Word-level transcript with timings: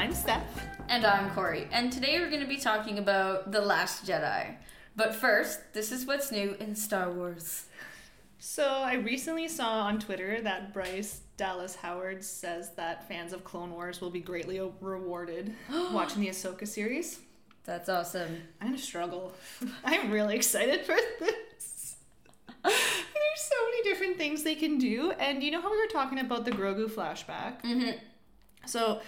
I'm 0.00 0.14
Steph. 0.14 0.66
And 0.88 1.04
I'm 1.04 1.28
Corey. 1.32 1.68
And 1.70 1.92
today 1.92 2.18
we're 2.18 2.30
going 2.30 2.40
to 2.40 2.46
be 2.46 2.56
talking 2.56 2.96
about 2.96 3.52
The 3.52 3.60
Last 3.60 4.06
Jedi. 4.06 4.56
But 4.96 5.14
first, 5.14 5.74
this 5.74 5.92
is 5.92 6.06
what's 6.06 6.32
new 6.32 6.56
in 6.58 6.74
Star 6.74 7.12
Wars. 7.12 7.66
So 8.38 8.64
I 8.66 8.94
recently 8.94 9.46
saw 9.46 9.82
on 9.82 9.98
Twitter 9.98 10.40
that 10.40 10.72
Bryce 10.72 11.20
Dallas 11.36 11.76
Howard 11.76 12.24
says 12.24 12.70
that 12.76 13.08
fans 13.08 13.34
of 13.34 13.44
Clone 13.44 13.72
Wars 13.72 14.00
will 14.00 14.08
be 14.08 14.20
greatly 14.20 14.58
rewarded 14.80 15.52
watching 15.92 16.22
the 16.22 16.28
Ahsoka 16.28 16.66
series. 16.66 17.20
That's 17.64 17.90
awesome. 17.90 18.40
I'm 18.62 18.68
gonna 18.68 18.78
struggle. 18.78 19.34
I'm 19.84 20.10
really 20.10 20.34
excited 20.34 20.80
for 20.86 20.96
this. 21.18 21.96
There's 22.64 22.74
so 23.36 23.54
many 23.66 23.82
different 23.82 24.16
things 24.16 24.44
they 24.44 24.54
can 24.54 24.78
do, 24.78 25.10
and 25.20 25.42
you 25.42 25.50
know 25.50 25.60
how 25.60 25.70
we 25.70 25.76
were 25.76 25.92
talking 25.92 26.20
about 26.20 26.46
the 26.46 26.52
Grogu 26.52 26.88
flashback. 26.88 27.62
Mm-hmm. 27.62 27.98
So 28.64 29.02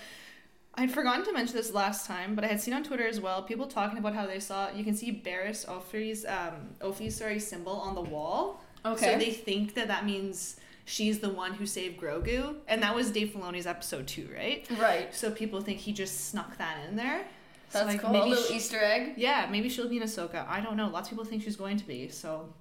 I'd 0.75 0.91
forgotten 0.91 1.25
to 1.27 1.33
mention 1.33 1.55
this 1.57 1.73
last 1.75 2.07
time, 2.07 2.35
but 2.35 2.45
I 2.45 2.47
had 2.49 2.61
seen 2.61 2.73
on 2.75 2.83
Twitter 2.83 3.07
as 3.07 3.21
well 3.21 3.43
people 3.43 3.67
talking 3.67 3.99
about 3.99 4.15
how 4.15 4.27
they 4.27 4.41
saw 4.41 4.71
you 4.71 4.85
can 4.85 4.95
see 4.95 5.13
Barriss 5.25 5.67
Offree's 5.67 6.25
um 6.25 6.71
Ophi's 6.81 7.17
sorry 7.17 7.39
symbol 7.39 7.73
on 7.75 7.95
the 7.95 8.01
wall. 8.03 8.63
Okay. 8.85 9.13
So 9.13 9.19
they 9.19 9.31
think 9.33 9.75
that 9.75 9.89
that 9.89 10.07
means 10.07 10.57
she's 10.85 11.21
the 11.21 11.29
one 11.29 11.53
who 11.53 11.67
saved 11.67 12.01
Grogu, 12.01 12.57
and 12.67 12.83
that 12.83 12.95
was 12.95 13.11
Dave 13.11 13.29
Filoni's 13.29 13.67
episode 13.67 14.07
two, 14.09 14.29
right? 14.35 14.67
Right. 14.81 15.15
So 15.15 15.31
people 15.31 15.61
think 15.61 15.79
he 15.79 15.93
just 15.93 16.29
snuck 16.31 16.57
that 16.59 16.79
in 16.89 16.97
there. 16.97 17.25
So, 17.69 17.79
That's 17.79 17.93
like, 17.93 18.01
cool. 18.03 18.11
A 18.23 18.27
little 18.27 18.45
she- 18.45 18.57
Easter 18.57 18.79
egg. 18.83 19.15
yeah, 19.17 19.49
maybe 19.51 19.69
she'll 19.71 19.89
be 19.89 19.97
in 19.97 20.03
Ahsoka. 20.03 20.47
I 20.47 20.61
don't 20.61 20.77
know. 20.77 20.89
Lots 20.91 21.09
of 21.09 21.11
people 21.13 21.25
think 21.25 21.43
she's 21.43 21.57
going 21.57 21.79
to 21.79 21.87
be. 21.87 22.09
So 22.09 22.53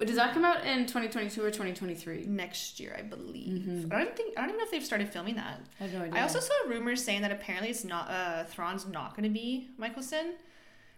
Does 0.00 0.16
that 0.16 0.32
come 0.34 0.44
out 0.44 0.64
in 0.64 0.86
2022 0.86 1.42
or 1.42 1.50
2023? 1.50 2.24
next 2.26 2.78
year, 2.80 2.94
I 2.98 3.02
believe. 3.02 3.62
Mhm. 3.62 3.92
I 3.92 3.98
don't 4.04 4.16
think. 4.16 4.36
I 4.36 4.42
don't 4.42 4.50
even 4.50 4.58
know 4.58 4.64
if 4.64 4.70
they've 4.70 4.84
started 4.84 5.08
filming 5.12 5.34
that. 5.36 5.60
I 5.80 5.84
have 5.84 5.92
no 5.94 6.02
idea. 6.02 6.18
I 6.18 6.22
also 6.22 6.40
saw 6.40 6.52
rumors 6.66 7.02
saying 7.04 7.22
that 7.22 7.32
apparently 7.32 7.70
it's 7.70 7.84
not. 7.84 8.10
Uh, 8.10 8.44
Thrawn's 8.44 8.86
not 8.86 9.10
going 9.16 9.24
to 9.24 9.30
be 9.34 9.68
Michelson. 9.78 10.34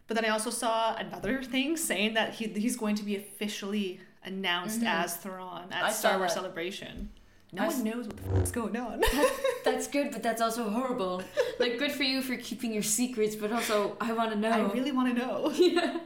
But 0.07 0.17
then 0.17 0.25
I 0.25 0.31
also 0.31 0.51
saw 0.51 0.97
another 0.97 1.43
thing 1.55 1.77
saying 1.77 2.15
that 2.15 2.35
he 2.35 2.47
he's 2.49 2.77
going 2.77 2.97
to 2.97 3.05
be 3.05 3.17
officially 3.17 4.01
announced 4.25 4.81
Mhm. 4.81 4.87
as 5.05 5.17
Thrawn 5.17 5.69
at 5.73 5.85
I 5.85 5.93
Star 5.93 6.19
Wars 6.19 6.35
that. 6.35 6.41
Celebration. 6.41 7.11
No 7.53 7.63
I 7.63 7.67
one 7.67 7.75
s- 7.77 7.83
knows 7.83 8.07
what 8.07 8.17
the 8.17 8.23
fuck's 8.25 8.51
going 8.51 8.77
on. 8.77 9.03
That's 9.65 9.89
good, 9.89 10.11
but 10.13 10.23
that's 10.23 10.41
also 10.41 10.69
horrible. 10.71 11.23
like, 11.59 11.79
good 11.79 11.91
for 11.93 12.05
you 12.05 12.23
for 12.23 12.37
keeping 12.37 12.73
your 12.73 12.83
secrets, 12.85 13.35
but 13.35 13.51
also, 13.53 13.97
I 14.01 14.13
want 14.13 14.31
to 14.31 14.39
know. 14.39 14.51
I 14.51 14.73
really 14.73 14.93
want 14.93 15.15
to 15.17 15.21
know. 15.21 15.51
yeah. 15.57 15.99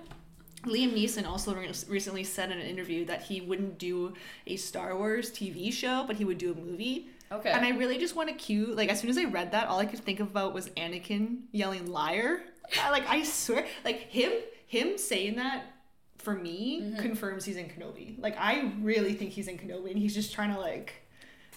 Liam 0.65 0.93
Neeson 0.95 1.27
also 1.27 1.55
re- 1.55 1.71
recently 1.89 2.25
said 2.25 2.51
in 2.51 2.59
an 2.59 2.67
interview 2.67 3.05
that 3.07 3.23
he 3.23 3.41
wouldn't 3.41 3.79
do 3.79 4.15
a 4.47 4.57
Star 4.57 4.97
Wars 4.97 5.31
TV 5.31 5.73
show, 5.73 6.05
but 6.07 6.17
he 6.17 6.25
would 6.25 6.39
do 6.39 6.53
a 6.53 6.55
movie. 6.55 7.09
Okay. 7.33 7.51
And 7.51 7.65
I 7.65 7.71
really 7.71 7.99
just 7.99 8.15
want 8.17 8.29
to 8.29 8.35
cue, 8.35 8.67
like, 8.75 8.89
as 8.89 9.01
soon 9.01 9.11
as 9.11 9.19
I 9.19 9.25
read 9.25 9.53
that, 9.53 9.69
all 9.69 9.79
I 9.79 9.87
could 9.87 10.01
think 10.01 10.21
about 10.21 10.55
was 10.55 10.69
Anakin 10.71 11.43
yelling 11.53 11.91
liar. 11.91 12.43
I, 12.83 12.91
like, 12.91 13.09
I 13.09 13.23
swear, 13.25 13.67
like, 13.85 14.03
him, 14.11 14.33
him 14.67 14.97
saying 14.99 15.37
that 15.37 15.65
for 16.19 16.35
me 16.35 16.81
Mhm. 16.81 16.99
confirms 17.01 17.45
he's 17.45 17.57
in 17.57 17.67
Kenobi. 17.69 18.19
Like, 18.21 18.37
I 18.39 18.73
really 18.81 19.15
think 19.15 19.33
he's 19.33 19.49
in 19.49 19.59
Kenobi, 19.59 19.91
and 19.91 19.99
he's 19.99 20.15
just 20.15 20.33
trying 20.33 20.55
to, 20.55 20.61
like, 20.61 20.95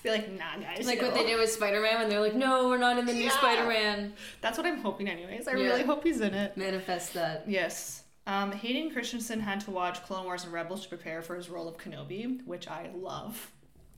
be 0.03 0.09
like, 0.09 0.29
nah, 0.31 0.57
guys. 0.59 0.85
like 0.85 0.99
no." 0.99 1.05
what 1.07 1.13
they 1.15 1.25
did 1.25 1.39
with 1.39 1.49
Spider 1.51 1.81
Man 1.81 1.99
when 1.99 2.09
they're 2.09 2.19
like, 2.19 2.35
no, 2.35 2.67
we're 2.69 2.77
not 2.77 2.97
in 2.97 3.05
the 3.05 3.13
new 3.13 3.23
Yeah. 3.25 3.37
Spider 3.37 3.67
Man. 3.67 4.13
That's 4.41 4.57
what 4.57 4.67
I'm 4.67 4.79
hoping, 4.79 5.07
anyways. 5.07 5.47
I 5.47 5.51
Yeah. 5.55 5.63
really 5.63 5.83
hope 5.83 6.03
he's 6.03 6.19
in 6.21 6.33
it. 6.33 6.57
Manifest 6.57 7.13
that. 7.13 7.45
Yes. 7.47 8.03
Um, 8.27 8.51
Hayden 8.51 8.91
Christensen 8.91 9.39
had 9.39 9.61
to 9.61 9.71
watch 9.71 10.03
Clone 10.03 10.25
Wars 10.25 10.43
and 10.43 10.53
Rebels 10.53 10.83
to 10.83 10.89
prepare 10.89 11.21
for 11.21 11.35
his 11.35 11.49
role 11.49 11.67
of 11.67 11.77
Kenobi, 11.77 12.45
which 12.45 12.67
I 12.67 12.89
love. 12.93 13.51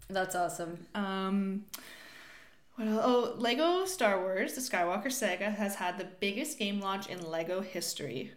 That's 0.07 0.35
awesome. 0.35 0.85
Um, 0.95 1.66
what? 2.75 2.88
Oh, 2.88 3.34
Lego 3.38 3.85
Star 3.85 4.19
Wars: 4.22 4.53
The 4.53 4.62
Skywalker 4.62 5.12
Saga 5.12 5.50
has 5.50 5.75
had 5.75 5.97
the 5.97 6.06
biggest 6.19 6.57
game 6.59 6.79
launch 6.79 7.07
in 7.07 7.29
Lego 7.29 7.62
history. 7.62 8.31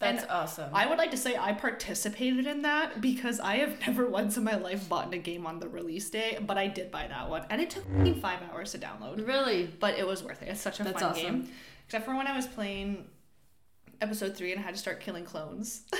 That's 0.00 0.22
And 0.22 0.30
awesome. 0.32 0.70
I 0.74 0.86
would 0.86 0.98
like 0.98 1.12
to 1.12 1.16
say 1.16 1.36
I 1.36 1.52
participated 1.52 2.46
in 2.48 2.62
that 2.62 3.00
because 3.00 3.38
I 3.38 3.56
have 3.56 3.78
never 3.86 4.08
once 4.08 4.36
in 4.36 4.42
my 4.44 4.56
life 4.56 4.88
bought 4.88 5.14
a 5.14 5.18
game 5.18 5.46
on 5.46 5.60
the 5.60 5.68
release 5.68 6.10
day, 6.10 6.36
but 6.44 6.58
I 6.58 6.66
did 6.66 6.90
buy 6.90 7.06
that 7.06 7.30
one, 7.30 7.44
and 7.50 7.60
it 7.60 7.70
took 7.70 7.88
me 7.88 8.12
five 8.12 8.40
hours 8.50 8.72
to 8.72 8.78
download, 8.78 9.24
really? 9.26 9.66
but 9.78 9.96
it 9.98 10.06
was 10.06 10.22
worth 10.24 10.42
it. 10.42 10.48
It's 10.48 10.60
such 10.60 10.80
a 10.80 10.84
That's 10.84 11.00
fun 11.00 11.10
awesome. 11.12 11.22
game, 11.42 11.48
except 11.86 12.06
for 12.06 12.16
when 12.16 12.26
I 12.26 12.34
was 12.34 12.46
playing 12.46 13.06
episode 14.04 14.36
three 14.36 14.52
and 14.52 14.60
I 14.60 14.64
had 14.64 14.74
to 14.74 14.80
start 14.80 15.00
killing 15.00 15.24
clones. 15.24 15.82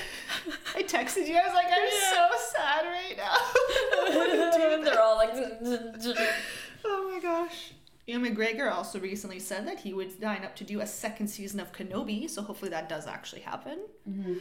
I 0.76 0.82
texted 0.82 1.26
you. 1.26 1.36
I 1.36 1.44
was 1.46 1.54
like, 1.54 1.66
I'm 1.66 1.88
Yeah. 1.90 2.10
so 2.10 2.28
sad 2.52 2.84
right 2.86 3.16
now. 3.16 3.32
I 3.32 4.10
don't 4.12 4.16
wanna 4.16 4.52
do 4.52 4.70
that. 4.70 4.84
They're 4.84 5.02
all 5.02 5.16
like, 5.16 5.32
Oh 6.84 7.10
my 7.12 7.20
gosh. 7.20 7.72
Ewan 8.06 8.36
McGregor 8.36 8.70
also 8.70 9.00
recently 9.00 9.38
said 9.38 9.66
that 9.66 9.80
he 9.80 9.94
would 9.94 10.20
sign 10.20 10.44
up 10.44 10.54
to 10.56 10.64
do 10.64 10.80
a 10.80 10.86
second 10.86 11.28
season 11.28 11.58
of 11.58 11.72
Kenobi, 11.72 12.28
so 12.28 12.42
hopefully 12.42 12.70
that 12.70 12.86
does 12.88 13.06
actually 13.06 13.40
happen. 13.40 13.78
Mm-hmm. 14.08 14.34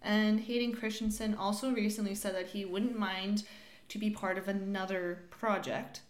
And 0.00 0.40
Hayden 0.40 0.74
Christensen 0.74 1.34
also 1.34 1.72
recently 1.72 2.14
said 2.14 2.34
that 2.34 2.46
he 2.48 2.64
wouldn't 2.64 2.98
mind 2.98 3.44
to 3.90 3.98
be 3.98 4.08
part 4.08 4.38
of 4.38 4.48
another 4.48 5.24
project, 5.28 6.00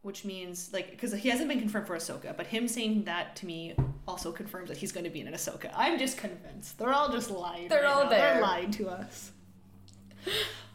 which 0.00 0.24
means 0.24 0.70
like 0.72 0.90
because 0.90 1.12
he 1.12 1.28
hasn't 1.28 1.50
been 1.50 1.60
confirmed 1.60 1.86
for 1.86 1.96
Ahsoka, 1.96 2.34
but 2.34 2.46
him 2.46 2.66
saying 2.66 3.04
that 3.04 3.36
to 3.36 3.46
me 3.46 3.74
also 4.10 4.32
confirms 4.32 4.68
that 4.68 4.76
he's 4.78 4.92
going 4.92 5.04
to 5.04 5.10
be 5.10 5.20
in 5.20 5.28
an 5.28 5.34
Ahsoka. 5.34 5.70
I'm 5.76 5.98
just 5.98 6.16
convinced. 6.18 6.78
They're 6.78 6.92
all 6.92 7.10
just 7.10 7.30
lying. 7.30 7.68
They're 7.68 7.82
right 7.82 7.92
all 7.94 8.04
now. 8.04 8.10
there. 8.10 8.32
They're 8.34 8.42
lying 8.42 8.70
to 8.72 8.88
us. 8.88 9.32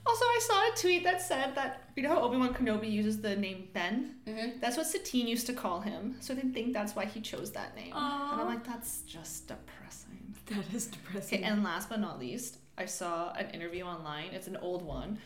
Also, 0.08 0.24
I 0.26 0.40
saw 0.42 0.54
a 0.72 0.76
tweet 0.82 1.04
that 1.04 1.20
said 1.22 1.56
that 1.56 1.90
you 1.96 2.04
know 2.04 2.10
how 2.10 2.22
Obi 2.22 2.38
Wan 2.38 2.54
Kenobi 2.54 2.92
uses 2.92 3.22
the 3.22 3.36
name 3.36 3.68
Ben. 3.74 4.16
Mhm. 4.28 4.62
That's 4.62 4.78
what 4.78 4.86
Satine 4.86 5.28
used 5.28 5.48
to 5.48 5.54
call 5.54 5.82
him, 5.82 6.16
so 6.20 6.36
they 6.36 6.42
think 6.44 6.74
that's 6.74 6.96
why 6.96 7.06
he 7.06 7.22
chose 7.22 7.52
that 7.54 7.76
name. 7.76 7.92
Aw. 7.94 8.32
And 8.34 8.42
I'm 8.42 8.48
like, 8.48 8.64
that's 8.64 9.02
just 9.02 9.48
depressing. 9.48 10.12
That 10.48 10.72
is 10.76 10.86
depressing. 10.88 11.40
Okay, 11.40 11.44
and 11.44 11.64
last 11.64 11.90
but 11.90 12.00
not 12.00 12.20
least, 12.20 12.58
I 12.78 12.86
saw 12.86 13.34
an 13.34 13.50
interview 13.50 13.84
online. 13.84 14.28
It's 14.32 14.46
an 14.46 14.58
old 14.58 14.84
one. 14.84 15.18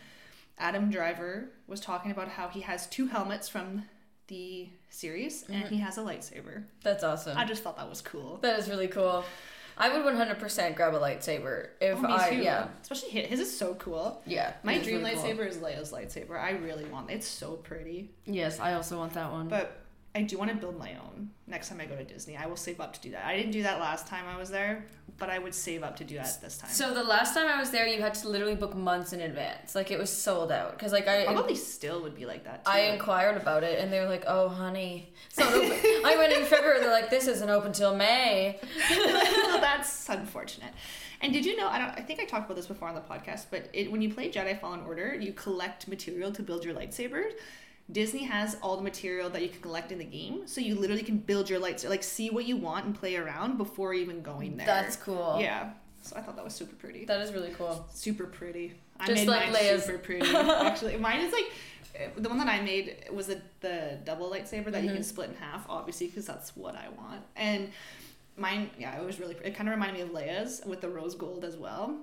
Adam 0.56 0.90
Driver 0.90 1.50
was 1.66 1.78
talking 1.80 2.10
about 2.10 2.28
how 2.28 2.48
he 2.48 2.60
has 2.62 2.86
two 2.86 3.06
helmets 3.08 3.46
from 3.46 3.84
the 4.30 4.68
series 4.88 5.44
and 5.48 5.64
Mhm. 5.64 5.68
he 5.68 5.76
has 5.78 5.98
a 5.98 6.00
lightsaber. 6.00 6.64
That's 6.82 7.04
awesome. 7.04 7.36
I 7.36 7.44
just 7.44 7.62
thought 7.62 7.76
that 7.76 7.88
was 7.88 8.00
cool. 8.00 8.38
that 8.38 8.58
is 8.58 8.68
really 8.70 8.88
cool. 8.88 9.24
I 9.76 9.88
would 9.88 10.04
100% 10.04 10.76
grab 10.76 10.94
a 10.94 10.98
lightsaber 10.98 11.68
if 11.80 11.98
Oh, 11.98 12.04
I 12.06 12.30
yeah 12.30 12.68
Especially 12.82 13.10
his. 13.10 13.28
His 13.28 13.40
is 13.40 13.56
so 13.58 13.74
cool. 13.76 14.22
yeah. 14.26 14.54
My 14.62 14.78
dream 14.78 14.98
really 15.02 15.14
cool. 15.14 15.22
lightsaber 15.24 15.46
is 15.48 15.56
Leia's 15.58 15.90
lightsaber. 15.92 16.38
I 16.38 16.50
really 16.50 16.84
want 16.84 17.10
it. 17.10 17.14
It's 17.14 17.26
so 17.26 17.52
pretty. 17.56 18.10
Yes, 18.26 18.60
I 18.60 18.74
also 18.74 18.98
want 18.98 19.14
that 19.14 19.30
one. 19.32 19.48
But 19.48 19.79
I 20.14 20.22
do 20.22 20.38
want 20.38 20.50
to 20.50 20.56
build 20.56 20.76
my 20.76 20.94
own 20.94 21.30
next 21.46 21.68
time 21.68 21.80
I 21.80 21.84
go 21.84 21.94
to 21.94 22.04
Disney. 22.04 22.36
I 22.36 22.46
will 22.46 22.56
save 22.56 22.80
up 22.80 22.92
to 22.94 23.00
do 23.00 23.12
that. 23.12 23.24
I 23.24 23.36
didn't 23.36 23.52
do 23.52 23.62
that 23.62 23.78
last 23.78 24.06
time 24.08 24.24
I 24.26 24.36
was 24.38 24.50
there, 24.50 24.84
but 25.18 25.30
I 25.30 25.38
would 25.38 25.54
save 25.54 25.82
up 25.84 25.96
to 25.96 26.04
do 26.04 26.16
that 26.16 26.40
this 26.40 26.58
time. 26.58 26.70
so 26.70 26.92
the 26.94 27.04
last 27.04 27.34
time 27.34 27.46
I 27.46 27.60
was 27.60 27.70
there, 27.70 27.86
you 27.86 28.00
had 28.00 28.14
to 28.14 28.28
literally 28.28 28.56
book 28.56 28.74
months 28.74 29.12
in 29.12 29.20
advance. 29.20 29.74
Like 29.74 29.90
it 29.92 29.98
was 29.98 30.10
sold 30.10 30.50
out 30.50 30.72
because 30.72 30.92
like 30.92 31.06
I 31.06 31.26
Probably 31.26 31.54
still 31.54 32.02
would 32.02 32.16
be 32.16 32.26
like 32.26 32.44
that 32.44 32.64
too. 32.64 32.70
I 32.70 32.80
inquired 32.92 33.36
about 33.36 33.62
it 33.62 33.78
and 33.78 33.92
they 33.92 34.00
were 34.00 34.08
like, 34.08 34.24
"Oh, 34.26 34.48
honey, 34.48 35.12
open." 35.38 35.78
I 36.04 36.14
went 36.18 36.32
in 36.32 36.44
February. 36.44 36.80
They're 36.80 36.90
like, 36.90 37.10
"This 37.10 37.28
isn't 37.28 37.50
open 37.50 37.72
till 37.72 37.94
May." 37.94 38.58
well, 38.90 39.60
that's 39.60 40.08
unfortunate. 40.08 40.72
And 41.20 41.32
did 41.32 41.44
you 41.44 41.56
know? 41.56 41.68
I 41.68 41.78
don't. 41.78 41.90
I 41.90 42.02
think 42.02 42.18
I 42.20 42.24
talked 42.24 42.46
about 42.46 42.56
this 42.56 42.66
before 42.66 42.88
on 42.88 42.94
the 42.94 43.00
podcast, 43.00 43.46
but 43.50 43.68
it, 43.72 43.92
when 43.92 44.00
you 44.00 44.12
play 44.12 44.30
Jedi 44.30 44.58
Fallen 44.58 44.80
Order, 44.86 45.14
you 45.14 45.32
collect 45.34 45.86
material 45.86 46.32
to 46.32 46.42
build 46.42 46.64
your 46.64 46.74
lightsaber. 46.74 47.24
Disney 47.92 48.24
has 48.24 48.56
all 48.62 48.76
the 48.76 48.82
material 48.82 49.30
that 49.30 49.42
you 49.42 49.48
can 49.48 49.60
collect 49.60 49.90
in 49.92 49.98
the 49.98 50.04
game, 50.04 50.42
so 50.46 50.60
you 50.60 50.74
literally 50.74 51.02
can 51.02 51.18
build 51.18 51.50
your 51.50 51.60
lightsaber, 51.60 51.88
like 51.88 52.02
see 52.02 52.30
what 52.30 52.44
you 52.46 52.56
want 52.56 52.84
and 52.86 52.94
play 52.94 53.16
around 53.16 53.58
before 53.58 53.94
even 53.94 54.22
going 54.22 54.56
there. 54.56 54.66
That's 54.66 54.96
cool. 54.96 55.38
yeah. 55.40 55.70
So 56.02 56.16
I 56.16 56.20
thought 56.22 56.36
that 56.36 56.44
was 56.44 56.54
super 56.54 56.74
pretty. 56.76 57.04
that 57.06 57.20
is 57.20 57.32
really 57.32 57.50
cool. 57.58 57.86
super 57.92 58.24
pretty. 58.24 58.74
I 58.98 59.06
Just 59.06 59.26
made 59.26 59.28
like 59.28 59.52
mine 59.52 59.54
Leia's. 59.62 59.84
super 59.84 59.98
pretty. 59.98 60.30
Actually, 60.34 60.96
mine 60.98 61.20
is 61.20 61.32
like 61.32 62.14
the 62.16 62.28
one 62.28 62.38
that 62.38 62.48
I 62.48 62.60
made 62.62 63.04
was 63.12 63.26
the, 63.26 63.40
the 63.60 63.98
double 64.04 64.30
lightsaber 64.30 64.70
that 64.72 64.82
you 64.82 64.90
can 64.90 65.00
Mhm. 65.00 65.04
split 65.04 65.28
in 65.30 65.36
half, 65.36 65.66
obviously, 65.68 66.06
because 66.06 66.24
that's 66.26 66.56
what 66.56 66.74
I 66.76 66.88
want. 66.88 67.22
And 67.36 67.70
mine, 68.36 68.70
yeah, 68.78 68.98
it 68.98 69.04
was 69.04 69.18
really. 69.20 69.36
It 69.44 69.54
kind 69.54 69.68
of 69.68 69.74
reminded 69.74 69.96
me 69.96 70.02
of 70.02 70.10
Leia's 70.10 70.62
with 70.64 70.80
the 70.80 70.88
rose 70.88 71.14
gold 71.14 71.44
as 71.44 71.56
well, 71.56 71.96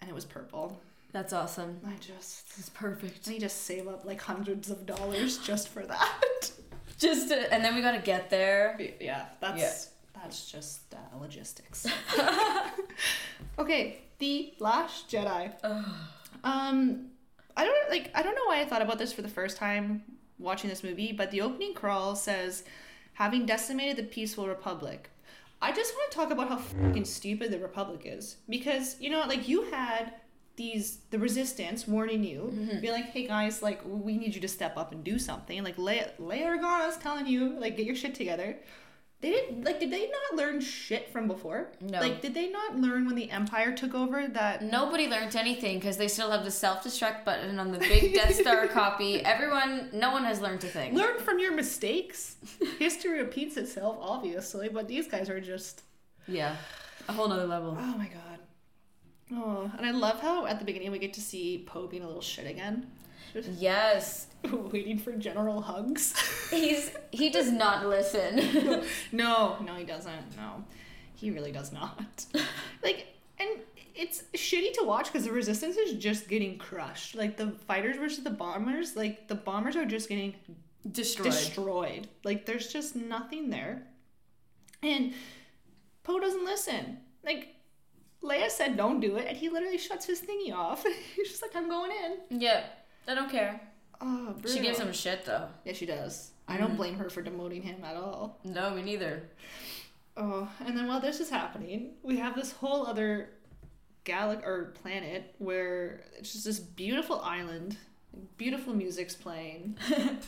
and 0.00 0.10
it 0.10 0.14
was 0.14 0.24
purple. 0.26 0.80
That's 1.12 1.32
awesome. 1.32 1.80
I 1.86 1.94
just. 2.00 2.58
It's 2.58 2.68
perfect. 2.68 3.26
I 3.28 3.32
need 3.32 3.40
to 3.40 3.48
save 3.48 3.88
up 3.88 4.04
like 4.04 4.20
hundreds 4.20 4.68
of 4.70 4.84
dollars 4.86 5.38
just 5.38 5.68
for 5.68 5.84
that. 5.86 6.50
Just 6.98 7.28
to, 7.28 7.54
and 7.54 7.64
then 7.64 7.76
we 7.76 7.80
gotta 7.80 8.00
get 8.00 8.28
there. 8.28 8.76
yeah, 9.00 9.26
that's 9.40 9.60
Yeah. 9.60 10.20
that's 10.20 10.50
just 10.50 10.80
uh, 10.92 11.16
logistics. 11.20 11.86
okay, 13.58 14.00
the 14.18 14.52
Last 14.58 15.08
Jedi. 15.08 15.52
Um, 16.42 17.10
I 17.56 17.64
don't 17.64 17.90
like. 17.90 18.10
I 18.16 18.22
don't 18.22 18.34
know 18.34 18.44
why 18.46 18.60
I 18.60 18.64
thought 18.64 18.82
about 18.82 18.98
this 18.98 19.12
for 19.12 19.22
the 19.22 19.28
first 19.28 19.56
time 19.56 20.02
watching 20.40 20.68
this 20.68 20.82
movie, 20.82 21.12
but 21.12 21.30
the 21.30 21.40
opening 21.40 21.72
crawl 21.74 22.16
says, 22.16 22.64
"Having 23.14 23.46
decimated 23.46 23.96
the 23.96 24.02
peaceful 24.02 24.48
republic." 24.48 25.10
I 25.62 25.70
just 25.72 25.94
want 25.94 26.10
to 26.10 26.16
talk 26.16 26.30
about 26.32 26.48
how 26.48 26.56
fucking 26.56 27.04
stupid 27.04 27.50
the 27.52 27.58
republic 27.58 28.02
is 28.04 28.38
because 28.48 28.96
you 29.00 29.10
know, 29.10 29.20
like 29.26 29.48
you 29.48 29.62
had 29.70 30.14
these 30.58 30.98
the 31.10 31.18
resistance 31.18 31.88
warning 31.88 32.22
you, 32.22 32.52
mm-hmm. 32.52 32.80
be 32.80 32.90
like, 32.90 33.06
hey 33.06 33.26
guys, 33.26 33.62
like 33.62 33.80
we 33.86 34.18
need 34.18 34.34
you 34.34 34.40
to 34.42 34.48
step 34.48 34.76
up 34.76 34.92
and 34.92 35.02
do 35.02 35.18
something. 35.18 35.64
Like 35.64 35.76
Leia, 35.76 36.10
Leia 36.20 36.58
Organa's 36.58 36.98
telling 36.98 37.26
you, 37.26 37.58
like 37.58 37.78
get 37.78 37.86
your 37.86 37.96
shit 37.96 38.14
together. 38.14 38.58
They 39.20 39.30
didn't 39.30 39.64
like. 39.64 39.80
Did 39.80 39.90
they 39.90 40.08
not 40.08 40.36
learn 40.38 40.60
shit 40.60 41.10
from 41.10 41.26
before? 41.26 41.72
No. 41.80 41.98
Like, 41.98 42.20
did 42.20 42.34
they 42.34 42.50
not 42.50 42.76
learn 42.76 43.06
when 43.06 43.16
the 43.16 43.28
Empire 43.30 43.72
took 43.72 43.92
over 43.92 44.28
that? 44.28 44.62
Nobody 44.62 45.08
learned 45.08 45.34
anything 45.34 45.78
because 45.78 45.96
they 45.96 46.06
still 46.06 46.30
have 46.30 46.44
the 46.44 46.52
self 46.52 46.84
destruct 46.84 47.24
button 47.24 47.58
on 47.58 47.72
the 47.72 47.78
big 47.78 48.14
Death 48.14 48.36
Star 48.36 48.68
copy. 48.80 49.20
Everyone, 49.24 49.90
no 49.92 50.12
one 50.12 50.22
has 50.22 50.40
learned 50.40 50.62
a 50.62 50.68
thing. 50.68 50.94
Learn 50.94 51.18
from 51.18 51.40
your 51.40 51.52
mistakes. 51.52 52.36
History 52.78 53.18
repeats 53.18 53.56
itself, 53.56 53.96
obviously, 54.00 54.68
but 54.68 54.86
these 54.86 55.08
guys 55.08 55.28
are 55.28 55.40
just. 55.40 55.82
Yeah, 56.28 56.54
a 57.08 57.12
whole 57.12 57.26
nother 57.26 57.46
level. 57.46 57.76
Oh 57.76 57.98
my 57.98 58.06
god. 58.06 58.37
Oh, 59.32 59.70
and 59.76 59.84
I 59.86 59.90
love 59.90 60.20
how 60.20 60.46
at 60.46 60.58
the 60.58 60.64
beginning 60.64 60.90
we 60.90 60.98
get 60.98 61.12
to 61.14 61.20
see 61.20 61.64
Poe 61.66 61.86
being 61.86 62.02
a 62.02 62.06
little 62.06 62.22
shit 62.22 62.46
again, 62.46 62.86
Yes, 63.58 64.26
waiting 64.52 64.98
for 64.98 65.12
general 65.12 65.62
Hux. 65.62 66.50
he's 66.50 66.90
he 67.12 67.28
does 67.28 67.50
not 67.52 67.86
listen. 67.86 68.84
no, 69.12 69.58
no, 69.62 69.74
he 69.74 69.84
doesn't. 69.84 70.36
No, 70.36 70.64
he 71.14 71.30
really 71.30 71.52
does 71.52 71.70
not. 71.72 72.24
like, 72.82 73.06
and 73.38 73.48
it's 73.94 74.22
shitty 74.34 74.72
to 74.74 74.84
watch 74.84 75.12
because 75.12 75.24
the 75.26 75.32
resistance 75.32 75.76
is 75.76 76.02
just 76.02 76.26
getting 76.28 76.56
crushed. 76.56 77.14
Like 77.14 77.36
the 77.36 77.50
fighters 77.66 77.96
versus 77.98 78.24
the 78.24 78.30
bombers, 78.30 78.96
like 78.96 79.28
the 79.28 79.34
bombers 79.34 79.76
are 79.76 79.84
just 79.84 80.08
getting 80.08 80.34
Destroyed. 80.90 81.26
destroyed. 81.32 82.08
Like 82.24 82.46
there's 82.46 82.72
just 82.72 82.96
nothing 82.96 83.50
there. 83.50 83.82
And 84.82 85.12
Poe 86.02 86.18
doesn't 86.18 86.44
listen. 86.46 86.98
Like 87.22 87.48
Leia 88.22 88.50
said 88.50 88.76
don't 88.76 89.00
do 89.00 89.16
it 89.16 89.26
and 89.28 89.36
he 89.36 89.48
literally 89.48 89.78
shuts 89.78 90.06
his 90.06 90.20
thingy 90.20 90.52
off. 90.52 90.84
He's 91.16 91.28
just 91.28 91.42
like 91.42 91.54
I'm 91.54 91.68
going 91.68 91.90
in. 92.30 92.40
yeah, 92.40 92.64
I 93.06 93.14
don't 93.14 93.30
care. 93.30 93.60
Oh, 94.00 94.34
She 94.46 94.60
gives 94.60 94.78
him 94.78 94.92
shit 94.92 95.24
though. 95.24 95.48
Yeah, 95.64 95.72
she 95.72 95.86
does. 95.86 96.32
I 96.46 96.56
don't 96.56 96.68
mm-hmm. 96.68 96.76
blame 96.76 96.94
her 96.98 97.10
for 97.10 97.22
demoting 97.22 97.62
him 97.62 97.84
at 97.84 97.96
all. 97.96 98.38
No, 98.44 98.70
me 98.70 98.82
neither. 98.82 99.22
Oh, 100.16 100.48
and 100.64 100.76
then 100.76 100.86
while 100.88 101.00
this 101.00 101.20
is 101.20 101.30
happening, 101.30 101.92
we 102.02 102.16
have 102.16 102.34
this 102.34 102.52
whole 102.52 102.86
other 102.86 103.30
galaxy 104.04 104.44
or 104.46 104.74
planet 104.82 105.34
where 105.38 106.00
it's 106.16 106.32
just 106.32 106.44
this 106.44 106.58
beautiful 106.58 107.20
island, 107.20 107.76
beautiful 108.36 108.74
music's 108.74 109.14
playing. 109.14 109.78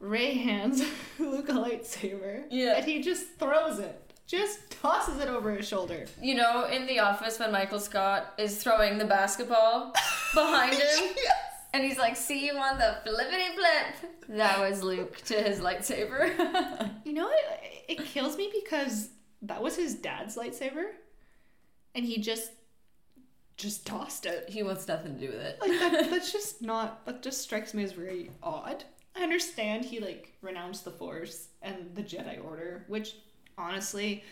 Rey 0.00 0.34
hands 0.34 0.82
Luke 1.18 1.48
a 1.48 1.52
lightsaber, 1.52 2.44
Yeah. 2.50 2.74
and 2.76 2.84
he 2.84 3.00
just 3.00 3.38
throws 3.38 3.78
it, 3.78 4.05
just 4.26 4.70
tosses 4.70 5.20
it 5.20 5.28
over 5.28 5.52
his 5.52 5.66
shoulder. 5.68 6.06
You 6.20 6.34
know, 6.34 6.64
in 6.64 6.86
the 6.86 6.98
office 7.00 7.38
when 7.38 7.52
Michael 7.52 7.78
Scott 7.80 8.34
is 8.38 8.62
throwing 8.62 8.98
the 8.98 9.04
basketball 9.04 9.92
behind 10.34 10.74
him, 10.74 11.04
and 11.72 11.84
he's 11.84 11.98
like, 11.98 12.16
"See 12.16 12.46
you 12.46 12.56
on 12.56 12.78
the 12.78 12.96
flippity 13.04 13.54
flip." 13.54 14.12
That 14.30 14.58
was 14.60 14.82
Luke 14.82 15.16
to 15.26 15.34
his 15.34 15.60
lightsaber. 15.60 16.90
You 17.04 17.12
know, 17.12 17.30
it, 17.30 18.00
it 18.00 18.04
kills 18.04 18.36
me 18.36 18.50
because 18.52 19.10
that 19.42 19.62
was 19.62 19.76
his 19.76 19.94
dad's 19.94 20.36
lightsaber, 20.36 20.86
and 21.94 22.04
he 22.04 22.18
just 22.20 22.50
just 23.56 23.86
tossed 23.86 24.26
it. 24.26 24.48
he 24.50 24.62
wants 24.64 24.86
nothing 24.88 25.14
to 25.14 25.20
do 25.20 25.28
with 25.32 25.40
it. 25.40 25.58
like 25.60 25.70
that, 25.70 26.10
that's 26.10 26.32
just 26.32 26.60
not 26.62 27.06
that 27.06 27.22
just 27.22 27.40
strikes 27.40 27.72
me 27.74 27.82
as 27.84 27.92
very 27.92 28.30
odd 28.42 28.84
i 29.16 29.22
understand 29.22 29.82
he 29.84 29.98
like 29.98 30.34
renounced 30.42 30.84
the 30.84 30.90
force 30.90 31.48
and 31.62 31.94
the 31.94 32.02
jedi 32.02 32.44
order 32.44 32.84
which 32.88 33.14
honestly 33.58 34.22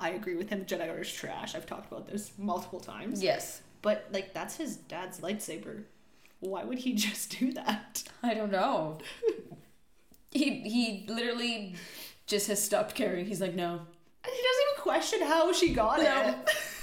i 0.00 0.10
agree 0.10 0.34
with 0.36 0.48
him 0.48 0.64
jedi 0.64 0.88
order 0.88 1.00
is 1.02 1.12
trash 1.12 1.54
i've 1.54 1.66
talked 1.66 1.90
about 1.90 2.06
this 2.06 2.32
multiple 2.38 2.80
times 2.80 3.22
Yes. 3.22 3.62
but 3.82 4.06
like 4.12 4.34
that's 4.34 4.56
his 4.56 4.76
dad's 4.76 5.20
lightsaber 5.20 5.84
why 6.40 6.64
would 6.64 6.78
he 6.78 6.92
just 7.06 7.38
do 7.38 7.52
that 7.54 8.02
I 8.22 8.34
don't 8.34 8.52
know. 8.52 8.98
he 10.30 10.60
he 10.60 11.04
literally 11.08 11.74
just 12.26 12.48
has 12.48 12.62
stopped 12.62 12.94
caring. 12.94 13.26
He's 13.26 13.40
like, 13.40 13.54
no. 13.54 13.70
and 13.72 14.32
he 14.32 14.42
doesn't 14.42 14.62
even 14.72 14.82
question 14.82 15.20
how 15.22 15.52
she 15.52 15.72
got 15.74 16.00
No. 16.00 16.34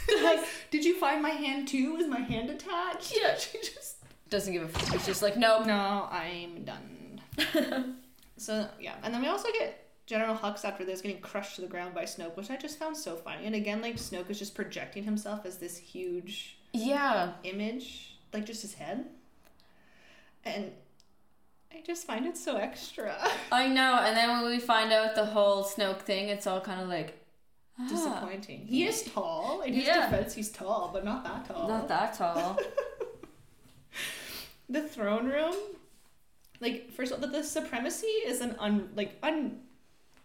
it 0.07 0.23
like 0.23 0.47
did 0.69 0.85
you 0.85 0.95
find 0.99 1.21
my 1.21 1.31
hand 1.31 1.67
too 1.67 1.97
is 1.99 2.07
my 2.07 2.19
hand 2.19 2.49
attached 2.49 3.13
Yeah. 3.19 3.35
she 3.37 3.57
just 3.59 3.97
Doesn't 4.29 4.53
give 4.53 4.63
a 4.63 4.67
fuck. 4.67 4.93
It's 4.95 5.05
just 5.05 5.21
like, 5.21 5.35
no. 5.37 5.63
no 5.63 6.07
i'm 6.11 6.63
done 6.63 7.97
So 8.37 8.67
yeah, 8.79 8.95
and 9.03 9.13
then 9.13 9.21
we 9.21 9.27
also 9.27 9.49
get 9.57 9.80
General 10.11 10.35
Hux 10.35 10.65
after 10.65 10.83
this 10.83 10.99
getting 10.99 11.21
crushed 11.21 11.55
to 11.55 11.61
the 11.61 11.67
ground 11.67 11.95
by 11.95 12.03
Snoke, 12.03 12.35
which 12.35 12.49
I 12.51 12.57
just 12.57 12.77
found 12.77 12.97
so 12.97 13.15
funny. 13.15 13.45
And 13.45 13.55
again, 13.55 13.81
like 13.81 13.95
Snoke 13.95 14.29
is 14.29 14.37
just 14.37 14.53
projecting 14.53 15.05
himself 15.05 15.45
as 15.45 15.55
this 15.57 15.77
huge 15.77 16.57
Yeah. 16.73 17.31
image, 17.43 18.17
like 18.33 18.45
just 18.45 18.61
his 18.61 18.73
head. 18.73 19.05
And 20.43 20.73
I 21.73 21.81
just 21.87 22.05
find 22.05 22.25
it 22.25 22.35
so 22.35 22.57
extra 22.57 23.15
I 23.53 23.69
know. 23.69 23.99
And 24.03 24.17
then 24.17 24.27
when 24.41 24.51
we 24.51 24.59
find 24.59 24.91
out 24.91 25.15
the 25.15 25.23
whole 25.27 25.63
Snoke 25.63 26.01
thing, 26.01 26.27
it's 26.27 26.45
all 26.45 26.59
kind 26.59 26.81
of 26.81 26.89
like, 26.89 27.17
ah, 27.79 27.87
disappointing. 27.87 28.65
He 28.65 28.83
is 28.83 29.03
tall. 29.03 29.61
In 29.61 29.73
his 29.73 29.85
Yeah. 29.85 30.09
defense, 30.09 30.33
he's 30.33 30.51
tall, 30.51 30.89
but 30.91 31.05
not 31.05 31.23
that 31.23 31.45
tall. 31.45 31.69
not 31.69 31.87
that 31.87 32.15
tall. 32.15 32.59
the 34.69 34.81
throne 34.81 35.27
room, 35.27 35.55
like 36.59 36.91
first 36.91 37.13
of 37.13 37.23
all, 37.23 37.29
the, 37.29 37.37
the 37.37 37.43
supremacy 37.45 38.07
is 38.07 38.41
an 38.41 38.57
un 38.59 38.89
like 38.93 39.17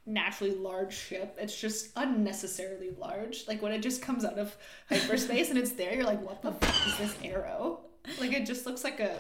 unnaturally 0.07 0.55
large 0.55 0.95
ship. 0.95 1.37
It's 1.41 1.59
just 1.59 1.91
unnecessarily 1.97 2.91
large. 2.99 3.47
Like 3.49 3.63
when 3.63 3.73
it 3.73 3.81
just 3.81 4.03
comes 4.03 4.25
out 4.25 4.39
of 4.39 4.57
hyperspace 4.89 5.51
and 5.51 5.59
it's 5.59 5.73
there, 5.73 5.95
you're 5.95 6.05
like, 6.05 6.23
what 6.23 6.43
the 6.43 6.53
fuck 6.53 6.87
is 6.87 6.99
this 6.99 7.17
arrow? 7.25 7.81
Like 8.21 8.33
it 8.33 8.47
just 8.47 8.67
looks 8.67 8.85
like 8.85 9.01
a 9.01 9.19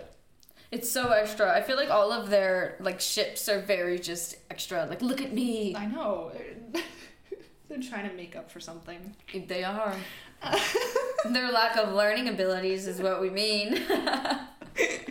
It's 0.71 0.91
so 0.91 1.11
extra. 1.11 1.53
I 1.53 1.62
feel 1.62 1.77
like 1.77 1.91
all 1.91 2.12
of 2.12 2.31
their 2.31 2.77
like 2.81 3.00
ships 3.00 3.49
are 3.49 3.61
very 3.61 3.99
just 3.99 4.37
extra. 4.50 4.87
Like, 4.87 5.03
look 5.03 5.21
at 5.21 5.33
me. 5.33 5.75
I 5.77 5.87
know. 5.87 6.33
They're 7.69 7.79
trying 7.81 8.09
to 8.09 8.15
make 8.15 8.37
up 8.37 8.50
for 8.50 8.61
something. 8.61 9.17
They 9.49 9.65
are. 9.65 9.94
Their 11.25 11.50
lack 11.50 11.77
of 11.77 11.93
learning 11.94 12.29
abilities 12.29 12.87
is 12.87 13.00
what 13.00 13.21
we 13.21 13.29
mean. 13.31 13.83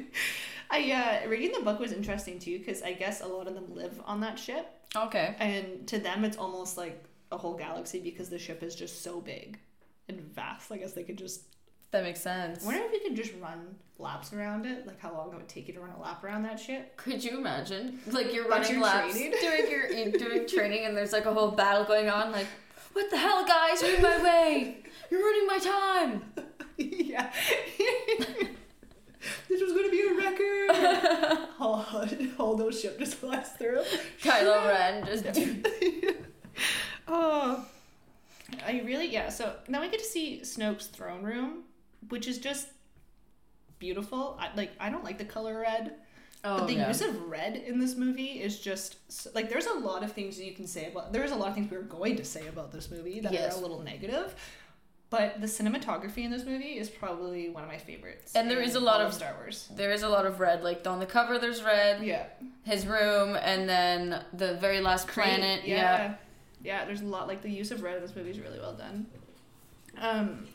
I 0.75 1.23
uh, 1.25 1.29
reading 1.29 1.51
the 1.53 1.61
book 1.61 1.79
was 1.79 1.91
interesting 1.91 2.39
too 2.39 2.59
because 2.59 2.81
I 2.81 2.93
guess 2.93 3.21
a 3.21 3.27
lot 3.27 3.47
of 3.47 3.53
them 3.55 3.73
live 3.73 3.99
on 4.05 4.19
that 4.21 4.37
ship, 4.37 4.67
okay. 4.95 5.35
and 5.39 5.87
to 5.87 5.99
them 5.99 6.25
it's 6.25 6.37
almost 6.37 6.77
like 6.77 7.03
a 7.31 7.37
whole 7.37 7.55
galaxy 7.55 7.99
because 7.99 8.29
the 8.29 8.39
ship 8.39 8.61
is 8.61 8.75
just 8.75 9.01
so 9.01 9.21
big 9.21 9.59
and 10.07 10.19
vast. 10.21 10.71
I 10.71 10.77
guess 10.77 10.93
they 10.93 11.03
could 11.03 11.17
just 11.17 11.41
That 11.91 12.03
makes 12.03 12.21
sense. 12.21 12.63
I 12.63 12.67
wonder 12.67 12.83
if 12.83 12.91
you 12.91 12.99
could 13.07 13.15
just 13.15 13.33
run 13.41 13.75
laps 13.97 14.33
around 14.33 14.65
it, 14.65 14.85
like 14.85 14.99
how 14.99 15.13
long 15.13 15.31
it 15.31 15.37
would 15.37 15.47
take 15.47 15.67
you 15.67 15.73
to 15.75 15.79
run 15.79 15.91
a 15.91 16.01
lap 16.01 16.23
around 16.23 16.43
that 16.43 16.59
shit. 16.59 16.97
Could 16.97 17.23
you 17.23 17.37
imagine? 17.37 17.99
Like 18.11 18.33
you're 18.33 18.47
running 18.47 18.73
your 18.73 18.81
laps, 18.81 19.13
training? 19.13 19.33
doing 19.41 19.71
your 19.71 19.91
you're 19.91 20.11
doing 20.11 20.47
training, 20.53 20.85
and 20.85 20.95
there's 20.97 21.13
like 21.13 21.25
a 21.25 21.33
whole 21.33 21.51
battle 21.51 21.85
going 21.85 22.09
on. 22.09 22.31
Like, 22.31 22.47
what 22.93 23.09
the 23.09 23.17
hell, 23.17 23.45
guys? 23.45 23.81
You're 23.81 23.95
in 23.95 24.01
my 24.01 24.23
way. 24.23 24.77
You're 25.09 25.21
ruining 25.21 25.47
my 25.47 25.59
time. 25.59 26.21
yeah. 26.77 27.31
This 29.49 29.61
was 29.61 29.73
gonna 29.73 29.89
be 29.89 30.01
a 30.01 30.13
record. 30.13 31.47
all 32.39 32.55
those 32.55 32.79
ship 32.79 32.99
just 32.99 33.15
flies 33.15 33.49
through. 33.57 33.81
Kylo 34.21 34.67
Ren 34.67 35.05
just. 35.05 35.25
Oh, 37.07 37.63
I 38.65 38.81
really 38.85 39.11
yeah. 39.11 39.29
So 39.29 39.53
now 39.67 39.81
we 39.81 39.89
get 39.89 39.99
to 39.99 40.05
see 40.05 40.39
Snoke's 40.43 40.87
throne 40.87 41.23
room, 41.23 41.63
which 42.09 42.27
is 42.27 42.37
just 42.39 42.67
beautiful. 43.77 44.37
I, 44.39 44.49
like 44.55 44.71
I 44.79 44.89
don't 44.89 45.03
like 45.03 45.17
the 45.17 45.25
color 45.25 45.59
red. 45.59 45.93
Oh 46.43 46.59
but 46.59 46.67
the 46.67 46.75
yeah. 46.75 46.87
use 46.87 47.01
of 47.01 47.29
red 47.29 47.55
in 47.55 47.79
this 47.79 47.95
movie 47.95 48.41
is 48.41 48.59
just 48.59 48.97
like 49.35 49.49
there's 49.49 49.65
a 49.65 49.73
lot 49.73 50.03
of 50.03 50.11
things 50.13 50.37
that 50.37 50.45
you 50.45 50.53
can 50.53 50.67
say 50.67 50.87
about 50.91 51.11
there's 51.11 51.31
a 51.31 51.35
lot 51.35 51.49
of 51.49 51.55
things 51.55 51.71
we 51.71 51.77
are 51.77 51.81
going 51.81 52.15
to 52.17 52.25
say 52.25 52.47
about 52.47 52.71
this 52.71 52.89
movie 52.91 53.19
that 53.19 53.31
Yes. 53.33 53.55
are 53.55 53.59
a 53.59 53.61
little 53.61 53.81
negative 53.81 54.35
but 55.17 55.41
the 55.41 55.47
cinematography 55.47 56.19
in 56.19 56.31
this 56.31 56.43
movie 56.45 56.77
is 56.77 56.89
probably 56.89 57.49
one 57.49 57.63
of 57.63 57.69
my 57.69 57.77
favorites 57.77 58.35
And 58.35 58.49
there 58.49 58.61
is 58.61 58.75
a 58.75 58.79
lot 58.79 59.01
of- 59.01 59.13
Star 59.13 59.33
Wars 59.39 59.69
There 59.75 59.91
is 59.91 60.03
a 60.03 60.09
lot 60.09 60.25
of 60.25 60.39
red. 60.39 60.63
Like 60.63 60.85
on 60.87 60.99
the 60.99 61.05
cover, 61.05 61.37
there's 61.39 61.63
red. 61.63 62.03
yeah 62.03 62.25
His 62.63 62.85
room, 62.85 63.35
and 63.35 63.67
then 63.69 64.23
the 64.33 64.55
very 64.55 64.81
last 64.81 65.07
planet. 65.07 65.61
Great, 65.61 65.69
yeah. 65.71 66.15
yeah 66.63 66.85
there's 66.85 67.01
a 67.01 67.05
lot 67.05 67.27
like 67.27 67.41
the 67.41 67.49
use 67.51 67.71
of 67.71 67.81
red 67.83 67.95
in 67.97 68.01
this 68.01 68.15
movie 68.15 68.31
is 68.31 68.39
really 68.39 68.59
well 68.59 68.73
done 68.73 69.05
um 69.97 70.47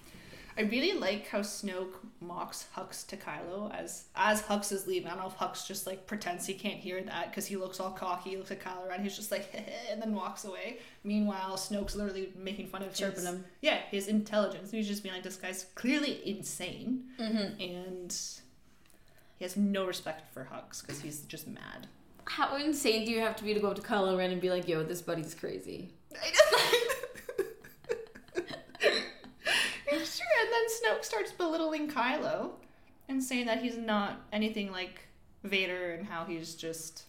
I 0.61 0.65
really 0.65 0.93
like 0.93 1.27
how 1.29 1.39
Snoke 1.41 1.95
mocks 2.21 2.67
Hux 2.77 3.07
to 3.07 3.17
Kylo 3.17 3.75
as 3.75 4.05
as 4.15 4.43
Hux 4.43 4.73
is 4.73 4.87
leaving. 4.87 5.07
I 5.09 5.15
don't 5.15 5.21
know 5.21 5.29
if 5.29 5.39
Hux 5.39 5.67
just 5.67 5.87
like 5.87 6.07
pretends 6.07 6.45
he 6.45 6.53
can't 6.53 6.79
hear 6.79 7.03
that 7.03 7.31
because 7.31 7.47
he 7.47 7.57
looks 7.57 7.81
all 7.81 7.93
cocky. 7.93 8.31
He 8.31 8.37
looks 8.37 8.51
at 8.51 8.61
Kylo 8.63 8.87
Ren. 8.87 9.03
He's 9.03 9.17
just 9.17 9.31
like 9.31 9.49
and 9.91 10.03
then 10.03 10.15
walks 10.15 10.45
away. 10.45 10.81
Meanwhile, 11.03 11.57
Snoke's 11.57 11.97
literally 11.97 12.35
making 12.37 12.67
fun 12.67 12.83
of 12.83 12.93
Chirping 12.93 13.21
his, 13.21 13.25
him. 13.25 13.45
Yeah, 13.63 13.79
his 13.91 14.07
intelligence. 14.07 14.71
He's 14.71 14.87
just 14.87 15.03
being 15.03 15.15
like, 15.15 15.25
this 15.25 15.37
guy's 15.37 15.65
clearly 15.77 16.21
insane, 16.29 17.05
Mm-hmm. 17.19 17.59
and 17.59 18.15
he 19.39 19.45
has 19.45 19.57
no 19.57 19.87
respect 19.87 20.31
for 20.35 20.47
Hux 20.53 20.83
because 20.83 21.01
he's 21.01 21.23
just 21.23 21.49
mad. 21.49 21.87
How 22.27 22.57
insane 22.57 23.07
do 23.07 23.13
you 23.13 23.21
have 23.21 23.35
to 23.37 23.45
be 23.45 23.55
to 23.55 23.61
go 23.61 23.69
up 23.71 23.77
to 23.77 23.83
Kylo 23.83 24.19
Ren 24.19 24.31
and 24.31 24.43
be 24.43 24.51
like, 24.51 24.69
"Yo, 24.69 24.83
this 24.83 25.01
buddy's 25.01 25.35
crazy"? 25.35 25.95
It's 29.93 30.17
true, 30.19 30.27
and 30.41 30.53
then 30.53 30.60
Snoke 30.71 31.05
starts 31.05 31.33
belittling 31.33 31.89
Kylo. 31.91 32.53
and 33.09 33.23
saying 33.23 33.47
that 33.47 33.63
he's 33.63 33.77
not 33.77 34.21
anything 34.33 34.71
like 34.71 35.01
Vader 35.43 35.93
and 35.93 36.07
how 36.07 36.25
he's 36.25 36.55
just 36.55 37.05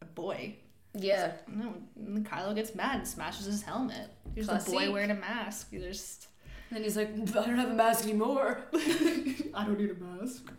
a 0.00 0.04
boy. 0.04 0.56
Yeah. 0.94 1.32
No, 1.48 1.74
and 1.96 2.26
Kylo 2.28 2.54
gets 2.54 2.74
mad 2.74 2.98
and 2.98 3.08
smashes 3.08 3.46
his 3.46 3.62
helmet. 3.62 4.08
He's 4.34 4.48
a 4.48 4.56
boy 4.66 4.92
wearing 4.92 5.10
a 5.10 5.14
mask. 5.14 5.70
He 5.70 5.78
just 5.78 6.28
And 6.68 6.76
then 6.76 6.84
he's 6.84 6.96
like, 6.96 7.10
I 7.10 7.46
don't 7.46 7.58
have 7.58 7.70
a 7.70 7.74
mask 7.74 8.04
anymore. 8.04 8.64
I 8.74 9.64
don't 9.64 9.78
need 9.78 9.90
a 9.90 9.94
mask. 9.94 10.50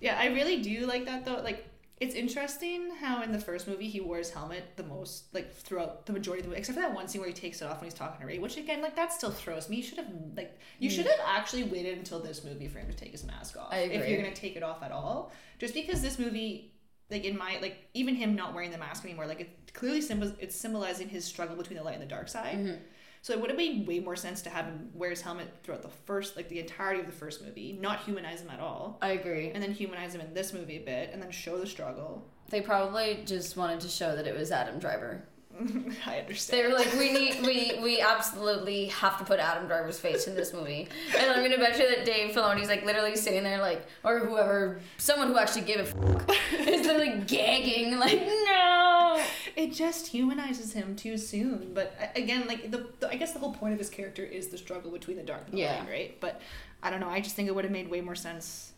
Yeah, 0.00 0.18
I 0.18 0.26
really 0.26 0.60
do 0.60 0.86
like 0.86 1.06
that 1.06 1.24
though. 1.24 1.40
Like, 1.42 1.66
it's 2.04 2.14
interesting 2.14 2.90
how 3.00 3.22
in 3.22 3.32
the 3.32 3.38
first 3.38 3.66
movie 3.66 3.88
he 3.88 4.00
wore 4.00 4.18
his 4.18 4.30
helmet 4.30 4.62
the 4.76 4.84
most, 4.84 5.34
like 5.34 5.52
throughout 5.52 6.06
the 6.06 6.12
majority 6.12 6.40
of 6.40 6.44
the 6.44 6.48
movie, 6.50 6.60
except 6.60 6.76
for 6.76 6.82
that 6.82 6.94
one 6.94 7.08
scene 7.08 7.20
where 7.20 7.28
he 7.28 7.34
takes 7.34 7.60
it 7.62 7.64
off 7.64 7.80
when 7.80 7.90
he's 7.90 7.98
talking 7.98 8.20
to 8.20 8.26
Rey. 8.26 8.38
Which 8.38 8.56
again, 8.56 8.82
like 8.82 8.96
that 8.96 9.12
still 9.12 9.30
throws 9.30 9.68
me. 9.68 9.76
You 9.78 9.82
should 9.82 9.98
have 9.98 10.08
like 10.36 10.58
you 10.78 10.90
should 10.90 11.06
have 11.06 11.20
actually 11.26 11.64
waited 11.64 11.98
until 11.98 12.20
this 12.20 12.44
movie 12.44 12.68
for 12.68 12.78
him 12.78 12.88
to 12.88 12.96
take 12.96 13.12
his 13.12 13.24
mask 13.24 13.56
off. 13.56 13.72
If 13.72 14.08
you're 14.08 14.22
gonna 14.22 14.34
take 14.34 14.56
it 14.56 14.62
off 14.62 14.82
at 14.82 14.92
all, 14.92 15.32
just 15.58 15.74
because 15.74 16.02
this 16.02 16.18
movie. 16.18 16.70
Like 17.10 17.24
in 17.24 17.36
my 17.36 17.58
like 17.60 17.86
even 17.92 18.14
him 18.14 18.34
not 18.34 18.54
wearing 18.54 18.70
the 18.70 18.78
mask 18.78 19.04
anymore, 19.04 19.26
like 19.26 19.40
it 19.40 19.74
clearly 19.74 20.00
symbols 20.00 20.32
it's 20.38 20.56
symbolizing 20.56 21.06
his 21.06 21.22
struggle 21.22 21.54
between 21.54 21.76
the 21.76 21.84
light 21.84 21.92
and 21.92 22.02
the 22.02 22.06
dark 22.06 22.28
side. 22.28 22.56
Mm-hmm. 22.56 22.76
So 23.24 23.32
it 23.32 23.40
would 23.40 23.48
have 23.48 23.56
made 23.56 23.86
way 23.86 24.00
more 24.00 24.16
sense 24.16 24.42
to 24.42 24.50
have 24.50 24.66
him 24.66 24.90
wear 24.92 25.08
his 25.08 25.22
helmet 25.22 25.48
throughout 25.62 25.80
the 25.80 25.88
first, 25.88 26.36
like 26.36 26.50
the 26.50 26.60
entirety 26.60 27.00
of 27.00 27.06
the 27.06 27.12
first 27.12 27.42
movie, 27.42 27.72
not 27.80 28.00
humanize 28.00 28.42
him 28.42 28.50
at 28.50 28.60
all, 28.60 28.98
I 29.00 29.12
agree. 29.12 29.50
and 29.50 29.62
then 29.62 29.72
humanize 29.72 30.14
him 30.14 30.20
in 30.20 30.34
this 30.34 30.52
movie 30.52 30.76
a 30.76 30.80
bit, 30.80 31.08
and 31.10 31.22
then 31.22 31.30
show 31.30 31.58
the 31.58 31.66
struggle. 31.66 32.22
They 32.50 32.60
probably 32.60 33.22
just 33.24 33.56
wanted 33.56 33.80
to 33.80 33.88
show 33.88 34.14
that 34.14 34.26
it 34.26 34.36
was 34.36 34.52
Adam 34.52 34.78
Driver. 34.78 35.22
I 36.06 36.18
understand. 36.18 36.58
They 36.58 36.68
were 36.68 36.74
like, 36.74 36.92
we 36.98 37.12
need, 37.14 37.40
we, 37.46 37.80
we 37.82 38.00
absolutely 38.02 38.88
have 38.88 39.16
to 39.18 39.24
put 39.24 39.40
Adam 39.40 39.68
Driver's 39.68 39.98
face 39.98 40.26
in 40.26 40.34
this 40.34 40.52
movie. 40.52 40.88
And 41.16 41.30
I'm 41.30 41.42
gonna 41.42 41.56
bet 41.56 41.78
you 41.78 41.88
that 41.96 42.04
Dave 42.04 42.34
Filoni's 42.34 42.68
like 42.68 42.84
literally 42.84 43.16
sitting 43.16 43.42
there, 43.42 43.62
like, 43.62 43.86
or 44.04 44.18
whoever, 44.18 44.80
someone 44.98 45.28
who 45.28 45.38
actually 45.38 45.62
gave 45.62 45.80
a 45.80 45.86
fuck, 45.86 46.30
is 46.52 46.86
literally 46.86 47.22
gagging, 47.26 47.98
like, 47.98 48.20
no. 48.20 48.93
It 49.56 49.72
just 49.72 50.08
humanizes 50.08 50.72
him 50.72 50.96
too 50.96 51.16
soon. 51.18 51.72
But 51.74 51.94
again, 52.16 52.46
like 52.46 52.70
the, 52.70 52.86
the 53.00 53.08
I 53.10 53.16
guess 53.16 53.32
the 53.32 53.38
whole 53.38 53.52
point 53.52 53.72
of 53.72 53.78
this 53.78 53.90
character 53.90 54.24
is 54.24 54.48
the 54.48 54.58
struggle 54.58 54.90
between 54.90 55.16
the 55.16 55.22
dark 55.22 55.42
and 55.46 55.54
the 55.54 55.62
Yeah. 55.62 55.78
light, 55.80 55.88
right? 55.88 56.20
But 56.20 56.40
I 56.82 56.90
don't 56.90 57.00
know. 57.00 57.08
I 57.08 57.20
just 57.20 57.34
think 57.36 57.48
it 57.48 57.54
would 57.54 57.64
have 57.64 57.72
made 57.72 57.88
way 57.90 58.00
more 58.00 58.14
sense 58.14 58.72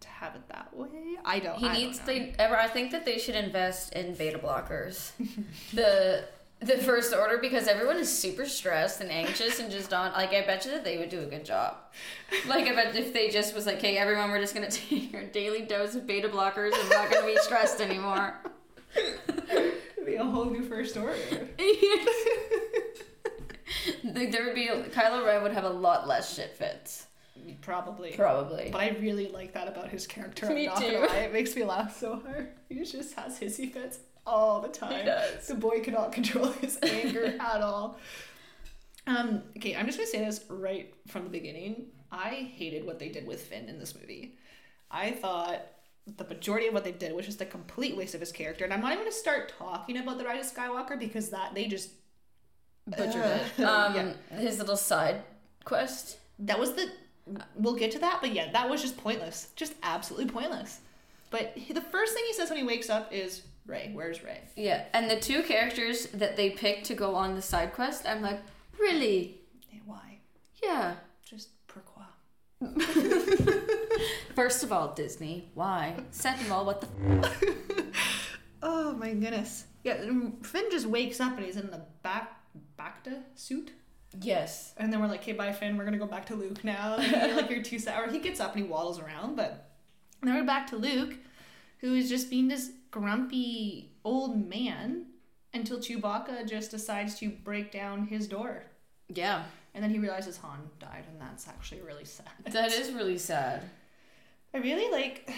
to 0.00 0.08
have 0.08 0.34
it 0.34 0.42
that 0.48 0.76
way. 0.76 0.88
I 1.24 1.38
don't. 1.38 1.58
He 1.58 1.68
I 1.68 1.72
needs. 1.74 1.98
Don't 1.98 2.06
know. 2.08 2.12
They 2.14 2.34
ever. 2.38 2.56
I 2.58 2.68
think 2.68 2.90
that 2.90 3.04
they 3.04 3.18
should 3.18 3.36
invest 3.36 3.92
in 3.92 4.14
beta 4.14 4.38
blockers. 4.38 5.12
the 5.72 6.24
the 6.60 6.78
first 6.78 7.12
order 7.12 7.38
because 7.38 7.66
everyone 7.66 7.96
is 7.96 8.08
super 8.16 8.46
stressed 8.46 9.00
and 9.00 9.10
anxious 9.10 9.58
and 9.58 9.70
just 9.70 9.92
on. 9.92 10.12
Like 10.12 10.30
I 10.32 10.42
bet 10.42 10.64
you 10.64 10.70
that 10.72 10.84
they 10.84 10.98
would 10.98 11.08
do 11.10 11.20
a 11.20 11.26
good 11.26 11.44
job. 11.44 11.76
Like 12.46 12.66
I 12.66 12.74
bet 12.74 12.94
if 12.96 13.12
they 13.12 13.30
just 13.30 13.54
was 13.54 13.66
like, 13.66 13.80
hey 13.80 13.96
everyone, 13.96 14.30
we're 14.30 14.40
just 14.40 14.54
gonna 14.54 14.70
take 14.70 15.14
our 15.14 15.24
daily 15.24 15.62
dose 15.62 15.94
of 15.94 16.06
beta 16.06 16.28
blockers 16.28 16.72
and 16.78 16.88
we're 16.88 16.96
not 16.96 17.10
gonna 17.10 17.26
be 17.26 17.36
stressed 17.38 17.80
anymore. 17.80 18.34
It'd 18.96 20.06
be 20.06 20.14
a 20.16 20.24
whole 20.24 20.46
new 20.46 20.62
first 20.62 20.96
order. 20.96 21.14
there 24.04 24.44
would 24.44 24.54
be 24.54 24.68
Kylo 24.68 25.24
Ren 25.24 25.42
would 25.42 25.52
have 25.52 25.64
a 25.64 25.70
lot 25.70 26.06
less 26.06 26.34
shit 26.34 26.56
fits 26.56 27.06
Probably. 27.60 28.12
probably. 28.12 28.68
But 28.70 28.80
I 28.80 28.90
really 29.00 29.28
like 29.28 29.54
that 29.54 29.68
about 29.68 29.88
his 29.88 30.06
character. 30.06 30.48
Me 30.50 30.68
too. 30.78 31.06
it 31.10 31.32
makes 31.32 31.56
me 31.56 31.64
laugh 31.64 31.98
so 31.98 32.16
hard. 32.16 32.48
He 32.68 32.76
just 32.84 33.14
has 33.14 33.38
hissy 33.38 33.72
fits 33.72 34.00
all 34.26 34.60
the 34.60 34.68
time. 34.68 35.00
He 35.00 35.04
does. 35.04 35.46
The 35.46 35.54
boy 35.54 35.80
cannot 35.80 36.12
control 36.12 36.46
his 36.60 36.78
anger 36.82 37.36
at 37.40 37.60
all. 37.60 37.98
Um, 39.06 39.42
okay, 39.56 39.74
I'm 39.74 39.86
just 39.86 39.98
gonna 39.98 40.08
say 40.08 40.24
this 40.24 40.44
right 40.48 40.94
from 41.08 41.24
the 41.24 41.30
beginning. 41.30 41.86
I 42.10 42.50
hated 42.56 42.84
what 42.86 42.98
they 42.98 43.08
did 43.08 43.26
with 43.26 43.40
Finn 43.42 43.68
in 43.68 43.78
this 43.78 43.94
movie. 43.94 44.36
I 44.90 45.12
thought 45.12 45.66
the 46.06 46.24
majority 46.24 46.66
of 46.66 46.74
what 46.74 46.84
they 46.84 46.92
did 46.92 47.14
was 47.14 47.26
just 47.26 47.40
a 47.40 47.44
complete 47.46 47.96
waste 47.96 48.14
of 48.14 48.20
his 48.20 48.32
character, 48.32 48.64
and 48.64 48.72
I'm 48.72 48.80
not 48.80 48.92
even 48.92 49.04
gonna 49.04 49.12
start 49.12 49.52
talking 49.58 49.96
about 49.98 50.18
the 50.18 50.24
Rise 50.24 50.50
of 50.50 50.56
Skywalker 50.56 50.98
because 50.98 51.30
that 51.30 51.54
they 51.54 51.66
just 51.66 51.90
Butchered 52.86 53.22
Uh, 53.24 53.38
it. 53.58 53.64
Um, 53.64 53.94
yeah. 53.94 54.38
his 54.38 54.58
little 54.58 54.76
side 54.76 55.22
quest. 55.64 56.18
that 56.40 56.58
was 56.58 56.72
the 56.74 56.90
we'll 57.54 57.76
get 57.76 57.92
to 57.92 58.00
that 58.00 58.18
but 58.20 58.32
yeah 58.32 58.50
that 58.50 58.68
was 58.68 58.82
just 58.82 58.96
pointless 58.96 59.50
just 59.54 59.74
absolutely 59.84 60.28
pointless 60.28 60.80
but 61.30 61.52
he- 61.56 61.72
the 61.72 61.80
first 61.80 62.12
thing 62.14 62.24
he 62.26 62.32
says 62.32 62.48
when 62.50 62.58
he 62.58 62.64
wakes 62.64 62.90
up 62.90 63.12
is 63.12 63.42
rey 63.66 63.92
where's 63.94 64.24
rey 64.24 64.40
Yeah, 64.56 64.82
and 64.92 65.08
the 65.08 65.20
two 65.20 65.44
characters 65.44 66.06
that 66.06 66.36
they 66.36 66.50
picked 66.50 66.86
to 66.86 66.94
go 66.94 67.14
on 67.14 67.36
the 67.36 67.42
side 67.42 67.72
quest, 67.74 68.04
I'm 68.08 68.20
like, 68.22 68.40
really? 68.76 69.38
Why 69.86 70.18
Yeah. 70.60 70.94
just 71.24 71.50
First 74.34 74.62
of 74.62 74.72
all, 74.72 74.94
Disney. 74.94 75.50
Why? 75.54 75.96
Second 76.10 76.46
of 76.46 76.52
all, 76.52 76.64
what 76.66 76.80
the? 76.80 76.88
F- 77.24 78.38
oh 78.62 78.92
my 78.94 79.12
goodness 79.12 79.66
yeah 79.84 79.96
finn 80.42 80.64
just 80.70 80.86
wakes 80.86 81.20
up 81.20 81.36
and 81.36 81.44
he's 81.44 81.56
in 81.56 81.70
the 81.70 81.82
back 82.02 82.40
bacta 82.78 83.22
suit 83.34 83.72
yes. 84.20 84.74
and 84.76 84.92
then 84.92 85.00
we're 85.00 85.06
like 85.06 85.20
okay 85.20 85.32
bye 85.32 85.52
finn 85.52 85.76
we're 85.76 85.84
gonna 85.84 85.98
go 85.98 86.06
back 86.06 86.26
to 86.26 86.34
luke 86.34 86.62
now 86.64 86.96
like, 86.96 87.10
you're, 87.10 87.36
like 87.36 87.50
you're 87.50 87.62
too 87.62 87.78
or 87.96 88.10
he 88.10 88.18
gets 88.18 88.40
up 88.40 88.54
and 88.54 88.64
he 88.64 88.70
waddles 88.70 89.00
around 89.00 89.36
but 89.36 89.70
then 90.22 90.34
we're 90.34 90.44
back 90.44 90.66
to 90.68 90.76
luke 90.76 91.16
who 91.78 91.94
is 91.94 92.08
just 92.08 92.30
being 92.30 92.48
this 92.48 92.70
grumpy 92.90 93.90
old 94.04 94.48
man 94.48 95.06
until 95.54 95.78
chewbacca 95.78 96.48
just 96.48 96.70
decides 96.70 97.18
to 97.18 97.28
break 97.28 97.72
down 97.72 98.06
his 98.06 98.28
door 98.28 98.64
Yeah. 99.08 99.44
And 99.74 99.82
then 99.82 99.90
he 99.90 99.98
realizes 99.98 100.36
Han 100.38 100.58
died, 100.78 101.04
and 101.10 101.20
that's 101.20 101.48
actually 101.48 101.80
really 101.80 102.04
sad. 102.04 102.28
That 102.50 102.72
is 102.72 102.92
really 102.92 103.18
sad. 103.18 103.62
I 104.54 104.58
really 104.58 104.90
like. 104.92 105.30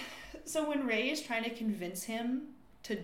So 0.44 0.68
when 0.68 0.86
Rey 0.86 1.10
is 1.10 1.22
trying 1.22 1.44
to 1.44 1.50
convince 1.50 2.02
him 2.02 2.48
to 2.84 2.98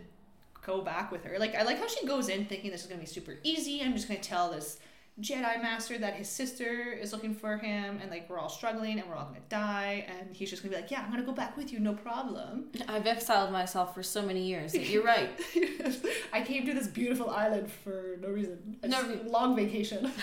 go 0.67 0.83
back 0.83 1.11
with 1.13 1.25
her, 1.25 1.39
like 1.39 1.55
I 1.55 1.63
like 1.63 1.79
how 1.79 1.87
she 1.89 2.05
goes 2.07 2.29
in 2.29 2.47
thinking 2.47 2.71
this 2.73 2.83
is 2.83 2.87
gonna 2.89 3.01
be 3.01 3.07
super 3.07 3.37
easy. 3.45 3.81
I'm 3.83 3.93
just 3.95 4.09
gonna 4.09 4.21
tell 4.21 4.51
this 4.51 4.81
Jedi 5.21 5.63
Master 5.63 5.99
that 5.99 6.15
his 6.15 6.29
sister 6.29 6.93
is 6.93 7.13
looking 7.13 7.35
for 7.35 7.59
him, 7.59 7.99
and 8.03 8.11
like 8.11 8.29
we're 8.29 8.39
all 8.41 8.49
struggling, 8.49 8.99
and 8.99 9.09
we're 9.09 9.15
all 9.15 9.27
gonna 9.27 9.39
die, 9.49 10.05
and 10.09 10.35
he's 10.35 10.51
just 10.51 10.63
gonna 10.63 10.75
be 10.75 10.81
like, 10.83 10.91
"Yeah, 10.91 11.01
I'm 11.03 11.11
gonna 11.13 11.23
go 11.23 11.33
back 11.33 11.57
with 11.57 11.73
you, 11.73 11.79
no 11.79 11.95
problem." 11.95 12.71
I've 12.89 13.07
exiled 13.07 13.53
myself 13.53 13.95
for 13.95 14.03
so 14.03 14.21
many 14.21 14.43
years. 14.43 14.75
You're 14.75 15.05
right. 15.05 15.31
I 16.33 16.43
came 16.43 16.67
to 16.67 16.75
this 16.75 16.89
beautiful 16.89 17.31
island 17.31 17.71
for 17.71 18.17
no 18.21 18.29
reason. 18.29 18.79
A 18.83 18.89
No 18.89 18.99
s- 18.99 19.19
long 19.27 19.55
vacation. 19.55 20.11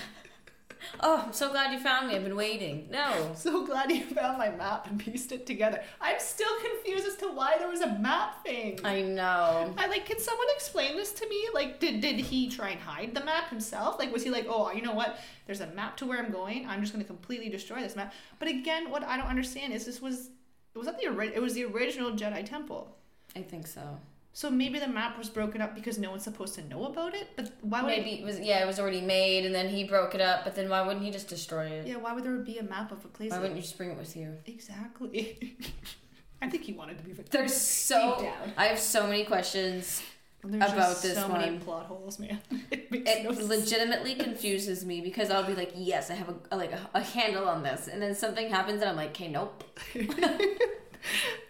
Oh, 1.00 1.24
I'm 1.26 1.34
so 1.34 1.52
glad 1.52 1.72
you 1.72 1.80
found 1.80 2.08
me. 2.08 2.16
I've 2.16 2.24
been 2.24 2.36
waiting. 2.36 2.88
No. 2.92 3.32
So 3.36 3.66
glad 3.66 3.92
you 3.92 4.04
found 4.04 4.38
my 4.38 4.50
map 4.50 4.88
and 4.88 5.00
pieced 5.00 5.32
it 5.32 5.46
together. 5.46 5.82
I'm 6.02 6.20
still 6.20 6.52
confused 6.60 7.08
as 7.08 7.16
to 7.18 7.28
why 7.28 7.56
there 7.58 7.68
was 7.70 7.82
a 7.82 8.00
map 8.00 8.44
thing. 8.44 8.80
I 8.84 9.02
know. 9.02 9.74
I 9.78 9.88
like, 9.88 10.06
can 10.06 10.20
someone 10.20 10.48
explain 10.56 10.96
this 10.96 11.12
to 11.14 11.30
me? 11.30 11.48
Like, 11.54 11.80
did 11.80 12.02
did 12.02 12.20
he 12.20 12.50
try 12.50 12.70
and 12.70 12.80
hide 12.80 13.14
the 13.14 13.24
map 13.24 13.50
himself? 13.50 14.00
Like, 14.00 14.12
was 14.12 14.24
he 14.24 14.30
like, 14.30 14.48
oh, 14.50 14.72
you 14.72 14.82
know 14.82 14.94
what? 14.94 15.20
There's 15.46 15.62
a 15.62 15.68
map 15.68 15.98
to 15.98 16.06
where 16.06 16.20
I'm 16.20 16.32
going. 16.32 16.68
I'm 16.68 16.82
just 16.82 16.94
gonna 16.94 17.06
completely 17.06 17.50
destroy 17.50 17.82
this 17.82 17.96
map. 17.96 18.14
But 18.40 18.48
again, 18.48 18.90
what 18.90 19.04
I 19.04 19.18
don't 19.18 19.28
understand 19.28 19.74
is 19.74 19.86
this 19.86 20.02
was 20.02 20.30
it 20.74 20.78
was 20.78 20.88
that 20.88 21.00
the 21.00 21.20
it 21.34 21.42
was 21.42 21.54
the 21.54 21.66
original 21.66 22.12
Jedi 22.12 22.46
Temple. 22.46 22.96
I 23.36 23.42
think 23.42 23.68
so. 23.68 24.00
So 24.38 24.52
maybe 24.52 24.78
the 24.78 24.88
map 24.88 25.18
was 25.18 25.30
broken 25.30 25.62
up 25.62 25.74
because 25.74 25.98
no 25.98 26.12
one's 26.12 26.22
supposed 26.22 26.54
to 26.54 26.64
know 26.68 26.86
about 26.86 27.16
it. 27.16 27.30
But 27.36 27.54
why 27.62 27.82
would 27.82 27.88
Maybe 27.88 28.12
it 28.22 28.24
was 28.24 28.40
yeah, 28.40 28.62
it 28.64 28.68
was 28.68 28.80
already 28.80 29.02
made, 29.02 29.48
and 29.48 29.56
then 29.56 29.68
he 29.68 29.84
broke 29.84 30.14
it 30.14 30.22
up. 30.22 30.44
But 30.44 30.54
then 30.54 30.70
why 30.70 30.84
wouldn't 30.84 31.04
he 31.04 31.10
just 31.10 31.28
destroy 31.28 31.66
it? 31.66 31.88
yeah, 31.88 31.96
why 31.96 32.14
would 32.14 32.24
there 32.24 32.38
be 32.38 32.60
a 32.60 32.64
map 32.64 32.92
of 32.92 33.04
a 33.04 33.08
place? 33.08 33.32
Why 33.32 33.40
wouldn't 33.40 33.56
you 33.56 33.64
just 33.64 33.76
bring 33.78 33.90
it 33.90 33.98
with 33.98 34.16
you? 34.16 34.38
Exactly. 34.46 35.58
I 36.44 36.52
think 36.52 36.66
he 36.66 36.74
wanted 36.74 37.00
to 37.00 37.04
be 37.04 37.14
with 37.14 37.32
There's 37.32 37.56
so 37.56 38.22
down. 38.22 38.54
I 38.56 38.66
have 38.66 38.78
so 38.78 39.08
many 39.08 39.26
questions. 39.26 40.04
There's 40.44 40.72
about 40.72 41.02
this 41.02 41.16
so 41.16 41.30
many 41.30 41.58
plot 41.58 41.88
holes, 41.88 42.20
man. 42.20 42.40
It 42.72 42.90
It 42.92 43.24
no 43.24 43.32
sense. 43.32 43.50
legitimately 43.50 44.14
confuses 44.28 44.86
me 44.86 45.02
because 45.02 45.32
I'll 45.32 45.48
be 45.48 45.56
like, 45.56 45.72
yes, 45.76 46.12
I 46.12 46.14
have 46.14 46.30
a 46.52 46.56
like 46.56 46.74
a, 46.74 46.88
a 46.94 47.02
handle 47.02 47.50
on 47.50 47.64
this, 47.64 47.88
and 47.88 48.00
then 48.00 48.14
something 48.14 48.52
happens, 48.52 48.82
and 48.82 48.90
I'm 48.92 48.98
like, 48.98 49.10
okay, 49.10 49.30
nope. 49.30 49.64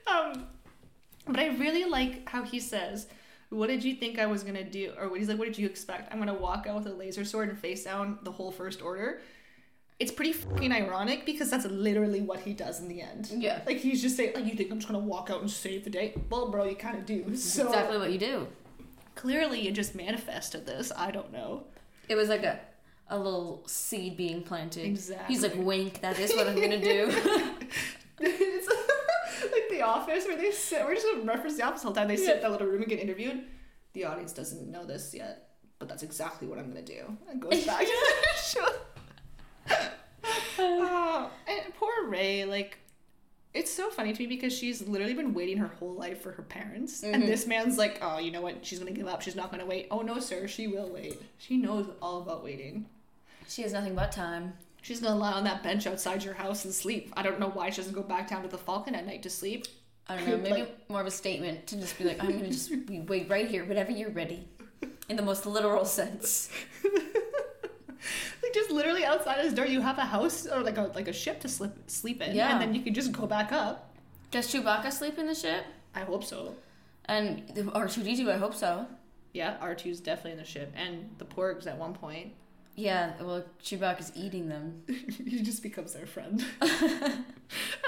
Um, 0.08 0.48
but 1.28 1.40
I 1.40 1.48
really 1.58 1.86
like 1.86 2.28
how 2.30 2.44
he 2.44 2.60
says, 2.60 3.08
"What 3.50 3.68
did 3.68 3.84
you 3.84 3.96
think 3.96 4.20
I 4.20 4.26
was 4.26 4.44
gonna 4.44 4.64
do?" 4.64 4.94
Or 5.00 5.16
he's 5.18 5.28
like, 5.28 5.38
"What 5.38 5.46
did 5.46 5.58
you 5.58 5.66
expect? 5.66 6.12
I'm 6.12 6.20
gonna 6.20 6.34
walk 6.34 6.68
out 6.68 6.78
with 6.78 6.88
a 6.88 6.94
laser 6.96 7.26
sword 7.26 7.50
and 7.50 7.58
face 7.58 7.84
down 7.84 8.20
the 8.24 8.32
whole 8.32 8.52
First 8.52 8.82
Order." 8.82 9.22
It's 10.00 10.12
pretty 10.12 10.34
fucking 10.34 10.72
ironic 10.72 11.26
because 11.26 11.50
that's 11.50 11.66
literally 11.66 12.22
what 12.22 12.42
he 12.42 12.54
does 12.54 12.80
in 12.80 12.88
the 12.88 13.02
end. 13.02 13.32
Yeah. 13.36 13.62
Like 13.66 13.78
he's 13.78 14.00
just 14.00 14.16
saying, 14.16 14.34
like, 14.36 14.46
you 14.46 14.54
think 14.54 14.70
I'm 14.72 14.78
just 14.78 14.88
gonna 14.88 15.04
walk 15.04 15.30
out 15.32 15.42
and 15.42 15.50
save 15.50 15.84
the 15.84 15.90
day? 15.90 16.14
Well, 16.30 16.50
bro, 16.50 16.66
you 16.66 16.76
kind 16.76 16.98
of 16.98 17.06
do. 17.06 17.36
So 17.36 17.66
exactly 17.66 17.98
what 17.98 18.12
you 18.12 18.20
do. 18.20 18.48
clearly, 19.16 19.68
it 19.68 19.74
just 19.74 19.96
manifested 19.96 20.66
this. 20.68 20.92
I 20.96 21.10
don't 21.10 21.32
know. 21.32 21.64
It 22.08 22.16
was 22.16 22.30
like 22.30 22.44
a 22.44 22.60
a 23.10 23.18
little 23.18 23.64
seed 23.68 24.18
being 24.18 24.44
planted. 24.44 24.86
Exactly. 24.86 25.34
He's 25.34 25.42
like, 25.42 25.56
wink, 25.56 26.02
that 26.02 26.20
is 26.20 26.34
what 26.36 26.48
I'm 26.48 26.56
gonna 26.60 26.82
do. 26.82 27.12
it's 29.78 29.88
like 29.88 30.08
The 30.08 30.12
Office 30.14 30.26
where 30.26 30.38
they 30.38 30.52
sit. 30.52 30.84
We're 30.86 30.96
just 30.96 31.06
gonna 31.08 31.24
reference 31.26 31.58
The 31.58 31.64
Office 31.64 31.82
the 31.82 31.88
whole 31.88 31.96
time. 31.96 32.08
They 32.08 32.18
sit 32.18 32.38
in 32.38 32.42
that 32.42 32.52
little 32.52 32.68
room 32.68 32.82
and 32.82 32.90
get 32.90 33.00
interviewed. 33.00 33.44
The 33.94 34.06
audience 34.06 34.34
doesn't 34.34 34.70
know 34.72 34.86
this 34.86 35.14
yet, 35.14 35.50
but 35.80 35.88
that's 35.90 36.04
exactly 36.04 36.48
what 36.48 36.60
I'm 36.60 36.68
gonna 36.68 36.82
do. 36.82 37.18
And 37.30 37.42
goes 37.42 37.66
back 37.66 37.80
to 37.82 37.86
the 37.86 38.42
show. 38.42 38.68
oh, 40.60 41.30
and 41.48 41.74
poor 41.76 42.08
Rey, 42.08 42.46
like 42.46 42.78
It's 43.54 43.72
so 43.74 43.90
funny 43.90 44.14
to 44.14 44.20
me 44.20 44.28
because 44.28 44.54
she's 44.56 44.88
literally 44.88 45.14
been 45.16 45.34
waiting 45.34 45.58
her 45.58 45.68
whole 45.80 45.94
life 45.94 46.22
for 46.22 46.32
her 46.34 46.44
parents. 46.44 47.02
Mhm. 47.02 47.14
And 47.14 47.24
this 47.24 47.48
man's 47.48 47.78
like, 47.78 47.98
oh, 48.02 48.20
you 48.20 48.30
know 48.32 48.42
what? 48.42 48.64
She's 48.66 48.78
going 48.80 48.94
to 48.94 48.98
give 49.00 49.08
up. 49.08 49.22
She's 49.24 49.36
not 49.36 49.50
going 49.50 49.62
to 49.62 49.66
wait. 49.66 49.88
Oh, 49.90 50.02
no, 50.02 50.20
sir. 50.20 50.48
She 50.48 50.68
will 50.68 50.90
wait. 50.90 51.20
She 51.40 51.58
knows 51.58 51.88
all 52.02 52.22
about 52.22 52.44
waiting. 52.44 52.86
She 53.48 53.64
has 53.64 53.74
nothing 53.74 53.96
but 53.96 54.12
time. 54.12 54.54
She's 54.88 55.01
to 55.01 55.13
lie 55.13 55.34
on 55.34 55.44
that 55.44 55.63
bench 55.63 55.86
outside 55.86 56.24
your 56.24 56.34
house 56.34 56.63
and 56.63 56.74
sleep. 56.74 57.12
I 57.17 57.22
don't 57.22 57.41
know 57.41 57.50
why 57.50 57.70
she 57.72 57.75
doesn't 57.82 57.94
go 57.94 58.01
back 58.03 58.29
down 58.29 58.44
to 58.44 58.48
the 58.48 58.58
Falcon 58.58 58.96
at 58.96 59.06
night 59.06 59.22
to 59.24 59.29
sleep. 59.29 59.65
I 60.08 60.15
don't 60.15 60.25
know, 60.29 60.38
maybe 60.38 60.62
Like- 60.62 60.89
more 60.89 61.01
of 61.01 61.08
a 61.08 61.12
statement 61.12 61.67
to 61.67 61.75
just 61.75 61.98
be 61.98 62.06
like, 62.06 62.24
I'm 62.24 62.32
gonna 62.32 62.48
just 62.48 62.70
be, 62.86 63.01
wait 63.01 63.29
right 63.29 63.50
here 63.50 63.65
whenever 63.65 63.91
you're 63.91 64.12
ready. 64.12 64.48
In 65.10 65.17
the 65.17 65.24
most 65.24 65.46
literal 65.46 65.84
sense. 65.84 66.50
Like 68.41 68.53
just 68.53 68.72
literally 68.72 69.03
outside 69.03 69.44
his 69.44 69.53
door, 69.53 69.65
you 69.65 69.82
have 69.82 69.98
a 69.98 70.06
house 70.06 70.48
or 70.48 70.62
like 70.62 70.77
a 70.77 70.84
like 70.96 71.10
a 71.10 71.13
ship 71.13 71.41
to 71.41 71.50
sleep 71.50 71.72
sleep 71.88 72.22
in, 72.22 72.34
Yeah. 72.34 72.53
and 72.53 72.62
then 72.62 72.74
you 72.74 72.82
can 72.82 72.94
just 72.94 73.12
go 73.12 73.27
back 73.27 73.51
up. 73.51 73.94
Does 74.32 74.48
Chewbacca 74.53 74.94
sleep 74.94 75.17
in 75.17 75.25
the 75.27 75.36
ship? 75.36 75.65
I 75.94 76.01
hope 76.01 76.24
so. 76.24 76.56
And 77.06 77.46
R2D2, 77.56 78.29
I 78.29 78.38
hope 78.38 78.53
so. 78.53 78.86
Yeah, 79.34 79.58
R 79.60 79.75
2s 79.75 80.01
definitely 80.01 80.32
in 80.34 80.38
the 80.38 80.46
ship, 80.46 80.72
and 80.77 81.10
the 81.17 81.25
Porgs 81.25 81.67
at 81.67 81.77
one 81.77 81.94
point. 81.94 82.32
Yeah, 82.80 83.14
well, 83.20 83.44
Chewbacca's 83.60 84.12
eating 84.16 84.50
them. 84.50 84.84
he 84.88 85.42
just 85.42 85.64
becomes 85.64 85.94
their 85.94 86.06
friend. 86.06 86.46
I 86.62 86.70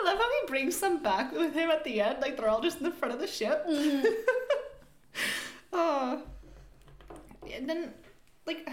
love 0.04 0.18
how 0.18 0.30
he 0.42 0.48
brings 0.48 0.80
them 0.80 1.04
back 1.04 1.32
with 1.32 1.54
him 1.54 1.70
at 1.70 1.84
the 1.84 2.02
end. 2.02 2.18
Like 2.22 2.36
they're 2.36 2.50
all 2.50 2.60
just 2.60 2.80
in 2.80 2.86
the 2.86 2.92
front 2.92 3.14
of 3.14 3.20
the 3.20 3.28
ship. 3.28 3.64
oh. 5.72 6.24
And 7.56 7.68
then, 7.68 7.94
like, 8.46 8.70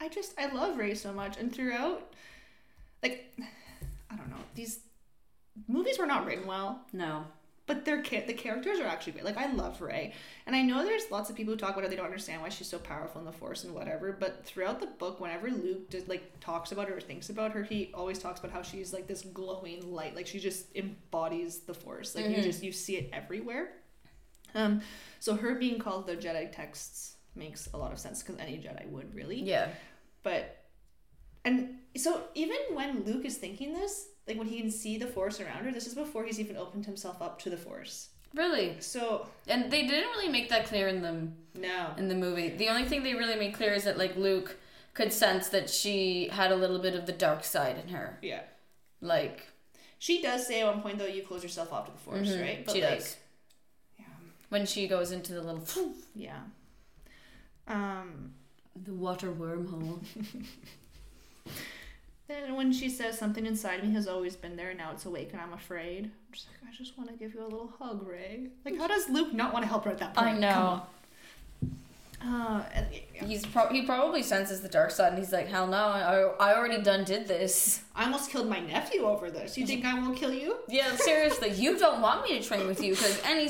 I 0.00 0.08
just 0.08 0.38
I 0.38 0.52
love 0.52 0.76
Rey 0.76 0.94
so 0.94 1.12
much, 1.14 1.38
and 1.38 1.50
throughout, 1.50 2.12
like, 3.02 3.32
I 4.10 4.16
don't 4.16 4.28
know 4.28 4.36
these 4.54 4.80
movies 5.66 5.98
were 5.98 6.06
not 6.06 6.26
written 6.26 6.46
well. 6.46 6.82
No. 6.92 7.24
But 7.68 7.84
their 7.84 8.02
the 8.02 8.32
characters 8.32 8.80
are 8.80 8.86
actually 8.86 9.12
great. 9.12 9.24
Like 9.24 9.36
I 9.36 9.52
love 9.52 9.80
Rey, 9.80 10.14
and 10.46 10.56
I 10.56 10.62
know 10.62 10.84
there's 10.84 11.10
lots 11.10 11.30
of 11.30 11.36
people 11.36 11.52
who 11.52 11.58
talk 11.58 11.72
about 11.72 11.84
how 11.84 11.88
they 11.90 11.96
don't 11.96 12.06
understand 12.06 12.42
why 12.42 12.48
she's 12.48 12.66
so 12.66 12.78
powerful 12.78 13.20
in 13.20 13.26
the 13.26 13.32
Force 13.32 13.62
and 13.62 13.74
whatever. 13.74 14.10
But 14.18 14.44
throughout 14.44 14.80
the 14.80 14.86
book, 14.86 15.20
whenever 15.20 15.50
Luke 15.50 15.90
just 15.90 16.08
like 16.08 16.40
talks 16.40 16.72
about 16.72 16.88
her 16.88 16.96
or 16.96 17.00
thinks 17.00 17.28
about 17.30 17.52
her, 17.52 17.62
he 17.62 17.90
always 17.94 18.18
talks 18.18 18.40
about 18.40 18.50
how 18.52 18.62
she's 18.62 18.92
like 18.92 19.06
this 19.06 19.22
glowing 19.22 19.92
light. 19.94 20.16
Like 20.16 20.26
she 20.26 20.40
just 20.40 20.74
embodies 20.74 21.60
the 21.60 21.74
Force. 21.74 22.16
Like 22.16 22.24
you 22.30 22.36
Mhm. 22.38 22.42
just 22.42 22.62
you 22.64 22.72
see 22.72 22.96
it 22.96 23.10
everywhere. 23.12 23.74
Um, 24.54 24.80
so 25.20 25.36
her 25.36 25.54
being 25.56 25.78
called 25.78 26.06
the 26.06 26.16
Jedi 26.16 26.50
texts 26.50 27.16
makes 27.34 27.68
a 27.74 27.76
lot 27.76 27.92
of 27.92 27.98
sense 27.98 28.22
because 28.22 28.40
any 28.40 28.56
Jedi 28.56 28.88
would 28.88 29.14
really 29.14 29.42
Yeah. 29.42 29.68
but 30.22 30.56
and 31.44 31.78
so 31.96 32.22
even 32.34 32.56
when 32.72 33.04
Luke 33.04 33.24
is 33.26 33.36
thinking 33.36 33.72
this, 33.74 34.08
like 34.28 34.38
when 34.38 34.46
he 34.46 34.60
can 34.60 34.70
see 34.70 34.98
the 34.98 35.06
force 35.06 35.40
around 35.40 35.64
her, 35.64 35.72
this 35.72 35.86
is 35.86 35.94
before 35.94 36.24
he's 36.24 36.38
even 36.38 36.56
opened 36.56 36.86
himself 36.86 37.20
up 37.22 37.38
to 37.40 37.50
the 37.50 37.56
force. 37.56 38.10
Really. 38.34 38.76
So 38.80 39.26
And 39.46 39.70
they 39.72 39.86
didn't 39.86 40.10
really 40.10 40.28
make 40.28 40.50
that 40.50 40.66
clear 40.66 40.86
in 40.88 41.00
the 41.02 41.28
no. 41.58 41.92
in 41.96 42.08
the 42.08 42.14
movie. 42.14 42.50
The 42.50 42.68
only 42.68 42.84
thing 42.84 43.02
they 43.02 43.14
really 43.14 43.36
made 43.36 43.54
clear 43.54 43.72
is 43.72 43.84
that 43.84 43.96
like 43.98 44.16
Luke 44.16 44.56
could 44.94 45.12
sense 45.12 45.48
that 45.48 45.70
she 45.70 46.28
had 46.28 46.52
a 46.52 46.56
little 46.56 46.78
bit 46.78 46.94
of 46.94 47.06
the 47.06 47.12
dark 47.12 47.42
side 47.42 47.78
in 47.82 47.88
her. 47.88 48.18
Yeah. 48.22 48.42
Like 49.00 49.46
She 49.98 50.20
does 50.20 50.46
say 50.46 50.60
at 50.60 50.66
one 50.66 50.82
point 50.82 50.98
though 50.98 51.06
you 51.06 51.22
close 51.22 51.42
yourself 51.42 51.72
off 51.72 51.86
to 51.86 51.92
the 51.92 51.98
force, 51.98 52.28
mhm, 52.28 52.42
right? 52.42 52.70
she 52.70 52.82
like, 52.82 52.98
does. 52.98 53.16
Yeah. 53.98 54.04
When 54.50 54.66
she 54.66 54.86
goes 54.88 55.10
into 55.10 55.32
the 55.32 55.40
little 55.40 55.64
Yeah. 56.14 56.40
Um 57.66 58.32
the 58.84 58.92
water 58.92 59.32
wormhole. 59.32 60.00
then 62.28 62.54
when 62.54 62.72
she 62.72 62.90
says 62.90 63.18
something 63.18 63.46
inside 63.46 63.82
me 63.82 63.92
has 63.94 64.06
always 64.06 64.36
been 64.36 64.54
there, 64.56 64.74
now 64.74 64.92
it's 64.92 65.06
awake 65.06 65.30
and 65.32 65.40
I'm 65.40 65.54
afraid. 65.54 66.04
I'm 66.04 66.32
just 66.32 66.46
like, 66.48 66.72
I 66.72 66.76
just 66.76 66.96
want 66.98 67.10
to 67.10 67.16
give 67.16 67.34
you 67.34 67.42
a 67.42 67.48
little 67.48 67.72
hug, 67.78 68.06
Rey. 68.06 68.48
Like 68.64 68.76
how 68.76 68.86
does 68.86 69.08
Luke 69.08 69.32
not 69.32 69.52
want 69.52 69.64
to 69.64 69.68
help 69.68 69.84
her 69.84 69.90
at 69.90 69.98
that 69.98 70.14
point? 70.14 70.28
I 70.28 70.38
know. 70.38 70.82
Uh, 72.20 72.62
yeah. 73.14 73.24
He's 73.24 73.46
pro- 73.46 73.68
he 73.68 73.82
probably 73.82 74.22
senses 74.22 74.60
the 74.60 74.68
dark 74.68 74.90
side 74.90 75.12
and 75.12 75.18
he's 75.18 75.32
like, 75.32 75.46
hell 75.46 75.68
no, 75.68 75.76
I, 75.76 76.50
I 76.50 76.56
already 76.56 76.82
done 76.82 77.04
did 77.04 77.28
this. 77.28 77.82
I 77.94 78.04
almost 78.04 78.30
killed 78.30 78.48
my 78.48 78.58
nephew 78.58 79.02
over 79.04 79.30
this. 79.30 79.56
You 79.56 79.66
think 79.66 79.84
I 79.84 79.94
won't 79.94 80.16
kill 80.16 80.34
you? 80.34 80.56
Yeah, 80.68 80.96
seriously, 80.96 81.50
you 81.50 81.78
don't 81.78 82.02
want 82.02 82.24
me 82.24 82.38
to 82.38 82.44
train 82.46 82.66
with 82.66 82.82
you 82.82 82.94
because 82.94 83.20
any 83.24 83.48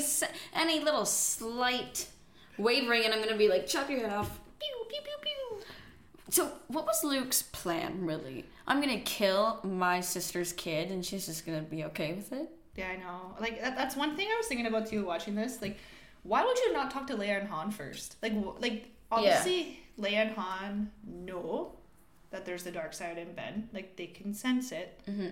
any 0.53 0.83
little 0.83 1.05
slight 1.05 2.07
wavering 2.59 3.05
and 3.05 3.13
I'm 3.13 3.21
gonna 3.23 3.37
be 3.37 3.47
like, 3.49 3.65
chop 3.65 3.89
your 3.89 4.01
head 4.01 4.13
off. 4.13 4.39
Pew 4.59 4.85
pew 4.87 4.99
pew 5.03 5.15
pew. 5.21 5.65
So, 6.29 6.51
what 6.67 6.85
was 6.85 7.03
Luke's 7.03 7.41
plan, 7.41 8.05
really? 8.05 8.45
I'm 8.69 8.79
gonna 8.79 8.99
kill 8.99 9.59
my 9.63 9.99
sister's 9.99 10.53
kid, 10.53 10.91
and 10.91 11.03
she's 11.03 11.25
just 11.25 11.45
gonna 11.45 11.61
be 11.61 11.83
okay 11.85 12.13
with 12.13 12.31
it. 12.31 12.49
Yeah, 12.75 12.89
I 12.89 12.95
know. 12.97 13.35
Like 13.39 13.59
that, 13.61 13.75
that's 13.75 13.95
one 13.95 14.15
thing 14.15 14.27
I 14.31 14.37
was 14.37 14.47
thinking 14.47 14.67
about 14.67 14.87
too 14.87 15.03
watching 15.03 15.35
this. 15.35 15.61
Like, 15.61 15.77
why 16.23 16.45
would 16.45 16.57
you 16.59 16.71
not 16.71 16.91
talk 16.91 17.07
to 17.07 17.15
Leia 17.15 17.39
and 17.39 17.49
Han 17.49 17.71
first? 17.71 18.15
Like, 18.21 18.33
like 18.59 18.91
obviously 19.11 19.79
Leia 19.99 20.27
and 20.27 20.31
Han 20.35 20.91
know 21.05 21.73
that 22.29 22.45
there's 22.45 22.63
the 22.63 22.71
dark 22.71 22.93
side 22.93 23.17
in 23.17 23.33
Ben. 23.33 23.69
Like 23.73 23.95
they 23.95 24.07
can 24.07 24.33
sense 24.33 24.71
it. 24.71 25.01
Mm-hmm. 25.09 25.29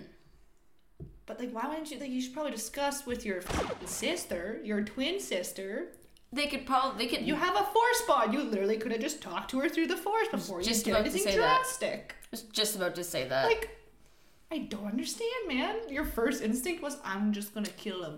But 1.27 1.39
like, 1.39 1.51
why 1.51 1.67
wouldn't 1.67 1.91
you? 1.91 1.99
Like, 1.99 2.09
you 2.09 2.21
should 2.21 2.33
probably 2.33 2.53
discuss 2.53 3.05
with 3.05 3.25
your 3.25 3.41
sister, 3.85 4.59
your 4.63 4.81
twin 4.81 5.19
sister. 5.19 5.89
They 6.33 6.47
could 6.47 6.65
probably 6.65 7.05
they 7.07 7.15
could 7.15 7.25
You 7.25 7.35
have 7.35 7.55
a 7.55 7.63
force 7.63 8.01
bond. 8.07 8.33
You 8.33 8.41
literally 8.43 8.77
could 8.77 8.91
have 8.91 9.01
just 9.01 9.21
talked 9.21 9.49
to 9.51 9.59
her 9.61 9.69
through 9.69 9.87
the 9.87 9.97
force 9.97 10.27
before 10.29 10.61
just 10.61 10.85
you 10.85 10.93
did 10.93 10.99
anything 11.01 11.23
say 11.23 11.31
that. 11.31 11.37
drastic. 11.37 12.15
I 12.23 12.27
was 12.31 12.41
just 12.43 12.75
about 12.75 12.95
to 12.95 13.03
say 13.03 13.27
that. 13.27 13.45
Like, 13.45 13.69
I 14.51 14.59
don't 14.59 14.85
understand, 14.85 15.47
man. 15.47 15.75
Your 15.89 16.05
first 16.05 16.41
instinct 16.43 16.81
was, 16.83 16.97
I'm 17.03 17.31
just 17.31 17.53
gonna 17.53 17.67
kill 17.69 18.03
him. 18.03 18.17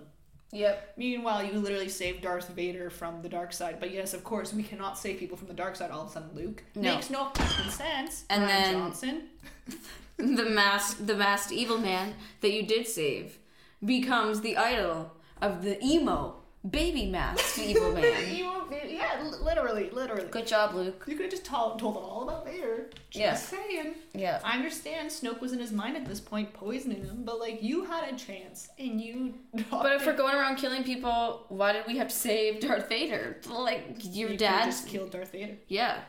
yep. 0.51 0.93
Meanwhile, 0.97 1.43
you 1.43 1.53
literally 1.59 1.89
saved 1.89 2.21
Darth 2.23 2.49
Vader 2.49 2.89
from 2.89 3.21
the 3.21 3.29
dark 3.29 3.53
side. 3.53 3.79
But 3.79 3.91
yes, 3.93 4.13
of 4.15 4.23
course, 4.23 4.53
we 4.53 4.63
cannot 4.63 4.97
save 4.97 5.19
people 5.19 5.37
from 5.37 5.47
the 5.47 5.53
dark 5.53 5.75
side 5.75 5.91
all 5.91 6.01
of 6.03 6.09
a 6.09 6.11
sudden, 6.11 6.29
Luke. 6.33 6.63
No. 6.75 6.95
Makes 6.95 7.09
no 7.11 7.29
fucking 7.35 7.71
sense. 7.71 8.25
And 8.29 8.43
then- 8.43 8.73
Johnson. 8.73 9.23
The 10.17 10.43
masked 10.49 11.07
the 11.07 11.15
masked 11.15 11.53
evil 11.53 11.77
man 11.77 12.13
that 12.41 12.51
you 12.51 12.63
did 12.63 12.85
save 12.87 13.39
becomes 13.85 14.41
the 14.41 14.57
idol 14.57 15.13
of 15.41 15.61
the 15.63 15.81
emo 15.81 16.35
baby 16.69 17.05
masked 17.07 17.57
evil 17.59 17.91
man. 17.93 18.23
Evil 18.31 18.55
yeah, 18.87 19.23
literally, 19.41 19.89
literally. 19.91 20.25
Good 20.29 20.45
job, 20.47 20.73
Luke. 20.75 21.03
You 21.07 21.15
could 21.15 21.23
have 21.23 21.31
just 21.31 21.45
told, 21.45 21.79
told 21.79 21.95
them 21.95 22.03
all 22.03 22.23
about 22.23 22.45
Vader. 22.45 22.89
Just 23.09 23.19
Yeah. 23.21 23.35
saying. 23.35 23.95
Yeah. 24.13 24.39
I 24.43 24.55
understand 24.57 25.09
Snoke 25.09 25.41
was 25.41 25.53
in 25.53 25.59
his 25.59 25.71
mind 25.71 25.95
at 25.97 26.05
this 26.05 26.19
point, 26.19 26.53
poisoning 26.53 27.03
him, 27.03 27.23
but 27.23 27.39
like 27.39 27.63
you 27.63 27.85
had 27.85 28.13
a 28.13 28.15
chance 28.15 28.69
and 28.77 28.99
you. 29.01 29.33
But 29.71 29.93
if 29.93 30.05
we're 30.05 30.15
going 30.17 30.35
around 30.35 30.57
killing 30.57 30.83
people, 30.83 31.45
why 31.49 31.73
did 31.73 31.85
we 31.87 31.97
have 31.97 32.09
to 32.09 32.15
save 32.15 32.59
Darth 32.59 32.89
Vader? 32.89 33.37
Like 33.49 33.97
your 34.03 34.31
you 34.31 34.37
dad. 34.37 34.65
just 34.65 34.87
killed 34.87 35.11
Darth 35.11 35.31
Vader. 35.31 35.55
Yeah. 35.67 35.99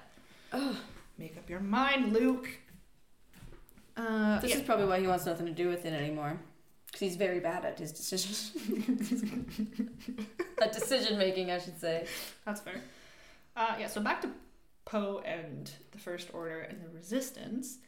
Oh, 0.52 0.76
make 1.16 1.36
up 1.36 1.48
your 1.48 1.60
mind, 1.60 2.12
Luke. 2.12 2.48
Uh, 3.96 4.38
This 4.40 4.50
yeah. 4.50 4.56
is 4.58 4.62
probably 4.62 4.86
why 4.86 5.00
he 5.00 5.06
wants 5.06 5.26
nothing 5.26 5.46
to 5.46 5.52
do 5.52 5.68
with 5.68 5.84
it 5.86 5.92
anymore. 5.92 6.38
Because 6.90 7.00
he's 7.00 7.16
very 7.16 7.40
bad 7.40 7.64
at 7.64 7.78
his 7.78 7.92
decisions. 7.92 8.52
at 10.62 10.72
decision 10.72 11.18
making, 11.18 11.50
I 11.50 11.58
should 11.58 11.80
say. 11.80 12.06
That's 12.44 12.60
fair. 12.60 12.80
Uh, 13.56 13.76
yeah, 13.78 13.86
so 13.86 14.00
back 14.00 14.22
to 14.22 14.30
Poe 14.84 15.22
and 15.24 15.70
the 15.92 15.98
First 15.98 16.30
Order 16.32 16.60
and 16.60 16.82
the 16.82 16.88
Resistance. 16.88 17.78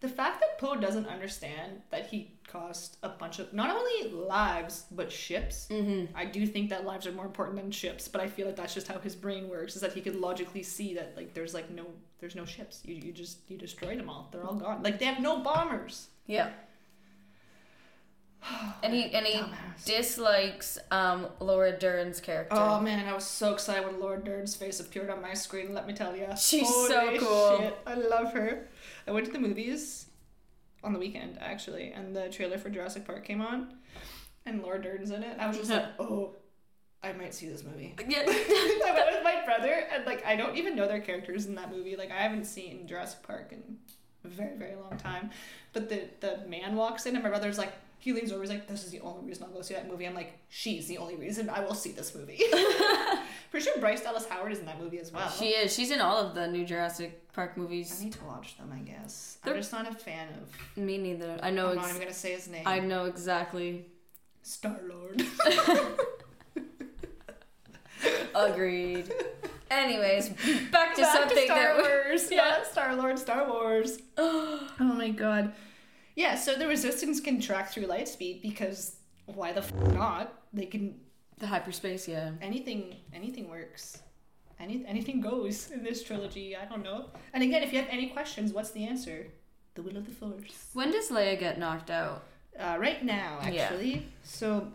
The 0.00 0.08
fact 0.08 0.40
that 0.40 0.58
Poe 0.58 0.76
doesn't 0.76 1.06
understand 1.06 1.82
that 1.90 2.06
he 2.06 2.32
cost 2.48 2.96
a 3.02 3.10
bunch 3.10 3.38
of 3.38 3.52
not 3.52 3.70
only 3.70 4.10
lives 4.10 4.86
but 4.90 5.12
ships. 5.12 5.68
Mm-hmm. 5.70 6.16
I 6.16 6.24
do 6.24 6.46
think 6.46 6.70
that 6.70 6.86
lives 6.86 7.06
are 7.06 7.12
more 7.12 7.26
important 7.26 7.56
than 7.56 7.70
ships, 7.70 8.08
but 8.08 8.22
I 8.22 8.26
feel 8.26 8.46
like 8.46 8.56
that's 8.56 8.72
just 8.72 8.88
how 8.88 8.98
his 8.98 9.14
brain 9.14 9.50
works. 9.50 9.76
Is 9.76 9.82
that 9.82 9.92
he 9.92 10.00
could 10.00 10.16
logically 10.16 10.62
see 10.62 10.94
that 10.94 11.12
like 11.16 11.34
there's 11.34 11.52
like 11.52 11.70
no 11.70 11.84
there's 12.18 12.34
no 12.34 12.46
ships. 12.46 12.80
You 12.82 12.94
you 12.94 13.12
just 13.12 13.38
you 13.48 13.58
destroyed 13.58 13.98
them 13.98 14.08
all. 14.08 14.30
They're 14.32 14.44
all 14.44 14.54
gone. 14.54 14.82
Like 14.82 14.98
they 14.98 15.04
have 15.04 15.20
no 15.20 15.40
bombers. 15.40 16.08
Yeah. 16.26 16.48
And 18.82 18.94
he 18.94 19.04
and 19.12 19.26
he 19.26 19.38
Dumbass. 19.38 19.84
dislikes 19.84 20.78
um, 20.90 21.26
Laura 21.40 21.72
Dern's 21.78 22.20
character. 22.20 22.56
Oh 22.56 22.80
man, 22.80 23.06
I 23.06 23.12
was 23.12 23.24
so 23.26 23.52
excited 23.52 23.84
when 23.84 24.00
Laura 24.00 24.18
Dern's 24.22 24.56
face 24.56 24.80
appeared 24.80 25.10
on 25.10 25.20
my 25.20 25.34
screen. 25.34 25.74
Let 25.74 25.86
me 25.86 25.92
tell 25.92 26.16
you, 26.16 26.26
She's 26.38 26.68
so 26.68 27.18
cool. 27.18 27.58
Shit, 27.58 27.78
I 27.86 27.94
love 27.94 28.32
her. 28.32 28.68
I 29.06 29.10
went 29.12 29.26
to 29.26 29.32
the 29.32 29.38
movies 29.38 30.06
on 30.82 30.94
the 30.94 30.98
weekend 30.98 31.38
actually, 31.40 31.92
and 31.92 32.16
the 32.16 32.30
trailer 32.30 32.56
for 32.56 32.70
Jurassic 32.70 33.04
Park 33.04 33.24
came 33.26 33.42
on, 33.42 33.74
and 34.46 34.62
Laura 34.62 34.80
Dern's 34.82 35.10
in 35.10 35.22
it. 35.22 35.36
I 35.38 35.46
was 35.46 35.58
just 35.58 35.70
like, 35.70 35.84
oh, 35.98 36.36
I 37.02 37.12
might 37.12 37.34
see 37.34 37.48
this 37.48 37.62
movie. 37.62 37.94
yeah. 38.08 38.20
I 38.26 38.92
went 38.94 39.12
with 39.12 39.22
my 39.22 39.42
brother, 39.44 39.84
and 39.92 40.06
like 40.06 40.24
I 40.24 40.36
don't 40.36 40.56
even 40.56 40.74
know 40.74 40.88
their 40.88 41.00
characters 41.00 41.44
in 41.44 41.54
that 41.56 41.70
movie. 41.70 41.94
Like 41.96 42.10
I 42.10 42.22
haven't 42.22 42.46
seen 42.46 42.86
Jurassic 42.86 43.22
Park 43.22 43.52
in 43.52 43.76
a 44.24 44.28
very 44.28 44.56
very 44.56 44.76
long 44.76 44.96
time. 44.96 45.28
But 45.74 45.90
the 45.90 46.08
the 46.20 46.38
man 46.48 46.74
walks 46.74 47.04
in, 47.04 47.14
and 47.14 47.22
my 47.22 47.28
brother's 47.28 47.58
like. 47.58 47.72
He 48.00 48.12
leans 48.14 48.32
over, 48.32 48.40
he's 48.40 48.50
like, 48.50 48.66
This 48.66 48.84
is 48.84 48.90
the 48.90 49.00
only 49.00 49.26
reason 49.28 49.44
I'll 49.44 49.50
go 49.50 49.62
see 49.62 49.74
that 49.74 49.88
movie. 49.88 50.06
I'm 50.06 50.14
like, 50.14 50.32
She's 50.48 50.86
the 50.88 50.98
only 50.98 51.16
reason 51.16 51.48
I 51.48 51.60
will 51.60 51.74
see 51.74 51.92
this 51.92 52.14
movie. 52.14 52.40
Pretty 53.50 53.64
sure 53.64 53.78
Bryce 53.78 54.02
Dallas 54.02 54.26
Howard 54.26 54.52
is 54.52 54.58
in 54.60 54.66
that 54.66 54.80
movie 54.80 54.98
as 54.98 55.12
well. 55.12 55.28
She 55.30 55.48
is. 55.50 55.72
She's 55.74 55.90
in 55.90 56.00
all 56.00 56.16
of 56.16 56.34
the 56.34 56.46
new 56.48 56.64
Jurassic 56.64 57.32
Park 57.32 57.56
movies. 57.56 57.96
I 58.00 58.04
need 58.04 58.12
to 58.14 58.24
watch 58.24 58.56
them, 58.58 58.72
I 58.74 58.78
guess. 58.78 59.38
They're- 59.44 59.52
I'm 59.54 59.60
just 59.60 59.72
not 59.72 59.88
a 59.88 59.94
fan 59.94 60.28
of. 60.40 60.78
Me 60.82 60.98
neither. 60.98 61.38
I 61.42 61.50
know. 61.50 61.70
I'm 61.70 61.76
not 61.76 61.88
even 61.90 62.00
gonna 62.00 62.12
say 62.12 62.32
his 62.32 62.48
name. 62.48 62.66
I 62.66 62.80
know 62.80 63.04
exactly 63.04 63.86
Star 64.42 64.78
Lord. 64.88 65.22
Agreed. 68.34 69.12
Anyways, 69.70 70.30
back 70.72 70.94
to 70.96 71.02
Back 71.02 71.12
something 71.16 71.36
to 71.36 71.44
Star 71.44 71.58
that 71.58 71.76
Wars. 71.76 72.30
Yeah, 72.30 72.62
Star 72.64 72.96
Lord, 72.96 73.18
Star 73.18 73.48
Wars. 73.48 73.98
oh 74.16 74.68
my 74.80 75.10
god. 75.10 75.52
Yeah, 76.16 76.34
so 76.34 76.54
the 76.54 76.66
resistance 76.66 77.20
can 77.20 77.40
track 77.40 77.70
through 77.70 77.86
light 77.86 78.08
speed 78.08 78.42
because 78.42 78.96
why 79.26 79.52
the 79.52 79.60
f- 79.60 79.74
not? 79.92 80.34
They 80.52 80.66
can 80.66 81.00
the 81.38 81.46
hyperspace, 81.46 82.06
yeah. 82.06 82.32
anything 82.42 82.96
anything 83.14 83.48
works. 83.48 84.02
Any 84.58 84.84
anything 84.86 85.20
goes 85.20 85.70
in 85.70 85.82
this 85.82 86.02
trilogy. 86.02 86.54
I 86.56 86.66
don't 86.66 86.84
know. 86.84 87.06
And 87.32 87.42
again, 87.42 87.62
if 87.62 87.72
you 87.72 87.78
have 87.78 87.88
any 87.90 88.08
questions, 88.08 88.52
what's 88.52 88.70
the 88.72 88.84
answer? 88.84 89.28
The 89.74 89.82
will 89.82 89.96
of 89.96 90.04
the 90.04 90.12
force. 90.12 90.68
When 90.74 90.90
does 90.90 91.08
Leia 91.10 91.38
get 91.38 91.58
knocked 91.58 91.90
out? 91.90 92.24
Uh, 92.58 92.76
right 92.78 93.02
now, 93.04 93.38
actually. 93.40 93.92
Yeah. 93.92 94.00
So 94.22 94.68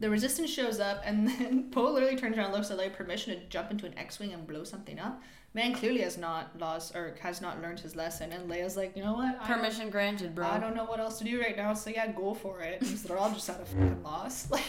the 0.00 0.10
resistance 0.10 0.50
shows 0.50 0.80
up, 0.80 1.02
and 1.04 1.28
then 1.38 1.70
Poe 1.70 1.92
literally 1.92 2.16
turns 2.16 2.36
around, 2.36 2.46
and 2.46 2.54
looks 2.54 2.70
at 2.70 2.78
Leia 2.78 2.92
permission 2.92 3.38
to 3.38 3.46
jump 3.46 3.70
into 3.70 3.86
an 3.86 3.96
X-wing 3.96 4.32
and 4.32 4.46
blow 4.46 4.64
something 4.64 4.98
up. 4.98 5.22
Man 5.54 5.72
clearly 5.72 6.00
has 6.00 6.18
not 6.18 6.50
lost 6.58 6.96
or 6.96 7.14
has 7.20 7.40
not 7.40 7.62
learned 7.62 7.78
his 7.78 7.94
lesson, 7.94 8.32
and 8.32 8.50
Leia's 8.50 8.76
like, 8.76 8.96
you 8.96 9.04
know 9.04 9.14
what? 9.14 9.40
Permission 9.44 9.88
granted, 9.88 10.34
bro. 10.34 10.48
I 10.48 10.58
don't 10.58 10.74
know 10.74 10.84
what 10.84 10.98
else 10.98 11.18
to 11.18 11.24
do 11.24 11.40
right 11.40 11.56
now, 11.56 11.72
so 11.74 11.90
yeah, 11.90 12.08
go 12.08 12.34
for 12.34 12.60
it. 12.60 12.82
And 12.82 12.98
so 12.98 13.06
they're 13.06 13.18
all 13.18 13.30
just 13.30 13.48
at 13.48 13.60
a 13.60 13.64
fucking 13.64 14.02
loss. 14.02 14.48
Like 14.54 14.64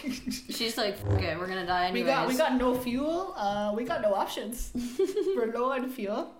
She's 0.49 0.77
like, 0.77 0.97
Fuck 0.99 1.23
it, 1.23 1.39
we're 1.39 1.47
gonna 1.47 1.65
die 1.65 1.91
we 1.91 2.03
got 2.03 2.27
we 2.27 2.37
got 2.37 2.53
no 2.53 2.75
fuel. 2.75 3.33
Uh, 3.35 3.73
we 3.75 3.83
got 3.83 4.01
no 4.01 4.13
options. 4.13 4.71
We're 5.35 5.51
low 5.53 5.71
on 5.71 5.89
fuel. 5.89 6.31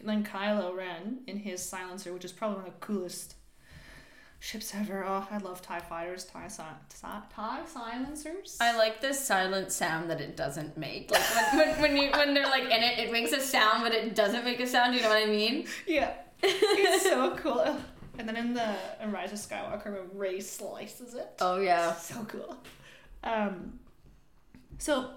And 0.00 0.08
then 0.08 0.24
Kylo 0.24 0.76
Ren 0.76 1.20
in 1.26 1.38
his 1.38 1.62
silencer, 1.62 2.12
which 2.12 2.24
is 2.26 2.32
probably 2.32 2.58
one 2.58 2.66
of 2.66 2.72
the 2.72 2.86
coolest 2.86 3.36
ships 4.38 4.74
ever. 4.74 5.04
Oh, 5.04 5.26
I 5.30 5.38
love 5.38 5.62
Tie 5.62 5.80
fighters, 5.80 6.24
Tie 6.24 6.48
si- 6.48 6.62
Tie 7.00 7.60
silencers. 7.66 8.58
I 8.60 8.76
like 8.76 9.00
the 9.00 9.12
silent 9.12 9.72
sound 9.72 10.10
that 10.10 10.20
it 10.20 10.36
doesn't 10.36 10.76
make. 10.76 11.10
Like 11.10 11.22
when, 11.52 11.68
when, 11.68 11.80
when 11.82 11.96
you 11.96 12.10
when 12.12 12.34
they're 12.34 12.46
like 12.46 12.64
in 12.64 12.82
it, 12.82 12.98
it 12.98 13.12
makes 13.12 13.32
a 13.32 13.40
sound, 13.40 13.82
but 13.82 13.92
it 13.92 14.14
doesn't 14.14 14.44
make 14.44 14.60
a 14.60 14.66
sound. 14.66 14.94
You 14.94 15.02
know 15.02 15.08
what 15.08 15.22
I 15.22 15.26
mean? 15.26 15.66
yeah, 15.86 16.12
it's 16.42 17.04
so 17.04 17.34
cool. 17.36 17.76
And 18.18 18.28
then 18.28 18.36
in 18.36 18.54
the 18.54 18.74
in 19.02 19.12
Rise 19.12 19.32
of 19.32 19.38
Skywalker, 19.38 19.86
when 19.92 20.18
Rey 20.18 20.40
slices 20.40 21.14
it. 21.14 21.28
Oh 21.40 21.58
yeah. 21.60 21.94
so 21.94 22.24
cool. 22.24 22.56
Um, 23.24 23.80
so, 24.78 25.10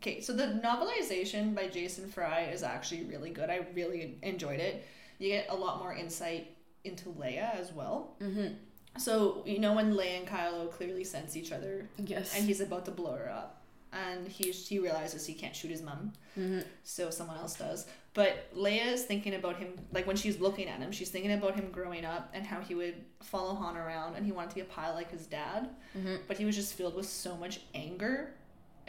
okay, 0.00 0.20
so 0.20 0.32
the 0.32 0.60
novelization 0.64 1.54
by 1.54 1.68
Jason 1.68 2.08
Fry 2.08 2.48
is 2.52 2.62
actually 2.62 3.04
really 3.04 3.30
good. 3.30 3.48
I 3.50 3.60
really 3.74 4.18
enjoyed 4.22 4.60
it. 4.60 4.84
You 5.18 5.28
get 5.28 5.46
a 5.50 5.54
lot 5.54 5.78
more 5.78 5.94
insight 5.94 6.56
into 6.84 7.08
Leia 7.10 7.54
as 7.54 7.72
well. 7.72 8.16
Mm-hmm. 8.20 8.54
So 8.98 9.42
you 9.46 9.58
know 9.58 9.74
when 9.74 9.94
Leia 9.94 10.18
and 10.18 10.26
Kylo 10.26 10.70
clearly 10.70 11.04
sense 11.04 11.36
each 11.36 11.52
other, 11.52 11.88
Yes. 11.98 12.34
and 12.36 12.44
he's 12.44 12.60
about 12.60 12.84
to 12.86 12.90
blow 12.90 13.12
her 13.16 13.30
up, 13.30 13.62
and 13.92 14.26
he 14.26 14.50
he 14.50 14.78
realizes 14.78 15.26
he 15.26 15.34
can't 15.34 15.54
shoot 15.54 15.70
his 15.70 15.82
mom, 15.82 16.12
mm-hmm. 16.38 16.60
so 16.84 17.10
someone 17.10 17.36
else 17.36 17.54
does. 17.56 17.86
But 18.12 18.52
Leia 18.56 18.86
is 18.86 19.04
thinking 19.04 19.34
about 19.34 19.58
him, 19.58 19.68
like 19.92 20.06
when 20.06 20.16
she's 20.16 20.40
looking 20.40 20.68
at 20.68 20.80
him, 20.80 20.90
she's 20.90 21.10
thinking 21.10 21.32
about 21.32 21.54
him 21.54 21.70
growing 21.70 22.04
up 22.04 22.30
and 22.34 22.44
how 22.44 22.60
he 22.60 22.74
would 22.74 22.96
follow 23.22 23.54
Han 23.54 23.76
around 23.76 24.16
and 24.16 24.26
he 24.26 24.32
wanted 24.32 24.50
to 24.50 24.54
be 24.56 24.60
a 24.62 24.64
pilot 24.64 24.96
like 24.96 25.12
his 25.12 25.26
dad. 25.26 25.68
Mm-hmm. 25.96 26.16
But 26.26 26.36
he 26.36 26.44
was 26.44 26.56
just 26.56 26.74
filled 26.74 26.96
with 26.96 27.06
so 27.06 27.36
much 27.36 27.60
anger 27.72 28.34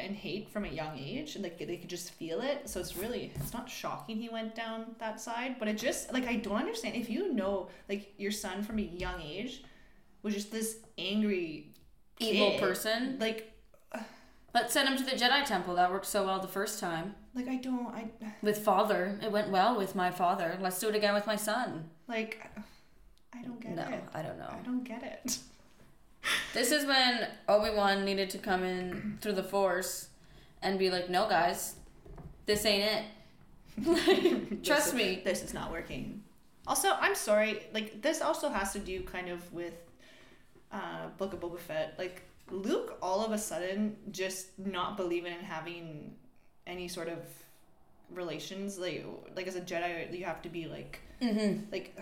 and 0.05 0.15
hate 0.15 0.49
from 0.49 0.65
a 0.65 0.67
young 0.67 0.97
age 0.97 1.35
and 1.35 1.43
like 1.43 1.57
they 1.57 1.77
could 1.77 1.89
just 1.89 2.11
feel 2.11 2.41
it. 2.41 2.69
So 2.69 2.79
it's 2.79 2.95
really, 2.97 3.31
it's 3.35 3.53
not 3.53 3.69
shocking 3.69 4.17
he 4.17 4.29
went 4.29 4.55
down 4.55 4.95
that 4.99 5.19
side, 5.21 5.55
but 5.59 5.67
it 5.67 5.77
just, 5.77 6.11
like, 6.13 6.27
I 6.27 6.35
don't 6.35 6.57
understand. 6.57 6.95
If 6.95 7.09
you 7.09 7.33
know, 7.33 7.69
like, 7.89 8.13
your 8.17 8.31
son 8.31 8.63
from 8.63 8.79
a 8.79 8.83
young 8.83 9.21
age 9.21 9.63
was 10.23 10.33
just 10.33 10.51
this 10.51 10.77
angry, 10.97 11.67
Evil 12.19 12.51
kid, 12.51 12.59
person. 12.59 13.17
like, 13.19 13.47
Let's 14.53 14.73
send 14.73 14.89
him 14.89 14.97
to 14.97 15.03
the 15.03 15.11
Jedi 15.11 15.45
Temple. 15.45 15.75
That 15.75 15.89
worked 15.91 16.05
so 16.05 16.25
well 16.25 16.39
the 16.41 16.47
first 16.47 16.79
time. 16.79 17.15
like, 17.33 17.47
I 17.47 17.55
don't, 17.55 17.87
I, 17.87 18.09
With 18.41 18.57
father, 18.57 19.17
it 19.23 19.31
went 19.31 19.49
well 19.49 19.77
with 19.77 19.95
my 19.95 20.11
father. 20.11 20.57
Let's 20.59 20.77
do 20.79 20.89
it 20.89 20.95
again 20.95 21.13
with 21.13 21.25
my 21.25 21.37
son. 21.37 21.89
like, 22.07 22.45
I 23.33 23.41
don't 23.43 23.61
get 23.61 23.71
it. 23.71 23.75
no, 23.77 23.83
it. 23.83 24.03
I 24.13 24.21
don't 24.21 24.37
know. 24.37 24.49
I 24.51 24.61
don't 24.65 24.83
get 24.83 25.03
it. 25.03 25.37
This 26.53 26.71
is 26.71 26.85
when 26.85 27.27
Obi 27.47 27.71
Wan 27.75 28.05
needed 28.05 28.29
to 28.31 28.37
come 28.37 28.63
in 28.63 29.17
through 29.21 29.33
the 29.33 29.43
Force 29.43 30.09
and 30.61 30.77
be 30.77 30.89
like, 30.89 31.09
"No, 31.09 31.27
guys, 31.27 31.75
this 32.45 32.65
ain't 32.65 32.83
it. 32.91 33.03
Trust 34.63 34.85
This 34.85 34.87
is- 34.87 34.93
me." 34.93 35.21
This 35.23 35.43
is 35.43 35.53
not 35.53 35.71
working. 35.71 36.23
Also, 36.67 36.89
I'm 36.99 37.15
sorry. 37.15 37.63
Like 37.73 38.01
this 38.01 38.21
also 38.21 38.49
has 38.49 38.73
to 38.73 38.79
do 38.79 39.01
kind 39.01 39.29
of 39.29 39.51
with 39.51 39.73
uh, 40.71 41.07
Book 41.17 41.33
of 41.33 41.39
Boba 41.39 41.59
Fett. 41.59 41.95
Like 41.97 42.21
Luke, 42.51 42.97
all 43.01 43.25
of 43.25 43.31
a 43.31 43.37
sudden, 43.37 43.95
just 44.11 44.47
not 44.59 44.97
believing 44.97 45.33
in 45.33 45.39
having 45.43 46.13
any 46.67 46.87
sort 46.87 47.07
of 47.07 47.17
relations. 48.13 48.77
Like 48.77 49.05
like 49.35 49.47
as 49.47 49.55
a 49.55 49.61
Jedi, 49.61 50.17
you 50.17 50.25
have 50.25 50.41
to 50.43 50.49
be 50.49 50.67
like 50.67 50.99
Mm-hmm. 51.21 51.71
like. 51.71 51.95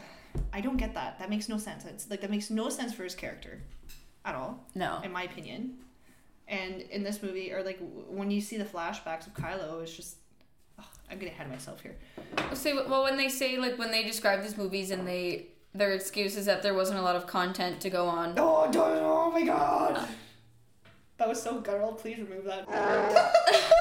I 0.54 0.62
don't 0.62 0.78
get 0.78 0.94
that. 0.94 1.18
That 1.20 1.30
makes 1.30 1.50
no 1.50 1.58
sense. 1.58 1.86
It's 1.86 2.10
like 2.10 2.22
that 2.22 2.30
makes 2.30 2.50
no 2.50 2.70
sense 2.70 2.94
for 2.94 3.04
his 3.04 3.16
character, 3.16 3.62
at 4.30 4.36
all, 4.36 4.64
No. 4.76 5.00
in 5.04 5.12
my 5.12 5.24
opinion. 5.24 5.78
And 6.48 6.82
in 6.82 7.04
this 7.04 7.22
movie, 7.22 7.52
or 7.54 7.62
like 7.64 7.80
when 8.10 8.32
you 8.32 8.42
see 8.42 8.58
the 8.58 8.66
flashbacks 8.66 9.28
of 9.28 9.34
Kylo, 9.34 9.82
it's 9.84 9.96
just. 9.96 10.16
ugh, 10.80 10.86
I'm 11.10 11.18
getting 11.20 11.34
ahead 11.36 11.46
of 11.48 11.52
myself 11.54 11.82
here. 11.82 11.96
See, 12.54 12.74
well, 12.74 13.04
when 13.04 13.18
they 13.18 13.30
say 13.30 13.58
like 13.58 13.78
when 13.78 13.92
they 13.92 14.04
describe 14.04 14.42
these 14.42 14.58
movies 14.58 14.90
and 14.92 15.08
they 15.08 15.48
their 15.76 15.92
excuse 15.94 16.36
is 16.36 16.46
that 16.48 16.64
there 16.64 16.74
wasn't 16.74 16.98
a 17.00 17.04
lot 17.04 17.16
of 17.16 17.28
content 17.28 17.80
to 17.82 17.90
go 17.92 18.08
on. 18.08 18.34
Oh, 18.38 18.68
don't, 18.72 18.98
oh 19.04 19.30
my 19.32 19.44
god! 19.46 19.94
Ah. 19.98 20.10
That 21.18 21.28
was 21.28 21.42
so 21.42 21.60
guttural. 21.60 21.94
Please 21.94 22.18
remove 22.18 22.46
that. 22.46 22.66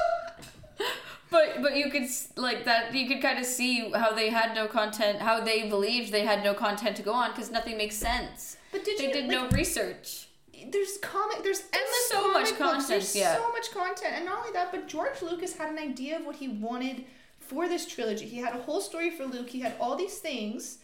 But 1.31 1.61
but 1.61 1.75
you 1.75 1.91
could 1.91 2.07
like 2.37 2.65
that 2.65 2.93
you 2.95 3.07
could 3.07 3.21
kind 3.21 3.37
of 3.37 3.45
see 3.45 3.91
how 3.91 4.13
they 4.13 4.29
had 4.31 4.55
no 4.55 4.65
content, 4.67 5.19
how 5.19 5.39
they 5.39 5.69
believed 5.69 6.11
they 6.11 6.25
had 6.25 6.43
no 6.43 6.55
content 6.55 6.95
to 6.97 7.03
go 7.03 7.13
on 7.13 7.29
because 7.31 7.51
nothing 7.51 7.77
makes 7.77 7.95
sense. 7.95 8.57
But 8.71 8.83
did 8.83 8.97
They 8.97 9.07
you? 9.07 9.13
did 9.13 9.27
like, 9.27 9.31
no 9.31 9.47
research. 9.49 10.27
There's 10.71 10.97
comic. 11.01 11.43
There's 11.43 11.63
endless 11.73 12.09
so 12.09 12.31
much 12.33 12.45
comic 12.45 12.57
books, 12.57 12.57
content, 12.57 12.87
There's 12.89 13.15
yeah. 13.15 13.35
so 13.35 13.51
much 13.51 13.71
content, 13.71 14.13
and 14.15 14.25
not 14.25 14.39
only 14.39 14.51
that, 14.53 14.71
but 14.71 14.87
George 14.87 15.21
Lucas 15.21 15.55
had 15.57 15.69
an 15.69 15.77
idea 15.77 16.17
of 16.19 16.25
what 16.25 16.35
he 16.35 16.47
wanted 16.47 17.05
for 17.39 17.67
this 17.67 17.85
trilogy. 17.87 18.25
He 18.27 18.37
had 18.37 18.55
a 18.55 18.59
whole 18.61 18.81
story 18.81 19.09
for 19.11 19.25
Luke. 19.25 19.49
He 19.49 19.59
had 19.61 19.73
all 19.79 19.95
these 19.95 20.17
things, 20.19 20.79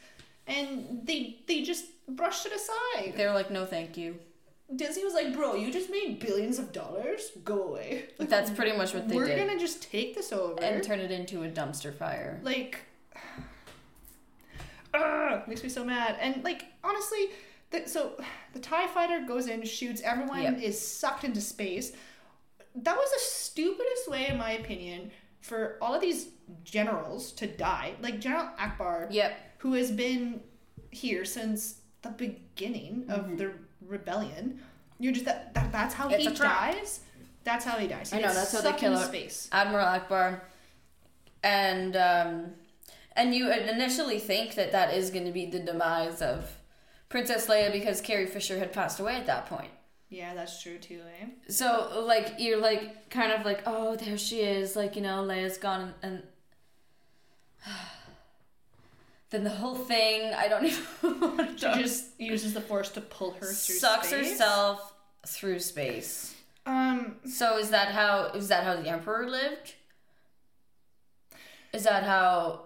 and 0.48 1.02
they 1.04 1.38
they 1.48 1.62
just 1.62 1.86
brushed 2.08 2.46
it 2.46 2.54
aside. 2.54 3.14
They 3.16 3.26
were 3.26 3.34
like, 3.34 3.52
no, 3.52 3.66
thank 3.66 3.98
you. 3.98 4.18
Disney 4.76 5.04
was 5.04 5.14
like, 5.14 5.32
"Bro, 5.32 5.56
you 5.56 5.72
just 5.72 5.92
made 5.92 6.20
billions 6.20 6.58
of 6.58 6.72
dollars. 6.72 7.32
Go 7.44 7.64
away." 7.66 8.06
Like, 8.18 8.30
That's 8.30 8.50
pretty 8.50 8.76
much 8.76 8.96
what 8.96 9.08
they're 9.08 9.24
did. 9.26 9.38
we're 9.38 9.46
gonna 9.46 9.60
just 9.60 9.84
take 9.84 10.16
this 10.16 10.34
over 10.34 10.60
and 10.64 10.84
turn 10.84 11.00
it 11.00 11.12
into 11.12 11.44
a 11.44 11.48
dumpster 11.50 11.94
fire. 11.94 12.40
like 12.44 12.80
Ugh, 14.94 15.48
makes 15.48 15.62
me 15.64 15.70
so 15.70 15.84
mad 15.84 16.18
and 16.20 16.44
like 16.44 16.66
honestly 16.84 17.30
the, 17.84 17.90
so 17.90 18.14
the 18.54 18.60
tie 18.60 18.88
fighter 18.88 19.26
goes 19.28 19.48
in 19.48 19.64
shoots 19.64 20.02
everyone 20.02 20.42
Yep. 20.44 20.62
is 20.62 20.80
sucked 20.80 21.24
into 21.24 21.42
space. 21.42 21.92
That 22.76 22.96
was 22.96 23.10
the 23.12 23.20
stupidest 23.20 24.10
way 24.10 24.28
in 24.28 24.38
my 24.38 24.52
opinion 24.52 25.12
for 25.42 25.78
all 25.82 25.94
of 25.94 26.02
these 26.02 26.30
generals 26.64 27.32
to 27.34 27.48
die. 27.48 27.94
Like 28.02 28.20
general 28.20 28.50
ackbar 28.60 29.08
Yep. 29.12 29.38
who 29.60 29.74
has 29.74 29.92
been 29.92 30.42
here 30.92 31.26
since 31.26 31.82
the 32.02 32.10
beginning 32.10 33.06
of 33.10 33.38
the 33.38 33.52
rebellion 33.86 34.60
you're 35.00 35.14
just 35.14 35.26
that, 35.26 35.54
that 35.54 35.72
that's 35.72 35.94
how 35.94 36.08
It's 36.10 36.24
he 36.26 36.34
dies? 36.34 37.02
That's 37.44 37.66
how 37.66 37.78
he 37.78 37.88
dies. 37.88 38.12
He 38.12 38.18
I 38.18 38.22
know, 38.22 38.34
that's 38.34 38.52
how 38.54 38.62
they 38.62 38.74
kill 38.74 38.98
space. 38.98 39.50
Admiral 39.52 39.86
Ackbar, 39.86 40.40
and 41.44 41.96
um, 41.96 42.46
and 43.16 43.36
you 43.36 43.52
initially 43.52 44.20
think 44.20 44.56
that 44.56 44.72
that 44.72 44.94
is 44.94 45.10
going 45.10 45.26
to 45.26 45.32
be 45.32 45.46
the 45.46 45.60
demise 45.60 46.22
of 46.22 46.50
Princess 47.10 47.48
Leia 47.48 47.72
because 47.72 48.02
Carrie 48.02 48.26
Fisher 48.26 48.58
had 48.60 48.74
passed 48.74 49.00
away 49.00 49.16
at 49.16 49.26
that 49.28 49.46
point. 49.48 49.72
yeah 50.10 50.34
that's 50.34 50.62
true 50.62 50.78
too 50.78 51.02
eh 51.22 51.26
So 51.50 52.04
like 52.06 52.34
you're 52.40 52.60
like 52.62 53.10
kind 53.10 53.32
of 53.32 53.46
like 53.46 53.64
oh 53.66 53.96
there 53.96 54.18
she 54.18 54.42
is 54.42 54.76
like 54.76 54.96
you 54.96 55.02
know 55.02 55.24
Leia's 55.24 55.58
gone 55.58 55.94
and. 56.02 56.24
Then 59.32 59.44
the 59.44 59.50
whole 59.50 59.76
thing, 59.76 60.34
I 60.36 60.48
don't 60.48 60.66
even 61.04 61.20
want 61.20 61.60
She 61.60 61.66
just 61.66 62.20
uses 62.20 62.54
the 62.54 62.62
force 62.62 62.90
to 62.92 63.02
pull 63.02 63.32
her 63.32 63.48
through 63.48 63.76
sucks 63.76 64.10
space. 64.10 64.30
herself 64.32 64.94
through 65.28 65.60
space. 65.60 66.36
Um, 66.68 67.16
So 67.28 67.58
is 67.58 67.72
that 67.72 67.90
how 67.90 68.28
is 68.36 68.48
that 68.50 68.64
how 68.64 68.76
the 68.76 68.88
emperor 68.88 69.28
lived? 69.28 69.74
Is 71.74 71.84
that 71.84 72.04
how? 72.04 72.65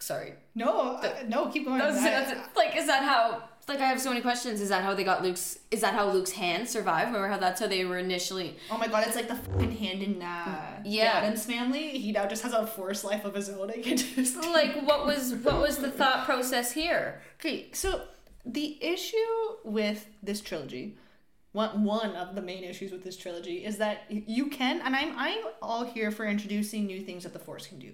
Sorry, 0.00 0.32
no, 0.54 0.96
uh, 0.96 1.22
no, 1.28 1.46
keep 1.48 1.64
going. 1.64 1.78
that's, 1.78 1.98
I- 1.98 2.10
that's, 2.10 2.56
like 2.56 2.76
is 2.76 2.86
that 2.86 3.02
how? 3.04 3.44
Like 3.66 3.80
I 3.80 3.86
have 3.86 3.98
so 4.00 4.10
many 4.10 4.20
questions. 4.20 4.60
Is 4.60 4.68
that 4.68 4.82
how 4.84 4.92
they 4.94 5.04
got 5.04 5.22
Luke's? 5.22 5.58
Is 5.70 5.80
that 5.80 5.94
how 5.94 6.10
Luke's 6.10 6.32
hand 6.32 6.68
survived? 6.68 7.06
Remember 7.06 7.28
how 7.28 7.38
that's 7.38 7.60
how 7.60 7.66
they 7.66 7.84
were 7.86 7.96
initially? 7.96 8.56
oh 8.70 8.76
my 8.76 8.88
god, 8.88 9.06
it's 9.06 9.16
like 9.16 9.28
the 9.28 9.36
fucking 9.36 9.72
hand 9.72 10.02
in 10.02 10.20
uh, 10.20 10.82
Yeah. 10.84 11.20
the 11.20 11.26
Addams 11.28 11.46
family. 11.46 11.88
He 11.98 12.12
now 12.12 12.26
just 12.26 12.42
has 12.42 12.52
a 12.52 12.66
force 12.66 13.04
life 13.04 13.24
of 13.24 13.34
his 13.34 13.48
own. 13.48 13.70
He 13.70 13.80
can 13.82 13.96
just 13.96 14.36
Like 14.36 14.82
what 14.82 15.06
was 15.06 15.32
what 15.36 15.60
was 15.60 15.78
the 15.78 15.90
thought 15.90 16.26
process 16.26 16.72
here? 16.72 17.22
okay. 17.40 17.68
So 17.72 18.02
the 18.44 18.84
issue 18.84 19.16
with 19.64 20.06
this 20.22 20.42
trilogy, 20.42 20.98
one 21.52 21.84
one 21.84 22.14
of 22.16 22.34
the 22.34 22.42
main 22.42 22.64
issues 22.64 22.92
with 22.92 23.02
this 23.02 23.16
trilogy 23.16 23.64
is 23.64 23.78
that 23.78 24.02
you 24.10 24.48
can, 24.48 24.82
and 24.82 24.94
I'm 24.94 25.14
I'm 25.16 25.38
all 25.62 25.84
here 25.84 26.10
for 26.10 26.26
introducing 26.26 26.84
new 26.84 27.00
things 27.00 27.22
that 27.22 27.32
the 27.32 27.38
Force 27.38 27.66
can 27.66 27.78
do. 27.78 27.92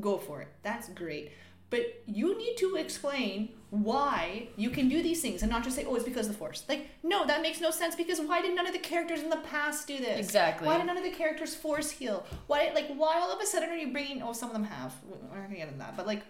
Go 0.00 0.18
for 0.18 0.40
it. 0.42 0.48
That's 0.62 0.88
great. 0.90 1.32
But 1.68 2.02
you 2.06 2.38
need 2.38 2.56
to 2.58 2.76
explain 2.76 3.50
why 3.70 4.48
you 4.56 4.70
can 4.70 4.88
do 4.88 5.02
these 5.02 5.20
things 5.20 5.42
and 5.42 5.50
not 5.50 5.64
just 5.64 5.74
say, 5.74 5.84
oh, 5.84 5.96
it's 5.96 6.04
because 6.04 6.26
of 6.26 6.32
the 6.32 6.38
Force. 6.38 6.62
Like, 6.68 6.88
no, 7.02 7.26
that 7.26 7.42
makes 7.42 7.60
no 7.60 7.70
sense 7.72 7.96
because 7.96 8.20
why 8.20 8.40
did 8.40 8.54
none 8.54 8.66
of 8.66 8.72
the 8.72 8.78
characters 8.78 9.20
in 9.20 9.30
the 9.30 9.38
past 9.38 9.88
do 9.88 9.98
this? 9.98 10.18
Exactly. 10.18 10.68
Why 10.68 10.78
did 10.78 10.86
none 10.86 10.96
of 10.96 11.02
the 11.02 11.10
characters 11.10 11.56
Force 11.56 11.90
heal? 11.90 12.24
Why, 12.46 12.70
like, 12.72 12.94
why 12.94 13.18
all 13.18 13.32
of 13.32 13.40
a 13.40 13.46
sudden 13.46 13.70
are 13.70 13.76
you 13.76 13.90
bringing, 13.90 14.22
oh, 14.22 14.32
some 14.32 14.48
of 14.48 14.52
them 14.52 14.64
have. 14.64 14.94
We're 15.04 15.38
not 15.38 15.48
going 15.48 15.50
to 15.50 15.56
get 15.56 15.66
into 15.66 15.80
that. 15.80 15.96
But, 15.96 16.06
like, 16.06 16.22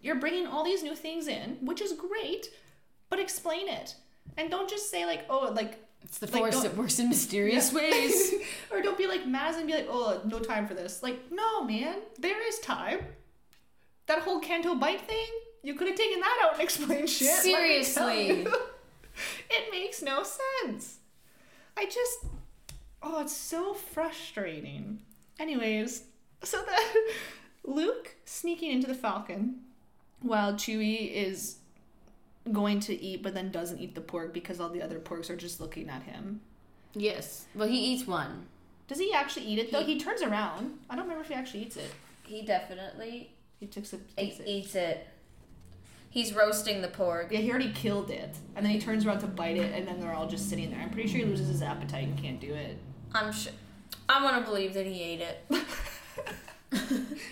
you're 0.00 0.16
bringing 0.16 0.48
all 0.48 0.64
these 0.64 0.82
new 0.82 0.96
things 0.96 1.28
in, 1.28 1.58
which 1.60 1.80
is 1.80 1.92
great, 1.92 2.48
but 3.10 3.20
explain 3.20 3.68
it. 3.68 3.94
And 4.36 4.50
don't 4.50 4.68
just 4.68 4.90
say, 4.90 5.06
like, 5.06 5.24
oh, 5.30 5.52
like, 5.54 5.84
It's 6.02 6.18
the 6.18 6.26
Like, 6.26 6.52
force 6.52 6.62
that 6.62 6.76
works 6.76 6.98
in 6.98 7.08
mysterious 7.08 7.72
Yeah. 7.72 7.78
ways. 7.90 8.34
or 8.70 8.80
don't 8.82 8.96
be 8.98 9.06
like 9.06 9.24
Maz 9.24 9.56
and 9.56 9.66
be 9.66 9.74
like, 9.74 9.86
oh, 9.90 10.20
no 10.24 10.38
time 10.38 10.66
for 10.66 10.74
this. 10.74 11.02
Like, 11.02 11.30
no, 11.30 11.64
man, 11.64 11.96
there 12.18 12.46
is 12.48 12.58
time. 12.60 13.00
That 14.06 14.20
whole 14.22 14.40
Canto 14.40 14.74
Bight 14.74 15.00
thing, 15.02 15.26
you 15.62 15.74
could 15.74 15.86
have 15.88 15.96
taken 15.96 16.20
that 16.20 16.38
out 16.44 16.54
and 16.54 16.62
explained 16.62 17.10
shit. 17.10 17.28
let 17.28 17.44
me 17.44 17.52
tell 17.84 18.08
Seriously. 18.08 18.46
it 19.50 19.70
makes 19.70 20.00
no 20.02 20.22
sense. 20.64 20.98
I 21.76 21.84
just, 21.84 22.24
oh, 23.02 23.20
it's 23.20 23.36
so 23.36 23.74
frustrating. 23.74 25.00
Anyways, 25.38 26.04
so 26.42 26.62
that 26.64 26.94
Luke 27.64 28.16
sneaking 28.24 28.70
into 28.72 28.86
the 28.86 28.94
Falcon 28.94 29.60
while 30.20 30.54
Chewie 30.54 31.12
is 31.12 31.57
going 32.52 32.80
to 32.80 32.94
eat 33.02 33.22
but 33.22 33.34
then 33.34 33.50
doesn't 33.50 33.78
eat 33.78 33.94
the 33.94 34.00
porg 34.00 34.32
because 34.32 34.58
all 34.60 34.68
the 34.70 34.80
other 34.82 34.98
porgs 34.98 35.28
are 35.30 35.36
just 35.36 35.60
looking 35.60 35.88
at 35.90 36.02
him. 36.04 36.40
yes. 36.94 37.46
Well, 37.54 37.68
he 37.68 37.78
eats 37.92 38.06
one. 38.06 38.46
Does 38.86 38.98
he 38.98 39.12
actually 39.12 39.44
eat 39.46 39.58
it 39.58 39.70
though? 39.70 39.82
He- 39.84 39.94
He, 39.94 40.00
turns 40.00 40.22
around. 40.22 40.78
I 40.88 40.94
don't 40.96 41.04
remember 41.04 41.22
if 41.22 41.28
he 41.28 41.34
actually 41.34 41.62
eats 41.64 41.76
it. 41.76 41.90
He 42.24 42.42
definitely 42.42 43.32
He 43.60 43.66
takes 43.66 43.92
e- 43.94 43.98
Takes 44.16 44.38
it. 44.40 44.46
eats 44.48 44.74
it. 44.74 45.06
He's 46.10 46.32
roasting 46.34 46.80
the 46.80 46.88
porg. 46.88 47.30
Yeah, 47.30 47.40
he 47.40 47.50
already 47.50 47.70
killed 47.72 48.08
it, 48.10 48.34
and 48.56 48.64
then 48.64 48.72
he 48.72 48.80
turns 48.80 49.04
around 49.04 49.18
to 49.20 49.26
bite 49.26 49.58
it, 49.58 49.74
and 49.74 49.86
then 49.86 50.00
they're 50.00 50.14
all 50.14 50.26
just 50.26 50.48
sitting 50.48 50.70
there. 50.70 50.80
I'm 50.80 50.88
pretty 50.90 51.06
sure 51.08 51.18
he 51.18 51.26
loses 51.26 51.48
his 51.48 51.60
appetite 51.60 52.04
and 52.08 52.16
can't 52.16 52.40
do 52.40 52.54
it. 52.54 52.78
I'm 53.14 53.30
sure. 53.30 53.52
I 54.08 54.24
want 54.24 54.36
to 54.42 54.50
believe 54.50 54.72
that 54.72 54.86
he 54.86 55.02
ate 55.02 55.20
it. 55.20 55.44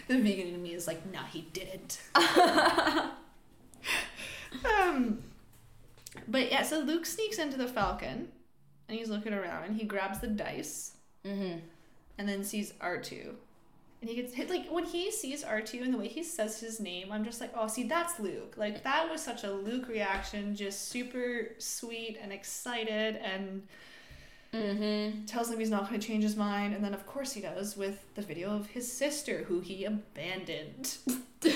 The 0.09 0.19
vegan 0.19 0.49
in 0.55 0.63
me 0.63 0.73
is 0.75 0.87
like, 0.87 1.05
nah, 1.13 1.25
he 1.25 1.43
didn't. 1.53 2.01
um, 4.65 5.23
but 6.29 6.51
yeah, 6.51 6.63
so 6.63 6.81
Luke 6.81 7.07
sneaks 7.07 7.39
into 7.39 7.57
the 7.57 7.69
Falcon, 7.69 8.29
and 8.89 8.99
he's 8.99 9.11
looking 9.11 9.33
around, 9.35 9.65
and 9.65 9.77
he 9.77 9.85
grabs 9.85 10.21
the 10.21 10.29
dice, 10.29 10.93
Mm-hmm. 11.25 11.59
and 12.19 12.29
then 12.29 12.45
sees 12.45 12.73
R 12.81 12.99
two. 12.99 13.35
And 14.03 14.11
he 14.11 14.17
gets 14.17 14.35
hit 14.35 14.51
like 14.51 14.69
when 14.71 14.85
he 14.85 15.11
sees 15.11 15.43
R2 15.43 15.83
and 15.83 15.93
the 15.93 15.99
way 15.99 16.07
he 16.07 16.23
says 16.23 16.61
his 16.61 16.79
name, 16.79 17.11
I'm 17.11 17.25
just 17.25 17.41
like, 17.41 17.51
oh, 17.57 17.67
see, 17.67 17.85
that's 17.85 18.21
Luke. 18.21 18.55
Like 18.57 18.85
that 18.85 19.11
was 19.11 19.23
such 19.23 19.43
a 19.43 19.51
Luke 19.51 19.89
reaction, 19.89 20.55
just 20.55 20.89
super 20.91 21.49
sweet 21.59 22.19
and 22.23 22.33
excited, 22.33 23.17
and 23.17 23.63
Mm-hmm. 24.55 25.25
tells 25.25 25.51
him 25.51 25.59
he's 25.59 25.71
not 25.71 25.89
going 25.89 26.01
to 26.01 26.07
change 26.07 26.23
his 26.23 26.37
mind. 26.37 26.75
And 26.75 26.83
then, 26.85 26.95
of 26.95 27.05
course, 27.07 27.33
he 27.33 27.41
does 27.41 27.77
with 27.77 27.99
the 28.15 28.23
video 28.23 28.55
of 28.55 28.67
his 28.69 28.91
sister, 28.91 29.45
who 29.49 29.61
he 29.61 29.85
abandoned. 29.85 30.97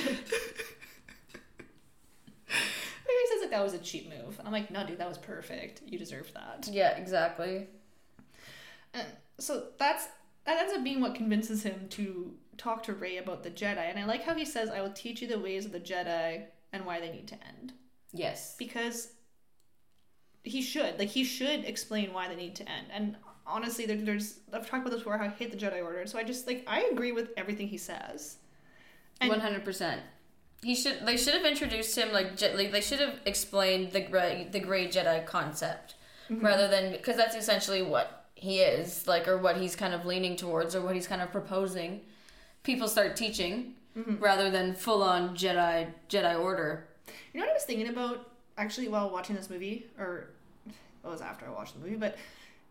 says 3.50 3.58
that 3.58 3.64
was 3.64 3.74
a 3.74 3.78
cheap 3.78 4.08
move, 4.08 4.38
and 4.38 4.46
I'm 4.46 4.52
like, 4.52 4.70
no, 4.70 4.86
dude, 4.86 4.98
that 4.98 5.08
was 5.08 5.18
perfect. 5.18 5.82
You 5.86 5.98
deserve 5.98 6.32
that. 6.34 6.68
Yeah, 6.70 6.96
exactly. 6.96 7.68
And 8.94 9.06
so 9.38 9.68
that's 9.78 10.08
that 10.44 10.58
ends 10.58 10.74
up 10.74 10.82
being 10.82 11.00
what 11.00 11.14
convinces 11.14 11.62
him 11.62 11.86
to 11.90 12.34
talk 12.56 12.82
to 12.84 12.94
Rey 12.94 13.18
about 13.18 13.42
the 13.42 13.50
Jedi. 13.50 13.78
And 13.78 13.98
I 13.98 14.04
like 14.04 14.24
how 14.24 14.34
he 14.34 14.44
says, 14.44 14.70
"I 14.70 14.80
will 14.80 14.92
teach 14.92 15.22
you 15.22 15.28
the 15.28 15.38
ways 15.38 15.64
of 15.66 15.72
the 15.72 15.80
Jedi 15.80 16.44
and 16.72 16.84
why 16.84 17.00
they 17.00 17.10
need 17.10 17.28
to 17.28 17.34
end." 17.46 17.72
Yes. 18.12 18.56
Because 18.58 19.12
he 20.42 20.62
should, 20.62 20.98
like, 20.98 21.08
he 21.08 21.22
should 21.22 21.64
explain 21.64 22.12
why 22.12 22.26
they 22.28 22.34
need 22.34 22.56
to 22.56 22.68
end. 22.68 22.86
And 22.92 23.16
honestly, 23.46 23.86
there, 23.86 23.96
there's 23.96 24.40
I've 24.52 24.68
talked 24.68 24.82
about 24.82 24.90
this 24.90 25.00
before. 25.00 25.18
How 25.18 25.26
I 25.26 25.28
hate 25.28 25.50
the 25.50 25.56
Jedi 25.56 25.82
Order, 25.82 26.06
so 26.06 26.18
I 26.18 26.24
just 26.24 26.46
like 26.46 26.64
I 26.66 26.88
agree 26.92 27.12
with 27.12 27.30
everything 27.36 27.68
he 27.68 27.78
says. 27.78 28.36
One 29.20 29.40
hundred 29.40 29.64
percent. 29.64 30.00
He 30.62 30.74
should. 30.74 31.06
They 31.06 31.16
should 31.16 31.34
have 31.34 31.44
introduced 31.44 31.96
him 31.96 32.12
like, 32.12 32.36
Je- 32.36 32.54
like 32.54 32.70
they 32.72 32.80
should 32.82 33.00
have 33.00 33.18
explained 33.24 33.92
the 33.92 34.00
gray, 34.00 34.46
the 34.50 34.60
gray 34.60 34.86
Jedi 34.88 35.24
concept 35.26 35.94
rather 36.28 36.68
than 36.68 36.92
because 36.92 37.16
that's 37.16 37.34
essentially 37.34 37.82
what 37.82 38.26
he 38.34 38.60
is 38.60 39.06
like, 39.08 39.26
or 39.26 39.36
what 39.38 39.56
he's 39.56 39.74
kind 39.74 39.92
of 39.94 40.04
leaning 40.06 40.36
towards, 40.36 40.74
or 40.76 40.80
what 40.82 40.94
he's 40.94 41.06
kind 41.08 41.20
of 41.22 41.32
proposing. 41.32 42.02
People 42.62 42.88
start 42.88 43.16
teaching 43.16 43.74
rather 44.20 44.50
than 44.50 44.74
full 44.74 45.02
on 45.02 45.34
Jedi 45.36 45.88
Jedi 46.08 46.38
Order. 46.38 46.86
You 47.32 47.40
know 47.40 47.46
what 47.46 47.50
I 47.52 47.54
was 47.54 47.64
thinking 47.64 47.88
about 47.88 48.28
actually 48.56 48.88
while 48.88 49.10
watching 49.10 49.34
this 49.36 49.50
movie, 49.50 49.86
or 49.98 50.28
it 50.68 50.74
was 51.08 51.20
after 51.22 51.46
I 51.46 51.50
watched 51.50 51.74
the 51.74 51.80
movie, 51.80 51.96
but 51.96 52.16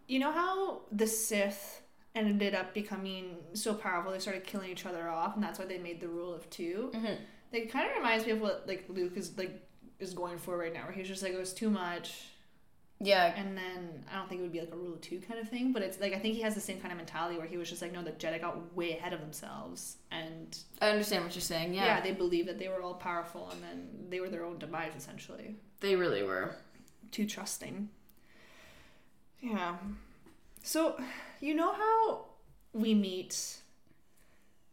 you 0.08 0.20
know 0.20 0.32
how 0.32 0.82
the 0.92 1.06
Sith 1.08 1.82
ended 2.16 2.56
up 2.56 2.74
becoming 2.74 3.36
so 3.54 3.74
powerful 3.74 4.12
they 4.12 4.20
started 4.20 4.44
killing 4.44 4.70
each 4.70 4.86
other 4.86 5.10
off, 5.10 5.36
and 5.36 5.44
that's 5.44 5.60
why 5.60 5.66
they 5.66 5.78
made 5.80 6.00
the 6.00 6.08
rule 6.08 6.34
of 6.34 6.50
2 6.50 6.92
Mhm. 6.94 7.18
It 7.52 7.72
kind 7.72 7.90
of 7.90 7.96
reminds 7.98 8.26
me 8.26 8.32
of 8.34 8.42
what 8.42 8.66
like 8.68 8.86
Luke 8.90 9.14
is 9.18 9.38
like 9.38 9.66
is 10.00 10.14
going 10.14 10.38
for 10.38 10.58
right 10.58 10.74
now, 10.74 10.84
where 10.84 10.92
he's 10.94 11.08
just 11.08 11.24
like 11.24 11.34
oh, 11.34 11.38
it 11.38 11.40
was 11.40 11.54
too 11.54 11.70
much, 11.70 12.26
Yeah, 13.02 13.34
and 13.36 13.58
then 13.58 14.06
I 14.12 14.18
don't 14.18 14.30
think 14.30 14.40
it 14.40 14.44
would 14.44 14.52
be 14.54 14.60
like 14.62 14.72
a 14.72 14.78
rule 14.78 14.94
of 14.94 15.02
two 15.02 15.20
kind 15.20 15.40
of 15.40 15.50
thing, 15.50 15.74
but 15.74 15.82
it's 15.82 16.00
like 16.00 16.14
I 16.14 16.20
think 16.20 16.36
he 16.36 16.42
has 16.42 16.56
the 16.56 16.62
same 16.62 16.80
kind 16.80 16.92
of 16.92 16.98
mentality 16.98 17.38
where 17.38 17.48
he 17.48 17.58
was 17.58 17.70
just 17.70 17.82
like, 17.82 17.92
no, 17.92 18.04
the 18.04 18.12
Jedi 18.12 18.40
got 18.40 18.76
way 18.76 18.98
ahead 18.98 19.14
of 19.14 19.20
themselves, 19.20 19.98
and 20.12 20.58
I 20.82 20.90
understand 20.90 21.24
what 21.26 21.36
you're 21.36 21.42
saying. 21.42 21.74
yeah, 21.74 21.86
Yeah, 21.86 22.02
they 22.02 22.12
believed 22.12 22.48
that 22.50 22.60
they 22.60 22.68
were 22.70 22.82
all 22.82 22.94
powerful, 22.96 23.50
and 23.52 23.62
then 23.64 23.88
they 24.10 24.20
were 24.20 24.30
their 24.30 24.46
own 24.46 24.58
demise 24.60 24.94
essentially 24.96 25.56
they 25.82 25.96
really 25.96 26.24
were. 26.24 26.56
too 27.12 27.26
trusting. 27.26 27.90
Yeah. 29.42 29.78
So, 30.64 31.02
you 31.40 31.54
know 31.56 31.72
how 31.74 32.26
we 32.74 32.94
meet 32.94 33.58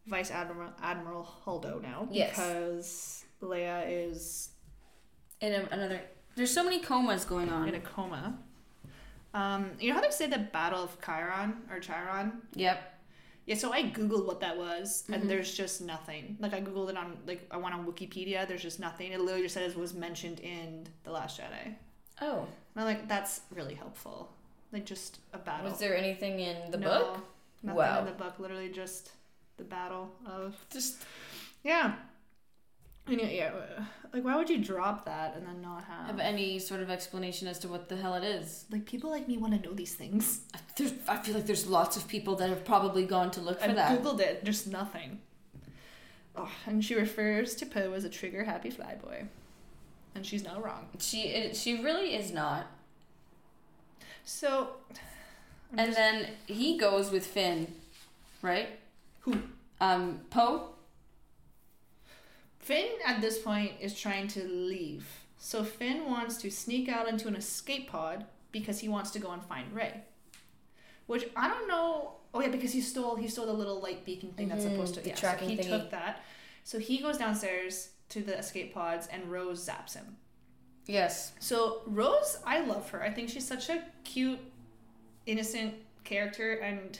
Vice 0.07 0.31
Admiral 0.31 0.71
Admiral 0.81 1.27
Holdo 1.45 1.81
now 1.81 2.07
Yes. 2.11 2.29
because 2.29 3.25
Leia 3.41 3.83
is 3.87 4.49
In 5.41 5.53
a, 5.53 5.67
another, 5.71 6.01
there's 6.35 6.51
so 6.53 6.63
many 6.63 6.79
comas 6.79 7.25
going 7.25 7.49
on. 7.49 7.67
in 7.67 7.75
a 7.75 7.79
coma. 7.79 8.37
Um, 9.33 9.71
you 9.79 9.89
know 9.89 9.95
how 9.95 10.01
they 10.01 10.09
say 10.09 10.27
the 10.27 10.39
Battle 10.39 10.81
of 10.83 10.99
Chyron 11.01 11.55
or 11.69 11.79
Chyron? 11.79 12.31
Yep. 12.55 12.93
Yeah, 13.45 13.55
so 13.55 13.71
I 13.71 13.83
googled 13.83 14.25
what 14.25 14.39
that 14.41 14.57
was, 14.57 15.03
Mm-hmm. 15.03 15.13
and 15.13 15.29
there's 15.29 15.53
just 15.55 15.81
nothing. 15.81 16.37
Like 16.39 16.53
I 16.53 16.61
googled 16.61 16.89
it 16.89 16.97
on 16.97 17.17
like 17.27 17.47
I 17.51 17.57
went 17.57 17.75
on 17.75 17.85
Wikipedia. 17.85 18.47
There's 18.47 18.61
just 18.63 18.79
nothing. 18.79 19.11
It 19.11 19.19
literally 19.19 19.43
just 19.43 19.53
says 19.53 19.73
it 19.73 19.77
was 19.77 19.93
mentioned 19.93 20.39
in 20.39 20.87
the 21.03 21.11
Last 21.11 21.39
Jedi. 21.39 21.75
Oh, 22.21 22.39
And 22.75 22.77
I'm 22.77 22.85
like, 22.85 23.07
that's 23.07 23.41
really 23.53 23.75
helpful. 23.75 24.31
Like 24.73 24.85
just 24.85 25.19
a 25.33 25.37
battle. 25.37 25.69
was 25.69 25.79
there 25.79 25.95
anything 25.95 26.39
in 26.39 26.71
the 26.71 26.77
No, 26.77 26.87
book? 26.89 27.17
Nothing 27.63 27.77
Wow. 27.77 27.99
in 27.99 28.05
the 28.05 28.11
book. 28.11 28.39
Literally 28.39 28.69
just 28.69 29.11
the 29.57 29.63
battle 29.63 30.11
of 30.25 30.55
Just 30.71 31.03
yeah. 31.63 31.95
And 33.09 33.21
yeah, 33.21 33.27
yeah, 33.29 33.51
uh, 33.79 33.83
like 34.13 34.23
why 34.25 34.35
would 34.35 34.49
you 34.49 34.57
drop 34.61 35.05
that 35.05 35.35
and 35.37 35.47
then 35.47 35.61
not 35.61 35.85
have 35.85 36.07
have 36.07 36.19
any 36.19 36.59
sort 36.59 36.81
of 36.81 36.89
explanation 36.89 37.47
as 37.47 37.57
to 37.59 37.67
what 37.69 37.87
the 37.87 37.95
hell 37.95 38.15
it 38.15 38.23
is. 38.23 38.65
like 38.69 38.85
people 38.85 39.09
like 39.09 39.27
me 39.29 39.37
want 39.37 39.53
to 39.61 39.67
know 39.69 39.73
these 39.73 39.93
things. 39.95 40.41
There's, 40.77 40.93
I 41.07 41.17
feel 41.17 41.33
like 41.35 41.45
there's 41.47 41.65
lots 41.67 41.95
of 41.97 42.07
people 42.07 42.35
that 42.35 42.49
have 42.49 42.63
probably 42.65 43.05
gone 43.05 43.31
to 43.31 43.41
look 43.41 43.59
for 43.61 43.67
that. 43.73 43.91
I 43.91 43.95
that. 43.95 44.03
googled 44.03 44.19
it, 44.19 44.43
just 44.43 44.67
nothing. 44.67 45.19
Oh, 46.35 46.51
and 46.67 46.83
she 46.85 46.93
refers 46.95 47.55
to 47.55 47.65
Poe 47.65 47.93
as 47.93 48.03
a 48.03 48.09
trigger 48.09 48.43
happy 48.43 48.69
flyboy, 48.69 49.27
and 50.13 50.23
she's 50.25 50.43
not 50.43 50.63
wrong. 50.63 50.87
She 50.99 51.21
it, 51.29 51.55
she 51.55 51.81
really 51.81 52.13
is 52.13 52.31
not. 52.31 52.67
So, 54.23 54.71
I'm 55.71 55.79
And 55.79 55.87
just- 55.87 55.97
then 55.97 56.27
he 56.45 56.77
goes 56.77 57.09
with 57.09 57.25
Finn, 57.25 57.73
right? 58.41 58.67
Who? 59.27 59.39
Um, 59.81 60.21
Poe. 60.29 60.69
Finn 62.59 62.87
at 63.05 63.21
this 63.21 63.37
point 63.39 63.73
is 63.79 63.97
trying 63.99 64.27
to 64.29 64.43
leave. 64.47 65.07
So 65.37 65.63
Finn 65.63 66.05
wants 66.05 66.37
to 66.37 66.49
sneak 66.49 66.89
out 66.89 67.07
into 67.07 67.27
an 67.27 67.35
escape 67.35 67.89
pod 67.89 68.25
because 68.51 68.79
he 68.79 68.89
wants 68.89 69.11
to 69.11 69.19
go 69.19 69.31
and 69.31 69.43
find 69.43 69.73
Rey. 69.73 70.01
Which 71.05 71.27
I 71.35 71.47
don't 71.49 71.67
know. 71.67 72.13
Oh 72.33 72.41
yeah, 72.41 72.49
because 72.49 72.71
he 72.73 72.81
stole 72.81 73.15
he 73.15 73.27
stole 73.27 73.45
the 73.45 73.53
little 73.53 73.79
light 73.79 74.03
beacon 74.05 74.31
thing 74.33 74.49
that's 74.49 74.63
Mhm, 74.65 74.71
supposed 74.71 74.95
to 74.95 75.01
the 75.01 75.09
yeah, 75.09 75.15
tracking 75.15 75.49
so 75.49 75.55
he 75.55 75.59
thingy. 75.69 75.69
took 75.69 75.91
that. 75.91 76.23
So 76.63 76.79
he 76.79 76.97
goes 76.99 77.17
downstairs 77.17 77.89
to 78.09 78.21
the 78.21 78.37
escape 78.37 78.73
pods 78.73 79.07
and 79.07 79.31
Rose 79.31 79.65
zaps 79.67 79.93
him. 79.93 80.17
Yes. 80.85 81.33
So 81.39 81.81
Rose, 81.85 82.39
I 82.45 82.59
love 82.61 82.89
her. 82.91 83.01
I 83.03 83.11
think 83.11 83.29
she's 83.29 83.47
such 83.47 83.69
a 83.69 83.83
cute, 84.03 84.39
innocent 85.25 85.75
character, 86.03 86.53
and 86.53 86.99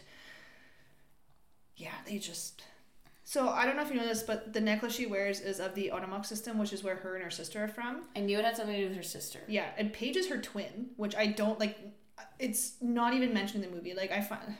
yeah, 1.77 1.93
they 2.05 2.17
just 2.17 2.63
So 3.23 3.49
I 3.49 3.65
don't 3.65 3.75
know 3.77 3.83
if 3.83 3.89
you 3.89 3.95
know 3.97 4.07
this, 4.07 4.23
but 4.23 4.51
the 4.53 4.61
necklace 4.61 4.93
she 4.95 5.05
wears 5.05 5.39
is 5.39 5.59
of 5.59 5.75
the 5.75 5.91
Otomok 5.93 6.25
system, 6.25 6.57
which 6.57 6.73
is 6.73 6.83
where 6.83 6.95
her 6.95 7.15
and 7.15 7.23
her 7.23 7.29
sister 7.31 7.63
are 7.63 7.67
from. 7.67 8.03
I 8.15 8.19
knew 8.21 8.37
it 8.39 8.45
had 8.45 8.57
something 8.57 8.75
to 8.75 8.81
do 8.81 8.87
with 8.89 8.97
her 8.97 9.03
sister. 9.03 9.39
Yeah, 9.47 9.67
and 9.77 9.93
Paige 9.93 10.17
is 10.17 10.27
her 10.29 10.37
twin, 10.37 10.87
which 10.97 11.15
I 11.15 11.27
don't 11.27 11.59
like. 11.59 11.77
It's 12.39 12.73
not 12.81 13.13
even 13.13 13.33
mentioned 13.33 13.63
in 13.63 13.69
the 13.69 13.75
movie. 13.75 13.93
Like 13.93 14.11
I 14.11 14.21
find, 14.21 14.55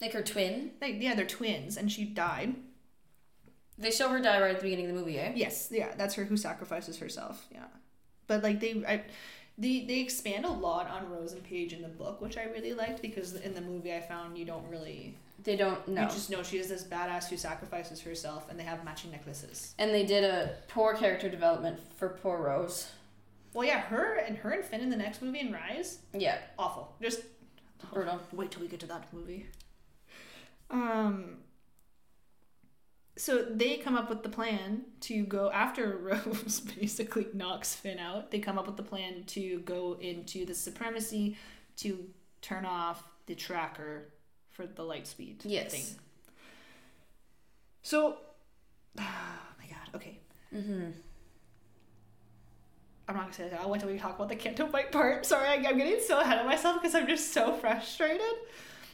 Like 0.00 0.12
her 0.12 0.22
twin. 0.22 0.72
like 0.80 0.96
yeah, 1.00 1.14
they're 1.14 1.26
twins, 1.26 1.76
and 1.76 1.90
she 1.90 2.04
died. 2.04 2.54
They 3.78 3.90
show 3.90 4.08
her 4.10 4.20
die 4.20 4.40
right 4.40 4.50
at 4.50 4.56
the 4.58 4.62
beginning 4.62 4.90
of 4.90 4.94
the 4.94 5.00
movie, 5.00 5.18
eh? 5.18 5.32
Yes, 5.34 5.68
yeah, 5.72 5.94
that's 5.96 6.14
her 6.14 6.24
who 6.24 6.36
sacrifices 6.36 6.98
herself. 6.98 7.46
Yeah, 7.52 7.64
but 8.26 8.42
like 8.42 8.60
they, 8.60 8.82
I, 8.86 9.02
they 9.56 9.84
they 9.86 10.00
expand 10.00 10.44
a 10.44 10.50
lot 10.50 10.88
on 10.90 11.08
Rose 11.10 11.32
and 11.32 11.42
Paige 11.42 11.72
in 11.72 11.80
the 11.82 11.88
book, 11.88 12.20
which 12.20 12.36
I 12.36 12.44
really 12.44 12.74
liked 12.74 13.00
because 13.00 13.34
in 13.36 13.54
the 13.54 13.60
movie 13.62 13.94
I 13.94 14.00
found 14.00 14.36
you 14.36 14.44
don't 14.44 14.68
really 14.68 15.16
They 15.42 15.56
don't 15.56 15.86
know. 15.88 16.02
you 16.02 16.08
just 16.08 16.28
know 16.30 16.42
she 16.42 16.58
is 16.58 16.68
this 16.68 16.84
badass 16.84 17.28
who 17.28 17.36
sacrifices 17.36 18.00
herself, 18.00 18.50
and 18.50 18.58
they 18.58 18.64
have 18.64 18.84
matching 18.84 19.10
necklaces. 19.10 19.74
And 19.78 19.92
they 19.94 20.04
did 20.04 20.24
a 20.24 20.54
poor 20.68 20.94
character 20.94 21.28
development 21.28 21.80
for 21.96 22.10
poor 22.10 22.38
Rose. 22.42 22.90
Well, 23.54 23.66
yeah, 23.66 23.80
her 23.80 24.14
and 24.16 24.36
her 24.38 24.50
and 24.50 24.64
Finn 24.64 24.80
in 24.80 24.90
the 24.90 24.96
next 24.96 25.22
movie 25.22 25.40
in 25.40 25.52
Rise, 25.52 25.98
Yeah, 26.12 26.38
awful. 26.58 26.94
Just 27.02 27.22
brutal. 27.92 28.20
wait 28.32 28.50
till 28.50 28.60
we 28.62 28.68
get 28.68 28.80
to 28.80 28.86
that 28.86 29.12
movie. 29.12 29.46
Um. 30.70 31.38
So 33.16 33.42
they 33.42 33.76
come 33.76 33.96
up 33.96 34.08
with 34.08 34.22
the 34.22 34.28
plan 34.30 34.82
to 35.02 35.24
go 35.24 35.50
after 35.50 35.96
Rose 36.02 36.60
basically 36.60 37.26
knocks 37.34 37.74
Finn 37.74 37.98
out. 37.98 38.30
They 38.30 38.38
come 38.38 38.58
up 38.58 38.66
with 38.66 38.76
the 38.76 38.82
plan 38.82 39.24
to 39.28 39.58
go 39.60 39.98
into 40.00 40.46
the 40.46 40.54
supremacy 40.54 41.36
to 41.78 42.08
turn 42.40 42.64
off 42.64 43.02
the 43.26 43.34
tracker 43.34 44.08
for 44.68 44.74
the 44.74 44.82
light 44.84 45.06
speed 45.06 45.42
Yes. 45.44 45.72
thing. 45.72 45.84
So, 47.82 48.16
oh 48.98 49.02
my 49.58 49.66
god. 49.68 49.94
Okay, 49.94 50.18
Mm-hmm. 50.54 50.90
I'm 53.08 53.16
not 53.16 53.22
gonna 53.24 53.34
say 53.34 53.48
that. 53.48 53.68
Wait 53.68 53.80
till 53.80 53.90
we 53.90 53.98
talk 53.98 54.14
about 54.16 54.28
the 54.28 54.36
Canto 54.36 54.66
Bight 54.66 54.92
part. 54.92 55.26
Sorry, 55.26 55.48
I, 55.48 55.54
I'm 55.54 55.76
getting 55.78 56.00
so 56.06 56.20
ahead 56.20 56.38
of 56.38 56.46
myself 56.46 56.80
because 56.80 56.94
I'm 56.94 57.06
just 57.08 57.32
so 57.32 57.54
frustrated. 57.54 58.20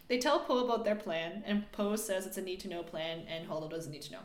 They 0.09 0.19
tell 0.19 0.41
Poe 0.41 0.65
about 0.65 0.85
their 0.85 0.95
plan, 0.95 1.43
and 1.47 1.71
Poe 1.73 1.97
says 1.97 2.27
it's 2.27 2.39
a 2.39 2.43
need 2.43 2.61
to 2.61 2.69
know 2.69 2.83
plan, 2.83 3.25
and 3.29 3.47
Holdo 3.49 3.69
doesn't 3.69 3.91
need 3.93 4.03
to 4.03 4.13
know. 4.13 4.21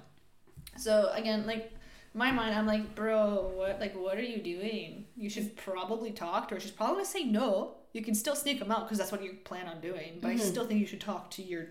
So 0.77 1.09
again, 1.13 1.45
like 1.45 1.73
my 2.13 2.31
mind, 2.31 2.55
I'm 2.55 2.67
like, 2.67 2.95
bro, 2.95 3.51
what? 3.55 3.79
Like, 3.81 3.93
what 3.95 4.17
are 4.17 4.21
you 4.23 4.41
doing? 4.41 5.05
You 5.17 5.29
should 5.29 5.55
probably 5.57 6.11
talk 6.11 6.47
to 6.49 6.55
her. 6.55 6.61
She's 6.61 6.71
probably 6.71 6.95
gonna 6.97 7.05
say 7.05 7.23
no. 7.25 7.75
You 7.93 8.01
can 8.01 8.15
still 8.15 8.35
sneak 8.35 8.59
them 8.59 8.71
out 8.71 8.85
because 8.85 8.97
that's 8.97 9.11
what 9.11 9.23
you 9.23 9.33
plan 9.43 9.67
on 9.67 9.81
doing. 9.81 10.19
But 10.21 10.29
I 10.31 10.35
Mhm. 10.35 10.39
still 10.39 10.65
think 10.65 10.79
you 10.79 10.85
should 10.87 11.01
talk 11.01 11.29
to 11.31 11.41
your 11.43 11.67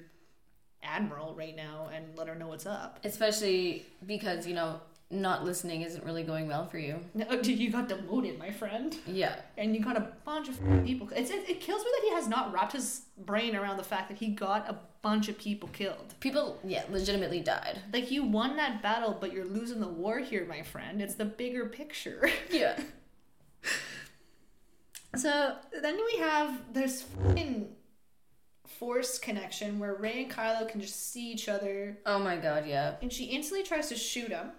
admiral 0.83 1.35
right 1.35 1.55
now 1.57 1.89
and 1.95 2.17
let 2.17 2.29
her 2.29 2.35
know 2.35 2.49
what's 2.49 2.67
up. 2.67 3.01
Especially 3.05 3.87
because 4.07 4.47
you 4.47 4.55
know 4.55 4.81
not 5.13 5.45
listening 5.45 5.83
isn't 5.83 6.05
really 6.05 6.23
going 6.23 6.47
well 6.47 6.67
for 6.69 6.79
you. 6.79 7.01
No, 7.15 7.25
dude, 7.43 7.59
you 7.59 7.69
got 7.71 7.89
demoted, 7.89 8.39
my 8.39 8.53
friend. 8.53 8.97
Yeah. 9.09 9.41
and 9.59 9.75
you 9.75 9.83
got 9.83 9.97
a 9.97 10.13
bunch 10.25 10.49
of 10.49 10.57
people. 10.85 11.09
It's, 11.17 11.31
it, 11.31 11.49
it 11.51 11.61
kills 11.61 11.83
me 11.83 11.91
that 11.97 12.03
he 12.09 12.15
has 12.15 12.29
not 12.29 12.53
wrapped 12.53 12.73
his 12.73 13.03
brain 13.19 13.57
around 13.57 13.77
the 13.77 13.83
fact 13.83 14.09
that 14.09 14.19
he 14.19 14.29
got 14.29 14.69
a 14.71 14.79
bunch 15.03 15.29
of 15.29 15.37
people 15.37 15.69
killed. 15.73 16.15
People, 16.21 16.61
yeah, 16.63 16.85
legitimately 16.91 17.41
died. 17.41 17.81
Like 17.93 18.13
you 18.13 18.23
won 18.23 18.57
that 18.59 18.83
battle, 18.83 19.17
but 19.21 19.33
you're 19.33 19.45
losing 19.45 19.81
the 19.81 19.89
war 19.89 20.21
here, 20.21 20.45
my 20.47 20.63
friend. 20.63 21.03
It's 21.03 21.17
the 21.17 21.25
bigger 21.25 21.67
picture. 21.67 22.31
Yeah. 22.51 22.79
So 25.17 25.57
then 25.83 25.97
we 26.13 26.19
have 26.21 26.73
this 26.73 27.03
fucking 27.03 27.69
force 28.67 29.19
connection 29.19 29.79
where 29.79 29.95
Rey 29.95 30.23
and 30.23 30.31
Kylo 30.31 30.69
can 30.69 30.81
just 30.81 31.13
see 31.13 31.33
each 31.33 31.49
other, 31.49 31.99
Oh 32.07 32.19
my 32.19 32.37
god, 32.37 32.67
yeah. 32.67 32.95
and 33.03 33.13
she 33.13 33.25
instantly 33.25 33.65
tries 33.67 33.89
to 33.89 33.97
shoot 33.97 34.29
him. 34.31 34.53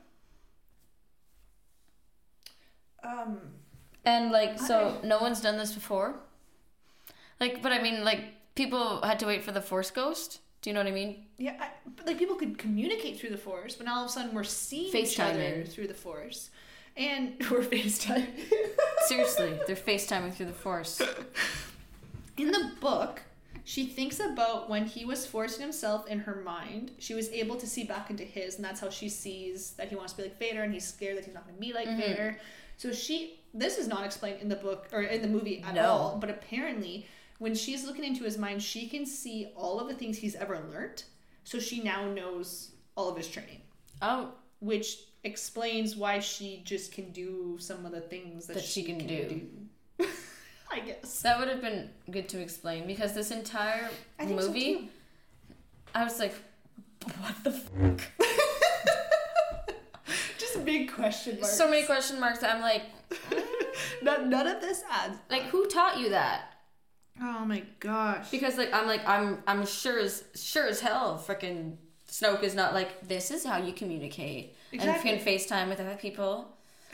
Um, 3.03 3.39
And 4.05 4.31
like, 4.31 4.59
so 4.59 4.99
no 5.03 5.19
one's 5.19 5.41
done 5.41 5.57
this 5.57 5.71
before. 5.73 6.15
Like, 7.39 7.61
but 7.63 7.71
I 7.71 7.81
mean, 7.81 8.03
like, 8.03 8.21
people 8.55 9.01
had 9.01 9.19
to 9.19 9.25
wait 9.25 9.43
for 9.43 9.51
the 9.51 9.61
Force 9.61 9.89
Ghost. 9.89 10.39
Do 10.61 10.69
you 10.69 10.75
know 10.75 10.81
what 10.81 10.87
I 10.87 10.91
mean? 10.91 11.25
Yeah, 11.39 11.55
I, 11.59 11.69
but, 11.95 12.05
like 12.05 12.19
people 12.19 12.35
could 12.35 12.59
communicate 12.59 13.19
through 13.19 13.31
the 13.31 13.37
force, 13.37 13.73
but 13.75 13.87
now 13.87 13.95
all 13.95 14.03
of 14.03 14.09
a 14.09 14.13
sudden 14.13 14.35
we're 14.35 14.43
seeing 14.43 14.95
each 14.95 15.19
other 15.19 15.63
through 15.63 15.87
the 15.87 15.95
force, 15.95 16.51
and 16.97 17.33
we're 17.51 17.61
FaceTime. 17.63 18.27
Seriously, 19.05 19.59
they're 19.67 19.75
FaceTiming 19.75 20.33
through 20.33 20.47
the 20.47 20.53
Force. 20.53 21.01
In 22.37 22.51
the 22.51 22.71
book, 22.79 23.21
she 23.63 23.85
thinks 23.85 24.19
about 24.19 24.69
when 24.69 24.85
he 24.85 25.05
was 25.05 25.25
forcing 25.25 25.61
himself 25.61 26.07
in 26.07 26.19
her 26.19 26.41
mind. 26.43 26.91
She 26.99 27.13
was 27.13 27.29
able 27.29 27.55
to 27.57 27.67
see 27.67 27.83
back 27.83 28.09
into 28.09 28.23
his, 28.23 28.55
and 28.55 28.65
that's 28.65 28.79
how 28.79 28.89
she 28.89 29.09
sees 29.09 29.71
that 29.71 29.89
he 29.89 29.95
wants 29.95 30.13
to 30.13 30.17
be 30.17 30.23
like 30.29 30.39
Vader, 30.39 30.63
and 30.63 30.73
he's 30.73 30.87
scared 30.87 31.17
that 31.17 31.25
he's 31.25 31.33
not 31.33 31.45
going 31.45 31.55
to 31.55 31.61
be 31.61 31.73
like 31.73 31.87
Mhm. 31.87 31.97
Vader. 31.97 32.37
So 32.77 32.91
she, 32.91 33.39
this 33.53 33.77
is 33.77 33.87
not 33.87 34.05
explained 34.05 34.41
in 34.41 34.49
the 34.49 34.55
book 34.55 34.87
or 34.91 35.01
in 35.03 35.21
the 35.21 35.27
movie 35.27 35.61
at 35.61 35.75
No. 35.75 35.85
all, 35.85 36.17
but 36.19 36.29
apparently. 36.29 37.05
When 37.37 37.55
she's 37.55 37.83
looking 37.85 38.03
into 38.03 38.23
his 38.23 38.37
mind, 38.37 38.61
she 38.61 38.87
can 38.87 39.03
see 39.03 39.51
all 39.55 39.79
of 39.79 39.87
the 39.87 39.95
things 39.95 40.19
he's 40.19 40.35
ever 40.35 40.59
learned. 40.71 41.03
So 41.43 41.59
she 41.59 41.81
now 41.81 42.05
knows 42.11 42.71
all 42.95 43.09
of 43.09 43.17
his 43.17 43.27
training. 43.27 43.61
Oh, 43.99 44.33
which 44.59 44.97
explains 45.23 45.95
why 45.95 46.19
she 46.19 46.61
just 46.65 46.91
can 46.91 47.11
do 47.11 47.57
some 47.59 47.85
of 47.85 47.91
the 47.91 48.01
things 48.01 48.47
that, 48.47 48.55
That 48.55 48.63
she 48.63 48.83
can 48.83 48.97
do. 48.99 49.47
do. 49.99 50.07
I 50.71 50.79
guess. 50.79 51.21
that 51.21 51.37
would 51.37 51.49
have 51.49 51.61
been 51.61 51.89
good 52.09 52.29
to 52.29 52.39
explain 52.41 52.87
because 52.87 53.13
this 53.13 53.29
entire 53.31 53.89
think 54.17 54.39
so, 54.39 54.47
movie. 54.47 54.89
I 55.93 56.05
was 56.05 56.17
like, 56.17 56.33
what 57.19 57.35
the 57.43 57.51
fuck? 57.51 58.01
Just 60.37 60.65
big 60.65 60.91
question 60.91 61.39
marks. 61.39 61.55
So 61.57 61.69
many 61.69 61.85
question 61.85 62.19
marks. 62.19 62.43
I'm 62.43 62.61
like, 62.61 62.83
none, 64.01 64.29
none 64.29 64.47
of 64.47 64.61
this 64.61 64.83
adds. 64.89 65.17
like, 65.29 65.43
who 65.43 65.67
taught 65.67 65.99
you 65.99 66.09
that? 66.09 66.53
Oh 67.21 67.45
my 67.45 67.63
gosh. 67.79 68.29
Because 68.31 68.57
like 68.57 68.73
I'm 68.73 68.87
like 68.87 69.07
I'm 69.07 69.43
I'm 69.45 69.65
sure 69.65 69.99
as 69.99 70.23
sure 70.33 70.65
as 70.67 70.79
hell 70.79 71.23
freaking 71.23 71.75
Snoke 72.09 72.41
is 72.43 72.55
not 72.55 72.73
like 72.73 73.07
this 73.07 73.29
is 73.29 73.45
how 73.45 73.57
you 73.57 73.73
communicate 73.73 74.55
Exactly. 74.71 75.11
and 75.11 75.21
can 75.23 75.33
FaceTime 75.35 75.69
with 75.69 75.79
other 75.79 75.95
people. 75.95 76.47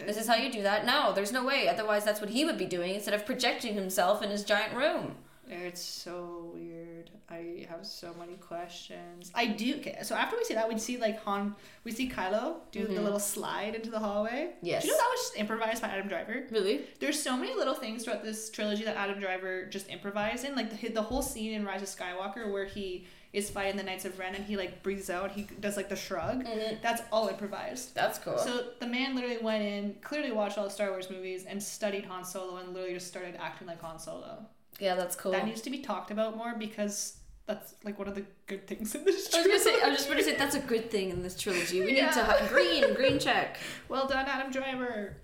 This 0.05 0.17
is 0.17 0.27
how 0.27 0.35
you 0.35 0.51
do 0.51 0.61
that. 0.63 0.85
No, 0.85 1.11
there's 1.13 1.31
no 1.31 1.43
way. 1.43 1.67
Otherwise, 1.67 2.05
that's 2.05 2.21
what 2.21 2.29
he 2.29 2.45
would 2.45 2.57
be 2.57 2.65
doing 2.65 2.93
instead 2.95 3.13
of 3.15 3.25
projecting 3.25 3.73
himself 3.73 4.21
in 4.21 4.29
his 4.29 4.43
giant 4.43 4.75
room. 4.75 5.15
It's 5.49 5.81
so 5.81 6.51
weird. 6.53 7.09
I 7.29 7.65
have 7.69 7.85
so 7.85 8.13
many 8.19 8.33
questions. 8.35 9.31
I 9.33 9.47
do. 9.47 9.75
Okay, 9.77 9.97
so 10.03 10.13
after 10.13 10.35
we 10.35 10.43
see 10.43 10.53
that, 10.55 10.67
we 10.67 10.77
see 10.77 10.97
like 10.97 11.19
Han. 11.23 11.55
We 11.85 11.91
see 11.93 12.09
Kylo 12.09 12.55
do 12.71 12.85
the 12.85 12.93
Mhm. 12.95 13.03
little 13.03 13.19
slide 13.19 13.73
into 13.73 13.89
the 13.89 13.99
hallway. 13.99 14.51
Yes. 14.61 14.81
Do 14.83 14.89
you 14.89 14.93
know 14.93 14.99
that 14.99 15.09
was 15.09 15.19
just 15.21 15.37
improvised 15.37 15.81
by 15.81 15.87
Adam 15.87 16.07
Driver? 16.09 16.45
Really? 16.51 16.85
There's 16.99 17.21
so 17.21 17.37
many 17.37 17.53
little 17.55 17.73
things 17.75 18.03
throughout 18.03 18.23
this 18.23 18.49
trilogy 18.49 18.83
that 18.83 18.97
Adam 18.97 19.19
Driver 19.19 19.65
just 19.65 19.89
improvised 19.89 20.43
in, 20.45 20.53
like 20.53 20.69
the 20.81 20.89
the 20.89 21.01
whole 21.03 21.21
scene 21.21 21.53
in 21.53 21.65
Rise 21.65 21.81
of 21.81 21.87
Skywalker 21.87 22.51
where 22.51 22.65
he 22.65 23.07
is 23.38 23.50
fighting 23.50 23.78
the 23.78 23.84
Knights 23.84 24.06
of 24.06 24.17
Ren 24.19 24.36
and 24.36 24.43
he 24.45 24.58
like 24.58 24.84
breathes 24.84 25.10
out, 25.10 25.32
he 25.32 25.43
does 25.60 25.78
like 25.78 25.89
the 25.89 25.95
shrug. 25.95 26.43
Mhm. 26.45 26.82
That's 26.82 27.02
all 27.12 27.28
improvised. 27.28 27.93
That's 27.95 28.17
cool. 28.19 28.38
So 28.38 28.71
the 28.80 28.88
man 28.88 29.15
literally 29.15 29.38
went 29.38 29.63
in, 29.63 29.95
clearly 30.02 30.32
watched 30.32 30.58
all 30.58 30.65
the 30.65 30.69
Star 30.69 30.89
Wars 30.89 31.10
movies, 31.10 31.45
and 31.45 31.62
studied 31.62 32.06
Han 32.06 32.23
Solo, 32.26 32.58
and 32.58 32.73
literally 32.73 32.95
just 32.95 33.08
started 33.08 33.36
acting 33.39 33.67
like 33.67 33.82
Han 33.82 34.00
Solo. 34.00 34.45
yeah, 34.80 34.95
that's 34.95 35.15
cool. 35.15 35.32
That 35.32 35.45
needs 35.45 35.62
to 35.62 35.69
be 35.69 35.80
talked 35.80 36.12
about 36.12 36.36
more 36.38 36.54
because 36.56 37.17
that's 37.45 37.76
like 37.84 37.97
one 37.97 38.08
of 38.10 38.15
the 38.15 38.26
good 38.47 38.67
things 38.67 38.93
in 38.95 39.06
this. 39.06 39.34
I 39.34 39.38
was 39.39 39.47
gonna 39.47 39.60
say. 39.60 39.69
I 39.69 39.78
trilogy. 39.80 39.89
was 39.91 39.97
just 40.00 40.10
gonna 40.10 40.23
say 40.23 40.36
that's 40.36 40.56
a 40.56 40.60
good 40.60 40.91
thing 40.91 41.10
in 41.12 41.23
this 41.23 41.39
trilogy. 41.39 41.80
We 41.80 41.93
need 41.93 42.12
to 42.12 42.23
have 42.23 42.50
green, 42.50 42.93
green 42.93 43.19
check. 43.19 43.58
Well 43.89 44.08
done, 44.08 44.26
Adam 44.28 44.52
Driver. 44.52 45.17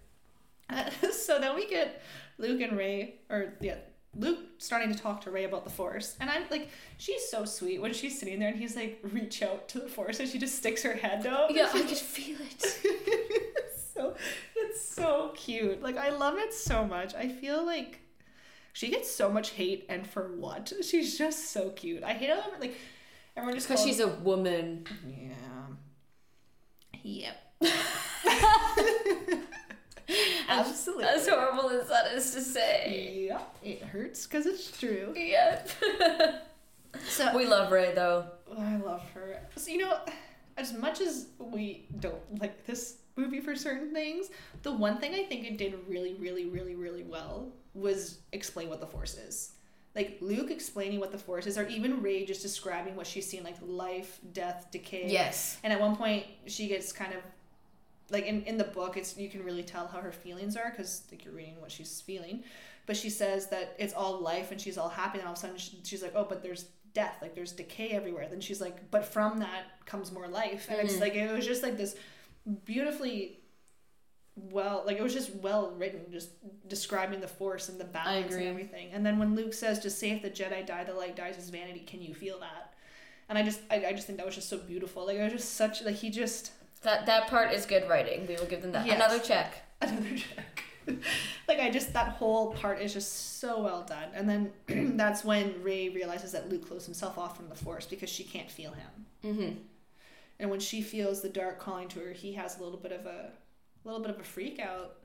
so 1.12 1.40
then 1.40 1.56
we 1.56 1.68
get 1.68 2.02
Luke 2.38 2.62
and 2.62 2.78
Rey, 2.78 3.16
or 3.30 3.54
yeah, 3.60 3.76
Luke 4.16 4.40
starting 4.60 4.94
to 4.94 5.00
talk 5.00 5.22
to 5.22 5.32
Rey 5.32 5.44
about 5.44 5.64
the 5.64 5.70
Force, 5.72 6.16
and 6.20 6.30
I'm 6.30 6.44
like, 6.52 6.70
she's 6.98 7.28
so 7.30 7.46
sweet 7.46 7.82
when 7.82 7.94
she's 7.94 8.20
sitting 8.20 8.40
there 8.40 8.50
and 8.50 8.58
he's 8.58 8.76
like, 8.76 9.00
reach 9.12 9.42
out 9.42 9.68
to 9.70 9.80
the 9.80 9.88
Force, 9.90 10.20
and 10.20 10.30
she 10.30 10.38
just 10.38 10.56
sticks 10.56 10.84
her 10.84 10.94
head 10.94 11.26
out. 11.26 11.54
Yeah, 11.54 11.70
I 11.74 11.82
could 11.82 11.98
feel 11.98 12.38
it. 12.40 12.62
so 13.96 14.16
it's 14.56 14.82
so 14.82 15.32
cute. 15.36 15.82
Like 15.82 15.98
I 15.98 16.10
love 16.10 16.38
it 16.38 16.54
so 16.54 16.86
much. 16.86 17.16
I 17.16 17.28
feel 17.28 17.66
like 17.66 18.00
she 18.74 18.90
gets 18.90 19.10
so 19.10 19.30
much 19.30 19.52
hate, 19.52 19.86
and 19.90 20.06
for 20.08 20.32
what? 20.38 20.72
She's 20.84 21.18
just 21.18 21.52
so 21.52 21.70
cute. 21.72 22.04
I 22.04 22.14
hate 22.14 22.30
how 22.30 22.44
like 22.60 22.76
everyone 23.36 23.56
just 23.56 23.68
Because 23.68 23.80
calls- 23.84 23.90
she's 23.90 24.00
a 24.00 24.08
woman. 24.10 24.86
yeah. 25.08 25.30
Yep. 27.02 27.36
Absolutely. 30.60 31.04
As 31.06 31.28
horrible 31.28 31.70
as 31.70 31.88
that 31.90 32.14
is 32.14 32.32
to 32.32 32.42
say. 32.42 33.28
Yeah, 33.30 33.42
it 33.64 33.82
hurts 33.84 34.26
because 34.28 34.46
it's 34.46 34.78
true. 34.80 35.14
Yep. 35.16 35.70
So 37.08 37.36
we 37.36 37.48
love 37.48 37.72
Rey 37.72 37.92
though. 37.96 38.26
I 38.56 38.78
love 38.78 39.02
her. 39.16 39.40
So 39.56 39.72
you 39.72 39.80
know, 39.80 39.98
as 40.58 40.74
much 40.74 41.02
as 41.02 41.28
we 41.40 41.88
don't 42.00 42.40
like 42.40 42.66
this 42.68 42.98
movie 43.16 43.40
for 43.40 43.56
certain 43.56 43.92
things, 43.92 44.30
the 44.62 44.72
one 44.72 45.00
thing 45.00 45.16
I 45.16 45.24
think 45.24 45.44
it 45.46 45.58
did 45.58 45.76
really, 45.88 46.14
really, 46.16 46.46
really, 46.50 46.76
really 46.76 47.04
well 47.04 47.52
was 47.74 48.20
explain 48.32 48.70
what 48.70 48.80
the 48.80 48.86
Force 48.86 49.16
is. 49.18 49.54
like 49.96 50.18
Luke 50.22 50.52
explaining 50.52 51.00
what 51.00 51.12
the 51.12 51.18
Force 51.18 51.48
is, 51.48 51.58
or 51.58 51.68
even 51.68 52.02
Rey 52.04 52.26
just 52.26 52.44
describing 52.44 52.96
what 52.96 53.08
she's 53.08 53.28
seen, 53.28 53.44
like 53.44 53.56
life, 53.62 54.20
death, 54.32 54.68
decay. 54.72 55.08
Yes. 55.10 55.58
And 55.64 55.74
at 55.74 55.80
one 55.82 55.96
point, 55.96 56.26
she 56.46 56.68
gets 56.68 56.92
kind 56.92 57.14
of 57.14 57.22
like 58.14 58.26
in, 58.26 58.44
in 58.44 58.58
the 58.58 58.64
book, 58.64 58.96
it's 58.96 59.18
you 59.18 59.30
can 59.30 59.44
really 59.44 59.64
tell 59.64 59.88
how 59.88 60.00
her 60.00 60.12
feelings 60.14 60.56
are 60.56 60.70
because 60.72 61.04
like 61.12 61.26
you're 61.26 61.34
reading 61.34 61.60
what 61.60 61.72
she's 61.72 62.00
feeling. 62.00 62.44
But 62.86 62.96
she 62.96 63.10
says 63.10 63.48
that 63.48 63.76
it's 63.80 63.94
all 63.94 64.20
life 64.22 64.52
and 64.52 64.60
she's 64.62 64.78
all 64.78 64.90
happy. 64.90 65.18
And 65.20 65.28
all 65.28 65.34
of 65.34 65.38
a 65.40 65.42
sudden, 65.42 65.58
she, 65.58 65.80
she's 65.84 66.02
like, 66.04 66.14
"Oh, 66.16 66.26
but 66.28 66.44
there's 66.44 66.66
death. 66.94 67.18
Like 67.22 67.34
there's 67.36 67.52
decay 67.54 67.90
everywhere." 67.90 68.28
Then 68.30 68.42
she's 68.42 68.62
like, 68.62 68.92
"But 68.92 69.04
from 69.06 69.40
that 69.40 69.64
comes 69.86 70.12
more 70.12 70.28
life." 70.28 70.68
And 70.70 70.80
it's 70.80 70.96
Mhm. 70.96 71.02
like 71.02 71.16
it 71.16 71.32
was 71.32 71.46
just 71.46 71.64
like 71.64 71.78
this 71.78 71.96
beautifully 72.66 73.40
well 74.36 74.84
like 74.86 74.98
it 74.98 75.04
was 75.04 75.14
just 75.14 75.34
well 75.36 75.72
written 75.78 76.02
just 76.12 76.32
describing 76.68 77.22
the 77.22 77.28
force 77.28 77.70
and 77.70 77.80
the 77.80 77.86
balance 77.86 78.34
and 78.34 78.44
everything 78.50 78.90
and 78.92 79.06
then 79.06 79.20
when 79.20 79.36
luke 79.36 79.54
says 79.54 79.80
just 79.80 80.00
say 80.00 80.10
if 80.10 80.24
the 80.24 80.30
jedi 80.30 80.66
die 80.66 80.84
the 80.84 80.94
light 80.94 81.16
dies 81.16 81.38
is 81.38 81.50
vanity 81.52 81.82
can 81.82 82.02
you 82.02 82.16
feel 82.16 82.40
that 82.40 82.74
and 83.30 83.38
i 83.38 83.44
just 83.44 83.60
I, 83.70 83.86
I 83.86 83.94
just 83.94 84.08
think 84.08 84.18
that 84.18 84.26
was 84.26 84.34
just 84.34 84.50
so 84.50 84.58
beautiful 84.58 85.06
like 85.06 85.18
it 85.18 85.24
was 85.24 85.34
just 85.34 85.54
such 85.54 85.84
like 85.84 85.96
he 85.96 86.10
just 86.10 86.52
That 86.84 87.06
that 87.06 87.28
part 87.28 87.52
is 87.54 87.66
good 87.66 87.88
writing. 87.90 88.28
We 88.28 88.36
will 88.36 88.46
give 88.46 88.62
them 88.62 88.72
that. 88.74 88.86
Yes. 88.86 88.96
Another 89.04 89.20
check. 89.20 89.54
another 89.82 90.16
check 90.18 90.64
like 91.48 91.60
i 91.60 91.70
just 91.70 91.94
that 91.94 92.10
whole 92.10 92.54
part 92.56 92.82
is 92.82 92.92
just 92.94 93.40
so 93.40 93.62
well 93.64 93.84
done 93.88 94.10
and 94.14 94.28
then 94.30 94.52
that's 94.98 95.24
when 95.24 95.64
rey 95.64 95.88
realizes 95.88 96.34
that 96.34 96.50
luke 96.50 96.68
closed 96.68 96.86
himself 96.86 97.18
off 97.18 97.38
from 97.38 97.48
the 97.48 97.56
force 97.56 97.86
because 97.86 98.10
she 98.10 98.24
can't 98.26 98.52
feel 98.52 98.72
him 98.72 99.06
Mm-hmm. 99.24 99.52
and 100.40 100.50
when 100.52 100.60
she 100.60 100.82
feels 100.82 101.22
the 101.22 101.30
dark 101.30 101.58
calling 101.58 101.88
to 101.90 102.00
her 102.02 102.12
he 102.12 102.34
has 102.34 102.60
a 102.60 102.64
little 102.64 102.78
bit 102.78 102.92
of 102.92 103.06
a 103.06 103.30
little 103.86 104.02
bit 104.02 104.10
of 104.12 104.20
a 104.20 104.24
freak 104.24 104.60
out 104.60 104.96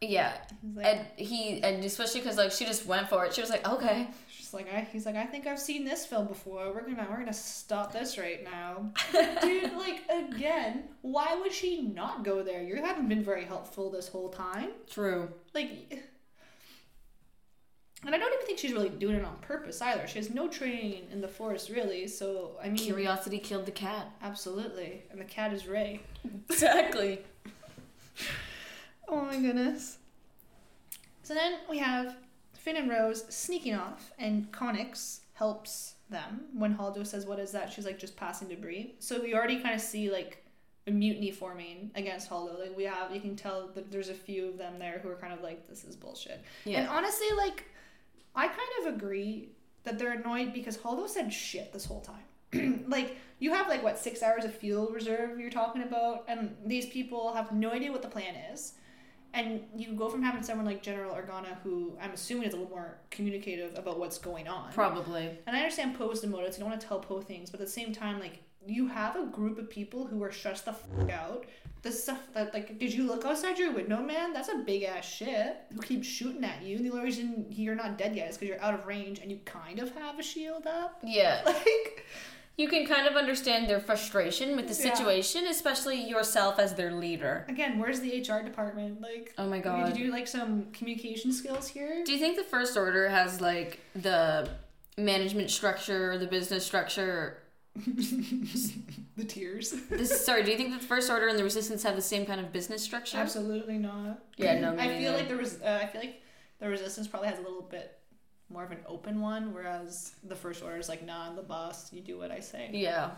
Yeah, 0.00 0.32
like, 0.74 0.86
and 0.86 1.06
he 1.16 1.62
and 1.62 1.84
especially 1.84 2.20
because 2.20 2.36
like 2.36 2.50
she 2.50 2.64
just 2.64 2.84
went 2.86 3.08
for 3.08 3.24
it. 3.24 3.34
She 3.34 3.40
was 3.40 3.50
like, 3.50 3.68
okay, 3.68 4.08
She's 4.48 4.54
like, 4.54 4.72
I, 4.72 4.80
he's 4.90 5.04
like, 5.04 5.14
I 5.14 5.26
think 5.26 5.46
I've 5.46 5.58
seen 5.60 5.84
this 5.84 6.06
film 6.06 6.26
before. 6.26 6.72
We're 6.72 6.80
gonna, 6.80 7.06
we're 7.10 7.18
gonna 7.18 7.34
stop 7.34 7.92
this 7.92 8.16
right 8.16 8.42
now, 8.42 8.90
dude. 9.42 9.74
Like 9.74 10.00
again, 10.10 10.84
why 11.02 11.36
would 11.38 11.52
she 11.52 11.82
not 11.82 12.24
go 12.24 12.42
there? 12.42 12.62
You 12.62 12.76
haven't 12.76 13.10
been 13.10 13.22
very 13.22 13.44
helpful 13.44 13.90
this 13.90 14.08
whole 14.08 14.30
time. 14.30 14.70
true. 14.88 15.28
Like, 15.54 15.70
and 18.06 18.14
I 18.14 18.16
don't 18.18 18.32
even 18.32 18.46
think 18.46 18.58
she's 18.58 18.72
really 18.72 18.88
doing 18.88 19.16
it 19.16 19.24
on 19.26 19.36
purpose 19.42 19.82
either. 19.82 20.06
She 20.06 20.16
has 20.18 20.30
no 20.30 20.48
training 20.48 21.08
in 21.12 21.20
the 21.20 21.28
force 21.28 21.68
really. 21.68 22.08
So 22.08 22.52
I 22.62 22.68
mean, 22.68 22.76
Curiosity 22.78 23.40
killed 23.40 23.66
the 23.66 23.70
cat. 23.72 24.10
absolutely. 24.22 25.02
And 25.10 25.20
the 25.20 25.24
cat 25.26 25.52
is 25.52 25.66
Rey. 25.66 26.00
Exactly. 26.48 27.18
Oh 29.10 29.22
my 29.22 29.38
goodness. 29.40 29.96
So 31.22 31.32
then 31.32 31.54
we 31.70 31.78
have 31.78 32.14
Finn 32.58 32.76
and 32.76 32.90
Rose 32.90 33.24
sneaking 33.28 33.74
off, 33.74 34.12
and 34.18 34.50
Connix 34.52 35.20
helps 35.34 35.94
them 36.10 36.40
when 36.52 36.76
Holdo 36.76 37.06
says, 37.06 37.24
What 37.24 37.38
is 37.38 37.52
that? 37.52 37.72
She's 37.72 37.86
like, 37.86 37.98
Just 37.98 38.16
passing 38.16 38.48
debris. 38.48 38.94
So 38.98 39.22
we 39.22 39.34
already 39.34 39.60
kind 39.60 39.74
of 39.74 39.80
see 39.80 40.10
like 40.10 40.44
a 40.86 40.90
mutiny 40.90 41.30
forming 41.30 41.90
against 41.94 42.28
Holdo. 42.28 42.58
Like, 42.58 42.76
we 42.76 42.84
have, 42.84 43.14
you 43.14 43.20
can 43.20 43.36
tell 43.36 43.68
that 43.74 43.92
there's 43.92 44.08
a 44.08 44.14
few 44.14 44.48
of 44.48 44.58
them 44.58 44.78
there 44.78 44.98
who 45.02 45.08
are 45.08 45.16
kind 45.16 45.32
of 45.32 45.40
like, 45.40 45.68
This 45.68 45.84
is 45.84 45.94
bullshit. 45.94 46.42
Yeah. 46.64 46.80
And 46.80 46.88
honestly, 46.88 47.28
like, 47.36 47.64
I 48.34 48.48
kind 48.48 48.60
of 48.80 48.94
agree 48.94 49.50
that 49.84 49.98
they're 49.98 50.12
annoyed 50.12 50.52
because 50.52 50.76
Holdo 50.76 51.08
said 51.08 51.32
shit 51.32 51.72
this 51.72 51.84
whole 51.84 52.00
time. 52.00 52.84
like, 52.88 53.16
you 53.38 53.54
have 53.54 53.68
like 53.68 53.84
what 53.84 53.98
six 53.98 54.22
hours 54.22 54.44
of 54.44 54.52
fuel 54.52 54.88
reserve 54.88 55.38
you're 55.38 55.50
talking 55.50 55.82
about, 55.82 56.24
and 56.26 56.56
these 56.66 56.86
people 56.86 57.32
have 57.34 57.52
no 57.52 57.70
idea 57.70 57.92
what 57.92 58.02
the 58.02 58.08
plan 58.08 58.34
is. 58.52 58.72
And 59.34 59.62
you 59.76 59.92
go 59.92 60.08
from 60.08 60.22
having 60.22 60.42
someone 60.42 60.66
like 60.66 60.82
General 60.82 61.14
Organa, 61.14 61.58
who 61.62 61.96
I'm 62.00 62.12
assuming 62.12 62.48
is 62.48 62.54
a 62.54 62.56
little 62.56 62.70
more 62.70 62.98
communicative 63.10 63.76
about 63.76 63.98
what's 63.98 64.18
going 64.18 64.48
on. 64.48 64.72
Probably. 64.72 65.38
And 65.46 65.54
I 65.54 65.60
understand 65.60 65.96
Poe's 65.96 66.20
the 66.20 66.26
motives, 66.26 66.56
you 66.56 66.62
don't 66.62 66.70
want 66.70 66.80
to 66.80 66.86
tell 66.86 66.98
Poe 66.98 67.20
things, 67.20 67.50
but 67.50 67.60
at 67.60 67.66
the 67.66 67.72
same 67.72 67.92
time, 67.92 68.20
like, 68.20 68.40
you 68.66 68.86
have 68.88 69.16
a 69.16 69.26
group 69.26 69.58
of 69.58 69.70
people 69.70 70.06
who 70.06 70.22
are 70.22 70.32
stressed 70.32 70.64
the 70.64 70.72
f 70.72 71.10
out. 71.10 71.46
The 71.82 71.92
stuff 71.92 72.18
that, 72.34 72.52
like, 72.52 72.78
did 72.78 72.92
you 72.92 73.06
look 73.06 73.24
outside 73.24 73.56
your 73.56 73.72
window, 73.72 74.02
man? 74.02 74.32
That's 74.32 74.48
a 74.48 74.56
big 74.56 74.82
ass 74.82 75.08
shit 75.08 75.56
who 75.72 75.80
keeps 75.80 76.08
shooting 76.08 76.42
at 76.42 76.62
you. 76.62 76.76
And 76.76 76.84
the 76.84 76.90
only 76.90 77.04
reason 77.04 77.46
you're 77.50 77.76
not 77.76 77.96
dead 77.96 78.16
yet 78.16 78.30
is 78.30 78.36
because 78.36 78.48
you're 78.48 78.62
out 78.62 78.74
of 78.74 78.84
range 78.86 79.20
and 79.20 79.30
you 79.30 79.38
kind 79.44 79.78
of 79.78 79.94
have 79.94 80.18
a 80.18 80.22
shield 80.22 80.66
up. 80.66 80.98
Yeah. 81.04 81.42
Like, 81.46 82.06
You 82.58 82.66
can 82.68 82.86
kind 82.86 83.06
of 83.06 83.14
understand 83.14 83.70
their 83.70 83.78
frustration 83.78 84.56
with 84.56 84.66
the 84.66 84.74
Yeah. 84.74 84.92
situation, 84.94 85.46
especially 85.46 86.02
yourself 86.02 86.58
as 86.58 86.74
their 86.74 86.90
leader. 86.92 87.46
again, 87.48 87.78
where's 87.78 88.00
the 88.00 88.10
HR 88.20 88.42
department? 88.42 89.00
Like, 89.00 89.32
Oh 89.38 89.46
my 89.46 89.60
god, 89.60 89.76
did 89.86 89.90
god. 89.92 89.96
you 89.98 90.06
do 90.06 90.10
like 90.12 90.26
some 90.26 90.66
communication 90.72 91.32
skills 91.32 91.68
here? 91.68 92.02
Do 92.04 92.12
you 92.12 92.18
think 92.18 92.36
the 92.36 92.42
First 92.42 92.76
Order 92.76 93.08
has 93.08 93.40
like 93.40 93.78
the 93.94 94.48
management 94.96 95.50
structure, 95.52 96.18
the 96.18 96.26
business 96.26 96.66
structure? 96.66 97.38
the 99.16 99.24
tears. 99.24 99.70
This, 99.88 100.24
sorry, 100.26 100.42
do 100.42 100.50
you 100.50 100.56
think 100.56 100.70
that 100.72 100.80
the 100.80 100.86
First 100.86 101.10
Order 101.10 101.28
and 101.28 101.38
the 101.38 101.44
Resistance 101.44 101.84
have 101.84 101.94
the 101.94 102.02
same 102.02 102.26
kind 102.26 102.40
of 102.40 102.52
business 102.52 102.82
structure? 102.82 103.18
Absolutely 103.18 103.78
not. 103.78 104.20
Yeah, 104.36 104.58
no, 104.58 104.74
I 104.76 104.88
feel 104.88 105.12
neither. 105.12 105.16
like 105.16 105.28
there 105.28 105.36
was. 105.36 105.60
Uh, 105.62 105.78
I 105.80 105.86
feel 105.86 106.00
like 106.00 106.22
the 106.58 106.68
resistance 106.68 107.06
probably 107.06 107.28
has 107.28 107.38
a 107.38 107.42
little 107.42 107.62
bit 107.62 107.97
more 108.50 108.64
of 108.64 108.70
an 108.72 108.78
open 108.86 109.20
one, 109.20 109.52
whereas 109.52 110.12
the 110.24 110.34
first 110.36 110.62
order 110.62 110.76
is 110.78 110.88
like, 110.88 111.04
nah, 111.04 111.28
I'm 111.28 111.36
the 111.36 111.42
boss. 111.42 111.92
You 111.92 112.00
do 112.00 112.18
what 112.18 112.30
I 112.30 112.40
say. 112.40 112.70
Yeah, 112.72 113.10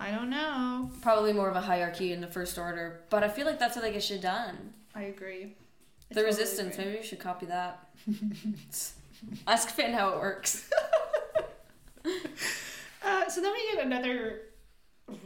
I 0.00 0.10
don't 0.10 0.30
know. 0.30 0.90
probably 1.02 1.32
more 1.32 1.48
of 1.50 1.56
a 1.56 1.60
hierarchy 1.60 2.12
in 2.12 2.20
the 2.20 2.26
First 2.26 2.56
Order, 2.58 3.00
but 3.10 3.22
I 3.22 3.28
feel 3.28 3.44
like 3.46 3.58
that's 3.58 3.76
what 3.76 3.82
they 3.82 3.92
get 3.92 4.02
shit 4.02 4.22
done. 4.22 4.72
I 4.94 5.02
agree. 5.04 5.42
I 5.44 5.48
the 6.08 6.14
totally 6.14 6.26
Resistance, 6.26 6.74
agree. 6.74 6.84
maybe 6.86 6.98
we 6.98 7.04
should 7.04 7.18
copy 7.18 7.46
that. 7.46 7.86
Ask 9.46 9.68
Finn 9.70 9.92
how 9.92 10.10
it 10.10 10.18
works. 10.20 10.70
Uh, 13.06 13.28
so 13.28 13.40
then 13.42 13.52
we 13.52 13.74
get 13.76 13.84
another 13.86 14.40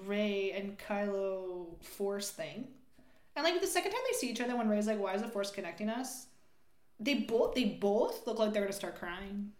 Rey 0.06 0.52
and 0.52 0.76
Kylo 0.78 1.66
Force 1.82 2.30
thing, 2.30 2.66
and 3.36 3.44
like 3.44 3.60
the 3.60 3.66
second 3.66 3.92
time 3.92 4.00
they 4.10 4.16
see 4.18 4.30
each 4.30 4.40
other, 4.40 4.56
when 4.56 4.68
Rey's 4.68 4.86
like, 4.86 4.98
"Why 5.00 5.14
is 5.14 5.22
the 5.22 5.28
Force 5.28 5.50
connecting 5.52 5.88
us?" 5.88 6.26
They 7.00 7.14
both 7.14 7.54
they 7.54 7.64
both 7.64 8.26
look 8.26 8.38
like 8.38 8.52
they're 8.52 8.62
gonna 8.62 8.72
start 8.72 8.98
crying. 8.98 9.52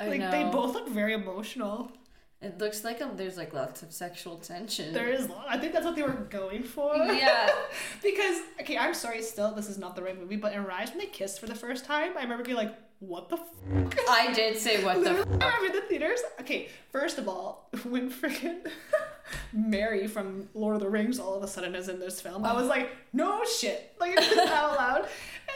I 0.00 0.08
like 0.08 0.20
know. 0.20 0.30
they 0.30 0.44
both 0.44 0.74
look 0.74 0.88
very 0.88 1.12
emotional. 1.12 1.92
It 2.40 2.58
looks 2.58 2.84
like 2.84 3.02
um, 3.02 3.16
there's 3.16 3.36
like 3.36 3.52
lots 3.52 3.82
of 3.82 3.92
sexual 3.92 4.36
tension. 4.36 4.94
There 4.94 5.08
is, 5.08 5.28
I 5.48 5.58
think 5.58 5.72
that's 5.72 5.84
what 5.84 5.96
they 5.96 6.02
were 6.02 6.12
going 6.30 6.62
for. 6.62 6.94
yeah. 6.96 7.48
because 8.02 8.42
okay, 8.60 8.78
I'm 8.78 8.94
sorry. 8.94 9.22
Still, 9.22 9.52
this 9.52 9.68
is 9.68 9.76
not 9.76 9.96
the 9.96 10.02
right 10.02 10.18
movie. 10.18 10.36
But 10.36 10.52
in 10.52 10.64
Rise, 10.64 10.90
when 10.90 10.98
they 10.98 11.06
kissed 11.06 11.40
for 11.40 11.46
the 11.46 11.56
first 11.56 11.84
time, 11.84 12.16
I 12.16 12.22
remember 12.22 12.44
being 12.44 12.56
like, 12.56 12.76
"What 13.00 13.28
the?" 13.28 13.36
F-? 13.36 13.98
I 14.08 14.32
did 14.32 14.58
say 14.58 14.84
what 14.84 14.94
the. 14.96 15.12
Literally, 15.12 15.40
I 15.40 15.46
remember 15.46 15.66
in 15.66 15.72
the 15.72 15.88
theaters. 15.88 16.20
Okay, 16.40 16.68
first 16.90 17.18
of 17.18 17.28
all, 17.28 17.68
when 17.84 18.10
freaking 18.10 18.68
Merry 19.52 20.06
from 20.06 20.48
Lord 20.54 20.76
of 20.76 20.82
the 20.82 20.88
Rings 20.88 21.18
all 21.18 21.34
of 21.34 21.42
a 21.42 21.48
sudden 21.48 21.74
is 21.74 21.88
in 21.88 22.00
this 22.00 22.20
film, 22.20 22.44
I 22.44 22.52
was 22.52 22.66
like, 22.66 22.90
"No 23.12 23.44
shit!" 23.44 23.94
Like 24.00 24.12
it 24.12 24.36
was 24.36 24.50
out 24.50 24.76
loud. 24.76 25.00
And 25.00 25.08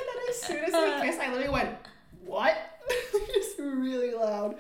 then 0.08 0.28
as 0.28 0.42
soon 0.42 0.64
as 0.64 0.72
they 0.72 1.00
kissed, 1.06 1.20
I 1.20 1.28
literally 1.30 1.52
went, 1.52 1.70
"What?" 2.24 2.56
Just 3.34 3.58
really 3.58 4.12
loud. 4.12 4.56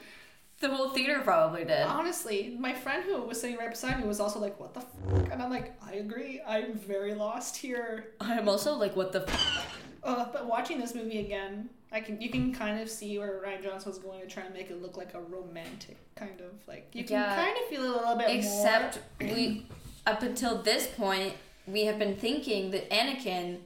The 0.60 0.68
whole 0.68 0.90
theater 0.90 1.20
probably 1.24 1.64
did. 1.64 1.82
Honestly, 1.82 2.56
my 2.56 2.72
friend 2.72 3.02
who 3.02 3.20
was 3.22 3.40
sitting 3.40 3.56
right 3.56 3.70
beside 3.70 4.00
me 4.00 4.06
was 4.06 4.20
also 4.20 4.38
like, 4.38 4.58
"What 4.60 4.74
the?" 4.74 4.80
F-? 4.80 5.32
And 5.32 5.42
I'm 5.42 5.50
like, 5.50 5.74
"I 5.84 5.94
agree. 5.94 6.40
I'm 6.46 6.74
very 6.74 7.14
lost 7.14 7.56
here." 7.56 8.12
I'm 8.20 8.48
also 8.48 8.74
like, 8.74 8.94
what 8.96 9.12
the. 9.12 9.28
Uh, 10.04 10.26
but 10.32 10.46
watching 10.46 10.78
this 10.80 10.94
movie 10.94 11.18
again, 11.18 11.68
I 11.92 12.00
can 12.00 12.20
you 12.20 12.30
can 12.30 12.54
kind 12.54 12.80
of 12.80 12.88
see 12.88 13.18
where 13.18 13.42
Rian 13.44 13.62
Johnson 13.62 13.90
was 13.90 13.98
going 13.98 14.20
to 14.22 14.26
try 14.26 14.44
and 14.44 14.54
make 14.54 14.70
it 14.70 14.80
look 14.80 14.96
like 14.96 15.14
a 15.14 15.20
romantic 15.20 15.96
kind 16.16 16.40
of 16.40 16.52
like 16.66 16.88
you 16.94 17.04
can 17.04 17.14
Yeah. 17.16 17.34
kind 17.36 17.56
of 17.56 17.64
feel 17.68 17.82
it 17.84 17.88
a 17.90 17.92
little 17.92 18.16
bit 18.16 18.30
Except 18.30 18.98
we, 19.20 19.66
up 20.06 20.22
until 20.22 20.62
this 20.62 20.86
point, 20.86 21.34
we 21.66 21.84
have 21.84 21.98
been 21.98 22.16
thinking 22.16 22.70
that 22.70 22.88
Anakin 22.90 23.58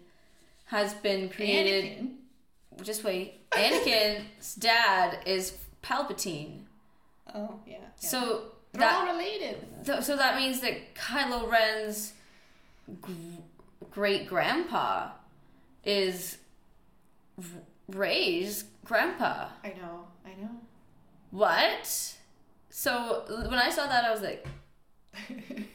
has 0.66 0.92
been 0.94 1.28
created. 1.28 1.84
Anakin. 1.98 2.84
Just 2.84 3.04
wait. 3.04 3.48
Anakin's 3.52 4.54
dad 4.58 5.18
is 5.24 5.56
Palpatine. 5.82 6.62
Oh 7.34 7.60
yeah. 7.66 7.74
yeah. 7.74 8.08
So 8.08 8.42
they're 8.72 8.80
that 8.80 8.94
all 9.08 9.14
related. 9.14 9.64
th- 9.86 10.02
so 10.02 10.16
that 10.16 10.36
means 10.36 10.60
that 10.60 10.94
Kylo 10.94 11.48
Ren's 11.50 12.12
gr- 13.00 13.12
great 13.90 14.26
grandpa 14.26 15.10
is 15.84 16.38
Rey's 17.88 18.64
grandpa. 18.84 19.48
I 19.64 19.68
know. 19.68 20.06
I 20.24 20.30
know. 20.40 20.50
What? 21.30 22.14
So 22.70 23.24
when 23.48 23.58
I 23.58 23.70
saw 23.70 23.86
that, 23.86 24.04
I 24.04 24.10
was 24.10 24.22
like, 24.22 24.46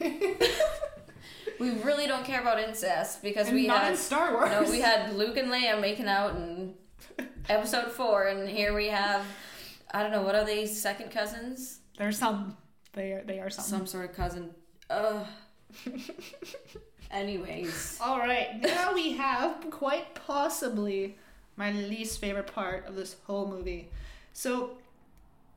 we 1.58 1.70
really 1.70 2.06
don't 2.06 2.24
care 2.24 2.40
about 2.40 2.60
incest 2.60 3.22
because 3.22 3.48
And 3.48 3.56
we 3.56 3.66
not 3.66 3.82
had 3.82 3.92
in 3.92 3.96
Star 3.98 4.32
Wars. 4.32 4.50
no, 4.50 4.70
we 4.70 4.80
had 4.80 5.14
Luke 5.14 5.36
and 5.36 5.50
Leia 5.50 5.80
making 5.80 6.06
out 6.06 6.36
in 6.36 6.74
episode 7.48 7.90
four, 7.92 8.28
and 8.28 8.48
here 8.48 8.74
we 8.74 8.88
have 8.88 9.24
I 9.92 10.02
don't 10.02 10.12
know 10.12 10.22
what 10.22 10.34
are 10.34 10.44
they 10.44 10.66
second 10.66 11.10
cousins? 11.10 11.80
They're 11.98 12.12
some. 12.12 12.56
They 12.94 13.12
are. 13.12 13.22
They 13.24 13.38
are 13.40 13.50
some. 13.50 13.64
Some 13.64 13.86
sort 13.86 14.08
of 14.10 14.16
cousin. 14.16 14.50
Ugh. 14.90 15.26
Anyways, 17.10 17.98
All 18.00 18.18
right. 18.18 18.60
Now 18.62 18.94
we 18.94 19.12
have 19.12 19.68
quite 19.70 20.14
possibly 20.14 21.18
my 21.56 21.70
least 21.72 22.20
favorite 22.20 22.46
part 22.52 22.86
of 22.86 22.94
this 22.96 23.16
whole 23.26 23.46
movie. 23.48 23.88
So 24.32 24.70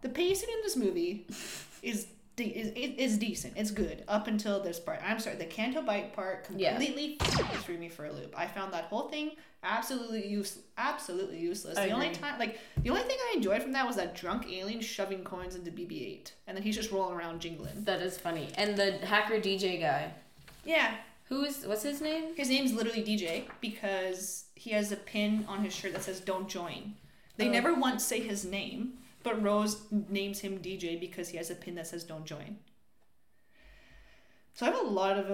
the 0.02 0.10
pacing 0.10 0.50
in 0.50 0.62
this 0.64 0.76
movie 0.76 1.26
is 1.82 2.08
de- 2.36 2.46
is 2.46 2.72
is 2.98 3.18
decent. 3.18 3.54
It's 3.56 3.72
good 3.72 4.04
up 4.08 4.28
until 4.28 4.62
this 4.62 4.80
part. 4.80 5.00
I'm 5.04 5.20
sorry, 5.20 5.36
the 5.38 5.46
Canto 5.46 5.82
Bight 5.82 6.14
part 6.14 6.48
Yeah. 6.56 6.72
completely 6.78 7.18
threw 7.64 7.78
me 7.78 7.90
for 7.90 8.06
a 8.06 8.12
loop. 8.12 8.34
I 8.38 8.48
found 8.48 8.74
that 8.74 8.86
whole 8.86 9.08
thing 9.10 9.32
absolutely 9.64 10.28
use 10.28 10.60
absolutely 10.78 11.40
useless. 11.40 11.76
I 11.78 11.88
the 11.88 11.94
only 11.94 12.12
time 12.12 12.38
like 12.38 12.60
the 12.84 12.90
only 12.92 13.02
thing 13.04 13.18
I 13.32 13.34
enjoyed 13.36 13.64
from 13.64 13.72
that 13.72 13.88
was 13.88 13.96
that 13.96 14.14
drunk 14.16 14.46
alien 14.52 14.80
shoving 14.82 15.24
coins 15.24 15.56
into 15.56 15.72
BB-8, 15.72 16.32
and 16.48 16.56
then 16.56 16.64
he's 16.64 16.76
just 16.76 16.92
rolling 16.92 17.18
around 17.18 17.40
jingling. 17.42 17.84
That 17.86 18.02
is 18.02 18.18
funny. 18.18 18.50
And 18.58 18.76
the 18.78 18.92
hacker 19.06 19.40
DJ 19.40 19.80
guy. 19.80 20.12
Yeah, 20.66 20.94
Who's 21.26 21.66
what's 21.66 21.84
his 21.84 22.02
name? 22.02 22.36
his 22.36 22.50
name's 22.50 22.74
literally 22.74 23.04
DJ 23.04 23.46
because 23.62 24.46
he 24.56 24.72
has 24.72 24.92
a 24.92 24.96
pin 24.98 25.46
on 25.48 25.64
his 25.64 25.74
shirt 25.76 25.94
that 25.94 26.04
says 26.04 26.20
"Don't 26.20 26.48
join." 26.48 26.96
They 27.38 27.48
Oh. 27.48 27.52
never 27.52 27.74
once 27.74 28.04
say 28.04 28.20
his 28.22 28.46
name, 28.46 29.00
but 29.24 29.42
Rose 29.42 29.82
names 29.92 30.40
him 30.42 30.60
DJ 30.60 31.00
because 31.00 31.30
he 31.30 31.38
has 31.38 31.50
a 31.50 31.56
pin 31.56 31.76
that 31.76 31.88
says 31.88 32.04
"Don't 32.04 32.26
join." 32.26 32.58
So 34.54 34.66
I 34.66 34.70
have 34.70 34.80
a 34.80 34.84
lot 34.88 35.18
of 35.18 35.30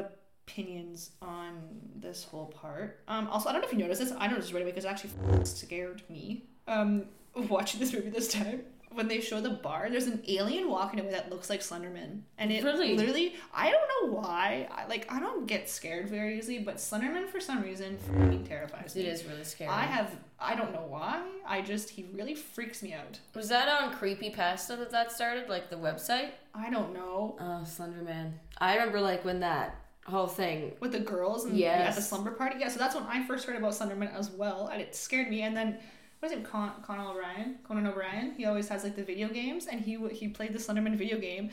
opinions 0.47 1.11
on 1.21 1.59
this 1.95 2.23
whole 2.23 2.47
part. 2.47 3.01
Um, 3.07 3.27
also, 3.27 3.49
I 3.49 3.51
don't 3.51 3.61
know 3.61 3.67
if 3.67 3.73
you 3.73 3.79
noticed 3.79 4.01
this. 4.01 4.11
I 4.17 4.27
noticed 4.27 4.47
this 4.47 4.53
right 4.53 4.63
away 4.63 4.71
because 4.71 4.85
it 4.85 4.87
actually 4.89 5.11
f- 5.39 5.45
scared 5.45 6.01
me. 6.09 6.45
Um, 6.67 7.05
watching 7.35 7.79
this 7.79 7.93
movie 7.93 8.09
this 8.09 8.27
time. 8.31 8.63
When 8.93 9.07
they 9.07 9.21
show 9.21 9.39
the 9.41 9.49
bar, 9.51 9.87
there's 9.89 10.07
an 10.07 10.21
alien 10.27 10.69
walking 10.69 10.99
away 10.99 11.11
that 11.11 11.29
looks 11.29 11.49
like 11.49 11.61
Slenderman, 11.61 12.21
and 12.37 12.51
it 12.51 12.63
Really? 12.63 12.95
literally. 12.95 13.35
I 13.53 13.71
don't 13.71 14.11
know 14.11 14.17
why. 14.19 14.67
I, 14.71 14.85
like 14.87 15.11
I 15.11 15.19
don't 15.19 15.45
get 15.47 15.69
scared 15.69 16.09
very 16.09 16.37
easily, 16.37 16.59
but 16.59 16.75
Slenderman 16.77 17.27
for 17.29 17.39
some 17.39 17.61
reason 17.61 17.97
freaking 18.09 18.47
terrifies 18.47 18.95
me. 18.95 19.03
It 19.03 19.07
is 19.07 19.25
really 19.25 19.43
scary. 19.43 19.69
I 19.69 19.83
have. 19.83 20.11
I 20.39 20.55
don't 20.55 20.73
know 20.73 20.85
why. 20.87 21.21
I 21.47 21.61
just 21.61 21.89
he 21.91 22.07
really 22.13 22.35
freaks 22.35 22.81
me 22.83 22.93
out. 22.93 23.19
Was 23.35 23.49
that 23.49 23.67
on 23.69 23.93
Creepypasta 23.95 24.77
that 24.79 24.91
that 24.91 25.11
started, 25.11 25.47
like 25.49 25.69
the 25.69 25.75
website? 25.77 26.31
I 26.53 26.69
don't 26.69 26.93
know 26.93 27.37
Oh, 27.39 27.63
Slender 27.63 28.01
Man. 28.03 28.39
I 28.57 28.73
remember 28.75 28.99
like 29.01 29.23
when 29.23 29.39
that 29.41 29.75
whole 30.05 30.27
thing. 30.27 30.73
with 30.79 30.91
the 30.91 30.99
girls 30.99 31.45
and 31.45 31.55
yeah, 31.57 31.73
at 31.87 31.95
the 31.95 32.01
slumber 32.01 32.31
party. 32.31 32.55
Yeah, 32.59 32.67
so 32.69 32.79
that's 32.79 32.95
when 32.95 33.03
I 33.05 33.23
first 33.25 33.45
heard 33.45 33.55
about 33.55 33.71
Slenderman 33.73 34.13
as 34.13 34.31
well, 34.31 34.67
and 34.67 34.81
it 34.81 34.95
scared 34.95 35.29
me. 35.29 35.43
And 35.43 35.55
then 35.55 35.77
what 36.21 36.31
is 36.31 36.37
it, 36.37 36.43
Con- 36.43 36.73
Conan 36.85 37.07
O'Brien? 37.07 37.55
Conan 37.67 37.87
O'Brien. 37.87 38.33
He 38.37 38.45
always 38.45 38.69
has 38.69 38.83
like 38.83 38.95
the 38.95 39.03
video 39.03 39.27
games, 39.27 39.65
and 39.65 39.81
he 39.81 39.97
he 40.11 40.27
played 40.27 40.53
the 40.53 40.59
Slenderman 40.59 40.95
video 40.95 41.19
game. 41.19 41.49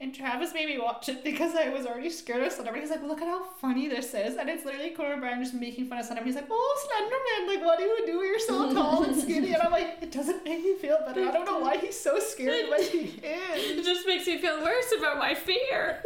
And 0.00 0.12
Travis 0.12 0.52
made 0.52 0.66
me 0.66 0.78
watch 0.78 1.08
it 1.08 1.22
because 1.22 1.54
I 1.54 1.68
was 1.68 1.86
already 1.86 2.10
scared 2.10 2.42
of 2.42 2.52
Slenderman. 2.52 2.80
He's 2.80 2.90
like, 2.90 3.04
look 3.04 3.22
at 3.22 3.28
how 3.28 3.44
funny 3.60 3.86
this 3.86 4.12
is. 4.14 4.36
And 4.36 4.50
it's 4.50 4.64
literally 4.64 4.90
Conan 4.90 5.18
O'Brien 5.18 5.40
just 5.40 5.54
making 5.54 5.86
fun 5.86 5.98
of 5.98 6.04
Slenderman. 6.04 6.24
He's 6.24 6.34
like, 6.34 6.48
oh, 6.50 6.86
Slenderman, 6.88 7.46
like, 7.54 7.64
what 7.64 7.78
do 7.78 7.84
you 7.84 8.04
do? 8.04 8.14
You're 8.24 8.40
so 8.40 8.74
tall 8.74 9.04
and 9.04 9.14
skinny. 9.16 9.52
And 9.54 9.62
I'm 9.62 9.70
like, 9.70 9.98
it 10.00 10.10
doesn't 10.10 10.44
make 10.44 10.64
me 10.64 10.74
feel 10.74 10.98
better. 11.06 11.24
I 11.24 11.30
don't 11.30 11.44
know 11.44 11.60
why 11.60 11.76
he's 11.76 11.98
so 12.00 12.18
scared, 12.18 12.66
but 12.68 12.80
he 12.80 12.98
is. 12.98 13.22
It 13.78 13.84
just 13.84 14.04
makes 14.04 14.26
me 14.26 14.38
feel 14.38 14.60
worse 14.60 14.92
about 14.98 15.18
my 15.18 15.36
fear. 15.36 16.02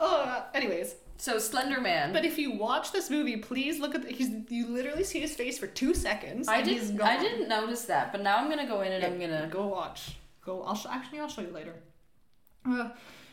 Oh, 0.00 0.46
anyways. 0.54 0.94
So 1.22 1.38
Slender 1.38 1.80
Man. 1.80 2.12
But 2.12 2.24
if 2.24 2.36
you 2.36 2.50
watch 2.50 2.90
this 2.90 3.08
movie, 3.08 3.36
please 3.36 3.78
look 3.78 3.94
at 3.94 4.02
the, 4.02 4.12
he's 4.12 4.28
you 4.48 4.66
literally 4.66 5.04
see 5.04 5.20
his 5.20 5.32
face 5.36 5.56
for 5.56 5.68
two 5.68 5.94
seconds. 5.94 6.48
I 6.48 6.56
and 6.56 6.68
he's 6.68 6.90
didn't. 6.90 7.00
I 7.00 7.16
didn't 7.16 7.48
notice 7.48 7.84
that, 7.84 8.10
but 8.10 8.22
now 8.22 8.38
I'm 8.38 8.50
gonna 8.50 8.66
go 8.66 8.80
in 8.80 8.90
and 8.90 9.04
I'm 9.04 9.20
gonna. 9.20 9.48
go 9.48 9.68
watch. 9.68 10.16
Go. 10.44 10.64
I'll 10.64 10.74
sh- 10.74 10.86
actually 10.90 11.20
I'll 11.20 11.28
show 11.28 11.42
you 11.42 11.52
later. 11.52 11.74
Uh, 12.68 12.88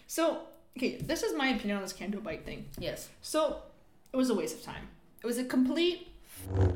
so 0.06 0.42
okay, 0.78 0.98
this 0.98 1.24
is 1.24 1.36
my 1.36 1.48
opinion 1.48 1.78
on 1.78 1.82
this 1.82 1.92
Canto 1.92 2.20
Bight 2.20 2.46
thing. 2.46 2.66
Yes. 2.78 3.10
So 3.24 3.64
it 4.14 4.18
was 4.18 4.30
a 4.30 4.36
waste 4.36 4.60
of 4.60 4.64
time. 4.64 4.88
It 5.24 5.26
was 5.26 5.40
a 5.40 5.44
complete 5.44 6.10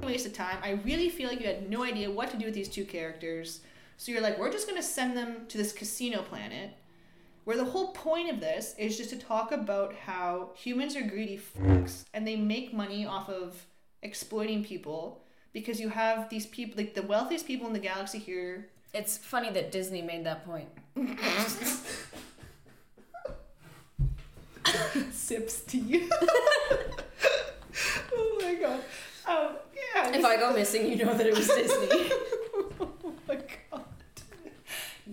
waste 0.01 0.25
of 0.25 0.33
time. 0.33 0.57
I 0.63 0.81
really 0.83 1.09
feel 1.09 1.29
like 1.29 1.39
you 1.39 1.45
had 1.45 1.69
no 1.69 1.83
idea 1.83 2.09
what 2.09 2.31
to 2.31 2.37
do 2.37 2.45
with 2.45 2.55
these 2.55 2.69
two 2.69 2.85
characters. 2.85 3.61
So 3.97 4.11
you're 4.11 4.21
like, 4.21 4.39
we're 4.39 4.51
just 4.51 4.67
gonna 4.67 4.81
send 4.81 5.15
them 5.15 5.45
to 5.49 5.59
this 5.59 5.73
casino 5.73 6.23
planet, 6.23 6.71
where 7.43 7.57
the 7.57 7.65
whole 7.65 7.91
point 7.91 8.29
of 8.29 8.39
this 8.39 8.75
is 8.77 8.97
just 8.97 9.09
to 9.09 9.17
talk 9.17 9.51
about 9.51 9.93
how 9.93 10.51
humans 10.55 10.95
are 10.95 11.01
greedy 11.01 11.37
fucks 11.37 12.05
and 12.13 12.27
they 12.27 12.35
make 12.35 12.73
money 12.73 13.05
off 13.05 13.29
of 13.29 13.65
exploiting 14.01 14.63
people 14.63 15.21
because 15.51 15.79
you 15.79 15.89
have 15.89 16.29
these 16.29 16.45
people, 16.45 16.75
like 16.77 16.93
the 16.93 17.03
wealthiest 17.03 17.45
people 17.45 17.67
in 17.67 17.73
the 17.73 17.79
galaxy 17.79 18.19
here. 18.19 18.67
It's 18.93 19.17
funny 19.17 19.49
that 19.51 19.71
Disney 19.71 20.01
made 20.01 20.25
that 20.25 20.45
point. 20.45 20.69
Sips 25.11 25.61
tea. 25.61 26.07
oh 28.13 28.39
my 28.41 28.55
god. 28.55 28.79
Um, 29.27 29.55
yeah. 29.75 30.15
If 30.15 30.25
I 30.25 30.37
go 30.37 30.53
missing, 30.53 30.89
you 30.89 31.03
know 31.03 31.13
that 31.13 31.25
it 31.25 31.35
was 31.35 31.47
Disney. 31.47 31.87
oh 32.79 33.13
my 33.27 33.35
god. 33.35 33.83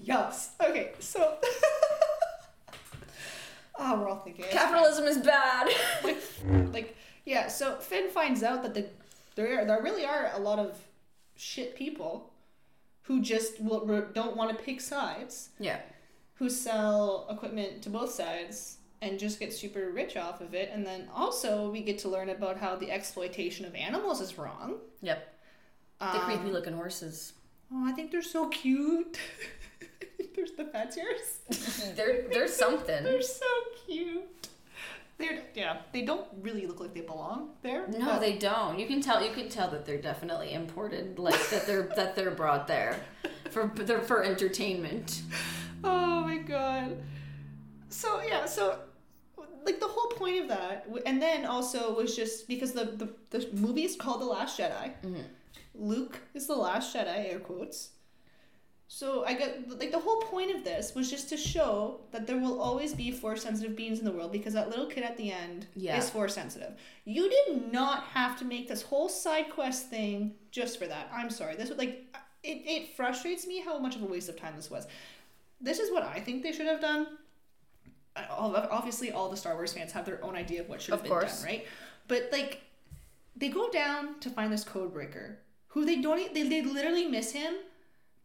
Yes. 0.02 0.52
Okay, 0.60 0.92
so. 0.98 1.38
Oh, 3.80 4.00
we're 4.00 4.08
all 4.08 4.18
thinking. 4.20 4.44
Capitalism 4.50 5.04
is 5.06 5.18
bad. 5.18 5.68
Like, 6.04 6.22
like, 6.72 6.96
yeah. 7.24 7.48
So 7.48 7.76
Finn 7.76 8.08
finds 8.10 8.42
out 8.42 8.62
that 8.62 8.74
the 8.74 8.86
there 9.36 9.64
there 9.64 9.82
really 9.82 10.04
are 10.04 10.30
a 10.34 10.38
lot 10.38 10.58
of 10.58 10.78
shit 11.36 11.74
people 11.74 12.32
who 13.02 13.20
just 13.22 13.60
will, 13.60 14.06
don't 14.12 14.36
want 14.36 14.56
to 14.56 14.62
pick 14.64 14.80
sides, 14.80 15.48
Yeah. 15.58 15.78
who 16.34 16.48
sell 16.50 17.26
equipment 17.30 17.82
to 17.82 17.90
both 17.90 18.10
sides 18.12 18.76
and 19.02 19.18
just 19.18 19.40
get 19.40 19.52
super 19.52 19.90
rich 19.90 20.16
off 20.16 20.40
of 20.42 20.54
it. 20.54 20.70
And 20.72 20.86
then 20.86 21.08
also 21.14 21.70
we 21.70 21.80
get 21.80 21.98
to 22.00 22.08
learn 22.08 22.28
about 22.28 22.58
how 22.58 22.76
the 22.76 22.90
exploitation 22.90 23.64
of 23.64 23.74
animals 23.74 24.20
is 24.20 24.36
wrong. 24.38 24.76
Yep. 25.02 25.34
The 25.98 26.06
Um, 26.06 26.20
creepy 26.26 26.50
looking 26.50 26.74
horses. 26.74 27.32
Oh, 27.72 27.84
I 27.86 27.92
think 27.92 28.10
they're 28.12 28.22
so 28.22 28.48
cute. 28.48 29.18
There's 30.36 30.52
the 30.52 30.64
fathiers. 30.64 31.94
They're 31.96 32.24
they're 32.32 32.48
something. 32.64 33.04
They're 33.04 33.22
so 33.22 33.46
cute. 33.86 34.48
They're 35.18 35.42
yeah. 35.54 35.78
They 35.92 36.02
don't 36.02 36.26
really 36.40 36.66
look 36.66 36.80
like 36.80 36.94
they 36.94 37.00
belong 37.02 37.50
there. 37.62 37.86
No, 37.88 37.98
but- 38.06 38.20
they 38.20 38.38
don't. 38.38 38.78
You 38.78 38.86
can 38.86 39.00
tell. 39.00 39.22
You 39.22 39.32
can 39.32 39.48
tell 39.48 39.70
that 39.70 39.84
they're 39.86 40.00
definitely 40.00 40.52
imported. 40.54 41.18
Like 41.18 41.48
that 41.50 41.66
they're 41.66 41.90
that 41.96 42.16
they're 42.16 42.30
brought 42.30 42.66
there 42.66 42.96
for 43.50 43.70
they're 43.74 44.00
for 44.00 44.22
entertainment. 44.24 45.22
Oh 45.84 46.20
my 46.22 46.38
god. 46.38 46.96
So 47.88 48.22
yeah. 48.22 48.46
So 48.46 48.78
like 49.66 49.78
the 49.80 49.88
whole 49.88 50.10
point 50.12 50.40
of 50.42 50.48
that, 50.48 50.86
and 51.04 51.20
then 51.20 51.44
also 51.44 51.94
was 51.94 52.16
just 52.16 52.48
because 52.48 52.72
the 52.72 52.84
the, 52.86 53.08
the 53.38 53.48
movie 53.52 53.84
is 53.84 53.96
called 53.96 54.20
The 54.22 54.26
Last 54.26 54.58
Jedi. 54.58 54.92
Mhm. 55.04 55.24
Luke 55.74 56.18
is 56.34 56.46
the 56.46 56.54
last 56.56 56.94
Jedi, 56.94 57.30
air 57.32 57.38
quotes. 57.40 57.90
So 58.92 59.24
I 59.24 59.34
got 59.34 59.50
like 59.78 59.92
the 59.92 60.00
whole 60.00 60.20
point 60.22 60.52
of 60.52 60.64
this 60.64 60.96
was 60.96 61.08
just 61.08 61.28
to 61.28 61.36
show 61.36 62.00
that 62.10 62.26
there 62.26 62.38
will 62.38 62.60
always 62.60 62.92
be 62.92 63.12
force 63.12 63.44
sensitive 63.44 63.76
beings 63.76 64.00
in 64.00 64.04
the 64.04 64.10
world 64.10 64.32
because 64.32 64.52
that 64.54 64.68
little 64.68 64.86
kid 64.86 65.04
at 65.04 65.16
the 65.16 65.30
end 65.30 65.68
Yeah. 65.76 65.96
is 65.96 66.10
force 66.10 66.34
sensitive. 66.34 66.72
You 67.04 67.30
did 67.30 67.72
not 67.72 68.02
have 68.02 68.36
to 68.40 68.44
make 68.44 68.66
this 68.66 68.82
whole 68.82 69.08
side 69.08 69.48
quest 69.50 69.88
thing 69.90 70.34
just 70.50 70.76
for 70.76 70.88
that. 70.88 71.08
I'm 71.14 71.30
sorry. 71.30 71.54
This 71.54 71.68
was 71.68 71.78
like 71.78 72.04
it, 72.42 72.62
it 72.66 72.96
frustrates 72.96 73.46
me 73.46 73.60
how 73.60 73.78
much 73.78 73.94
of 73.94 74.02
a 74.02 74.06
waste 74.06 74.28
of 74.28 74.36
time 74.36 74.54
this 74.56 74.68
was. 74.72 74.88
This 75.60 75.78
is 75.78 75.92
what 75.92 76.02
I 76.02 76.18
think 76.18 76.42
they 76.42 76.50
should 76.50 76.66
have 76.66 76.80
done. 76.80 77.06
Uh, 78.16 78.66
Obviously, 78.72 79.12
all 79.12 79.30
the 79.30 79.36
Star 79.36 79.54
Wars 79.54 79.72
fans 79.72 79.92
have 79.92 80.04
their 80.04 80.22
own 80.24 80.34
idea 80.34 80.62
of 80.62 80.68
what 80.68 80.82
should 80.82 80.90
have 80.90 80.98
Of 81.00 81.04
been 81.04 81.12
course. 81.12 81.42
done, 81.42 81.46
right? 81.52 81.66
But 82.08 82.30
like, 82.32 82.62
they 83.36 83.50
go 83.50 83.70
down 83.70 84.18
to 84.18 84.30
find 84.30 84.52
this 84.52 84.64
code 84.64 84.92
breaker, 84.92 85.38
who 85.68 85.84
they 85.84 86.00
don't, 86.02 86.34
they, 86.34 86.42
they 86.48 86.62
literally 86.62 87.06
miss 87.06 87.30
him 87.30 87.54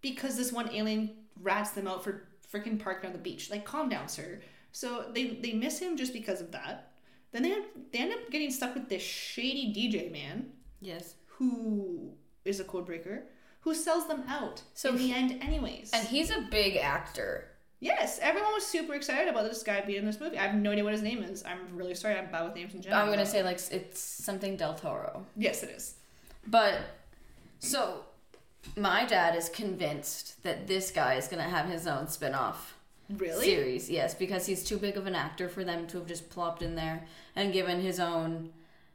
because 0.09 0.37
this 0.37 0.51
one 0.51 0.69
alien 0.79 1.03
rats 1.41 1.71
them 1.71 1.87
out 1.87 2.03
for 2.03 2.27
freaking 2.51 2.77
parking 2.85 3.07
on 3.09 3.13
the 3.13 3.23
beach. 3.29 3.49
Like, 3.49 3.65
calm 3.65 3.89
down, 3.89 4.07
sir. 4.07 4.39
So 4.71 4.87
they 5.13 5.25
they 5.43 5.53
miss 5.53 5.79
him 5.79 5.97
just 5.97 6.13
because 6.13 6.39
of 6.41 6.51
that. 6.51 6.91
Then 7.31 7.41
they 7.43 7.53
they 7.91 7.99
end 7.99 8.13
up 8.13 8.29
getting 8.31 8.51
stuck 8.51 8.73
with 8.75 8.87
this 8.89 9.01
shady 9.03 9.65
DJ 9.75 10.11
man 10.11 10.37
Yes. 10.81 11.15
who 11.37 12.11
is 12.45 12.59
a 12.59 12.63
code 12.63 12.85
breaker 12.85 13.17
who 13.61 13.73
sells 13.73 14.07
them 14.07 14.23
out 14.27 14.61
So 14.73 14.89
in 14.89 14.95
the 14.97 15.07
he- 15.07 15.13
end 15.13 15.31
anyways. 15.41 15.91
And 15.93 16.07
he's 16.07 16.29
a 16.29 16.41
big 16.59 16.75
actor. 16.77 17.47
yes, 17.79 18.19
everyone 18.21 18.53
was 18.53 18.65
super 18.75 18.93
excited 18.99 19.27
about 19.33 19.45
this 19.49 19.63
guy 19.63 19.81
being 19.81 19.99
in 19.99 20.05
this 20.05 20.19
movie. 20.19 20.37
I 20.37 20.43
have 20.47 20.55
no 20.55 20.71
idea 20.71 20.83
what 20.83 20.93
his 20.93 21.01
name 21.01 21.21
is. 21.23 21.43
I'm 21.51 21.61
really 21.79 21.95
sorry. 21.95 22.15
I'm 22.19 22.29
bad 22.31 22.43
with 22.45 22.55
names 22.55 22.73
in 22.75 22.81
general. 22.81 23.01
I'm 23.01 23.09
gonna 23.09 23.25
say 23.35 23.41
like 23.49 23.59
it's 23.71 23.99
something 24.27 24.55
Del 24.61 24.75
Toro. 24.75 25.25
yes, 25.35 25.63
it 25.63 25.69
is. 25.77 25.95
But 26.47 26.75
so 27.59 28.03
my 28.75 29.05
dad 29.05 29.35
is 29.35 29.49
convinced 29.49 30.41
that 30.43 30.67
this 30.67 30.91
guy 30.91 31.15
is 31.15 31.27
gonna 31.27 31.43
have 31.43 31.67
his 31.69 31.87
own 31.87 32.07
spin-off 32.07 32.75
Really? 33.09 33.45
series. 33.45 33.89
Yes, 33.89 34.13
because 34.15 34.45
he's 34.45 34.63
too 34.63 34.77
big 34.77 34.97
of 34.97 35.07
an 35.07 35.15
actor 35.15 35.47
for 35.49 35.63
them 35.63 35.87
to 35.87 35.97
have 35.99 36.07
just 36.07 36.29
plopped 36.29 36.61
in 36.61 36.75
there 36.75 37.05
and 37.35 37.53
given 37.53 37.81
his 37.81 37.99
own 37.99 38.51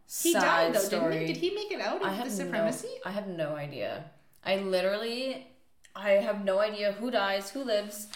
He 0.07 0.33
side 0.33 0.43
died 0.43 0.75
though, 0.75 0.79
story. 0.81 1.13
didn't 1.13 1.27
he? 1.29 1.33
Did 1.35 1.41
he 1.41 1.55
make 1.55 1.71
it 1.73 1.81
out 1.81 2.03
of 2.03 2.25
the 2.25 2.31
supremacy? 2.31 2.89
No, 3.05 3.11
I 3.11 3.13
have 3.13 3.27
no 3.29 3.55
idea. 3.57 4.05
I 4.45 4.57
literally, 4.57 5.47
I 5.95 6.11
have 6.13 6.45
no 6.45 6.59
idea 6.59 6.93
who 6.93 7.11
dies, 7.11 7.51
who 7.51 7.63
lives. 7.63 8.09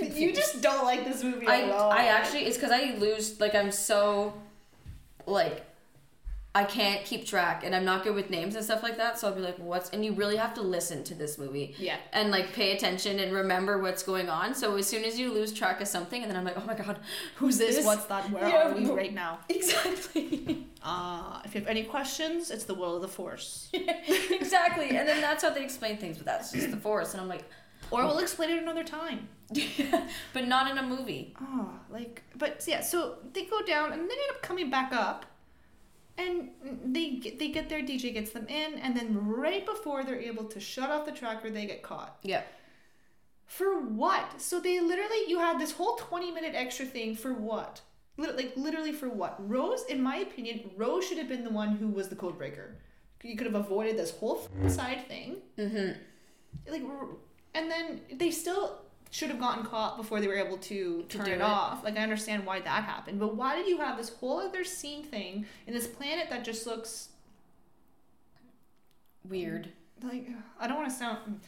You 0.00 0.32
just 0.32 0.62
don't 0.62 0.84
like 0.84 1.04
this 1.04 1.24
movie 1.24 1.46
I, 1.46 1.62
at 1.62 1.70
all. 1.72 1.90
I 1.90 2.04
actually, 2.04 2.44
it's 2.46 2.56
because 2.56 2.70
I 2.70 2.94
lose. 2.98 3.40
Like 3.40 3.54
I'm 3.54 3.72
so, 3.72 4.32
like, 5.26 5.64
I 6.54 6.64
can't 6.64 7.04
keep 7.04 7.26
track 7.26 7.62
and 7.64 7.74
I'm 7.76 7.84
not 7.84 8.02
good 8.02 8.14
with 8.14 8.30
names 8.30 8.56
and 8.56 8.64
stuff 8.64 8.82
like 8.82 8.96
that. 8.96 9.18
So 9.18 9.28
I'll 9.28 9.34
be 9.34 9.40
like, 9.42 9.58
what's, 9.58 9.90
and 9.90 10.04
you 10.04 10.12
really 10.12 10.36
have 10.36 10.54
to 10.54 10.62
listen 10.62 11.04
to 11.04 11.14
this 11.14 11.38
movie. 11.38 11.74
Yeah. 11.78 11.96
And 12.12 12.30
like 12.30 12.52
pay 12.52 12.74
attention 12.74 13.20
and 13.20 13.32
remember 13.32 13.78
what's 13.78 14.02
going 14.02 14.28
on. 14.28 14.54
So 14.54 14.74
as 14.76 14.86
soon 14.86 15.04
as 15.04 15.18
you 15.20 15.32
lose 15.32 15.52
track 15.52 15.80
of 15.80 15.86
something, 15.88 16.20
and 16.22 16.28
then 16.30 16.36
I'm 16.36 16.44
like, 16.44 16.56
oh 16.58 16.64
my 16.66 16.74
God, 16.74 16.98
who's 17.36 17.58
this? 17.58 17.84
What's 17.84 18.06
that? 18.06 18.30
Where 18.30 18.48
Yeah, 18.48 18.70
are 18.70 18.74
we 18.74 18.86
right 18.86 19.12
now? 19.14 19.40
Exactly. 19.48 20.64
Uh, 20.80 21.40
if 21.44 21.54
you 21.54 21.60
have 21.60 21.68
any 21.68 21.82
questions, 21.82 22.52
it's 22.52 22.62
the 22.64 22.72
will 22.72 22.94
of 22.96 23.02
the 23.02 23.08
force. 23.08 23.68
exactly. 23.72 24.90
And 24.96 25.08
then 25.08 25.20
that's 25.20 25.42
how 25.42 25.50
they 25.50 25.62
explain 25.64 25.96
things, 25.98 26.16
but 26.16 26.24
that's 26.24 26.52
just 26.52 26.70
the 26.70 26.76
force. 26.76 27.12
And 27.12 27.20
I'm 27.20 27.28
like, 27.28 27.44
Or 27.90 28.04
we'll 28.04 28.20
explain 28.20 28.50
it 28.50 28.62
another 28.62 28.84
time. 28.84 29.28
but 30.32 30.46
not 30.46 30.70
in 30.70 30.78
a 30.78 30.82
movie. 30.82 31.34
Oh, 31.40 31.70
like, 31.90 32.22
but 32.36 32.64
yeah, 32.66 32.80
so 32.80 33.16
they 33.32 33.44
go 33.44 33.60
down 33.62 33.92
and 33.92 34.02
they 34.02 34.14
end 34.14 34.30
up 34.30 34.40
coming 34.40 34.70
back 34.70 34.92
up. 34.92 35.26
And 36.18 36.50
they 36.84 37.10
get, 37.12 37.38
they 37.38 37.48
get 37.48 37.68
there, 37.68 37.80
DJ 37.80 38.12
gets 38.12 38.32
them 38.32 38.46
in, 38.48 38.74
and 38.80 38.96
then 38.96 39.16
right 39.26 39.64
before 39.64 40.02
they're 40.02 40.20
able 40.20 40.44
to 40.44 40.58
shut 40.58 40.90
off 40.90 41.06
the 41.06 41.12
tracker, 41.12 41.48
they 41.48 41.64
get 41.64 41.82
caught. 41.82 42.18
Yeah. 42.22 42.42
For 43.46 43.80
what? 43.80 44.42
So 44.42 44.58
they 44.60 44.80
literally, 44.80 45.28
you 45.28 45.38
had 45.38 45.60
this 45.60 45.72
whole 45.72 45.94
20 45.96 46.32
minute 46.32 46.52
extra 46.54 46.84
thing 46.84 47.14
for 47.14 47.32
what? 47.32 47.80
Like, 48.16 48.52
literally 48.56 48.92
for 48.92 49.08
what? 49.08 49.36
Rose, 49.48 49.84
in 49.88 50.02
my 50.02 50.16
opinion, 50.16 50.70
Rose 50.76 51.06
should 51.06 51.18
have 51.18 51.28
been 51.28 51.44
the 51.44 51.50
one 51.50 51.76
who 51.76 51.86
was 51.86 52.08
the 52.08 52.16
code 52.16 52.36
breaker. 52.36 52.76
You 53.22 53.36
could 53.36 53.46
have 53.46 53.54
avoided 53.54 53.96
this 53.96 54.10
whole 54.10 54.48
f- 54.64 54.70
side 54.72 55.06
thing. 55.06 55.36
Mm-hmm. 55.56 55.92
Like, 56.70 56.82
and 57.54 57.70
then 57.70 58.00
they 58.12 58.32
still 58.32 58.80
should 59.10 59.30
have 59.30 59.40
gotten 59.40 59.64
caught 59.64 59.96
before 59.96 60.20
they 60.20 60.28
were 60.28 60.36
able 60.36 60.58
to 60.58 61.04
To 61.08 61.18
turn 61.18 61.26
it, 61.28 61.32
it. 61.36 61.40
off. 61.40 61.82
Like, 61.82 61.96
I 61.96 62.02
understand 62.02 62.44
why 62.44 62.60
that 62.60 62.84
happened, 62.84 63.18
but 63.18 63.34
why 63.36 63.56
did 63.56 63.66
you 63.66 63.78
have 63.78 63.96
this 63.96 64.10
whole 64.10 64.38
other 64.40 64.64
scene 64.64 65.02
thing 65.04 65.46
in 65.66 65.74
this 65.74 65.86
planet 65.86 66.28
that 66.30 66.44
just 66.44 66.66
looks 66.66 67.08
Weird. 69.28 69.68
like 70.02 70.26
I 70.58 70.66
don't 70.66 70.76
want 70.78 70.88
to 70.90 70.94
sound. 70.96 71.40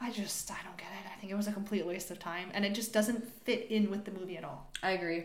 I 0.00 0.10
just 0.10 0.50
I 0.50 0.56
don't 0.64 0.76
get 0.76 0.86
it. 0.86 1.06
I 1.14 1.20
think 1.20 1.30
it 1.32 1.36
was 1.36 1.46
a 1.46 1.52
complete 1.52 1.86
waste 1.86 2.10
of 2.10 2.18
time, 2.18 2.48
and 2.54 2.64
it 2.64 2.74
just 2.74 2.92
doesn't 2.92 3.28
fit 3.44 3.66
in 3.70 3.90
with 3.90 4.04
the 4.04 4.10
movie 4.10 4.36
at 4.36 4.44
all. 4.44 4.70
I 4.82 4.92
agree. 4.92 5.24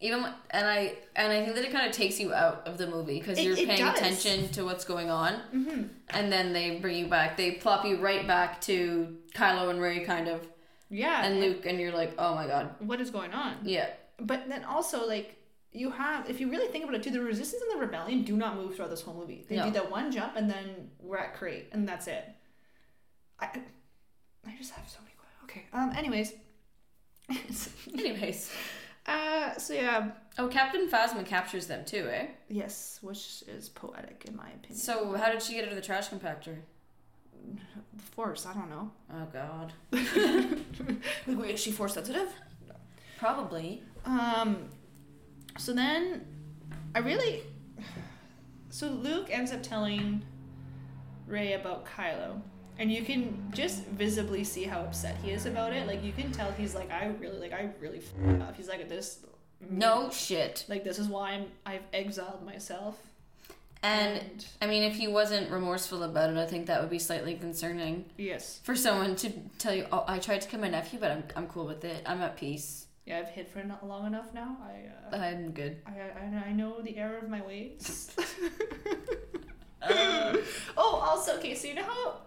Even 0.00 0.24
and 0.50 0.66
I 0.66 0.94
and 1.16 1.32
I 1.32 1.42
think 1.44 1.54
that 1.56 1.64
it 1.64 1.72
kind 1.72 1.86
of 1.86 1.92
takes 1.92 2.18
you 2.20 2.32
out 2.32 2.66
of 2.66 2.78
the 2.78 2.86
movie 2.86 3.18
because 3.18 3.40
you're 3.42 3.56
it 3.56 3.66
paying 3.68 3.84
does. 3.84 3.96
attention 3.98 4.48
to 4.50 4.64
what's 4.64 4.84
going 4.84 5.10
on, 5.10 5.34
Mm-hmm. 5.54 5.82
and 6.10 6.32
then 6.32 6.52
they 6.52 6.78
bring 6.78 6.96
you 6.98 7.06
back. 7.06 7.36
They 7.36 7.52
plop 7.52 7.84
you 7.84 7.96
right 7.98 8.26
back 8.26 8.60
to 8.62 9.16
Kylo 9.34 9.70
and 9.70 9.80
Rey, 9.80 10.00
kind 10.04 10.28
of, 10.28 10.46
Yeah, 10.92 11.24
and 11.24 11.40
Luke, 11.40 11.64
and 11.66 11.80
you're 11.80 11.92
like, 11.92 12.14
oh 12.18 12.34
my 12.34 12.46
god, 12.46 12.74
what 12.80 13.00
is 13.00 13.10
going 13.10 13.32
on? 13.32 13.56
yeah, 13.64 13.88
But 14.20 14.48
then 14.48 14.62
also 14.64 15.06
like 15.06 15.36
you 15.72 15.90
have, 15.90 16.28
if 16.28 16.38
you 16.38 16.50
really 16.50 16.68
think 16.68 16.84
about 16.84 16.94
it 16.96 17.02
too, 17.02 17.10
the 17.10 17.20
resistance 17.20 17.62
and 17.62 17.80
the 17.80 17.86
rebellion 17.86 18.24
do 18.24 18.36
not 18.36 18.56
move 18.56 18.76
throughout 18.76 18.90
this 18.90 19.00
whole 19.00 19.14
movie. 19.14 19.46
They 19.48 19.56
No. 19.56 19.64
do 19.64 19.70
that 19.72 19.90
one 19.90 20.12
jump 20.12 20.36
and 20.36 20.50
then 20.50 20.90
we're 21.00 21.16
at 21.16 21.34
Crait 21.34 21.68
and 21.72 21.88
that's 21.88 22.06
it. 22.08 22.24
I, 23.40 23.46
I 24.46 24.54
just 24.58 24.72
have 24.72 24.86
so 24.88 24.98
many 25.00 25.14
questions. 25.16 25.44
Okay. 25.44 25.64
Um. 25.72 25.92
Anyways. 25.96 26.34
Anyways, 27.98 28.50
uh. 29.06 29.54
So 29.58 29.74
yeah. 29.74 30.10
oh, 30.38 30.48
Captain 30.48 30.88
Phasma 30.88 31.24
captures 31.24 31.66
them 31.66 31.84
too, 31.84 32.08
eh? 32.12 32.26
Yes, 32.48 32.98
which 33.00 33.42
is 33.48 33.68
poetic 33.70 34.24
in 34.28 34.36
my 34.36 34.48
opinion. 34.50 34.76
So 34.78 35.14
how 35.14 35.30
did 35.32 35.42
she 35.42 35.54
get 35.54 35.64
out 35.64 35.70
of 35.70 35.76
the 35.76 35.82
trash 35.82 36.08
compactor? 36.10 36.56
Force. 38.12 38.46
I 38.46 38.52
don't 38.52 38.68
know. 38.70 38.90
Oh 39.12 39.26
god, 39.32 39.72
Like, 39.90 40.06
wait, 41.38 41.54
is 41.54 41.60
she 41.60 41.72
force 41.72 41.94
sensitive? 41.94 42.32
probably. 43.18 43.82
Um, 44.04 44.68
so 45.58 45.72
then 45.72 46.26
I 46.94 46.98
really. 46.98 47.42
So 48.70 48.88
Luke 48.88 49.28
ends 49.30 49.52
up 49.52 49.62
telling 49.62 50.22
Rey 51.26 51.52
about 51.52 51.86
Kylo. 51.86 52.40
And 52.78 52.90
you 52.90 53.02
can 53.04 53.50
just 53.54 53.84
visibly 53.84 54.42
see 54.44 54.64
how 54.64 54.80
upset 54.80 55.16
he 55.22 55.30
is 55.30 55.44
about 55.46 55.72
it. 55.74 55.86
Like, 55.86 56.02
you 56.02 56.10
can 56.10 56.32
tell 56.32 56.50
he's 56.52 56.74
like, 56.74 56.90
I 56.90 57.08
really, 57.20 57.38
like, 57.38 57.52
I 57.52 57.68
really 57.80 57.98
f***ed 57.98 58.40
up. 58.40 58.56
He's 58.56 58.66
like, 58.66 58.88
this. 58.88 59.18
No 59.70 60.10
shit. 60.10 60.64
Like, 60.68 60.82
this 60.82 60.98
is 60.98 61.06
why 61.06 61.32
I'm, 61.32 61.46
I've 61.66 61.82
exiled 61.92 62.44
myself. 62.44 62.98
And 63.82 64.46
I 64.60 64.66
mean, 64.66 64.84
if 64.84 64.94
he 64.94 65.08
wasn't 65.08 65.50
remorseful 65.50 66.04
about 66.04 66.30
it, 66.30 66.36
I 66.36 66.46
think 66.46 66.66
that 66.66 66.80
would 66.80 66.90
be 66.90 67.00
slightly 67.00 67.34
concerning. 67.34 68.04
yes. 68.16 68.60
For 68.62 68.76
someone 68.76 69.16
to 69.16 69.30
tell 69.58 69.74
you, 69.74 69.86
oh, 69.90 70.04
I 70.06 70.18
tried 70.18 70.40
to 70.42 70.48
kill 70.48 70.60
my 70.60 70.68
nephew, 70.68 71.00
but 71.00 71.10
I'm, 71.10 71.24
I'm 71.34 71.46
cool 71.48 71.66
with 71.66 71.84
it. 71.84 72.02
I'm 72.06 72.20
at 72.22 72.36
peace. 72.36 72.86
Yeah, 73.06 73.18
I've 73.18 73.30
hid 73.30 73.48
for 73.48 73.64
not 73.64 73.86
long 73.86 74.06
enough 74.06 74.32
now. 74.32 74.56
I, 74.62 75.16
uh, 75.16 75.20
I'm 75.20 75.50
good. 75.50 75.78
I, 75.84 75.90
I, 75.90 76.48
I 76.50 76.52
know 76.52 76.80
the 76.80 76.96
error 76.96 77.18
of 77.18 77.28
my 77.28 77.42
ways. 77.42 78.14
oh, 79.82 80.42
also, 80.76 81.36
okay, 81.38 81.56
so 81.56 81.66
you 81.66 81.74
know 81.74 81.82
how 81.82 82.20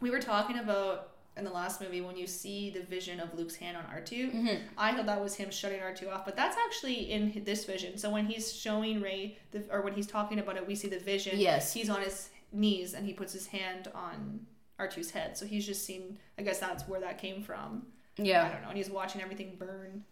we 0.00 0.10
were 0.10 0.20
talking 0.20 0.58
about 0.58 1.12
in 1.36 1.44
the 1.44 1.50
last 1.50 1.80
movie 1.80 2.00
when 2.00 2.16
you 2.16 2.26
see 2.26 2.70
the 2.70 2.82
vision 2.82 3.20
of 3.20 3.32
Luke's 3.34 3.54
hand 3.56 3.76
on 3.76 3.84
R2? 3.84 4.30
Mhm. 4.32 4.60
I 4.76 4.94
thought 4.94 5.06
that 5.06 5.20
was 5.20 5.34
him 5.36 5.50
shutting 5.50 5.80
R2 5.80 6.10
off, 6.10 6.24
but 6.24 6.36
that's 6.36 6.56
actually 6.66 7.10
in 7.10 7.42
this 7.44 7.64
vision. 7.64 7.96
So 7.98 8.10
when 8.10 8.26
he's 8.26 8.52
showing 8.52 9.00
Rey, 9.00 9.38
the, 9.52 9.64
or 9.70 9.80
when 9.82 9.94
he's 9.94 10.06
talking 10.06 10.38
about 10.38 10.56
it, 10.56 10.66
we 10.66 10.74
see 10.74 10.88
the 10.88 10.98
vision. 10.98 11.38
Yes. 11.38 11.72
He's 11.72 11.88
on 11.88 12.02
his 12.02 12.30
knees 12.52 12.94
and 12.94 13.06
he 13.06 13.12
puts 13.12 13.32
his 13.32 13.46
hand 13.46 13.88
on 13.94 14.46
R2's 14.78 15.10
head. 15.12 15.36
So 15.38 15.46
he's 15.46 15.64
just 15.66 15.84
seen, 15.84 16.18
I 16.38 16.42
guess 16.42 16.58
that's 16.58 16.86
where 16.88 17.00
that 17.00 17.18
came 17.18 17.42
from. 17.42 17.86
Yeah. 18.16 18.44
I 18.46 18.52
don't 18.52 18.62
know. 18.62 18.68
And 18.68 18.76
he's 18.76 18.90
watching 18.90 19.22
everything 19.22 19.56
burn. 19.58 20.04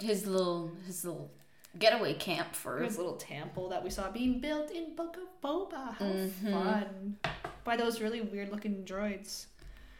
His 0.00 0.26
little 0.26 0.70
his 0.86 1.04
little 1.04 1.30
getaway 1.78 2.14
camp 2.14 2.54
for 2.54 2.78
His 2.82 2.96
little 2.96 3.16
temple 3.16 3.68
that 3.70 3.82
we 3.82 3.90
saw 3.90 4.10
being 4.10 4.40
built 4.40 4.70
in 4.70 4.94
Book 4.94 5.16
of 5.16 5.40
Boba. 5.42 5.94
How 5.94 6.04
Mhm. 6.06 6.52
fun. 6.52 7.18
By 7.64 7.76
those 7.76 8.00
really 8.00 8.20
weird 8.20 8.50
looking 8.50 8.84
droids. 8.84 9.46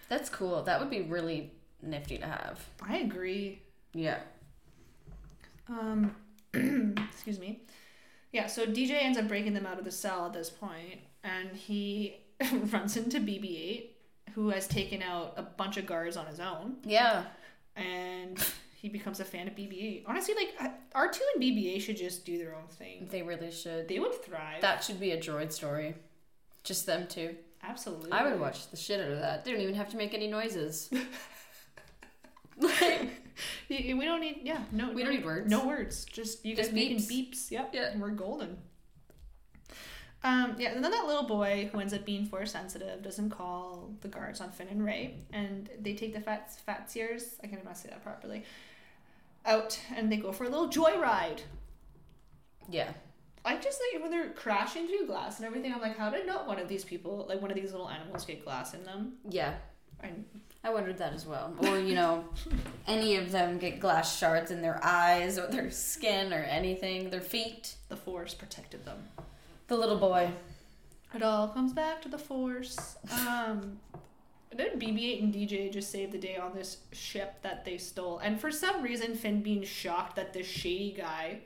That's 0.09 0.29
cool. 0.31 0.63
That 0.63 0.81
would 0.81 0.91
be 0.91 1.03
really 1.03 1.53
nifty 1.83 2.19
to 2.19 2.27
have. 2.27 2.61
I 2.83 2.99
agree. 2.99 3.61
Yeah. 3.95 4.19
Um, 5.69 6.15
excuse 6.55 7.39
me. 7.39 7.63
Yeah, 8.33 8.47
so 8.47 8.67
DJ 8.67 9.03
ends 9.03 9.19
up 9.19 9.29
breaking 9.29 9.55
them 9.55 9.67
out 9.67 9.79
of 9.79 9.85
the 9.85 9.91
cell 9.91 10.27
at 10.27 10.33
this 10.33 10.51
point, 10.51 11.01
and 11.25 11.51
he 11.57 12.17
runs 12.73 12.97
into 12.97 13.19
BB 13.21 13.45
8, 13.45 13.97
who 14.35 14.51
has 14.51 14.67
taken 14.67 15.03
out 15.03 15.35
a 15.37 15.43
bunch 15.43 15.77
of 15.77 15.87
guards 15.87 16.17
on 16.17 16.27
his 16.27 16.39
own, 16.41 16.77
Yeah. 16.85 17.25
and 17.77 18.39
he 18.77 18.89
becomes 18.89 19.21
a 19.21 19.25
fan 19.25 19.49
of 19.49 19.55
BB 19.55 19.83
8. 19.83 20.05
Honestly, 20.07 20.35
like, 20.35 20.55
uh, 20.61 20.69
R2 20.95 21.19
and 21.35 21.43
BB 21.43 21.75
8 21.77 21.79
should 21.81 21.97
just 21.97 22.25
do 22.27 22.37
their 22.39 22.55
own 22.55 22.69
thing. 22.69 23.09
They 23.11 23.23
really 23.23 23.51
should. 23.51 23.89
They 23.89 23.99
would 23.99 24.23
thrive. 24.23 24.61
That 24.61 24.85
should 24.85 25.01
be 25.01 25.13
a 25.13 25.21
droid 25.21 25.51
story. 25.53 25.95
Just 26.65 26.85
them 26.87 27.07
two. 27.09 27.35
Absolutely. 27.63 28.13
I 28.13 28.23
would 28.29 28.41
watch 28.41 28.71
the 28.71 28.77
shit 28.77 29.01
out 29.01 29.11
of 29.11 29.19
that. 29.21 29.45
They 29.45 29.53
don't 29.53 29.61
even 29.61 29.75
have 29.75 29.91
to 29.91 29.97
make 29.97 30.15
any 30.15 30.29
noises. 30.29 30.91
like, 32.59 33.11
We 33.69 34.05
don't 34.05 34.21
need, 34.21 34.41
yeah, 34.43 34.61
no. 34.73 34.89
We 34.91 35.03
no- 35.03 35.11
don't 35.11 35.17
need 35.17 35.25
words. 35.25 35.51
No 35.51 35.67
words. 35.67 36.05
Just 36.05 36.45
you 36.45 36.57
Just 36.57 36.71
guys 36.71 36.75
making 36.75 36.99
beeps. 36.99 37.51
Yep. 37.51 37.71
Yeah. 37.75 37.91
And 37.91 38.01
we're 38.01 38.11
golden. 38.11 38.59
Um, 40.25 40.57
yeah, 40.59 40.71
and 40.71 40.83
then 40.83 40.91
that 40.91 41.07
little 41.07 41.29
boy 41.29 41.69
who 41.71 41.79
ends 41.79 41.95
up 41.95 42.05
being 42.05 42.27
force 42.27 42.51
sensitive 42.51 43.03
doesn't 43.03 43.31
call 43.31 43.91
the 44.01 44.09
guards 44.09 44.41
on 44.41 44.51
Finn 44.51 44.67
and 44.69 44.85
Rey, 44.85 45.15
and 45.33 45.71
they 45.81 45.95
take 45.95 46.13
the 46.13 46.21
fat 46.21 46.51
fat 46.67 46.91
sears. 46.91 47.37
I 47.43 47.47
can't 47.47 47.63
even 47.63 47.75
say 47.77 47.89
that 47.91 48.03
properly. 48.03 48.43
Out 49.47 49.79
and 49.95 50.11
they 50.11 50.17
go 50.17 50.33
for 50.33 50.45
a 50.45 50.49
little 50.49 50.69
joyride. 50.69 51.41
yeah. 52.69 52.93
I 53.45 53.57
just 53.57 53.81
like 53.93 54.03
when 54.03 54.11
they're 54.11 54.31
crashing 54.31 54.87
through 54.87 55.07
glass 55.07 55.39
and 55.39 55.47
everything. 55.47 55.73
I'm 55.73 55.81
like, 55.81 55.97
how 55.97 56.11
did 56.11 56.27
not 56.27 56.47
one 56.47 56.59
of 56.59 56.69
these 56.69 56.85
people, 56.85 57.27
like 57.29 57.41
one 57.41 57.51
of 57.51 57.57
these 57.57 57.73
little 57.73 57.89
animals, 57.89 58.25
get 58.25 58.45
glass 58.45 58.75
in 58.75 58.85
them? 58.85 59.15
Yeah. 59.29 59.55
I, 60.03 60.11
I 60.65 60.71
wondered 60.71 60.99
that 60.99 61.13
as 61.13 61.27
well. 61.27 61.55
Or, 61.59 61.79
you 61.79 61.95
know, 61.95 62.25
any 62.87 63.17
of 63.17 63.31
them 63.33 63.59
get 63.59 63.81
glass 63.81 64.19
shards 64.19 64.51
in 64.51 64.63
their 64.63 64.81
eyes 64.85 65.39
or 65.39 65.47
their 65.47 65.71
skin 65.71 66.33
or 66.33 66.43
anything, 66.43 67.11
their 67.11 67.21
feet. 67.21 67.77
the 67.89 67.97
force 67.97 68.35
protected 68.35 68.85
them. 68.85 68.99
The 69.69 69.77
little 69.77 69.99
boy. 69.99 70.31
It 71.15 71.23
all 71.23 71.49
comes 71.49 71.73
back 71.73 72.03
to 72.03 72.09
the 72.09 72.19
force. 72.19 72.97
Um, 73.11 73.79
did 74.57 74.81
BB-8 74.81 75.23
and 75.23 75.35
DJ 75.35 75.73
just 75.73 75.91
save 75.91 76.13
the 76.13 76.19
day 76.19 76.37
on 76.37 76.55
this 76.55 76.79
ship 76.93 77.41
that 77.43 77.65
they 77.65 77.79
stole? 77.79 78.19
And 78.19 78.41
for 78.41 78.51
some 78.51 78.83
reason, 78.83 79.15
Finn 79.15 79.43
being 79.43 79.63
shocked 79.63 80.17
that 80.17 80.33
this 80.33 80.47
shady 80.47 80.95
guy, 80.97 81.41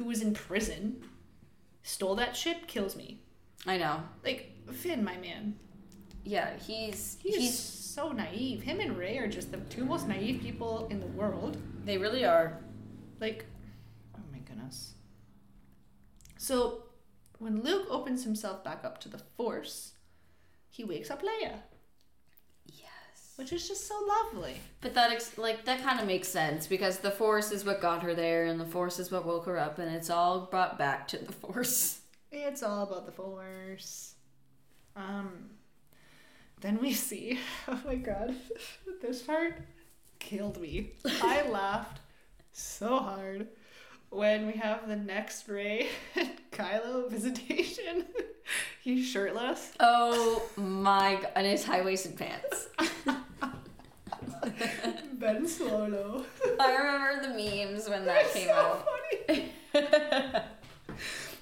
who 0.00 0.06
was 0.06 0.22
in 0.22 0.32
prison, 0.32 0.96
stole 1.82 2.14
that 2.14 2.34
ship 2.34 2.66
kills 2.66 2.96
me. 2.96 3.20
I 3.66 3.76
know. 3.76 4.02
Like 4.24 4.50
Finn, 4.72 5.04
my 5.04 5.18
man, 5.18 5.56
Yeah, 6.24 6.56
he's 6.56 7.18
he's, 7.20 7.36
he's 7.36 7.58
so 7.58 8.10
naive. 8.10 8.62
Him 8.62 8.80
and 8.80 8.96
Rey 8.96 9.18
are 9.18 9.28
just 9.28 9.52
the 9.52 9.58
two 9.58 9.84
most 9.84 10.08
naive 10.08 10.40
people 10.40 10.88
in 10.90 11.00
the 11.00 11.06
world. 11.08 11.58
they 11.84 11.98
really 11.98 12.24
are. 12.24 12.62
Like, 13.20 13.44
oh 14.16 14.22
my 14.32 14.38
goodness. 14.38 14.94
So, 16.38 16.84
when 17.38 17.62
Luke 17.62 17.86
opens 17.90 18.24
himself 18.24 18.64
back 18.64 18.82
up 18.84 19.02
to 19.02 19.10
the 19.10 19.20
Force, 19.36 19.92
he 20.70 20.82
wakes 20.82 21.10
up 21.10 21.20
Leia. 21.22 21.56
Which 23.40 23.54
is 23.54 23.66
just 23.66 23.88
so 23.88 23.94
lovely. 24.06 24.60
But 24.82 24.92
that 24.92 25.12
ex- 25.12 25.38
like 25.38 25.64
that 25.64 25.82
kind 25.82 25.98
of 25.98 26.06
makes 26.06 26.28
sense 26.28 26.66
because 26.66 26.98
the 26.98 27.10
force 27.10 27.52
is 27.52 27.64
what 27.64 27.80
got 27.80 28.02
her 28.02 28.14
there, 28.14 28.44
and 28.44 28.60
the 28.60 28.66
force 28.66 28.98
is 28.98 29.10
what 29.10 29.24
woke 29.24 29.46
her 29.46 29.58
up, 29.58 29.78
and 29.78 29.90
it's 29.96 30.10
all 30.10 30.40
brought 30.50 30.76
back 30.78 31.08
to 31.08 31.16
the 31.16 31.32
force. 31.32 32.00
It's 32.30 32.62
all 32.62 32.82
about 32.82 33.06
the 33.06 33.12
force. 33.12 34.16
Um, 34.94 35.52
then 36.60 36.80
we 36.82 36.92
see, 36.92 37.38
oh 37.68 37.80
my 37.86 37.94
god, 37.94 38.36
this 39.00 39.22
part 39.22 39.54
killed 40.18 40.60
me. 40.60 40.90
I 41.22 41.40
laughed 41.48 42.00
so 42.52 42.98
hard 42.98 43.48
when 44.10 44.46
we 44.46 44.52
have 44.52 44.86
the 44.86 44.96
next 44.96 45.48
Rey 45.48 45.88
and 46.14 46.28
Kylo 46.52 47.08
visitation. 47.08 48.04
He's 48.82 49.06
shirtless. 49.06 49.72
Oh 49.80 50.42
my 50.56 51.18
god, 51.22 51.32
and 51.36 51.46
his 51.46 51.64
high 51.64 51.82
waisted 51.82 52.18
pants. 52.18 52.68
Ben 55.20 55.46
Solo. 55.46 56.24
I 56.58 56.74
remember 56.74 57.22
the 57.22 57.34
memes 57.34 57.88
when 57.90 58.06
that 58.06 58.22
That's 58.22 58.32
came 58.32 58.48
so 58.48 58.54
out. 58.54 58.86
funny. 59.28 59.52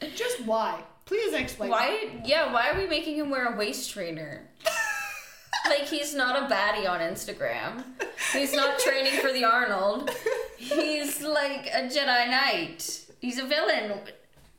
Just 0.16 0.44
why? 0.44 0.82
Please 1.04 1.32
explain. 1.32 1.70
Why? 1.70 2.20
Yeah, 2.24 2.52
why 2.52 2.70
are 2.70 2.76
we 2.76 2.88
making 2.88 3.16
him 3.16 3.30
wear 3.30 3.54
a 3.54 3.56
waist 3.56 3.90
trainer? 3.92 4.48
like 5.66 5.86
he's 5.86 6.12
not 6.12 6.42
a 6.42 6.52
baddie 6.52 6.88
on 6.88 6.98
Instagram. 6.98 7.84
He's 8.32 8.52
not 8.52 8.78
training 8.84 9.20
for 9.20 9.32
the 9.32 9.44
Arnold. 9.44 10.10
He's 10.58 11.22
like 11.22 11.68
a 11.68 11.82
Jedi 11.82 12.30
Knight. 12.30 13.06
He's 13.20 13.38
a 13.38 13.46
villain, 13.46 13.92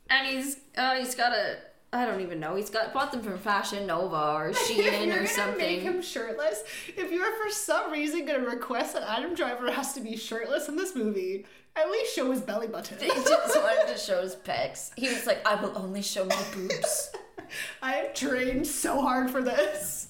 and 0.08 0.26
he's 0.26 0.56
oh, 0.78 0.98
he's 0.98 1.14
got 1.14 1.32
a 1.32 1.56
I 1.92 2.06
don't 2.06 2.20
even 2.20 2.38
know. 2.38 2.54
He's 2.54 2.70
got 2.70 2.92
bought 2.94 3.10
them 3.10 3.20
from 3.20 3.36
Fashion 3.38 3.86
Nova 3.86 4.32
or 4.32 4.48
if 4.50 4.56
Shein 4.58 4.76
you're 5.06 5.14
or 5.14 5.16
gonna 5.16 5.26
something. 5.26 5.58
make 5.58 5.80
him 5.80 6.00
shirtless, 6.00 6.62
if 6.96 7.10
you 7.10 7.20
are 7.20 7.32
for 7.44 7.50
some 7.50 7.90
reason 7.90 8.24
gonna 8.26 8.46
request 8.46 8.94
that 8.94 9.02
Adam 9.08 9.34
Driver 9.34 9.70
has 9.72 9.92
to 9.94 10.00
be 10.00 10.16
shirtless 10.16 10.68
in 10.68 10.76
this 10.76 10.94
movie, 10.94 11.46
at 11.74 11.90
least 11.90 12.14
show 12.14 12.30
his 12.30 12.40
belly 12.40 12.68
button. 12.68 12.96
He 13.00 13.08
just 13.08 13.56
wanted 13.56 13.92
to 13.92 13.98
show 13.98 14.22
his 14.22 14.36
pecs. 14.36 14.90
He 14.96 15.08
was 15.08 15.26
like, 15.26 15.44
"I 15.46 15.56
will 15.60 15.76
only 15.76 16.02
show 16.02 16.24
my 16.24 16.42
boobs." 16.54 17.10
I 17.82 17.92
have 17.92 18.14
trained 18.14 18.66
so 18.66 19.00
hard 19.00 19.28
for 19.30 19.42
this. 19.42 20.08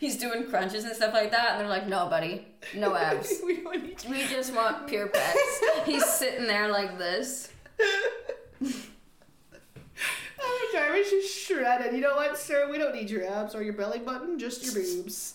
He's 0.00 0.18
doing 0.18 0.48
crunches 0.50 0.84
and 0.84 0.94
stuff 0.94 1.14
like 1.14 1.30
that, 1.30 1.52
and 1.52 1.60
they're 1.60 1.68
like, 1.68 1.86
"No, 1.88 2.08
buddy, 2.08 2.46
no 2.74 2.94
abs." 2.94 3.40
we 3.44 3.62
don't 3.62 3.82
need 3.82 3.98
to. 3.98 4.10
We 4.10 4.26
just 4.26 4.54
want 4.54 4.86
pure 4.86 5.08
pecs. 5.08 5.84
He's 5.86 6.04
sitting 6.04 6.46
there 6.46 6.68
like 6.68 6.98
this. 6.98 7.48
Adam 10.44 10.86
Driver's 10.88 11.10
just 11.10 11.34
shredded. 11.38 11.94
You 11.94 12.00
know 12.00 12.16
what, 12.16 12.36
sir? 12.38 12.68
We 12.70 12.78
don't 12.78 12.94
need 12.94 13.10
your 13.10 13.24
abs 13.24 13.54
or 13.54 13.62
your 13.62 13.74
belly 13.74 13.98
button, 13.98 14.38
just 14.38 14.64
your 14.64 14.74
boobs. 14.74 15.34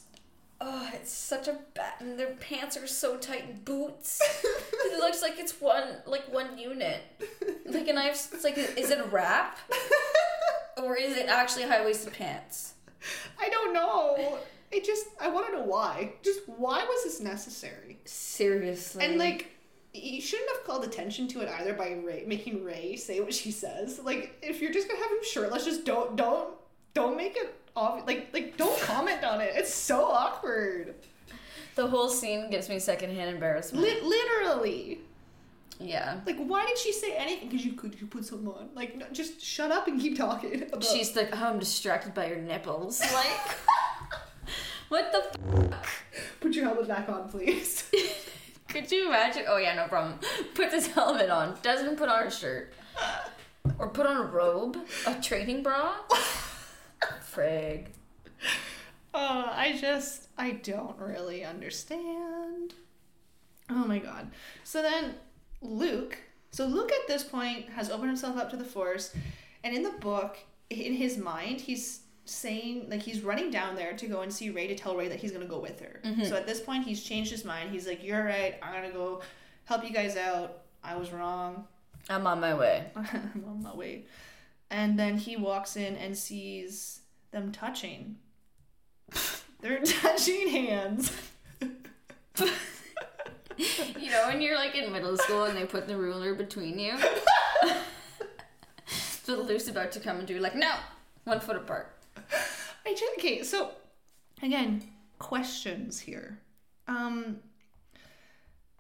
Oh, 0.62 0.90
it's 0.94 1.12
such 1.12 1.48
a 1.48 1.58
bad. 1.74 1.94
And 2.02 2.20
their 2.20 2.32
pants 2.36 2.76
are 2.76 2.88
so 2.88 3.16
tight. 3.18 3.46
and 3.46 3.64
Boots. 3.66 4.22
it 4.44 5.00
looks 5.00 5.22
like 5.22 5.40
it's 5.40 5.60
one 5.62 5.98
like 6.06 6.32
one 6.34 6.58
unit. 6.58 7.02
Like, 7.66 7.88
and 7.88 7.98
I've 7.98 8.12
it's 8.14 8.44
like, 8.44 8.58
is 8.58 8.92
it 8.92 9.00
a 9.00 9.06
wrap 9.06 9.58
or 10.84 10.98
is 10.98 11.16
it 11.18 11.28
actually 11.28 11.64
high 11.64 11.84
waisted 11.86 12.14
pants? 12.14 12.74
I 13.40 13.50
don't 13.50 13.74
know. 13.74 14.38
It 14.72 14.86
just, 14.86 15.06
I 15.20 15.30
want 15.30 15.48
to 15.48 15.54
know 15.54 15.64
why. 15.64 16.14
Just 16.22 16.42
why 16.48 16.84
was 16.84 17.04
this 17.04 17.20
necessary? 17.22 18.00
Seriously. 18.06 19.04
And 19.04 19.18
like, 19.18 19.48
you 19.94 20.22
shouldn't 20.22 20.50
have 20.56 20.64
called 20.66 20.84
attention 20.84 21.28
to 21.30 21.42
it 21.42 21.50
either 21.60 21.74
by 21.74 21.92
Rey 22.06 22.24
making 22.28 22.64
Rey 22.64 22.96
say 22.96 23.20
what 23.22 23.34
she 23.34 23.52
says. 23.52 24.00
Like, 24.04 24.38
if 24.42 24.62
you're 24.62 24.72
just 24.74 24.88
gonna 24.88 25.00
have 25.02 25.12
him 25.12 25.24
shirtless, 25.24 25.66
just 25.66 25.86
don't, 25.86 26.16
don't, 26.16 26.50
don't 26.94 27.18
make 27.18 27.36
it 27.36 27.56
obvious. 27.76 28.06
Like, 28.08 28.30
like, 28.34 28.58
don't 28.58 28.80
comment 28.82 29.24
on 29.24 29.42
it. 29.42 29.52
It's 29.56 29.74
so 29.74 30.06
awkward. 30.06 30.96
the 31.76 31.88
whole 31.88 32.10
scene 32.10 32.50
gives 32.50 32.70
me 32.70 32.78
secondhand 32.80 33.30
embarrassment. 33.34 33.84
Lit 33.84 34.04
literally. 34.04 35.00
yeah. 35.80 36.20
Like, 36.26 36.38
why 36.38 36.66
did 36.66 36.78
she 36.78 36.92
say 36.92 37.16
anything? 37.16 37.50
Because 37.50 37.66
you 37.66 37.74
could 37.74 38.00
you 38.00 38.06
put 38.08 38.26
something 38.26 38.48
on. 38.48 38.70
Like, 38.76 38.96
no, 38.98 39.06
just 39.12 39.42
shut 39.42 39.72
up 39.72 39.88
and 39.88 40.00
keep 40.00 40.18
talking. 40.18 40.64
About- 40.64 40.84
She's 40.84 41.16
like, 41.16 41.30
oh, 41.34 41.46
I'm 41.48 41.58
distracted 41.60 42.14
by 42.14 42.28
your 42.28 42.38
nipples. 42.38 43.02
Like, 43.14 43.56
what 44.90 45.12
the 45.12 45.72
f- 45.74 46.04
put 46.42 46.54
your 46.54 46.66
helmet 46.66 46.88
back 46.88 47.08
on, 47.10 47.30
please. 47.30 47.84
Could 48.70 48.92
you 48.92 49.08
imagine? 49.08 49.46
Oh 49.48 49.58
yeah, 49.58 49.74
no 49.74 49.88
problem. 49.88 50.20
Puts 50.54 50.74
his 50.74 50.88
helmet 50.88 51.30
on. 51.30 51.58
Doesn't 51.64 51.98
put 51.98 52.08
on 52.08 52.28
a 52.28 52.32
shirt. 52.32 52.74
Or 53.78 53.90
put 53.90 54.06
on 54.06 54.18
a 54.18 54.24
robe, 54.24 54.78
a 55.08 55.16
training 55.16 55.64
bra. 55.64 55.96
Frig. 57.34 57.88
Uh, 59.14 59.48
I 59.52 59.76
just 59.80 60.28
I 60.38 60.52
don't 60.52 60.98
really 61.00 61.44
understand. 61.44 62.76
Oh 63.70 63.86
my 63.86 64.00
god. 64.00 64.30
So 64.64 64.82
then 64.82 65.16
Luke, 65.62 66.18
so 66.52 66.66
Luke 66.66 66.92
at 66.92 67.08
this 67.08 67.24
point 67.24 67.70
has 67.70 67.90
opened 67.90 68.10
himself 68.10 68.38
up 68.38 68.50
to 68.52 68.58
the 68.58 68.64
Force, 68.64 69.14
and 69.64 69.76
in 69.76 69.84
the 69.84 69.92
book, 69.92 70.38
in 70.70 70.94
his 70.94 71.18
mind, 71.18 71.62
he's 71.62 72.02
saying 72.30 72.90
like 72.90 73.02
he's 73.02 73.22
running 73.22 73.52
down 73.52 73.76
there 73.76 73.94
to 73.94 74.08
go 74.08 74.22
and 74.22 74.32
see 74.32 74.50
Rey 74.50 74.68
to 74.68 74.76
tell 74.76 74.96
Rey 74.96 75.08
that 75.08 75.20
he's 75.20 75.32
gonna 75.32 75.46
go 75.46 75.60
with 75.60 75.80
her. 75.80 76.02
Mm-hmm. 76.04 76.26
So 76.26 76.36
at 76.36 76.48
this 76.48 76.60
point, 76.60 76.86
he's 76.86 77.04
changed 77.04 77.32
his 77.32 77.46
mind. 77.46 77.72
He's 77.72 77.88
like, 77.88 78.04
"You're 78.04 78.24
right. 78.24 78.56
I'm 78.62 78.74
gonna 78.74 78.94
go 78.94 79.22
help 79.66 79.84
you 79.84 79.92
guys 79.92 80.16
out. 80.18 80.64
I 80.84 80.96
was 80.96 81.12
wrong. 81.12 81.66
I'm 82.10 82.26
on 82.28 82.40
my 82.40 82.54
way. 82.54 82.88
I'm 82.96 83.44
on 83.48 83.64
my 83.64 83.76
way." 83.76 84.06
And 84.72 85.00
then 85.00 85.18
he 85.18 85.36
walks 85.36 85.76
in 85.76 85.96
and 85.96 86.18
sees 86.18 87.02
them 87.32 87.52
touching. 87.52 88.18
They're 89.62 89.82
touching 89.82 90.48
hands. 90.48 91.12
You 94.00 94.10
know 94.12 94.28
when 94.28 94.42
you're 94.42 94.56
like 94.56 94.74
in 94.76 94.92
middle 94.92 95.18
school 95.18 95.44
and 95.44 95.58
they 95.58 95.66
put 95.66 95.86
the 95.88 95.98
ruler 95.98 96.34
between 96.34 96.80
you? 96.80 96.98
so 98.88 99.42
Luke's 99.42 99.68
about 99.68 99.92
to 99.92 100.00
come 100.00 100.18
and 100.18 100.28
do 100.28 100.40
like, 100.40 100.56
no! 100.56 100.72
One 101.26 101.40
foot 101.40 101.58
apart. 101.58 101.94
I 102.90 102.96
okay, 103.20 103.44
so 103.44 103.72
again, 104.42 104.84
questions 105.20 106.00
here. 106.00 106.40
Um, 106.88 107.38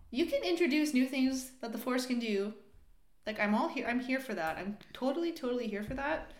you 0.09 0.25
can 0.25 0.41
introduce 0.43 0.93
new 0.93 1.05
things 1.05 1.51
that 1.61 1.71
the 1.71 1.77
Force 1.77 2.07
can 2.07 2.17
do. 2.17 2.53
Like 3.27 3.39
I'm 3.39 3.53
all 3.53 3.67
here. 3.67 3.85
I'm 3.87 3.99
here 3.99 4.19
for 4.19 4.33
that. 4.33 4.57
I'm 4.57 4.77
totally, 4.93 5.31
totally 5.31 5.67
here 5.67 5.83
for 5.83 5.93
that. 5.93 6.31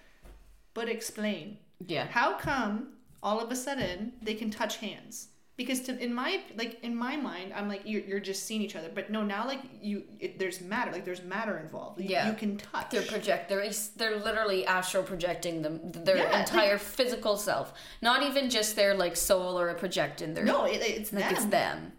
But 0.73 0.89
explain 0.89 1.57
Yeah. 1.85 2.07
how 2.07 2.37
come 2.37 2.93
all 3.21 3.39
of 3.39 3.51
a 3.51 3.55
sudden 3.55 4.13
they 4.21 4.33
can 4.33 4.49
touch 4.49 4.77
hands? 4.77 5.27
Because 5.59 5.81
to, 5.81 5.91
in 6.01 6.13
my 6.13 6.39
like 6.57 6.81
in 6.83 6.95
my 6.95 7.17
mind, 7.17 7.51
I'm 7.53 7.67
like 7.67 7.81
you're, 7.83 8.01
you're 8.09 8.19
just 8.21 8.43
seeing 8.47 8.61
each 8.61 8.77
other. 8.77 8.89
But 8.97 9.09
no, 9.15 9.23
now 9.25 9.45
like 9.45 9.59
you, 9.81 10.03
it, 10.19 10.39
there's 10.39 10.61
matter. 10.61 10.89
Like 10.95 11.03
there's 11.03 11.21
matter 11.21 11.57
involved. 11.59 11.99
You, 11.99 12.07
Yeah. 12.09 12.29
you 12.29 12.35
can 12.37 12.55
touch. 12.55 12.91
They're 12.91 13.01
project. 13.15 13.49
They're 13.49 13.69
they're 13.97 14.15
literally 14.27 14.65
astral 14.65 15.03
projecting 15.03 15.61
them 15.61 15.81
their 15.83 16.15
Yeah, 16.17 16.23
like- 16.31 16.39
entire 16.47 16.77
physical 16.77 17.35
self, 17.35 17.73
not 18.01 18.23
even 18.23 18.49
just 18.49 18.77
their 18.77 18.93
like 18.95 19.17
soul 19.17 19.59
or 19.59 19.67
a 19.67 19.75
projecting 19.75 20.33
their. 20.33 20.45
no, 20.45 20.63
it, 20.63 20.77
it's 20.81 21.11
like 21.11 21.25
them. 21.25 21.33
it's 21.33 21.45
them. 21.45 21.91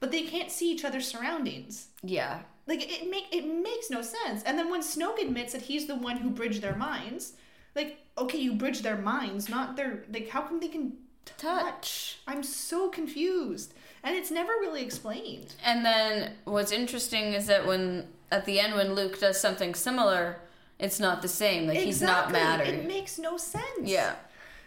But 0.00 0.10
they 0.10 0.22
can't 0.22 0.50
see 0.50 0.72
each 0.72 0.84
other's 0.84 1.06
surroundings. 1.06 1.86
Yeah, 2.02 2.40
Like 2.66 2.82
it 2.82 3.08
make 3.08 3.26
it 3.32 3.46
makes 3.46 3.90
no 3.90 4.02
sense. 4.02 4.42
And 4.42 4.58
then 4.58 4.68
when 4.72 4.82
Snoke 4.82 5.22
admits 5.22 5.52
that 5.52 5.62
he's 5.62 5.86
the 5.86 5.94
one 6.08 6.16
who 6.16 6.30
bridged 6.30 6.62
their 6.62 6.74
minds, 6.76 7.34
like 7.76 7.90
okay, 8.18 8.38
you 8.38 8.54
bridge 8.54 8.82
their 8.82 8.98
minds, 8.98 9.48
not 9.48 9.76
their 9.76 10.02
like 10.12 10.28
how 10.30 10.42
come 10.42 10.58
they 10.58 10.68
can 10.76 10.94
touch? 11.24 12.18
I'm 12.26 12.42
so 12.42 12.88
confused. 12.88 13.74
And 14.02 14.14
it's 14.16 14.30
never 14.30 14.52
really 14.60 14.82
explained. 14.82 15.54
and 15.64 15.84
then 15.84 16.32
what's 16.44 16.72
interesting 16.72 17.32
is 17.32 17.46
that 17.46 17.66
when 17.66 18.08
at 18.30 18.44
the 18.44 18.60
end 18.60 18.74
when 18.74 18.94
Luke 18.94 19.18
does 19.18 19.40
something 19.40 19.74
similar, 19.74 20.36
it's 20.78 21.00
not 21.00 21.22
the 21.22 21.28
same. 21.28 21.66
Like 21.66 21.78
he's 21.78 22.02
not 22.02 22.30
mad. 22.30 22.60
Exactly. 22.60 22.72
matter. 22.72 22.82
It 22.82 22.88
makes 22.88 23.18
no 23.18 23.36
sense. 23.38 23.64
Yeah, 23.82 24.14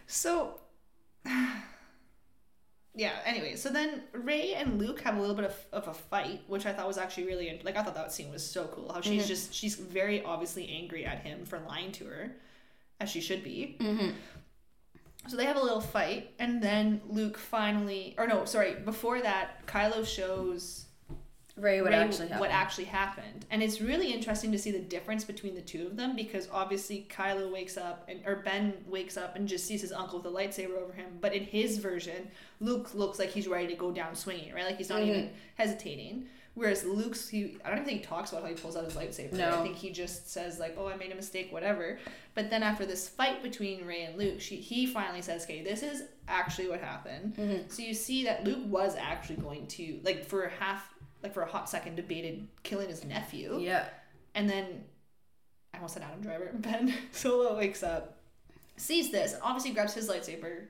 So 0.06 0.58
yeah, 2.94 3.12
anyway, 3.24 3.54
so 3.54 3.68
then 3.68 4.02
Rey 4.12 4.54
and 4.54 4.78
Luke 4.80 5.00
have 5.02 5.16
a 5.16 5.20
little 5.20 5.36
bit 5.36 5.44
of, 5.44 5.54
of 5.72 5.86
a 5.88 5.94
fight, 5.94 6.42
which 6.48 6.66
I 6.66 6.72
thought 6.72 6.88
was 6.88 6.98
actually 6.98 7.26
really 7.26 7.60
like 7.64 7.76
I 7.76 7.82
thought 7.82 7.94
that 7.94 8.12
scene 8.12 8.30
was 8.30 8.44
so 8.44 8.64
cool. 8.66 8.92
How 8.92 9.00
she's 9.00 9.28
just 9.28 9.54
she's 9.54 9.76
very 9.76 10.22
obviously 10.24 10.68
angry 10.68 11.04
at 11.04 11.20
him 11.20 11.44
for 11.44 11.60
lying 11.60 11.92
to 11.92 12.06
her, 12.06 12.32
as 12.98 13.08
she 13.08 13.20
should 13.20 13.44
be. 13.44 13.76
Mhm. 13.80 14.14
So 15.28 15.36
they 15.36 15.44
have 15.44 15.56
a 15.56 15.62
little 15.62 15.80
fight, 15.80 16.30
and 16.38 16.62
then 16.62 17.02
Luke 17.08 17.36
finally, 17.36 18.14
or 18.16 18.26
no, 18.26 18.46
sorry, 18.46 18.74
before 18.76 19.20
that, 19.20 19.66
Kylo 19.66 20.06
shows 20.06 20.86
Rey 21.54 21.82
would 21.82 21.90
Rey 21.90 21.96
actually 21.96 22.28
what 22.28 22.50
actually 22.50 22.84
happened, 22.84 23.44
and 23.50 23.62
it's 23.62 23.80
really 23.80 24.12
interesting 24.12 24.52
to 24.52 24.58
see 24.58 24.70
the 24.70 24.78
difference 24.78 25.24
between 25.24 25.54
the 25.54 25.60
two 25.60 25.86
of 25.86 25.96
them 25.96 26.16
because 26.16 26.48
obviously 26.50 27.06
Kylo 27.10 27.52
wakes 27.52 27.76
up 27.76 28.08
and 28.08 28.20
or 28.26 28.36
Ben 28.36 28.72
wakes 28.86 29.16
up 29.16 29.36
and 29.36 29.46
just 29.46 29.66
sees 29.66 29.82
his 29.82 29.92
uncle 29.92 30.18
with 30.18 30.26
a 30.26 30.30
lightsaber 30.30 30.78
over 30.78 30.92
him, 30.92 31.18
but 31.20 31.34
in 31.34 31.42
his 31.44 31.78
version, 31.78 32.30
Luke 32.60 32.94
looks 32.94 33.18
like 33.18 33.30
he's 33.30 33.48
ready 33.48 33.66
to 33.66 33.74
go 33.74 33.90
down 33.90 34.14
swinging, 34.14 34.54
right? 34.54 34.64
Like 34.64 34.78
he's 34.78 34.88
not 34.88 35.00
mm-hmm. 35.00 35.10
even 35.10 35.30
hesitating. 35.56 36.26
Whereas 36.58 36.84
Luke's, 36.84 37.28
he 37.28 37.56
I 37.64 37.68
don't 37.68 37.78
even 37.78 37.84
think 37.88 38.00
he 38.00 38.04
talks 38.04 38.32
about 38.32 38.42
how 38.42 38.48
he 38.48 38.54
pulls 38.54 38.76
out 38.76 38.84
his 38.84 38.94
lightsaber. 38.94 39.32
No. 39.34 39.60
I 39.60 39.62
think 39.62 39.76
he 39.76 39.90
just 39.90 40.28
says 40.30 40.58
like, 40.58 40.74
"Oh, 40.76 40.88
I 40.88 40.96
made 40.96 41.12
a 41.12 41.14
mistake, 41.14 41.52
whatever." 41.52 41.98
But 42.34 42.50
then 42.50 42.62
after 42.64 42.84
this 42.84 43.08
fight 43.08 43.42
between 43.42 43.86
Rey 43.86 44.02
and 44.02 44.18
Luke, 44.18 44.40
she 44.40 44.56
he 44.56 44.86
finally 44.86 45.22
says, 45.22 45.44
"Okay, 45.44 45.62
this 45.62 45.82
is 45.84 46.02
actually 46.26 46.68
what 46.68 46.80
happened." 46.80 47.36
Mhm. 47.36 47.72
So 47.72 47.82
you 47.82 47.94
see 47.94 48.24
that 48.24 48.44
Luke 48.44 48.64
was 48.66 48.96
actually 48.96 49.36
going 49.36 49.66
to 49.68 50.00
like 50.02 50.24
for 50.24 50.44
a 50.44 50.50
half, 50.50 50.92
like 51.22 51.32
for 51.32 51.42
a 51.42 51.48
hot 51.48 51.70
second, 51.70 51.94
debated 51.94 52.48
killing 52.64 52.88
his 52.88 53.04
nephew, 53.04 53.58
Yeah. 53.60 53.86
and 54.34 54.50
then 54.50 54.84
I 55.72 55.76
almost 55.78 55.94
said 55.94 56.02
Adam 56.02 56.20
Driver. 56.20 56.50
Ben 56.58 56.92
Solo 57.12 57.56
wakes 57.56 57.82
up, 57.84 58.18
sees 58.76 59.12
this, 59.12 59.36
obviously 59.42 59.70
grabs 59.72 59.94
his 59.94 60.08
lightsaber, 60.08 60.66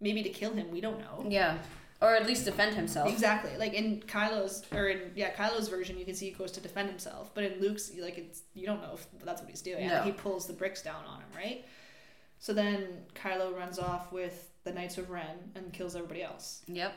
maybe 0.00 0.22
to 0.24 0.30
kill 0.30 0.52
him. 0.52 0.70
We 0.72 0.80
don't 0.80 0.98
know. 0.98 1.24
Yeah. 1.28 1.58
Or 2.02 2.14
at 2.14 2.26
least 2.26 2.44
defend 2.44 2.74
himself. 2.74 3.08
Exactly. 3.08 3.56
Like 3.56 3.74
in 3.74 4.00
Kylo's 4.00 4.64
or 4.72 4.88
in 4.88 5.12
yeah 5.14 5.32
Kylo's 5.34 5.68
version, 5.68 5.98
you 5.98 6.04
can 6.04 6.14
see 6.14 6.26
he 6.26 6.32
goes 6.32 6.50
to 6.52 6.60
defend 6.60 6.88
himself, 6.88 7.30
but 7.34 7.44
in 7.44 7.60
Luke's, 7.60 7.92
like 7.98 8.18
it's 8.18 8.42
you 8.54 8.66
don't 8.66 8.82
know 8.82 8.94
if 8.94 9.06
that's 9.24 9.40
what 9.40 9.48
he's 9.50 9.62
doing. 9.62 9.86
No. 9.86 9.96
And 9.96 10.04
he 10.04 10.12
pulls 10.12 10.46
the 10.46 10.52
bricks 10.52 10.82
down 10.82 11.04
on 11.08 11.20
him, 11.20 11.28
right? 11.34 11.64
So 12.38 12.52
then 12.52 12.86
Kylo 13.14 13.56
runs 13.56 13.78
off 13.78 14.12
with 14.12 14.50
the 14.64 14.72
Knights 14.72 14.98
of 14.98 15.10
Ren 15.10 15.52
and 15.54 15.72
kills 15.72 15.94
everybody 15.94 16.22
else. 16.22 16.62
Yep. 16.66 16.92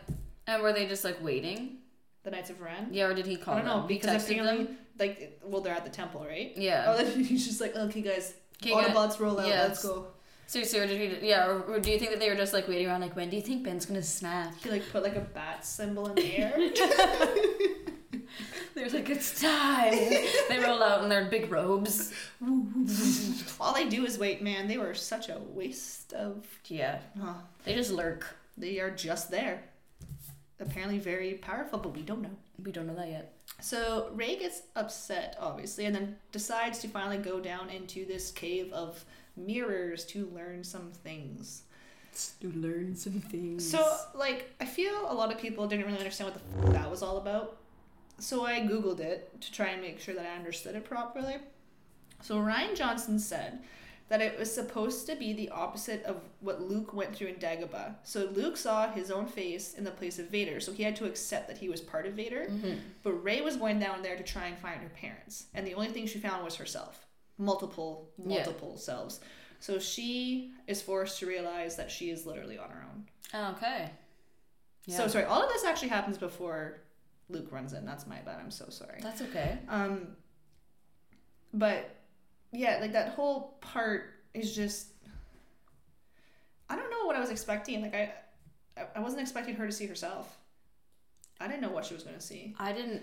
And 0.48 0.64
were 0.64 0.74
they 0.74 0.88
just 0.88 1.04
like 1.04 1.24
waiting? 1.24 1.78
The 2.24 2.32
Knights 2.32 2.50
of 2.50 2.60
Ren. 2.60 2.88
Yeah, 2.92 3.06
or 3.06 3.14
did 3.14 3.28
he 3.28 3.36
call 3.36 3.54
I 3.54 3.58
don't 3.58 3.68
know 3.68 3.80
them? 3.82 3.90
He 3.90 3.96
because 3.96 4.28
apparently, 4.28 4.66
them? 4.66 4.78
like, 4.98 5.40
well, 5.44 5.62
they're 5.62 5.76
at 5.76 5.84
the 5.84 5.92
temple, 5.92 6.26
right? 6.28 6.52
Yeah. 6.58 6.86
Oh, 6.88 6.98
then 6.98 7.24
he's 7.24 7.46
just 7.46 7.62
like, 7.62 7.76
okay, 7.76 8.02
guys, 8.02 8.34
Okay. 8.62 8.72
Autobots 8.72 9.20
roll 9.20 9.40
out. 9.40 9.48
Let's 9.48 9.84
go. 9.84 10.08
Seriously, 10.48 10.80
or 10.80 10.88
did 10.88 11.22
he? 11.24 11.30
Yeah, 11.30 11.48
or, 11.48 11.62
or 11.64 11.80
do 11.80 11.90
you 11.92 11.98
think 11.98 12.12
that 12.12 12.20
they 12.20 12.30
were 12.30 12.36
just 12.36 12.54
like 12.54 12.68
waiting 12.68 12.88
around? 12.88 13.02
Like, 13.02 13.16
when 13.16 13.30
do 13.30 13.36
you 13.36 13.42
think 13.42 13.64
Ben's 13.64 13.86
gonna 13.86 14.04
snap? 14.04 14.54
He 14.64 14.70
like 14.70 14.88
put 14.92 15.02
like 15.04 15.16
a 15.16 15.22
bat 15.22 15.66
symbol 15.66 16.08
in 16.08 16.16
the 16.16 16.38
air. 16.38 16.54
They're 18.76 18.90
like, 18.90 19.10
it's 19.10 19.40
time. 19.40 19.94
they 20.50 20.60
roll 20.62 20.84
out 20.84 21.02
in 21.04 21.10
their 21.10 21.26
big 21.26 21.50
robes. 21.50 22.12
All 23.60 23.74
they 23.74 23.88
do 23.88 24.06
is 24.06 24.18
wait, 24.20 24.42
man. 24.42 24.68
They 24.68 24.78
were 24.78 24.94
such 24.94 25.30
a 25.30 25.40
waste 25.54 26.14
of. 26.14 26.46
Yeah, 26.68 27.00
Oh, 27.22 27.38
they 27.64 27.74
just 27.74 27.92
lurk. 27.92 28.36
they 28.58 28.80
are 28.80 28.92
just 28.92 29.32
there. 29.32 29.64
Apparently 30.60 31.00
very 31.00 31.34
powerful, 31.36 31.80
but 31.80 31.94
we 31.96 32.02
don't 32.02 32.22
know. 32.22 32.36
We 32.64 32.72
don't 32.72 32.88
know 32.88 32.96
that 32.96 33.10
yet. 33.10 33.34
So 33.62 34.10
Rey 34.14 34.36
gets 34.38 34.62
upset, 34.76 35.38
obviously, 35.40 35.86
and 35.86 35.96
then 35.96 36.16
decides 36.32 36.80
to 36.80 36.88
finally 36.88 37.18
go 37.18 37.40
down 37.40 37.70
into 37.70 38.06
this 38.06 38.32
cave 38.32 38.72
of 38.74 39.04
mirrors 39.36 40.06
to 40.06 40.28
learn 40.34 40.64
some 40.64 40.92
things. 41.04 41.64
To 42.42 42.52
learn 42.54 42.96
some 42.96 43.20
things. 43.20 43.70
So, 43.70 43.98
like, 44.14 44.54
I 44.62 44.66
feel 44.66 45.12
a 45.12 45.14
lot 45.14 45.32
of 45.34 45.38
people 45.40 45.68
didn't 45.68 45.86
really 45.86 45.98
understand 45.98 46.32
what 46.32 46.42
the 46.64 46.68
f- 46.68 46.74
that 46.74 46.90
was 46.90 47.04
all 47.04 47.18
about. 47.18 47.58
So 48.20 48.46
I 48.46 48.62
googled 48.62 49.02
it 49.02 49.42
to 49.42 49.52
try 49.52 49.68
and 49.68 49.82
make 49.82 50.00
sure 50.00 50.16
that 50.16 50.26
I 50.26 50.38
understood 50.38 50.76
it 50.76 50.86
properly. 50.86 51.36
So 52.22 52.38
Rian 52.38 52.74
Johnson 52.76 53.20
said 53.20 53.60
that 54.08 54.22
it 54.22 54.40
was 54.40 54.54
supposed 54.54 55.06
to 55.08 55.16
be 55.18 55.34
the 55.34 55.50
opposite 55.50 56.02
of 56.04 56.22
what 56.40 56.62
Luke 56.62 56.94
went 56.94 57.14
through 57.14 57.28
in 57.28 57.36
Dagobah. 57.36 57.96
So 58.04 58.30
Luke 58.34 58.56
saw 58.56 58.90
his 58.90 59.12
own 59.12 59.26
face 59.26 59.74
in 59.74 59.84
the 59.84 59.92
place 59.92 60.18
of 60.20 60.30
Vader, 60.30 60.62
so 60.62 60.72
he 60.72 60.84
had 60.84 60.96
to 60.98 61.06
accept 61.06 61.50
that 61.50 61.58
he 61.58 61.68
was 61.68 61.82
part 61.82 62.06
of 62.06 62.14
Vader. 62.14 62.46
Mhm. 62.50 62.78
But 63.04 63.14
Rey 63.14 63.42
was 63.42 63.58
going 63.58 63.80
down 63.80 64.02
there 64.04 64.16
to 64.16 64.24
try 64.24 64.46
and 64.46 64.58
find 64.58 64.80
her 64.82 64.90
parents, 64.90 65.48
and 65.54 65.68
the 65.68 65.74
only 65.74 65.90
thing 65.90 66.08
she 66.08 66.20
found 66.20 66.46
was 66.46 66.56
herself. 66.56 67.05
Multiple, 67.38 68.10
Yeah. 68.18 68.26
multiple 68.38 68.78
selves. 68.78 69.20
So 69.60 69.80
she 69.80 70.54
is 70.68 70.82
forced 70.82 71.20
to 71.20 71.26
realize 71.26 71.76
that 71.78 71.90
she 71.92 72.10
is 72.10 72.26
literally 72.26 72.58
on 72.58 72.70
her 72.70 72.86
own. 72.90 73.54
Okay. 73.56 73.90
Yeah. 74.86 74.98
So 74.98 75.08
sorry, 75.08 75.26
all 75.26 75.42
of 75.44 75.50
this 75.50 75.64
actually 75.66 75.88
happens 75.90 76.18
before 76.18 76.82
Luke 77.30 77.52
runs 77.52 77.74
in. 77.74 77.86
That's 77.86 78.06
my 78.06 78.20
bad. 78.20 78.40
I'm 78.40 78.52
so 78.52 78.66
sorry. 78.70 79.00
That's 79.02 79.22
okay. 79.24 79.58
Um, 79.68 80.16
but 81.54 81.96
yeah, 82.52 82.78
like 82.82 82.94
that 82.94 83.10
whole 83.10 83.58
part 83.62 84.12
is 84.34 84.56
just. 84.56 84.88
I 86.70 86.76
don't 86.76 86.90
know 86.90 87.06
what 87.06 87.16
I 87.16 87.20
was 87.20 87.30
expecting. 87.32 87.82
Like 87.82 87.96
I, 87.96 88.14
I- 88.78 88.88
I 88.96 89.00
wasn't 89.00 89.22
expecting 89.22 89.56
her 89.56 89.66
to 89.66 89.72
see 89.72 89.86
herself. 89.88 90.38
I 91.40 91.48
didn't 91.48 91.62
know 91.62 91.70
what 91.72 91.86
she 91.86 91.94
was 91.94 92.04
going 92.04 92.16
to 92.16 92.22
see. 92.22 92.56
I 92.60 92.72
didn't. 92.72 93.02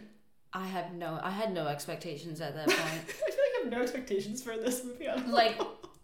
I 0.52 0.66
had 0.66 0.94
no. 0.96 1.18
I 1.22 1.30
had 1.30 1.52
no 1.52 1.66
expectations 1.66 2.40
at 2.40 2.54
that 2.54 2.68
point. 2.68 3.16
I 3.62 3.70
feel 3.70 3.78
like 3.78 3.78
I 3.78 3.78
have 3.78 3.78
no 3.78 3.82
expectations 3.82 4.42
for 4.42 4.56
this 4.56 4.84
movie. 4.84 5.08
I 5.08 5.16
don't 5.16 5.28
like 5.28 5.60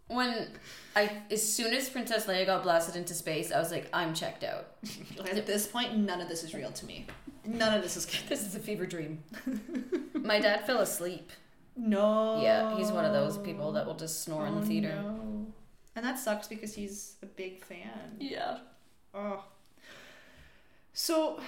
when 0.07 0.47
I, 0.95 1.11
as 1.29 1.41
soon 1.53 1.73
as 1.73 1.87
Princess 1.87 2.25
Leia 2.25 2.45
got 2.45 2.63
blasted 2.63 2.95
into 2.95 3.13
space, 3.13 3.51
I 3.51 3.59
was 3.59 3.71
like, 3.71 3.87
I'm 3.93 4.13
checked 4.13 4.43
out. 4.43 4.67
at 5.31 5.45
this 5.45 5.67
point, 5.67 5.97
none 5.97 6.19
of 6.19 6.27
this 6.27 6.43
is 6.43 6.53
real 6.53 6.71
to 6.71 6.85
me. 6.85 7.05
None 7.45 7.73
of 7.77 7.83
this 7.83 7.95
is. 7.95 8.05
This 8.27 8.45
is 8.45 8.55
a 8.55 8.59
fever 8.59 8.85
dream. 8.85 9.23
My 10.13 10.39
dad 10.39 10.65
fell 10.65 10.79
asleep. 10.79 11.31
No. 11.75 12.41
Yeah, 12.41 12.75
he's 12.75 12.91
one 12.91 13.05
of 13.05 13.13
those 13.13 13.37
people 13.37 13.71
that 13.73 13.85
will 13.85 13.95
just 13.95 14.23
snore 14.23 14.47
in 14.47 14.55
Oh, 14.55 14.59
the 14.59 14.65
theater. 14.65 14.93
no. 15.01 15.45
And 15.95 16.05
that 16.05 16.19
sucks 16.19 16.47
because 16.47 16.73
he's 16.73 17.15
a 17.21 17.25
big 17.25 17.63
fan. 17.63 18.17
Yeah. 18.19 18.59
Oh. 19.13 19.43
So 20.93 21.39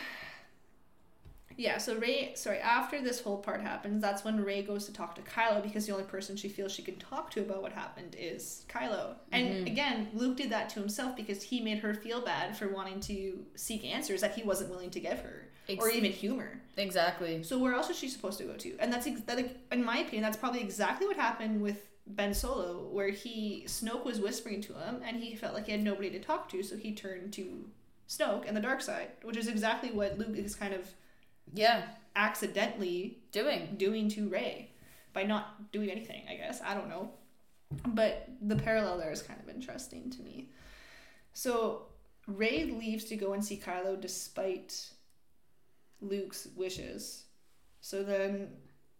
yeah, 1.57 1.77
so 1.77 1.95
Rey 1.95 2.33
sorry, 2.35 2.59
after 2.59 3.01
this 3.01 3.21
whole 3.21 3.37
part 3.37 3.61
happens, 3.61 4.01
that's 4.01 4.23
when 4.23 4.43
Rey 4.43 4.61
goes 4.63 4.85
to 4.85 4.93
talk 4.93 5.15
to 5.15 5.21
Kylo 5.21 5.61
because 5.61 5.85
the 5.85 5.91
only 5.91 6.05
person 6.05 6.35
she 6.35 6.49
feels 6.49 6.71
she 6.71 6.81
can 6.81 6.95
talk 6.97 7.29
to 7.31 7.41
about 7.41 7.61
what 7.61 7.71
happened 7.73 8.15
is 8.19 8.65
Kylo. 8.69 9.15
And 9.31 9.47
Mhm. 9.47 9.67
again, 9.67 10.09
Luke 10.13 10.37
did 10.37 10.49
that 10.51 10.69
to 10.69 10.79
himself 10.79 11.15
because 11.15 11.43
he 11.43 11.61
made 11.61 11.79
her 11.79 11.93
feel 11.93 12.21
bad 12.21 12.55
for 12.57 12.67
wanting 12.69 12.99
to 13.01 13.45
seek 13.55 13.83
answers 13.85 14.21
that 14.21 14.35
he 14.35 14.43
wasn't 14.43 14.69
willing 14.69 14.91
to 14.91 14.99
give 14.99 15.19
her. 15.19 15.47
or 15.77 15.89
even 15.89 16.11
humor. 16.11 16.59
Exactly. 16.75 17.43
So 17.43 17.57
where 17.57 17.73
else 17.73 17.89
is 17.89 17.97
she 17.97 18.09
supposed 18.09 18.37
to 18.39 18.43
go 18.43 18.53
to? 18.57 18.75
And 18.79 18.91
that's 18.91 19.07
ex- 19.07 19.21
that, 19.21 19.39
in 19.71 19.83
my 19.85 19.99
opinion, 19.99 20.23
that's 20.23 20.35
probably 20.35 20.59
exactly 20.59 21.07
what 21.07 21.15
happened 21.15 21.61
with 21.61 21.87
Ben 22.07 22.33
Solo, 22.33 22.89
where 22.91 23.09
he 23.09 23.63
Snoke 23.67 24.03
was 24.03 24.19
whispering 24.19 24.59
to 24.61 24.73
him, 24.73 25.01
and 25.05 25.17
he 25.23 25.33
felt 25.35 25.53
like 25.53 25.67
he 25.67 25.71
had 25.71 25.81
nobody 25.83 26.09
to 26.09 26.19
talk 26.19 26.49
to, 26.49 26.61
so 26.63 26.75
he 26.75 26.93
turned 26.93 27.31
to 27.33 27.69
Snoke 28.09 28.45
and 28.47 28.57
the 28.57 28.61
dark 28.61 28.81
side, 28.81 29.11
which 29.21 29.37
is 29.37 29.47
exactly 29.47 29.91
what 29.91 30.17
Luke 30.17 30.35
is 30.35 30.55
kind 30.55 30.73
of 30.73 30.89
Yeah. 31.53 31.83
accidentally 32.15 33.19
Doing. 33.31 33.75
doing 33.77 34.09
to 34.09 34.27
Rey 34.29 34.71
by 35.13 35.23
not 35.23 35.71
doing 35.71 35.89
anything. 35.89 36.23
I 36.29 36.35
guess 36.35 36.61
I 36.61 36.73
don't 36.73 36.89
know, 36.89 37.11
but 37.87 38.27
the 38.41 38.55
parallel 38.55 38.97
there 38.97 39.11
is 39.11 39.21
kind 39.21 39.39
of 39.41 39.49
interesting 39.49 40.09
to 40.11 40.21
me. 40.21 40.49
So 41.33 41.83
Rey 42.27 42.65
leaves 42.65 43.05
to 43.05 43.15
go 43.15 43.33
and 43.33 43.43
see 43.43 43.57
Kylo 43.57 43.99
despite 43.99 44.89
Luke's 46.01 46.47
wishes. 46.55 47.25
So 47.81 48.03
then 48.03 48.49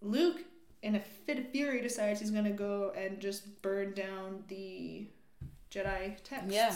Luke, 0.01 0.41
in 0.81 0.95
a 0.95 0.99
fit 0.99 1.37
of 1.39 1.49
fury, 1.49 1.81
decides 1.81 2.19
he's 2.19 2.31
gonna 2.31 2.51
go 2.51 2.91
and 2.97 3.19
just 3.19 3.61
burn 3.61 3.93
down 3.93 4.43
the 4.47 5.07
Jedi 5.71 6.15
texts. 6.23 6.53
Yeah. 6.53 6.73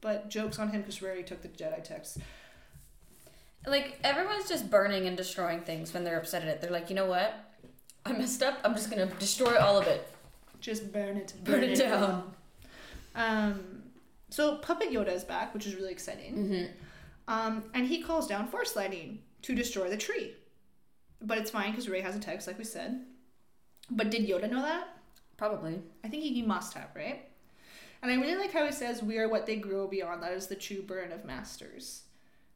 But 0.00 0.28
jokes 0.28 0.58
on 0.58 0.68
him 0.68 0.82
because 0.82 1.00
Rey 1.00 1.22
took 1.22 1.40
the 1.42 1.48
Jedi 1.48 1.82
texts. 1.82 2.18
Like 3.66 3.98
everyone's 4.04 4.48
just 4.48 4.70
burning 4.70 5.06
and 5.06 5.16
destroying 5.16 5.60
things 5.60 5.94
when 5.94 6.04
they're 6.04 6.18
upset 6.18 6.42
at 6.42 6.48
it. 6.48 6.60
They're 6.60 6.70
like, 6.70 6.90
you 6.90 6.96
know 6.96 7.06
what? 7.06 7.34
I 8.04 8.12
messed 8.12 8.42
up. 8.42 8.58
I'm 8.64 8.74
just 8.74 8.90
gonna 8.90 9.06
destroy 9.18 9.58
all 9.58 9.78
of 9.78 9.86
it. 9.86 10.06
Just 10.60 10.92
burn 10.92 11.16
it. 11.16 11.32
Burn 11.44 11.64
it 11.64 11.78
down. 11.78 12.32
Um, 13.14 13.82
so 14.30 14.56
Puppet 14.56 14.90
Yoda 14.90 15.12
is 15.12 15.24
back, 15.24 15.54
which 15.54 15.66
is 15.66 15.76
really 15.76 15.92
exciting. 15.92 16.34
Mm-hmm. 16.34 16.64
Um, 17.28 17.64
and 17.74 17.86
he 17.86 18.02
calls 18.02 18.26
down 18.26 18.48
Force 18.48 18.76
Lightning 18.76 19.20
to 19.42 19.54
destroy 19.54 19.88
the 19.88 19.96
tree. 19.96 20.34
But 21.22 21.38
it's 21.38 21.50
fine 21.50 21.70
because 21.70 21.88
Rey 21.88 22.00
has 22.00 22.16
a 22.16 22.20
text, 22.20 22.46
like 22.46 22.58
we 22.58 22.64
said. 22.64 23.00
But 23.90 24.10
did 24.10 24.28
Yoda 24.28 24.50
know 24.50 24.62
that? 24.62 24.88
Probably. 25.36 25.80
I 26.02 26.08
think 26.08 26.22
he 26.22 26.42
must 26.42 26.74
have, 26.74 26.88
right? 26.94 27.28
And 28.02 28.10
I 28.10 28.16
really 28.16 28.36
like 28.36 28.52
how 28.52 28.66
he 28.66 28.72
says, 28.72 29.02
"We 29.02 29.18
are 29.18 29.28
what 29.28 29.46
they 29.46 29.56
grow 29.56 29.86
beyond. 29.86 30.22
That 30.22 30.32
is 30.32 30.46
the 30.46 30.54
true 30.54 30.82
burn 30.82 31.12
of 31.12 31.24
masters." 31.24 32.02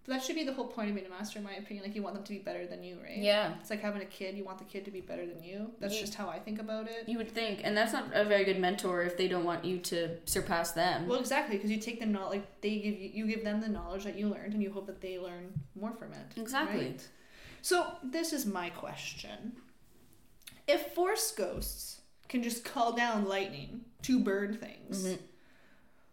That 0.09 0.23
should 0.23 0.37
be 0.37 0.45
the 0.45 0.55
whole 0.55 0.67
point 0.67 0.89
of 0.89 0.95
being 0.95 1.07
a 1.07 1.11
master, 1.11 1.39
in 1.39 1.45
my 1.45 1.53
opinion. 1.53 1.85
Like 1.85 1.95
you 1.95 2.03
want 2.03 2.15
them 2.15 2.25
to 2.25 2.33
be 2.33 2.39
better 2.39 2.67
than 2.67 2.83
you, 2.83 2.97
right? 3.03 3.19
Yeah. 3.19 3.55
It's 3.61 3.69
like 3.69 3.81
having 3.83 4.01
a 4.01 4.07
kid. 4.07 4.37
You 4.37 4.45
want 4.45 4.59
the 4.59 4.65
kid 4.65 4.87
to 4.87 4.91
be 4.91 5.03
better 5.03 5.27
than 5.27 5.43
you. 5.43 5.71
That's 5.81 5.95
Yeah. 5.95 6.01
just 6.01 6.15
how 6.15 6.29
I 6.31 6.39
think 6.39 6.59
about 6.59 6.89
it. 6.89 7.07
You 7.07 7.19
would 7.19 7.31
think, 7.31 7.61
and 7.63 7.77
that's 7.77 7.93
not 7.93 8.07
a 8.15 8.25
very 8.25 8.45
good 8.45 8.59
mentor 8.59 9.03
if 9.03 9.19
they 9.19 9.29
don't 9.29 9.45
want 9.45 9.67
you 9.67 9.79
to 9.81 10.17
surpass 10.25 10.73
them. 10.73 11.07
Well, 11.09 11.21
exactly, 11.21 11.57
because 11.57 11.71
you 11.71 11.77
take 11.79 12.01
the 12.01 12.07
knowledge, 12.07 12.39
like 12.41 12.61
they 12.63 12.79
give 12.79 12.99
you, 12.99 13.11
you 13.13 13.27
give 13.27 13.45
them 13.45 13.61
the 13.61 13.69
knowledge 13.69 14.05
that 14.05 14.17
you 14.19 14.29
learned, 14.29 14.55
and 14.55 14.63
you 14.63 14.71
hope 14.73 14.87
that 14.87 15.01
they 15.03 15.19
learn 15.19 15.53
more 15.75 15.93
from 15.93 16.13
it. 16.15 16.41
Exactly. 16.41 16.79
right? 16.87 17.09
So 17.61 17.93
this 18.03 18.33
is 18.33 18.47
my 18.47 18.71
question: 18.71 19.57
If 20.67 20.95
Force 20.95 21.33
ghosts 21.33 22.01
can 22.29 22.43
just 22.43 22.65
call 22.65 22.93
down 22.93 23.27
lightning 23.27 23.85
to 24.03 24.19
burn 24.21 24.57
things, 24.57 25.05
Mhm. 25.07 25.19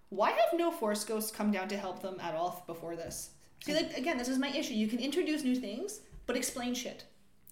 why 0.10 0.32
have 0.32 0.54
no 0.60 0.70
Force 0.72 1.06
ghosts 1.06 1.32
come 1.32 1.52
down 1.52 1.68
to 1.70 1.78
help 1.78 2.02
them 2.02 2.20
at 2.20 2.36
all 2.36 2.64
before 2.68 2.96
this? 2.98 3.30
See, 3.66 3.74
like 3.74 3.98
again, 3.98 4.18
this 4.20 4.28
is 4.30 4.38
my 4.38 4.50
issue. 4.50 4.76
You 4.76 4.88
can 4.88 5.00
introduce 5.00 5.44
new 5.44 5.56
things, 5.56 6.02
but 6.28 6.36
explain 6.36 6.76
shit. 6.76 7.04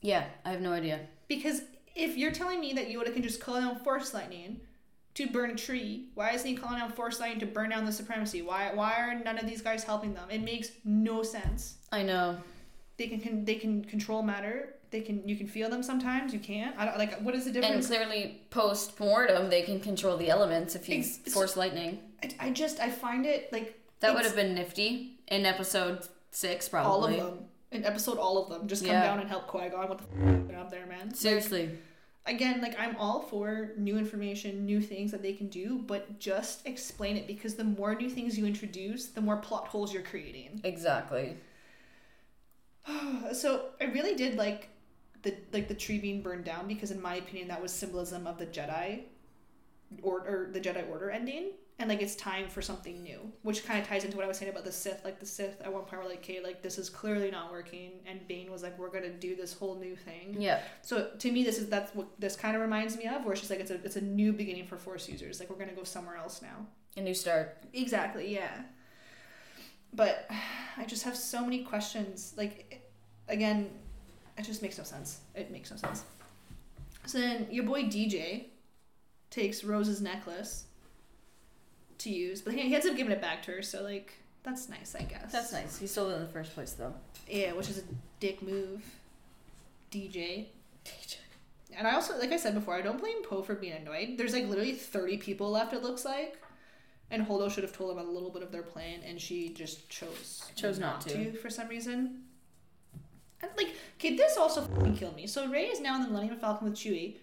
Yeah, 0.02 0.26
I 0.46 0.52
have 0.52 0.62
no 0.62 0.72
idea. 0.72 1.00
Because 1.28 1.64
if 1.96 2.16
you're 2.18 2.32
telling 2.32 2.60
me 2.60 2.74
that 2.74 2.88
Yoda 2.88 3.12
can 3.12 3.24
just 3.24 3.40
call 3.40 3.60
down 3.60 3.78
Force 3.78 4.14
lightning 4.14 4.60
to 5.16 5.28
burn 5.28 5.50
a 5.50 5.56
tree, 5.56 6.10
why 6.14 6.32
isn't 6.32 6.48
he 6.48 6.56
calling 6.56 6.78
down 6.78 6.92
Force 6.92 7.20
lightning 7.20 7.40
to 7.40 7.48
burn 7.48 7.72
down 7.72 7.86
the 7.86 7.92
supremacy? 7.92 8.44
Why 8.44 8.72
why 8.76 8.94
are 9.00 9.16
none 9.24 9.40
of 9.40 9.48
these 9.48 9.64
guys 9.64 9.84
helping 9.84 10.14
them? 10.14 10.30
It 10.30 10.44
makes 10.44 10.70
no 10.86 11.24
sense. 11.24 11.78
I 11.92 12.04
know. 12.04 12.38
They 12.98 13.08
can, 13.08 13.20
can 13.20 13.44
they 13.44 13.56
can 13.56 13.84
control 13.84 14.22
matter. 14.22 14.76
they 14.92 15.02
can 15.02 15.28
you 15.28 15.36
can 15.36 15.48
feel 15.48 15.68
them 15.68 15.82
sometimes. 15.82 16.32
You 16.32 16.40
can't. 16.40 16.78
I 16.78 16.86
don't 16.86 17.00
like. 17.00 17.20
What 17.22 17.34
is 17.34 17.46
the 17.46 17.52
difference? 17.52 17.90
And 17.90 17.98
clearly, 17.98 18.42
post 18.52 19.00
mortem, 19.00 19.50
they 19.50 19.64
can 19.64 19.80
control 19.80 20.16
the 20.16 20.30
elements 20.30 20.76
if 20.76 20.86
he's 20.86 21.22
Ex- 21.26 21.34
force 21.34 21.58
lightning. 21.58 21.98
I, 22.22 22.30
I 22.40 22.50
just 22.52 22.80
I 22.80 22.92
find 22.92 23.26
it 23.26 23.52
like 23.52 23.82
That 24.02 24.14
would 24.14 24.26
have 24.26 24.36
been 24.36 24.54
nifty 24.54 25.13
in 25.28 25.46
episode 25.46 26.08
six, 26.32 26.68
probably. 26.70 27.20
all 27.20 27.26
of 27.28 27.38
them 27.38 27.46
in 27.72 27.86
episode. 27.86 28.18
All 28.18 28.44
of 28.44 28.50
them 28.50 28.68
just 28.68 28.84
come 28.84 28.92
Yeah. 28.94 29.04
down 29.04 29.20
and 29.20 29.30
help 29.30 29.48
Qui 29.48 29.70
Gon 29.70 29.90
with 29.90 30.00
the 30.00 30.04
f- 30.04 30.10
mm. 30.12 30.60
up 30.60 30.70
there, 30.72 30.86
man. 30.86 31.14
Seriously. 31.14 31.78
again, 32.26 32.62
like 32.62 32.80
I'm 32.80 32.96
all 32.98 33.20
for 33.22 33.72
new 33.78 33.98
information, 33.98 34.66
new 34.66 34.80
things 34.80 35.12
that 35.12 35.22
they 35.22 35.34
can 35.34 35.48
do, 35.50 35.80
but 35.86 36.20
just 36.20 36.66
explain 36.66 37.18
it 37.18 37.28
because 37.28 37.56
the 37.56 37.64
more 37.66 37.96
new 37.96 38.10
things 38.10 38.38
you 38.38 38.46
introduce, 38.46 39.08
the 39.08 39.20
more 39.22 39.38
plot 39.38 39.68
holes 39.68 39.92
you're 39.94 40.04
creating. 40.04 40.62
Exactly. 40.64 41.36
so 43.34 43.66
I 43.82 43.86
really 43.86 44.16
did 44.16 44.36
like 44.38 44.70
the 45.24 45.36
like 45.52 45.68
the 45.68 45.74
tree 45.74 46.00
being 46.00 46.22
burned 46.22 46.44
down 46.46 46.68
because 46.68 46.92
in 46.92 47.02
my 47.02 47.16
opinion 47.16 47.48
that 47.48 47.62
was 47.62 47.72
symbolism 47.72 48.28
of 48.28 48.38
the 48.38 48.46
Jedi 48.46 49.04
or, 50.02 50.20
or 50.22 50.50
the 50.52 50.60
Jedi 50.60 50.90
Order 50.90 51.10
ending. 51.12 51.52
And 51.80 51.90
like 51.90 52.02
it's 52.02 52.16
time 52.16 52.48
for 52.48 52.62
something 52.62 53.02
new, 53.02 53.20
which 53.42 53.66
kind 53.66 53.82
of 53.82 53.88
ties 53.88 54.06
into 54.06 54.16
what 54.16 54.24
I 54.24 54.28
was 54.28 54.38
saying 54.38 54.52
about 54.52 54.64
the 54.64 54.72
Sith. 54.72 55.04
Like 55.04 55.20
the 55.20 55.26
Sith 55.26 55.60
at 55.62 55.74
one 55.74 55.84
point 55.84 56.04
were 56.04 56.08
like, 56.08 56.20
"Okay, 56.20 56.40
like 56.42 56.62
this 56.62 56.78
is 56.78 56.88
clearly 56.88 57.32
not 57.32 57.52
working," 57.52 57.94
and 58.06 58.26
Bane 58.28 58.52
was 58.52 58.62
like, 58.62 58.78
"We're 58.78 58.92
gonna 58.92 59.10
do 59.10 59.36
this 59.36 59.54
whole 59.54 59.76
new 59.76 59.96
thing." 59.96 60.40
Yeah. 60.40 60.62
So 60.84 61.10
to 61.18 61.32
me, 61.32 61.44
this 61.44 61.58
is 61.58 61.70
that's 61.70 61.94
what 61.96 62.08
this 62.20 62.36
kind 62.36 62.56
of 62.56 62.62
reminds 62.62 62.96
me 62.96 63.08
of, 63.08 63.26
where 63.26 63.34
it's 63.34 63.42
just 63.42 63.50
like 63.50 63.60
it's 63.60 63.72
a 63.72 63.84
it's 63.84 63.96
a 63.96 64.02
new 64.02 64.32
beginning 64.32 64.68
for 64.68 64.78
Force 64.78 65.10
users. 65.10 65.40
Like 65.40 65.50
we're 65.50 65.58
gonna 65.58 65.74
go 65.74 65.84
somewhere 65.84 66.16
else 66.16 66.42
now. 66.44 66.68
A 66.96 67.02
new 67.02 67.16
start. 67.16 67.58
Exactly. 67.74 68.32
Yeah. 68.32 68.62
But 69.94 70.30
I 70.78 70.86
just 70.86 71.04
have 71.04 71.16
so 71.16 71.44
many 71.44 71.64
questions. 71.64 72.34
Like, 72.38 72.84
again, 73.28 73.70
it 74.38 74.44
just 74.44 74.62
makes 74.62 74.78
no 74.78 74.84
sense. 74.84 75.22
It 75.36 75.52
makes 75.52 75.70
no 75.72 75.78
sense. 75.78 76.04
So 77.06 77.20
then 77.20 77.48
your 77.52 77.66
boy 77.66 77.84
DJ 77.84 78.46
takes 79.30 79.64
Rose's 79.64 80.02
necklace 80.02 80.66
to 82.04 82.10
use, 82.10 82.42
but 82.42 82.54
he 82.54 82.74
ends 82.74 82.86
up 82.86 82.96
giving 82.96 83.12
it 83.12 83.22
back 83.22 83.44
to 83.44 83.52
her. 83.52 83.62
So 83.62 83.84
like 83.84 84.14
that's 84.44 84.70
nice, 84.70 84.96
I 84.96 85.04
guess. 85.04 85.32
That's 85.32 85.54
nice. 85.54 85.78
He 85.78 85.88
stole 85.88 86.10
it 86.10 86.16
in 86.16 86.22
the 86.22 86.28
first 86.28 86.54
place, 86.54 86.74
though. 86.74 86.94
Yeah, 87.30 87.54
which 87.54 87.70
is 87.70 87.78
a 87.80 87.84
dick 88.20 88.42
move. 88.42 88.84
DJ. 89.92 90.48
DJ. 90.86 91.16
And 91.76 91.88
I 91.88 91.96
also, 91.96 92.20
like 92.20 92.32
I 92.32 92.38
said 92.38 92.54
before, 92.54 92.76
I 92.76 92.82
don't 92.82 93.00
blame 93.00 93.24
Poe 93.24 93.42
for 93.42 93.56
being 93.56 93.74
annoyed. 93.74 94.18
There's 94.18 94.34
like 94.34 94.48
literally 94.48 94.74
30 94.74 95.18
people 95.18 95.50
left, 95.50 95.74
it 95.74 95.82
looks 95.82 96.04
like. 96.06 96.38
And 97.10 97.26
Holdo 97.26 97.50
should 97.52 97.64
have 97.64 97.76
told 97.76 97.92
him 97.98 98.06
a 98.06 98.10
little 98.10 98.30
bit 98.30 98.44
of 98.44 98.52
their 98.52 98.64
plan, 98.64 99.00
and 99.06 99.20
she 99.20 99.50
just 99.50 99.88
chose 99.90 100.44
Chose 100.56 100.80
not 100.80 101.02
to. 101.02 101.32
for 101.34 101.50
some 101.50 101.68
reason. 101.68 102.24
And 103.42 103.52
like, 103.58 103.76
okay, 103.98 104.16
this 104.16 104.36
also 104.38 104.62
fucking 104.62 104.96
killed 104.98 105.16
me. 105.16 105.28
So 105.28 105.48
Rey 105.48 105.66
is 105.66 105.80
now 105.80 105.96
in 105.96 106.02
the 106.04 106.08
Millennium 106.10 106.38
Falcon 106.38 106.70
with 106.70 106.78
Chewie, 106.78 107.18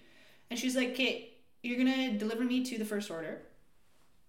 and 0.49 0.59
she's 0.59 0.77
like, 0.77 0.91
"Okay, 0.91 1.31
you're 1.63 1.79
gonna 1.79 2.17
deliver 2.19 2.45
me 2.45 2.65
to 2.65 2.79
the 2.79 2.85
First 2.85 3.11
Order, 3.11 3.43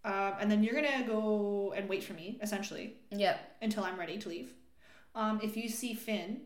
um, 0.03 0.33
and 0.39 0.49
then 0.51 0.63
you're 0.63 0.73
gonna 0.75 1.05
go 1.05 1.73
and 1.75 1.87
wait 1.89 2.03
for 2.03 2.13
me, 2.13 2.39
essentially, 2.41 2.95
Yeah. 3.11 3.37
until 3.61 3.83
I'm 3.83 3.99
ready 3.99 4.17
to 4.17 4.29
leave. 4.29 4.53
Um, 5.15 5.39
if 5.43 5.55
you 5.57 5.69
see 5.69 5.93
Finn, 5.93 6.41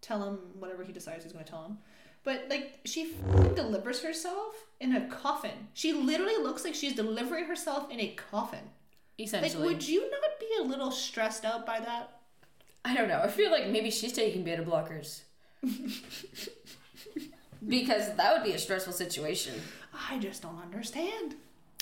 tell 0.00 0.22
him 0.22 0.38
whatever 0.58 0.84
he 0.84 0.92
decides 0.92 1.24
he's 1.24 1.32
to 1.32 1.44
tell 1.44 1.64
him. 1.64 1.78
But 2.24 2.46
like 2.48 2.80
she 2.84 3.14
delivers 3.56 4.02
herself 4.02 4.54
in 4.80 4.94
a 4.94 5.08
coffin. 5.08 5.68
She 5.74 5.92
literally 5.92 6.36
looks 6.36 6.64
like 6.64 6.74
she's 6.74 6.94
delivering 6.94 7.46
herself 7.46 7.90
in 7.90 7.98
a 8.00 8.08
coffin. 8.30 8.70
Essentially. 9.18 9.62
Like, 9.62 9.72
would 9.74 9.88
you 9.88 10.08
not 10.10 10.38
be 10.40 10.48
a 10.60 10.62
little 10.62 10.90
stressed 10.90 11.44
out 11.44 11.66
by 11.66 11.80
that? 11.80 12.20
I 12.84 12.94
don't 12.94 13.08
know. 13.08 13.20
I 13.20 13.28
feel 13.28 13.50
like 13.50 13.68
maybe 13.68 13.90
she's 13.90 14.12
taking 14.12 14.42
beta 14.44 14.62
blockers. 14.62 15.22
because 17.68 18.14
that 18.16 18.34
would 18.34 18.44
be 18.44 18.52
a 18.52 18.58
stressful 18.58 18.92
situation. 18.92 19.54
I 20.10 20.18
just 20.18 20.42
don't 20.42 20.60
understand. 20.60 21.36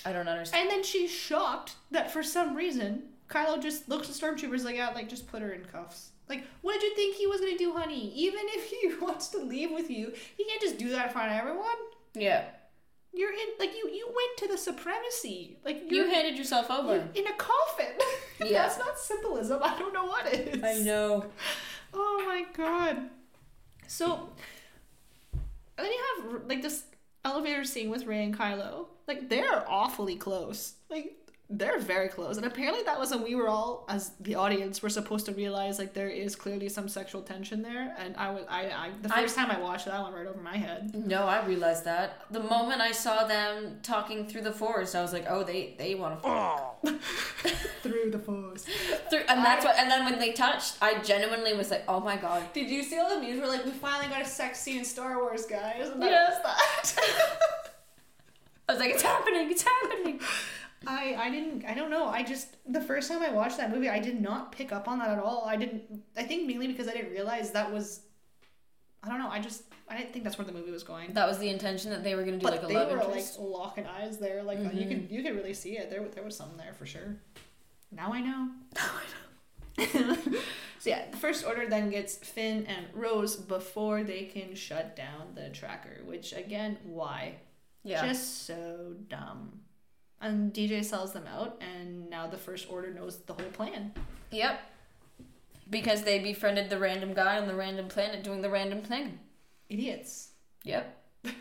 I 0.05 0.11
don't 0.13 0.27
understand. 0.27 0.63
And 0.63 0.71
then 0.71 0.83
she's 0.83 1.11
shocked 1.11 1.75
that 1.91 2.11
for 2.11 2.23
some 2.23 2.55
reason 2.55 3.03
Kylo 3.29 3.61
just 3.61 3.87
looks 3.87 4.09
at 4.09 4.15
stormtroopers 4.15 4.63
like, 4.65 4.75
yeah, 4.75 4.89
like 4.89 5.07
just 5.09 5.27
put 5.27 5.41
her 5.41 5.51
in 5.51 5.63
cuffs. 5.65 6.09
Like, 6.29 6.45
what 6.61 6.73
did 6.79 6.83
you 6.83 6.95
think 6.95 7.15
he 7.15 7.27
was 7.27 7.39
gonna 7.41 7.57
do, 7.57 7.73
honey? 7.73 8.11
Even 8.15 8.41
if 8.47 8.65
he 8.69 8.93
wants 9.05 9.27
to 9.29 9.37
leave 9.39 9.71
with 9.71 9.89
you, 9.89 10.13
he 10.37 10.43
can't 10.45 10.61
just 10.61 10.77
do 10.77 10.89
that 10.89 11.07
in 11.07 11.11
front 11.13 11.31
of 11.31 11.37
everyone. 11.37 11.65
Yeah. 12.13 12.45
You're 13.13 13.31
in 13.33 13.39
like 13.59 13.71
you 13.75 13.89
you 13.89 14.05
went 14.07 14.37
to 14.37 14.47
the 14.47 14.57
supremacy. 14.57 15.57
Like 15.65 15.83
You 15.91 16.09
handed 16.09 16.37
yourself 16.37 16.71
over. 16.71 17.07
in 17.13 17.27
a 17.27 17.33
coffin. 17.33 17.93
Yeah. 18.43 18.63
that's 18.63 18.79
not 18.79 18.97
symbolism, 18.97 19.59
I 19.61 19.77
don't 19.77 19.93
know 19.93 20.05
what 20.05 20.25
what 20.25 20.33
is. 20.33 20.63
I 20.63 20.79
know. 20.83 21.25
Oh 21.93 22.23
my 22.25 22.43
god. 22.57 22.97
So 23.87 24.29
and 25.77 25.85
then 25.85 25.91
you 25.91 26.03
have 26.23 26.41
like 26.47 26.61
this 26.63 26.83
elevator 27.23 27.63
scene 27.63 27.89
with 27.89 28.05
Rey 28.05 28.23
and 28.23 28.37
Kylo. 28.37 28.87
Like 29.07 29.29
they're 29.29 29.69
awfully 29.69 30.15
close. 30.15 30.75
Like 30.89 31.17
they're 31.51 31.79
very 31.79 32.07
close. 32.07 32.37
And 32.37 32.45
apparently 32.45 32.83
that 32.83 32.99
was 32.99 33.11
when 33.11 33.23
we 33.23 33.35
were 33.35 33.47
all 33.49 33.85
as 33.89 34.11
the 34.21 34.35
audience 34.35 34.81
were 34.81 34.89
supposed 34.89 35.25
to 35.27 35.33
realize 35.33 35.77
like 35.79 35.93
there 35.93 36.09
is 36.09 36.35
clearly 36.35 36.69
some 36.69 36.87
sexual 36.87 37.21
tension 37.21 37.61
there. 37.61 37.93
And 37.99 38.15
I 38.15 38.31
was 38.31 38.45
I, 38.49 38.61
I 38.67 38.89
the 39.01 39.13
I- 39.13 39.21
first 39.21 39.35
time 39.35 39.51
I 39.51 39.59
watched 39.59 39.85
it, 39.87 39.89
that 39.91 40.01
went 40.01 40.15
right 40.15 40.27
over 40.27 40.39
my 40.41 40.55
head. 40.57 40.95
No, 40.95 41.23
I 41.23 41.45
realized 41.45 41.85
that. 41.85 42.21
The 42.31 42.39
moment 42.39 42.79
I 42.81 42.91
saw 42.91 43.25
them 43.25 43.79
talking 43.83 44.27
through 44.27 44.41
the 44.43 44.53
forest, 44.53 44.95
I 44.95 45.01
was 45.01 45.13
like, 45.13 45.25
oh, 45.29 45.43
they 45.43 45.75
they 45.77 45.95
want 45.95 46.21
to 46.21 46.27
fuck 46.27 46.83
Through 47.83 48.11
the 48.11 48.19
forest 48.19 48.67
through, 49.09 49.23
and 49.27 49.43
that's 49.45 49.65
what. 49.65 49.75
And 49.77 49.89
then 49.91 50.05
when 50.05 50.17
they 50.19 50.31
touched, 50.31 50.75
I 50.81 50.99
genuinely 51.01 51.53
was 51.53 51.69
like, 51.71 51.83
oh 51.87 51.99
my 51.99 52.15
god. 52.17 52.43
Did 52.53 52.69
you 52.69 52.81
see 52.83 52.97
all 52.99 53.09
the 53.09 53.19
memes 53.21 53.39
where 53.39 53.49
like 53.49 53.65
we 53.65 53.71
finally 53.71 54.07
got 54.09 54.21
a 54.21 54.25
sex 54.25 54.59
scene 54.59 54.79
in 54.79 54.85
Star 54.85 55.17
Wars, 55.21 55.45
guys? 55.45 55.89
And 55.89 56.01
that 56.01 56.11
Yeah. 56.11 56.29
was 56.29 56.41
that. 56.43 56.95
I 58.69 58.73
was 58.73 58.79
like, 58.79 58.91
it's 58.91 59.03
happening, 59.03 59.51
it's 59.51 59.63
happening. 59.63 60.19
I 60.87 61.15
I 61.17 61.29
didn't 61.29 61.65
I 61.65 61.73
don't 61.73 61.89
know. 61.89 62.07
I 62.07 62.23
just 62.23 62.57
the 62.71 62.81
first 62.81 63.09
time 63.09 63.21
I 63.21 63.31
watched 63.31 63.57
that 63.57 63.71
movie, 63.71 63.89
I 63.89 63.99
did 63.99 64.19
not 64.19 64.51
pick 64.51 64.71
up 64.71 64.87
on 64.87 64.99
that 64.99 65.09
at 65.09 65.19
all. 65.19 65.45
I 65.45 65.55
didn't. 65.55 65.83
I 66.17 66.23
think 66.23 66.47
mainly 66.47 66.67
because 66.67 66.87
I 66.87 66.93
didn't 66.93 67.11
realize 67.11 67.51
that 67.51 67.71
was. 67.71 68.01
I 69.03 69.09
don't 69.09 69.19
know. 69.19 69.29
I 69.29 69.39
just 69.39 69.63
I 69.89 69.97
didn't 69.97 70.13
think 70.13 70.23
that's 70.23 70.37
where 70.37 70.45
the 70.45 70.53
movie 70.53 70.71
was 70.71 70.83
going. 70.83 71.13
That 71.13 71.27
was 71.27 71.37
the 71.37 71.49
intention 71.49 71.91
that 71.91 72.03
they 72.03 72.15
were 72.15 72.23
gonna 72.23 72.37
do 72.37 72.43
But 72.43 72.53
like 72.53 72.63
a 72.63 72.67
they 72.67 72.75
love 72.75 72.91
were 72.91 73.01
interest. 73.01 73.39
like 73.39 73.47
locking 73.47 73.85
eyes 73.85 74.17
there. 74.17 74.41
Like 74.41 74.59
you 74.59 74.65
mm-hmm. 74.65 74.89
could 74.89 75.07
you 75.11 75.23
could 75.23 75.35
really 75.35 75.53
see 75.53 75.77
it. 75.77 75.89
There 75.89 76.03
there 76.07 76.23
was 76.23 76.35
something 76.35 76.57
there 76.57 76.73
for 76.73 76.85
sure. 76.85 77.17
Now 77.91 78.13
I 78.13 78.21
know. 78.21 78.49
Now 78.75 78.89
I 78.95 79.03
know. 79.05 80.15
so 80.79 80.89
yeah, 80.89 81.09
the 81.11 81.17
first 81.17 81.45
order 81.45 81.67
then 81.67 81.89
gets 81.89 82.15
Finn 82.15 82.65
and 82.67 82.85
Rose 82.93 83.35
before 83.35 84.03
they 84.03 84.23
can 84.23 84.55
shut 84.55 84.95
down 84.95 85.33
the 85.35 85.49
tracker. 85.49 86.01
Which 86.05 86.33
again, 86.33 86.77
why? 86.83 87.35
yeah. 87.83 88.05
Just 88.05 88.45
so 88.45 88.95
dumb. 89.07 89.59
And 90.21 90.53
DJ 90.53 90.85
sells 90.85 91.13
them 91.13 91.25
out, 91.27 91.59
and 91.61 92.09
now 92.09 92.27
the 92.27 92.37
First 92.37 92.67
Order 92.69 92.93
knows 92.93 93.17
the 93.19 93.33
whole 93.33 93.49
plan. 93.53 93.91
Yep. 94.31 94.59
Because 95.69 96.03
they 96.03 96.19
befriended 96.19 96.69
the 96.69 96.77
random 96.77 97.13
guy 97.13 97.37
on 97.39 97.47
the 97.47 97.55
random 97.55 97.87
planet 97.87 98.23
doing 98.23 98.41
the 98.41 98.49
random 98.49 98.81
thing. 98.81 99.19
Idiots. 99.69 100.29
Yep. 100.63 100.97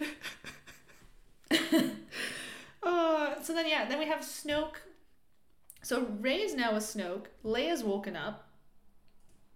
Uh, 2.83 3.39
so 3.43 3.53
then, 3.53 3.69
yeah, 3.69 3.85
then 3.87 3.99
we 3.99 4.07
have 4.07 4.21
Snoke. 4.21 4.77
So 5.83 6.07
Rey's 6.21 6.55
now 6.55 6.73
with 6.75 6.83
Snoke. 6.83 7.27
Leia's 7.45 7.85
woken 7.85 8.17
up 8.17 8.49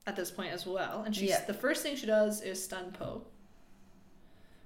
at 0.07 0.15
this 0.15 0.31
point 0.31 0.53
as 0.53 0.67
well, 0.67 1.03
and 1.07 1.17
she's 1.17 1.31
Yeah. 1.31 1.45
the 1.47 1.55
first 1.55 1.83
thing 1.83 1.97
she 1.97 2.05
does 2.05 2.43
is 2.43 2.63
stun 2.63 2.93
Poe. 2.93 3.25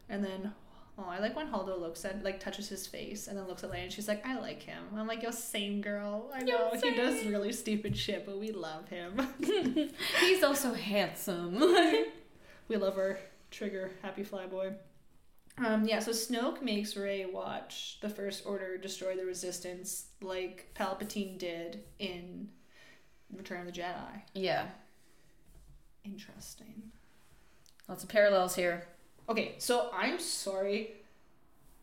And 0.09 0.25
then, 0.25 0.55
oh, 0.99 1.07
I 1.09 1.19
like 1.21 1.37
when 1.37 1.49
Holdo 1.49 1.79
looks 1.79 2.05
at 2.05 2.23
like 2.25 2.41
touches 2.41 2.69
his 2.69 2.87
face 2.87 3.29
and 3.29 3.39
then 3.39 3.47
looks 3.47 3.63
at 3.65 3.71
Leia, 3.71 3.85
and 3.85 3.93
she's 3.93 4.09
like, 4.09 4.27
"I 4.27 4.39
like 4.39 4.63
him." 4.63 4.83
I'm 4.97 5.07
like, 5.07 5.23
"Yo, 5.23 5.31
same 5.31 5.81
girl. 5.81 6.31
I 6.35 6.43
know 6.43 6.71
Yo, 6.73 6.81
he 6.81 6.95
does 6.97 7.25
really 7.25 7.53
stupid 7.53 7.97
shit, 7.97 8.27
but 8.27 8.39
we 8.39 8.51
love 8.51 8.89
him. 8.89 9.21
He's 10.21 10.43
also 10.43 10.75
handsome. 10.75 11.59
we 12.69 12.77
love 12.77 12.99
our 12.99 13.19
trigger 13.51 13.93
happy 14.03 14.25
flyboy." 14.25 14.75
Um, 15.65 15.87
yeah, 15.89 15.99
so 15.99 16.13
Snoke 16.13 16.63
makes 16.63 16.97
Rey 16.97 17.27
watch 17.27 17.99
the 18.01 18.09
First 18.09 18.47
Order 18.47 18.79
destroy 18.79 19.17
the 19.17 19.25
Resistance 19.25 20.07
like 20.21 20.71
Palpatine 20.75 21.37
did 21.37 21.83
in 21.99 22.49
Return 23.35 23.67
of 23.67 23.67
the 23.67 23.81
Jedi. 23.81 24.23
yeah. 24.35 24.67
Interesting. 26.05 26.93
Lots 27.89 28.03
of 28.03 28.09
parallels 28.09 28.55
here. 28.55 28.87
Okay, 29.29 29.55
so 29.59 29.91
I'm 29.93 30.19
sorry, 30.19 30.93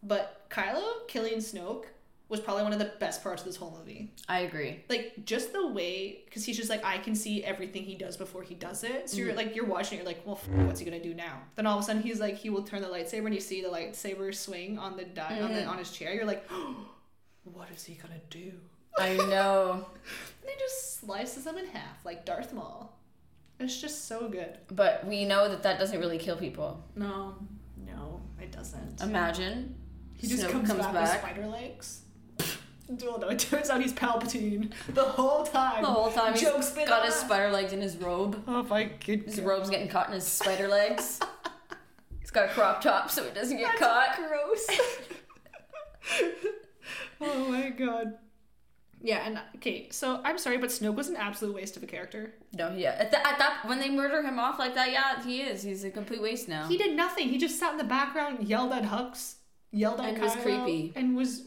but 0.01 0.49
Kylo 0.49 1.07
killing 1.07 1.35
Snoke 1.35 1.85
was 2.27 2.39
probably 2.39 2.63
one 2.63 2.73
of 2.73 2.79
the 2.79 2.91
best 2.99 3.21
parts 3.21 3.43
of 3.43 3.47
this 3.47 3.55
whole 3.55 3.75
movie. 3.77 4.11
I 4.27 4.39
agree. 4.39 4.83
Like 4.89 5.25
just 5.25 5.53
the 5.53 5.67
way, 5.67 6.23
because 6.25 6.43
he's 6.43 6.57
just 6.57 6.69
like 6.71 6.83
I 6.83 6.97
can 6.97 7.13
see 7.15 7.43
everything 7.43 7.83
he 7.83 7.95
does 7.95 8.17
before 8.17 8.41
he 8.41 8.55
does 8.55 8.83
it. 8.83 9.09
So 9.09 9.17
you're 9.17 9.27
mm-hmm. 9.27 9.37
like 9.37 9.55
you're 9.55 9.65
watching, 9.65 9.99
it, 9.99 10.01
you're 10.01 10.07
like, 10.07 10.25
well, 10.25 10.39
f- 10.41 10.65
what's 10.65 10.79
he 10.79 10.85
gonna 10.85 11.01
do 11.01 11.13
now? 11.13 11.41
Then 11.55 11.67
all 11.67 11.77
of 11.77 11.83
a 11.83 11.85
sudden 11.85 12.01
he's 12.01 12.19
like, 12.19 12.35
he 12.35 12.49
will 12.49 12.63
turn 12.63 12.81
the 12.81 12.87
lightsaber, 12.87 13.25
and 13.25 13.33
you 13.35 13.41
see 13.41 13.61
the 13.61 13.69
lightsaber 13.69 14.33
swing 14.33 14.79
on 14.79 14.97
the 14.97 15.05
di- 15.05 15.39
on 15.41 15.53
the 15.53 15.59
mm-hmm. 15.59 15.69
on 15.69 15.77
his 15.77 15.91
chair. 15.91 16.13
You're 16.15 16.25
like, 16.25 16.49
what 17.43 17.69
is 17.75 17.83
he 17.83 17.93
gonna 17.93 18.21
do? 18.29 18.53
I 18.97 19.15
know. 19.15 19.85
And 20.41 20.53
he 20.53 20.59
just 20.59 20.99
slices 20.99 21.47
him 21.47 21.57
in 21.57 21.65
half 21.65 22.05
like 22.05 22.23
Darth 22.23 22.53
Maul. 22.53 22.94
It's 23.59 23.79
just 23.79 24.07
so 24.07 24.27
good. 24.27 24.57
But 24.69 25.05
we 25.07 25.25
know 25.25 25.47
that 25.49 25.63
that 25.63 25.79
doesn't 25.79 25.99
really 25.99 26.17
kill 26.17 26.35
people. 26.35 26.83
No, 26.95 27.35
no, 27.85 28.21
it 28.41 28.51
doesn't. 28.51 29.01
Imagine. 29.01 29.75
he 30.13 30.27
just 30.27 30.43
Snoke 30.43 30.51
comes, 30.51 30.67
comes 30.69 30.81
back, 30.83 30.93
back. 30.93 31.01
with 31.03 31.21
spider 31.21 31.47
legs. 31.47 32.01
well, 32.87 33.19
no, 33.19 33.29
it 33.29 33.39
turns 33.39 33.69
out 33.69 33.81
he's 33.81 33.93
Palpatine 33.93 34.71
the 34.89 35.03
whole 35.03 35.45
time. 35.45 35.81
The 35.83 35.87
whole 35.87 36.11
time 36.11 36.33
he's 36.33 36.41
Joke's 36.41 36.71
been 36.71 36.87
got 36.87 37.05
his 37.05 37.15
spider 37.15 37.51
legs 37.51 37.71
in 37.73 37.81
his 37.81 37.95
robe. 37.97 38.43
Oh 38.47 38.63
my 38.63 38.83
goodness. 39.05 39.35
His 39.35 39.45
robe's 39.45 39.69
getting 39.69 39.87
caught 39.87 40.07
in 40.07 40.13
his 40.13 40.25
spider 40.25 40.67
legs. 40.67 41.19
He's 42.19 42.31
got 42.31 42.49
a 42.49 42.53
crop 42.53 42.81
top 42.81 43.11
so 43.11 43.23
it 43.23 43.35
doesn't 43.35 43.57
get 43.57 43.77
That's 43.79 44.17
caught. 44.17 44.17
gross. 44.17 44.67
oh 47.21 47.45
my 47.51 47.69
god. 47.69 48.15
Yeah, 49.05 49.21
and 49.25 49.39
okay, 49.57 49.87
so 49.91 50.19
I'm 50.23 50.37
sorry, 50.39 50.57
but 50.57 50.71
Snoke 50.71 50.95
was 50.95 51.09
an 51.09 51.15
absolute 51.15 51.53
waste 51.53 51.77
of 51.77 51.83
a 51.83 51.85
character. 51.85 52.33
No, 52.53 52.73
yeah. 52.75 52.95
At, 52.99 53.11
th- 53.11 53.23
at 53.23 53.37
that, 53.37 53.59
when 53.67 53.79
they 53.79 53.89
murder 53.89 54.23
him 54.23 54.39
off 54.39 54.57
like 54.57 54.73
that, 54.73 54.91
yeah, 54.91 55.23
he 55.23 55.41
is. 55.41 55.61
He's 55.61 55.83
a 55.83 55.91
complete 55.91 56.21
waste 56.23 56.47
now. 56.49 56.67
He 56.67 56.77
did 56.77 56.95
nothing. 56.95 57.29
He 57.29 57.37
just 57.37 57.59
sat 57.59 57.71
in 57.71 57.77
the 57.77 57.83
background, 57.83 58.47
yelled 58.47 58.73
at 58.73 58.83
Hux, 58.83 59.35
yelled 59.71 59.99
at 60.01 60.05
And 60.15 60.21
was 60.21 60.35
creepy. 60.37 60.91
and 60.95 61.15
was 61.15 61.43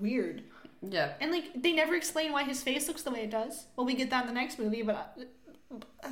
weird. 0.00 0.44
yeah. 0.80 1.12
And 1.20 1.30
like 1.30 1.60
they 1.62 1.72
never 1.72 1.94
explain 1.94 2.32
why 2.32 2.44
his 2.44 2.62
face 2.62 2.88
looks 2.88 3.02
the 3.02 3.10
way 3.10 3.20
it 3.20 3.30
does. 3.30 3.66
Well, 3.76 3.84
we 3.86 3.94
get 3.94 4.08
that 4.10 4.22
in 4.22 4.26
the 4.28 4.32
next 4.40 4.58
movie, 4.58 4.82
but 4.82 5.18
uh, 6.04 6.10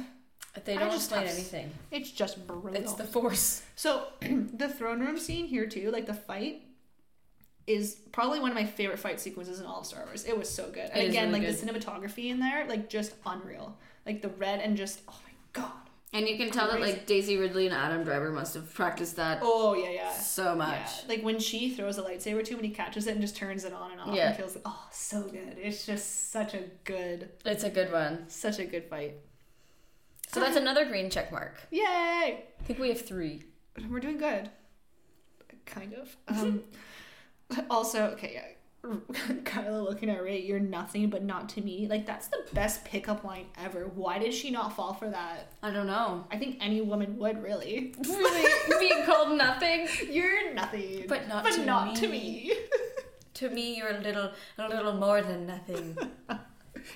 They 0.64 0.76
don't 0.76 0.92
explain 0.94 1.22
have 1.26 1.34
anything. 1.34 1.70
it's 1.90 2.10
just 2.10 2.46
brutal. 2.46 2.74
It's 2.74 2.92
the 2.94 3.04
force. 3.04 3.62
So 3.76 4.08
the 4.20 4.68
throne 4.68 5.00
room 5.00 5.18
scene 5.18 5.46
here 5.46 5.66
too, 5.66 5.90
like 5.90 6.04
the 6.06 6.14
fight, 6.14 6.62
is 7.66 7.96
probably 8.12 8.38
one 8.40 8.50
of 8.50 8.54
my 8.54 8.64
favorite 8.64 8.98
fight 8.98 9.20
sequences 9.20 9.58
in 9.60 9.66
all 9.66 9.80
of 9.80 9.86
Star 9.86 10.04
Wars. 10.04 10.24
It 10.24 10.38
was 10.38 10.48
so 10.48 10.70
good, 10.70 10.88
and 10.92 11.02
It 11.02 11.08
again, 11.08 11.32
really 11.32 11.46
like 11.46 11.56
the 11.58 11.66
cinematography 11.66 12.30
in 12.30 12.38
there, 12.40 12.66
like 12.68 12.88
just 12.88 13.14
unreal. 13.24 13.76
Like 14.04 14.22
the 14.22 14.28
red 14.28 14.60
and 14.60 14.76
just 14.76 15.00
oh 15.08 15.18
my 15.24 15.32
god. 15.52 15.72
And 16.12 16.28
you 16.28 16.36
can 16.38 16.50
tell 16.50 16.70
that 16.70 16.80
like 16.80 17.04
Daisy 17.06 17.36
Ridley 17.36 17.66
and 17.66 17.74
Adam 17.74 18.04
Driver 18.04 18.30
must 18.30 18.54
have 18.54 18.72
practiced 18.72 19.16
that 19.16 19.40
Oh 19.42 19.74
yeah, 19.74 19.90
yeah. 19.90 20.12
so 20.12 20.54
much. 20.54 20.78
Yeah, 21.02 21.08
like 21.08 21.22
when 21.22 21.40
she 21.40 21.70
throws 21.74 21.98
a 21.98 22.02
lightsaber 22.02 22.44
to 22.44 22.50
him 22.52 22.58
and 22.60 22.66
he 22.66 22.72
catches 22.72 23.06
it 23.08 23.12
and 23.12 23.20
just 23.20 23.36
turns 23.36 23.64
it 23.64 23.72
on 23.72 23.90
and 23.90 24.00
off 24.00 24.14
Yeah. 24.14 24.28
and 24.28 24.36
kills 24.36 24.54
it. 24.56 24.62
Oh, 24.64 24.86
so 24.92 25.22
good. 25.22 25.56
It's 25.60 25.84
just 25.84 26.30
such 26.30 26.54
a 26.54 26.62
good, 26.84 27.30
It's 27.44 27.64
a 27.64 27.70
good 27.70 27.90
one. 27.92 28.28
such 28.28 28.60
a 28.60 28.64
good 28.64 28.84
fight. 28.84 29.14
So 30.32 30.40
that's 30.40 30.56
another 30.56 30.84
green 30.86 31.10
check 31.10 31.32
mark. 31.32 31.54
Yay! 31.70 31.82
I 31.82 32.62
think 32.64 32.78
we 32.78 32.88
have 32.88 33.00
three. 33.04 33.42
We're 33.90 34.00
doing 34.00 34.18
good. 34.18 34.48
Kind 35.66 35.94
of. 35.94 36.16
Um, 36.28 36.62
also, 37.70 38.06
okay, 38.10 38.32
yeah. 38.34 38.46
Kylo 39.42 39.84
looking 39.84 40.08
at 40.10 40.22
Rey, 40.22 40.40
you're 40.40 40.60
nothing 40.60 41.10
but 41.10 41.24
not 41.24 41.48
to 41.50 41.60
me. 41.60 41.88
Like, 41.88 42.06
that's 42.06 42.28
the 42.28 42.44
best 42.52 42.84
pickup 42.84 43.24
line 43.24 43.46
ever. 43.60 43.90
Why 43.94 44.18
did 44.18 44.32
she 44.32 44.50
not 44.50 44.76
fall 44.76 44.94
for 44.94 45.08
that? 45.08 45.52
I 45.60 45.72
don't 45.72 45.88
know. 45.88 46.24
I 46.30 46.36
think 46.36 46.58
any 46.60 46.80
woman 46.80 47.18
would, 47.18 47.42
really. 47.42 47.94
Really? 48.06 48.78
Being 48.78 49.04
called 49.04 49.36
nothing? 49.36 49.88
You're 50.08 50.54
nothing. 50.54 51.04
But 51.08 51.26
not 51.28 51.44
but 51.44 51.54
to 51.54 51.64
not 51.64 51.88
me. 51.88 51.94
to 51.96 52.08
me. 52.08 52.52
To 53.34 53.50
me, 53.50 53.76
you're 53.76 53.90
a 53.90 54.00
little, 54.00 54.30
a 54.56 54.68
little 54.68 54.94
more 54.94 55.20
than 55.20 55.46
nothing. 55.46 55.98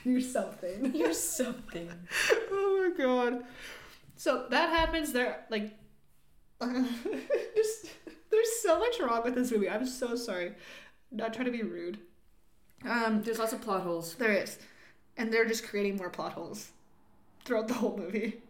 you're 0.05 0.21
something. 0.21 0.95
You're 0.95 1.13
something. 1.13 1.91
oh 2.51 2.93
my 2.97 3.05
god. 3.05 3.45
So 4.17 4.47
that 4.51 4.69
happens 4.71 5.13
there 5.13 5.45
like 5.51 5.73
just 7.57 7.91
there's 8.31 8.53
so 8.63 8.79
much 8.79 9.01
wrong 9.01 9.23
with 9.25 9.35
this 9.35 9.51
movie. 9.51 9.69
I'm 9.69 9.87
so 9.87 10.17
sorry. 10.17 10.53
Not 11.11 11.33
trying 11.35 11.47
to 11.47 11.53
be 11.53 11.63
rude. 11.63 11.99
Um 12.85 13.23
There's 13.23 13.39
lots 13.39 13.53
of 13.53 13.61
plot 13.61 13.83
holes. 13.83 14.15
there 14.15 14.33
is. 14.33 14.59
And 15.17 15.33
they're 15.33 15.47
just 15.47 15.67
creating 15.67 15.97
more 15.97 16.11
plot 16.11 16.33
holes 16.33 16.71
throughout 17.45 17.69
the 17.69 17.75
whole 17.75 17.97
movie. 17.97 18.41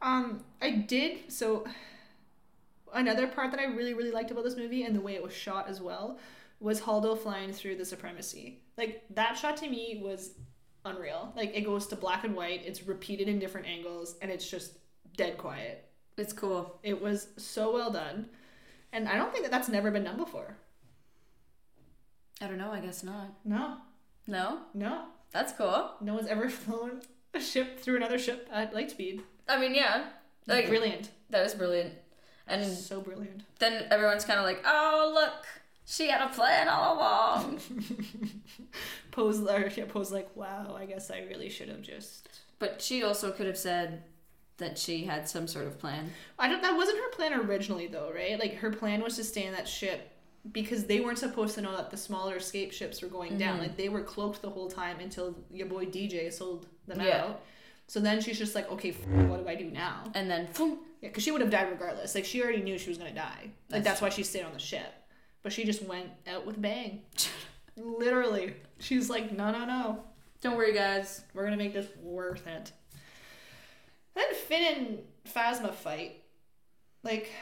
Um 0.00 0.44
I 0.60 0.70
did 0.70 1.32
so 1.32 1.64
another 2.92 3.26
part 3.26 3.50
that 3.50 3.60
I 3.60 3.64
really 3.64 3.94
really 3.94 4.10
liked 4.10 4.30
about 4.30 4.44
this 4.44 4.56
movie 4.56 4.84
and 4.84 4.94
the 4.94 5.00
way 5.00 5.14
it 5.14 5.22
was 5.22 5.32
shot 5.32 5.68
as 5.68 5.80
well 5.80 6.18
was 6.60 6.80
Holdo 6.80 7.18
flying 7.18 7.52
through 7.52 7.76
the 7.76 7.84
supremacy. 7.84 8.60
Like 8.78 9.02
that 9.10 9.36
shot 9.36 9.56
to 9.58 9.68
me 9.68 10.00
was 10.02 10.32
unreal. 10.84 11.32
Like 11.36 11.56
it 11.56 11.62
goes 11.62 11.86
to 11.88 11.96
black 11.96 12.24
and 12.24 12.34
white, 12.34 12.62
it's 12.64 12.84
repeated 12.86 13.28
in 13.28 13.38
different 13.38 13.66
angles 13.66 14.16
and 14.22 14.30
it's 14.30 14.48
just 14.48 14.78
dead 15.16 15.38
quiet. 15.38 15.88
It's 16.16 16.32
cool. 16.32 16.78
It 16.82 17.00
was 17.00 17.28
so 17.36 17.72
well 17.72 17.90
done. 17.90 18.26
And 18.92 19.08
I 19.08 19.16
don't 19.16 19.32
think 19.32 19.44
that 19.44 19.50
that's 19.50 19.68
never 19.68 19.90
been 19.90 20.04
done 20.04 20.16
before. 20.18 20.56
I 22.40 22.46
don't 22.46 22.58
know. 22.58 22.70
I 22.72 22.80
guess 22.80 23.02
not. 23.02 23.32
No. 23.44 23.76
No, 24.26 24.60
No. 24.74 25.06
that's 25.32 25.52
cool. 25.52 25.92
No 26.00 26.14
one's 26.14 26.28
ever 26.28 26.48
flown 26.62 27.00
a 27.34 27.40
ship 27.40 27.80
through 27.80 27.96
another 27.96 28.18
ship 28.18 28.48
at 28.52 28.74
light 28.74 28.90
speed. 28.90 29.22
I 29.48 29.58
mean, 29.58 29.74
yeah, 29.74 30.10
like 30.46 30.68
brilliant. 30.68 31.10
That 31.30 31.44
is 31.46 31.54
brilliant. 31.54 31.94
And 32.46 32.64
So 32.76 33.00
brilliant. 33.00 33.42
then 33.58 33.86
everyone's 33.90 34.24
kind 34.24 34.38
of 34.38 34.44
like, 34.44 34.62
"Oh, 34.64 35.10
look, 35.14 35.44
she 35.86 36.08
had 36.10 36.20
a 36.20 36.28
plan 36.32 36.68
all 36.68 36.96
along." 36.98 37.60
Pose 39.10 39.40
or 39.40 39.68
yeah, 39.74 39.84
pose 39.88 40.12
like, 40.12 40.34
wow, 40.36 40.76
I 40.78 40.86
guess 40.86 41.10
I 41.10 41.20
really 41.28 41.48
should 41.50 41.68
have 41.68 41.82
just 41.82 42.28
but 42.58 42.80
she 42.80 43.02
also 43.02 43.30
could 43.32 43.46
have 43.46 43.58
said 43.58 44.04
that 44.58 44.78
she 44.78 45.04
had 45.04 45.28
some 45.28 45.46
sort 45.48 45.66
of 45.66 45.78
plan. 45.78 46.10
I 46.38 46.48
don't 46.48 46.62
that 46.62 46.76
wasn't 46.76 46.98
her 46.98 47.10
plan 47.10 47.32
originally 47.34 47.86
though, 47.86 48.12
right? 48.14 48.38
Like 48.38 48.54
her 48.56 48.70
plan 48.70 49.02
was 49.02 49.16
to 49.16 49.24
stay 49.24 49.44
in 49.44 49.52
that 49.52 49.66
ship 49.68 50.08
because 50.52 50.84
they 50.84 51.00
weren't 51.00 51.18
supposed 51.18 51.54
to 51.54 51.60
know 51.60 51.76
that 51.76 51.90
the 51.90 51.96
smaller 51.96 52.36
escape 52.36 52.72
ships 52.72 53.00
were 53.02 53.08
going 53.08 53.38
down. 53.38 53.54
Mm-hmm. 53.54 53.62
Like 53.62 53.76
they 53.76 53.88
were 53.88 54.02
cloaked 54.02 54.42
the 54.42 54.50
whole 54.50 54.68
time 54.68 54.98
until 55.00 55.36
your 55.50 55.66
boy 55.66 55.86
DJ 55.86 56.32
sold 56.32 56.66
them 56.86 57.00
Yeah. 57.00 57.24
out. 57.24 57.42
So 57.88 58.00
then 58.00 58.20
she's 58.20 58.38
just 58.38 58.54
like, 58.54 58.70
okay, 58.70 58.90
f- 58.90 59.06
what 59.28 59.42
do 59.42 59.48
I 59.48 59.54
do 59.54 59.64
now? 59.70 60.04
And 60.14 60.30
then, 60.30 60.46
phoom, 60.48 60.78
Yeah, 61.00 61.08
because 61.10 61.22
she 61.24 61.30
would 61.30 61.40
have 61.42 61.50
died 61.50 61.68
regardless. 61.70 62.14
Like 62.14 62.24
she 62.24 62.42
already 62.42 62.62
knew 62.62 62.78
she 62.78 62.88
was 62.88 62.98
gonna 62.98 63.12
die. 63.14 63.50
Like 63.70 63.82
That's 63.82 63.84
that's 63.84 64.00
why 64.02 64.08
she 64.08 64.22
stayed 64.22 64.44
on 64.44 64.52
the 64.52 64.58
ship. 64.58 64.92
But 65.42 65.52
she 65.52 65.64
just 65.64 65.82
went 65.84 66.08
out 66.28 66.46
with 66.46 66.56
a 66.56 66.60
bang. 66.60 67.02
Literally, 67.76 68.54
she's 68.78 69.08
like, 69.08 69.32
no, 69.32 69.50
no, 69.50 69.64
no. 69.64 70.04
don't 70.40 70.56
worry, 70.56 70.72
guys. 70.74 71.22
We're 71.34 71.44
gonna 71.44 71.56
make 71.56 71.72
this 71.72 71.86
worth 72.02 72.46
it. 72.46 72.72
Then 74.14 74.34
Finn 74.34 74.74
and 74.76 74.98
Phasma 75.34 75.72
fight. 75.72 76.22
Like, 77.02 77.32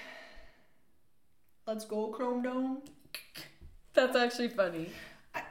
let's 1.67 1.85
go, 1.85 2.09
Chrome 2.09 2.43
Dome. 2.43 2.83
That's 3.95 4.17
actually 4.17 4.49
funny. 4.49 4.91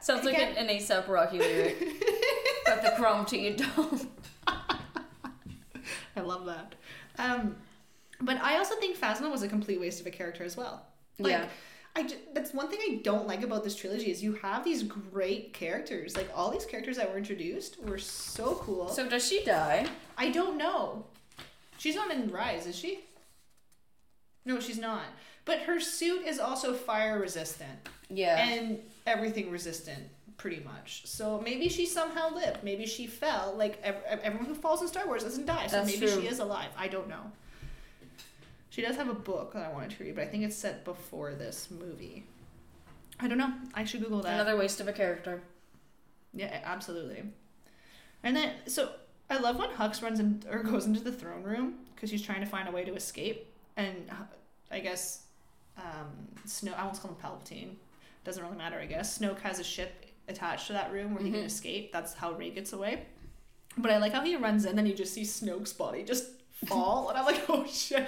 Sounds 0.02 0.26
like 0.26 0.38
an, 0.38 0.56
an 0.58 0.68
ASAP 0.68 1.08
Rocky 1.08 1.40
lyric. 1.40 1.80
Got 2.66 2.84
the 2.84 2.94
chrome 2.98 3.26
to 3.28 3.38
your 3.38 3.56
dome. 3.56 4.10
I 4.48 6.22
love 6.22 6.46
that. 6.46 6.76
Um, 7.18 7.56
but 8.22 8.38
I 8.42 8.58
also 8.58 8.76
think 8.76 8.98
Phasma 8.98 9.32
was 9.32 9.42
a 9.44 9.48
complete 9.48 9.80
waste 9.80 10.00
of 10.02 10.08
a 10.08 10.12
character 10.12 10.44
as 10.44 10.58
well. 10.58 10.86
Like, 11.18 11.32
Yeah. 11.32 11.46
I 11.96 12.04
ju- 12.04 12.16
that's 12.34 12.54
one 12.54 12.70
thing 12.70 12.80
I 12.82 13.00
don't 13.04 13.28
like 13.28 13.44
about 13.44 13.64
this 13.64 13.76
trilogy 13.76 14.12
is 14.12 14.24
you 14.24 14.34
have 14.36 14.64
these 14.64 14.84
great 14.84 15.54
characters. 15.54 16.16
Like 16.16 16.30
all 16.36 16.50
these 16.52 16.66
characters 16.66 16.98
that 16.98 17.12
were 17.12 17.18
introduced 17.18 17.82
were 17.84 17.98
so 17.98 18.56
cool. 18.62 18.88
So 18.90 19.08
does 19.10 19.28
she 19.28 19.44
die? 19.44 19.88
I 20.18 20.30
don't 20.30 20.58
know. 20.58 21.06
She's 21.78 21.96
not 21.96 22.12
in 22.12 22.30
Rise, 22.32 22.66
is 22.68 22.76
she? 22.78 23.00
No, 24.46 24.60
she's 24.60 24.78
not. 24.78 25.04
But 25.46 25.60
her 25.62 25.80
suit 25.80 26.26
is 26.26 26.40
also 26.40 26.74
fire 26.74 27.20
resistant 27.20 27.90
Yeah. 28.10 28.38
and 28.38 28.80
everything 29.08 29.50
resistant, 29.50 30.04
pretty 30.38 30.62
much. 30.64 31.06
So 31.08 31.42
maybe 31.42 31.70
she 31.70 31.86
somehow 31.86 32.34
lived. 32.34 32.64
Maybe 32.64 32.86
she 32.86 33.08
fell. 33.08 33.56
Like 33.58 33.80
ev- 33.84 34.04
ev- 34.06 34.20
everyone 34.24 34.48
who 34.48 34.56
falls 34.56 34.82
in 34.82 34.88
Star 34.88 35.06
Wars 35.08 35.24
doesn't 35.24 35.46
die. 35.46 35.68
So 35.68 35.78
That's 35.78 35.88
maybe 35.88 36.06
true. 36.12 36.22
she 36.22 36.28
is 36.28 36.40
alive. 36.40 36.70
I 36.78 36.88
don't 36.88 37.10
know. 37.10 37.32
She 38.80 38.86
does 38.86 38.96
have 38.96 39.10
a 39.10 39.14
book 39.14 39.52
that 39.56 39.66
I 39.66 39.74
wanted 39.74 39.90
to 39.98 40.04
read, 40.06 40.16
but 40.16 40.24
I 40.24 40.28
think 40.28 40.46
it's 40.46 40.56
set 40.56 40.86
before 40.86 41.34
this 41.34 41.68
movie. 41.70 42.24
I 43.20 43.28
don't 43.28 43.38
know. 43.38 43.52
I 43.74 43.84
should 43.84 44.00
Google 44.02 44.22
that. 44.22 44.36
Another 44.36 44.56
waste 44.56 44.80
of 44.80 44.88
a 44.88 44.94
character. 44.94 45.42
Yeah, 46.34 46.62
absolutely. 46.64 47.24
And 48.24 48.38
then, 48.38 48.54
so 48.68 48.92
I 49.30 49.38
love 49.40 49.58
when 49.60 49.70
Hux 49.72 50.02
runs 50.02 50.22
in 50.22 50.44
or 50.50 50.64
goes 50.64 50.86
into 50.86 51.02
the 51.02 51.12
throne 51.12 51.44
room 51.44 51.80
because 51.94 52.10
he's 52.10 52.22
trying 52.22 52.40
to 52.40 52.46
find 52.46 52.70
a 52.70 52.72
way 52.72 52.86
to 52.86 52.96
escape. 52.96 53.48
And 53.76 54.10
I 54.72 54.80
guess 54.80 55.24
um, 55.78 56.08
Snow, 56.46 56.72
I 56.78 56.86
won't 56.86 57.02
call 57.02 57.12
him 57.12 57.18
Palpatine. 57.22 57.72
Doesn't 58.24 58.42
really 58.42 58.56
matter, 58.56 58.80
I 58.80 58.86
guess. 58.86 59.20
Snoke 59.20 59.40
has 59.42 59.60
a 59.60 59.64
ship 59.66 60.06
attached 60.30 60.68
to 60.68 60.74
that 60.74 60.94
room 60.94 61.16
where 61.16 61.22
he 61.26 61.32
can 61.32 61.42
Mhm. 61.42 61.48
escape. 61.48 61.92
That's 61.92 62.14
how 62.14 62.32
Rey 62.32 62.52
gets 62.52 62.72
away. 62.72 63.08
But 63.78 63.92
I 63.92 63.98
like 63.98 64.14
how 64.14 64.22
he 64.22 64.38
runs 64.38 64.64
in, 64.64 64.70
and 64.70 64.78
then 64.78 64.86
you 64.86 64.94
just 64.94 65.14
see 65.14 65.24
Snoke's 65.24 65.74
body 65.74 66.04
just 66.04 66.28
fall, 66.68 67.10
and 67.10 67.18
I'm 67.18 67.26
like, 67.26 67.44
oh 67.50 67.66
shit. 67.66 67.98
And 68.00 68.08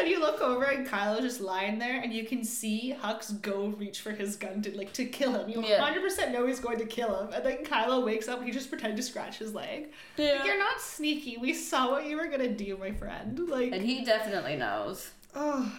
then 0.00 0.06
you 0.06 0.20
look 0.20 0.40
over, 0.40 0.64
and 0.64 0.86
Kylo's 0.86 1.20
just 1.22 1.40
lying 1.40 1.78
there, 1.78 2.00
and 2.00 2.12
you 2.12 2.24
can 2.24 2.44
see 2.44 2.94
Hux 3.00 3.40
go 3.42 3.68
reach 3.78 4.00
for 4.00 4.10
his 4.12 4.36
gun 4.36 4.62
to 4.62 4.76
like 4.76 4.92
to 4.94 5.04
kill 5.04 5.32
him. 5.34 5.48
You 5.48 5.62
Yeah. 5.64 5.80
100% 5.92 6.32
know 6.32 6.46
he's 6.46 6.60
going 6.60 6.78
to 6.78 6.86
kill 6.86 7.14
him, 7.20 7.32
and 7.32 7.44
then 7.44 7.64
Kylo 7.64 8.04
wakes 8.04 8.28
up, 8.28 8.38
and 8.38 8.46
he 8.46 8.52
just 8.52 8.70
pretend 8.70 8.96
to 8.96 9.02
scratch 9.02 9.38
his 9.38 9.54
leg. 9.54 9.90
Like, 10.18 10.44
you're 10.44 10.58
not 10.58 10.80
sneaky. 10.80 11.36
We 11.38 11.52
saw 11.54 11.90
what 11.90 12.06
you 12.06 12.16
were 12.16 12.26
gonna 12.28 12.52
do, 12.54 12.76
my 12.76 12.92
friend. 12.92 13.38
Like, 13.48 13.72
And 13.72 13.82
he 13.82 14.04
definitely 14.04 14.56
knows. 14.56 15.10
oh, 15.34 15.70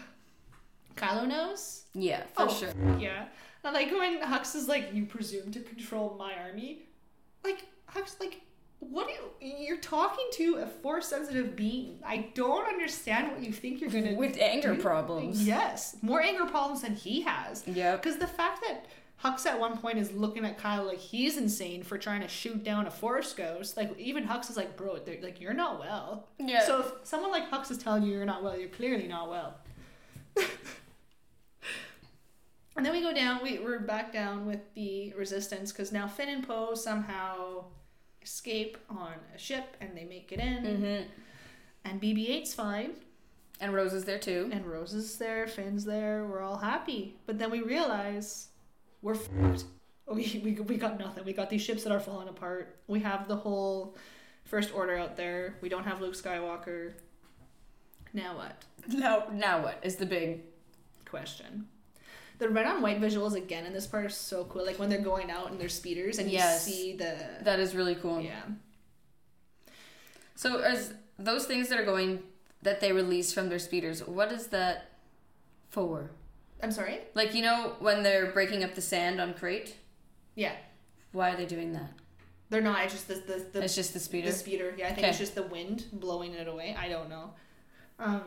Kylo 0.95 1.27
knows. 1.27 1.83
Yeah, 1.93 2.23
for 2.33 2.43
Oh, 2.43 2.47
sure. 2.47 2.69
Yeah. 2.99 3.25
And 3.63 3.73
like 3.73 3.91
when 3.91 4.19
Hux 4.21 4.55
is 4.55 4.67
like, 4.67 4.93
you 4.93 5.05
presume 5.05 5.51
to 5.51 5.59
control 5.59 6.15
my 6.17 6.33
army. 6.33 6.83
Like 7.43 7.65
Hux, 7.93 8.19
like 8.19 8.41
what 8.81 9.07
are 9.07 9.11
you, 9.11 9.55
you're 9.59 9.77
talking 9.77 10.25
to 10.33 10.55
a 10.55 10.65
force 10.67 11.07
sensitive 11.07 11.55
being. 11.55 11.99
I 12.05 12.29
don't 12.35 12.67
understand 12.67 13.31
what 13.31 13.41
you 13.41 13.53
think 13.53 13.79
you're 13.79 13.89
gonna 13.89 14.15
With 14.15 14.37
anger 14.39 14.75
do. 14.75 14.81
problems. 14.81 15.45
Yes, 15.47 15.95
more 16.01 16.21
anger 16.21 16.45
problems 16.45 16.81
than 16.81 16.95
he 16.95 17.21
has. 17.21 17.63
Yeah, 17.67 17.95
Because 17.95 18.17
the 18.17 18.27
fact 18.27 18.61
that 18.67 18.85
Hux 19.23 19.45
at 19.45 19.59
one 19.59 19.77
point 19.77 19.99
is 19.99 20.11
looking 20.11 20.43
at 20.45 20.57
Kyle 20.57 20.83
like 20.83 20.97
he's 20.97 21.37
insane 21.37 21.83
for 21.83 21.97
trying 21.99 22.21
to 22.21 22.27
shoot 22.27 22.63
down 22.63 22.87
a 22.87 22.91
force 22.91 23.33
ghost. 23.33 23.77
Like 23.77 23.97
even 23.99 24.25
Hux 24.27 24.49
is 24.49 24.57
like, 24.57 24.75
bro, 24.75 24.97
they're- 24.97 25.21
like 25.21 25.39
you're 25.39 25.53
not 25.53 25.79
well. 25.79 26.27
Yeah. 26.39 26.65
So 26.65 26.79
if 26.81 26.91
someone 27.03 27.29
like 27.31 27.49
Hux 27.51 27.69
is 27.71 27.77
telling 27.77 28.01
you 28.03 28.13
you're 28.13 28.25
not 28.25 28.43
well, 28.43 28.57
you're 28.57 28.67
clearly 28.69 29.07
not 29.07 29.29
well. 29.29 29.57
and 32.75 32.85
then 32.85 32.93
we 32.93 33.01
go 33.01 33.13
down. 33.13 33.41
We 33.43 33.59
we're 33.59 33.79
back 33.79 34.11
down 34.11 34.45
with 34.47 34.61
the 34.75 35.13
resistance 35.13 35.71
because 35.71 35.91
now 35.91 36.07
Finn 36.07 36.29
and 36.29 36.47
Poe 36.47 36.73
somehow 36.73 37.65
escape 38.21 38.77
on 38.89 39.13
a 39.33 39.37
ship 39.37 39.75
and 39.81 39.95
they 39.95 40.03
make 40.03 40.31
it 40.31 40.39
in. 40.39 40.63
Mm-hmm. 40.63 41.09
And 41.85 42.01
BB-8's 42.01 42.53
fine. 42.53 42.91
And 43.59 43.73
Rose 43.73 43.93
is 43.93 44.05
there 44.05 44.19
too. 44.19 44.49
And 44.51 44.65
Rose 44.65 44.93
is 44.93 45.17
there, 45.17 45.47
Finn's 45.47 45.85
there, 45.85 46.25
we're 46.25 46.41
all 46.41 46.57
happy. 46.57 47.15
But 47.25 47.37
then 47.39 47.51
we 47.51 47.61
realize 47.61 48.47
we're 49.01 49.15
fucked. 49.15 49.65
We, 50.07 50.41
we, 50.43 50.53
we 50.53 50.77
got 50.77 50.99
nothing. 50.99 51.23
We 51.23 51.33
got 51.33 51.49
these 51.49 51.61
ships 51.61 51.83
that 51.83 51.91
are 51.91 51.99
falling 51.99 52.27
apart. 52.27 52.75
We 52.87 52.99
have 53.01 53.27
the 53.27 53.35
whole 53.35 53.95
First 54.43 54.73
Order 54.73 54.97
out 54.97 55.15
there. 55.15 55.55
We 55.61 55.69
don't 55.69 55.85
have 55.85 56.01
Luke 56.01 56.15
Skywalker. 56.15 56.93
Now 58.13 58.35
what? 58.35 58.63
Now, 58.89 59.25
now 59.31 59.63
what 59.63 59.79
is 59.83 59.95
the 59.95 60.05
big? 60.05 60.41
Question. 61.05 61.67
The 62.41 62.49
red 62.49 62.65
on 62.65 62.81
white 62.81 62.99
visuals 62.99 63.35
again 63.35 63.67
in 63.67 63.71
this 63.73 63.85
part 63.85 64.03
are 64.03 64.09
so 64.09 64.45
cool. 64.45 64.65
Like 64.65 64.79
when 64.79 64.89
they're 64.89 64.97
going 64.99 65.29
out 65.29 65.51
in 65.51 65.59
their 65.59 65.69
speeders 65.69 66.17
and 66.17 66.27
Yes. 66.27 66.67
you 66.67 66.73
see 66.73 66.97
the. 66.97 67.15
That 67.43 67.59
is 67.59 67.75
really 67.75 67.93
cool. 67.93 68.19
Yeah. 68.19 68.41
So, 70.33 70.57
as 70.57 70.95
those 71.19 71.45
things 71.45 71.69
that 71.69 71.79
are 71.79 71.85
going 71.85 72.23
that 72.63 72.81
they 72.81 72.93
release 72.93 73.31
from 73.31 73.49
their 73.49 73.59
speeders, 73.59 74.03
what 74.07 74.31
is 74.31 74.47
that 74.47 74.89
for? 75.69 76.09
I'm 76.63 76.71
sorry? 76.71 77.01
Like 77.13 77.35
you 77.35 77.43
know 77.43 77.75
when 77.77 78.01
they're 78.01 78.31
breaking 78.31 78.63
up 78.63 78.73
the 78.73 78.81
sand 78.81 79.21
on 79.21 79.35
Crait, 79.35 79.75
Yeah. 80.33 80.53
why 81.11 81.29
are 81.29 81.37
they 81.37 81.45
doing 81.45 81.73
that? 81.73 81.91
They're 82.49 82.59
not. 82.61 82.83
It's 82.85 82.93
just 82.93 83.07
the, 83.07 83.13
the, 83.13 83.45
the 83.53 83.63
it's 83.65 83.75
just 83.75 83.93
the 83.93 83.99
speeder. 83.99 84.31
The 84.31 84.33
speeder. 84.33 84.73
Yeah, 84.75 84.85
I 84.85 84.89
think 84.89 84.99
Okay. 85.01 85.09
it's 85.09 85.19
just 85.19 85.35
the 85.35 85.43
wind 85.43 85.85
blowing 85.93 86.33
it 86.33 86.47
away. 86.47 86.75
I 86.75 86.89
don't 86.89 87.07
know. 87.07 87.35
Um, 87.99 88.23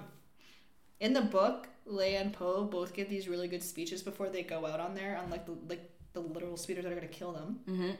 in 1.00 1.14
the 1.14 1.20
book, 1.20 1.68
Leia 1.90 2.20
and 2.20 2.32
Poe 2.32 2.64
both 2.64 2.94
give 2.94 3.08
these 3.08 3.28
really 3.28 3.48
good 3.48 3.62
speeches 3.62 4.02
before 4.02 4.28
they 4.28 4.42
go 4.42 4.66
out 4.66 4.80
on 4.80 4.94
there, 4.94 5.20
unlike 5.22 5.46
the 5.46 5.56
like 5.68 5.90
the 6.12 6.20
literal 6.20 6.56
speeders 6.56 6.84
that 6.84 6.92
are 6.92 6.96
going 6.96 7.08
to 7.08 7.12
kill 7.14 7.32
them. 7.32 7.58
mm-hmm. 7.68 7.90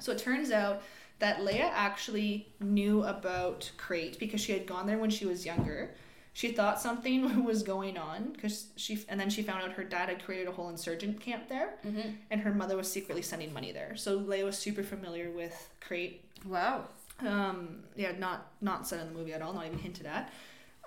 So 0.00 0.12
it 0.12 0.18
turns 0.18 0.50
out 0.50 0.82
that 1.20 1.38
Leia 1.38 1.70
actually 1.72 2.48
knew 2.60 3.02
about 3.04 3.70
Crait 3.76 4.18
because 4.18 4.40
she 4.40 4.52
had 4.52 4.66
gone 4.66 4.86
there 4.86 4.98
when 4.98 5.10
she 5.10 5.26
was 5.26 5.44
younger. 5.46 5.94
She 6.32 6.50
thought 6.52 6.80
something 6.80 7.44
was 7.50 7.62
going 7.62 7.96
on 7.96 8.32
because 8.32 8.66
she, 8.76 9.04
and 9.08 9.20
then 9.20 9.30
she 9.30 9.42
found 9.42 9.62
out 9.62 9.72
her 9.72 9.84
dad 9.84 10.08
had 10.08 10.24
created 10.24 10.48
a 10.48 10.52
whole 10.52 10.68
insurgent 10.68 11.20
camp 11.20 11.48
there, 11.48 11.74
Mm-hmm. 11.86 12.08
and 12.30 12.40
her 12.40 12.52
mother 12.52 12.76
was 12.76 12.90
secretly 12.90 13.22
sending 13.22 13.52
money 13.52 13.70
there. 13.70 13.94
So 13.96 14.18
Leia 14.18 14.44
was 14.44 14.58
super 14.58 14.82
familiar 14.82 15.30
with 15.30 15.54
Crait 15.80 16.24
Wow. 16.44 16.88
um 17.20 17.84
yeah 17.94 18.10
not 18.18 18.50
not 18.60 18.86
said 18.88 19.00
in 19.00 19.06
the 19.06 19.14
movie 19.14 19.32
at 19.32 19.40
all 19.42 19.52
not 19.52 19.66
even 19.66 19.78
hinted 19.78 20.04
at 20.06 20.32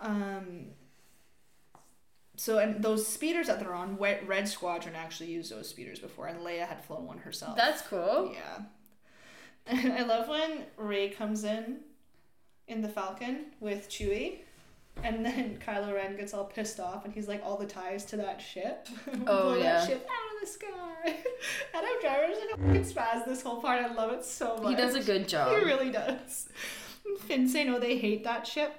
um 0.02 0.66
so 2.38 2.60
and 2.60 2.82
those 2.84 3.06
speeders 3.06 3.48
that 3.48 3.60
they're 3.60 3.74
on 3.74 3.98
red 3.98 4.48
squadron 4.48 4.96
actually 4.96 5.30
used 5.30 5.52
those 5.52 5.68
speeders 5.68 6.00
before 6.00 6.28
and 6.28 6.40
leia 6.40 6.66
had 6.68 6.82
flown 6.86 7.06
one 7.06 7.18
herself 7.18 7.58
That's 7.58 7.82
cool. 7.82 8.32
yeah 8.34 8.64
and 9.66 9.92
i 10.00 10.04
love 10.04 10.28
when 10.30 10.64
rey 10.78 11.10
comes 11.10 11.44
in 11.44 11.80
in 12.68 12.82
the 12.82 12.90
falcon 12.90 13.48
with 13.60 13.90
chewie 13.90 14.40
and 15.04 15.24
then 15.24 15.60
Kylo 15.68 15.94
Ren 15.94 16.16
gets 16.18 16.34
all 16.34 16.46
pissed 16.46 16.80
off, 16.80 17.06
and 17.06 17.14
he's 17.14 17.28
like, 17.28 17.44
"All 17.46 17.56
the 17.56 17.68
ties 17.68 18.04
to 18.06 18.18
that 18.18 18.42
ship, 18.42 18.88
Oh, 19.28 19.56
yeah. 19.56 19.74
that 19.82 19.88
ship 19.88 20.10
out 20.10 20.34
of 20.36 20.42
the 20.42 20.48
sky." 20.48 21.18
Adam 21.76 21.90
Driver's 22.02 22.38
like 22.40 22.60
a 22.60 22.64
fucking 22.64 22.84
spaz 22.84 23.24
this 23.28 23.44
whole 23.44 23.62
part. 23.62 23.80
I 23.84 23.94
love 23.94 24.12
it 24.12 24.26
so 24.26 24.58
much. 24.58 24.70
He 24.70 24.76
does 24.76 24.96
a 24.96 25.04
good 25.04 25.28
job. 25.28 25.52
He 25.56 25.64
really 25.64 25.92
does. 25.92 26.50
Finn 27.28 27.48
say 27.48 27.64
no, 27.64 27.80
they 27.80 28.00
hate 28.00 28.24
that 28.24 28.48
ship. 28.48 28.74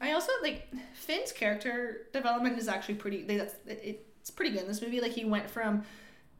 I 0.00 0.12
also 0.12 0.32
like 0.42 0.68
Finn's 0.94 1.32
character 1.32 2.08
development 2.12 2.58
is 2.58 2.68
actually 2.68 2.96
pretty. 2.96 3.22
They, 3.22 3.36
that's 3.36 3.54
it, 3.66 4.06
it's 4.20 4.30
pretty 4.30 4.52
good 4.52 4.62
in 4.62 4.68
this 4.68 4.82
movie. 4.82 5.00
Like 5.00 5.12
he 5.12 5.24
went 5.24 5.48
from 5.48 5.84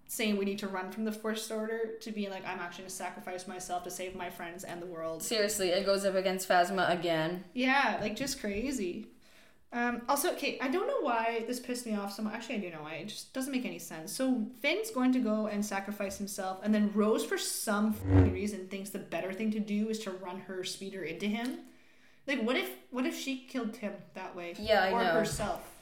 saying 0.08 0.36
we 0.36 0.44
need 0.44 0.58
to 0.60 0.68
run 0.68 0.90
from 0.90 1.04
the 1.04 1.12
First 1.12 1.50
Order 1.50 1.96
to 2.00 2.12
being 2.12 2.30
like 2.30 2.46
I'm 2.46 2.60
actually 2.60 2.82
gonna 2.82 2.90
sacrifice 2.90 3.46
myself 3.46 3.84
to 3.84 3.90
save 3.90 4.14
my 4.14 4.30
friends 4.30 4.64
and 4.64 4.80
the 4.80 4.86
world. 4.86 5.22
Seriously, 5.22 5.70
it 5.70 5.84
goes 5.84 6.04
up 6.04 6.14
against 6.14 6.48
Phasma 6.48 6.90
again. 6.90 7.44
Yeah, 7.54 7.98
like 8.00 8.16
just 8.16 8.40
crazy. 8.40 9.08
Um, 9.72 10.02
also, 10.08 10.32
okay, 10.32 10.58
I 10.60 10.68
don't 10.68 10.86
know 10.86 11.00
why 11.00 11.44
this 11.46 11.60
pissed 11.60 11.86
me 11.86 11.94
off 11.94 12.12
so 12.12 12.22
much. 12.22 12.34
Actually, 12.34 12.56
I 12.56 12.58
do 12.60 12.70
know 12.70 12.82
why. 12.82 12.94
It 12.94 13.08
just 13.08 13.34
doesn't 13.34 13.52
make 13.52 13.66
any 13.66 13.80
sense. 13.80 14.12
So 14.12 14.46
Finn's 14.62 14.90
going 14.90 15.12
to 15.12 15.18
go 15.18 15.48
and 15.48 15.64
sacrifice 15.64 16.16
himself, 16.16 16.60
and 16.62 16.74
then 16.74 16.92
Rose, 16.94 17.24
for 17.24 17.36
some 17.36 17.94
reason, 18.32 18.68
thinks 18.68 18.90
the 18.90 19.00
better 19.00 19.32
thing 19.32 19.50
to 19.50 19.60
do 19.60 19.88
is 19.88 19.98
to 20.00 20.12
run 20.12 20.38
her 20.40 20.64
speeder 20.64 21.02
into 21.02 21.26
him. 21.26 21.58
Like, 22.26 22.42
what 22.42 22.56
if 22.56 22.70
what 22.90 23.06
if 23.06 23.16
she 23.16 23.38
killed 23.38 23.76
him 23.76 23.92
that 24.14 24.34
way? 24.34 24.54
Yeah, 24.58 24.84
I 24.84 24.90
or 24.90 25.04
know. 25.04 25.10
herself. 25.12 25.72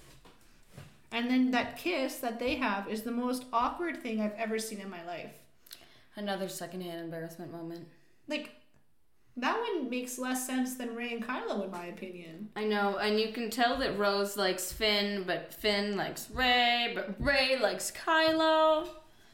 And 1.10 1.30
then 1.30 1.52
that 1.52 1.78
kiss 1.78 2.16
that 2.16 2.40
they 2.40 2.56
have 2.56 2.88
is 2.88 3.02
the 3.02 3.12
most 3.12 3.44
awkward 3.52 4.02
thing 4.02 4.20
I've 4.20 4.34
ever 4.34 4.58
seen 4.58 4.80
in 4.80 4.90
my 4.90 5.04
life. 5.06 5.32
Another 6.16 6.48
secondhand 6.48 7.00
embarrassment 7.00 7.52
moment. 7.52 7.86
Like, 8.26 8.50
that 9.36 9.58
one 9.58 9.90
makes 9.90 10.18
less 10.18 10.46
sense 10.46 10.74
than 10.76 10.94
Rey 10.94 11.12
and 11.12 11.24
Kylo, 11.24 11.64
in 11.64 11.70
my 11.70 11.86
opinion. 11.86 12.50
I 12.56 12.64
know, 12.64 12.98
and 12.98 13.18
you 13.18 13.32
can 13.32 13.50
tell 13.50 13.76
that 13.78 13.98
Rose 13.98 14.36
likes 14.36 14.72
Finn, 14.72 15.24
but 15.26 15.54
Finn 15.54 15.96
likes 15.96 16.28
Rey, 16.32 16.92
but 16.94 17.14
Rey 17.18 17.58
likes 17.60 17.90
Kylo. 17.92 18.88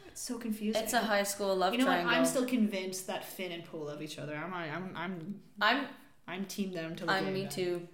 It's 0.06 0.22
so 0.22 0.38
confusing. 0.38 0.82
It's 0.82 0.92
a 0.92 1.00
high 1.00 1.22
school 1.22 1.54
love 1.54 1.72
you 1.72 1.78
know 1.78 1.86
triangle. 1.86 2.08
what? 2.12 2.18
I'm 2.18 2.26
still 2.26 2.46
convinced 2.46 3.06
that 3.06 3.24
Finn 3.24 3.52
and 3.52 3.64
Poe 3.64 3.78
love 3.78 4.02
each 4.02 4.18
other. 4.18 4.34
I'm 4.36 4.52
I'm 4.52 4.92
I'm 4.96 5.40
I'm, 5.60 5.86
I'm 6.30 6.44
team 6.46 6.72
them 6.72 6.96
the 6.96 7.12
I'm 7.12 7.32
me 7.32 7.44
of 7.44 7.50
too. 7.50 7.88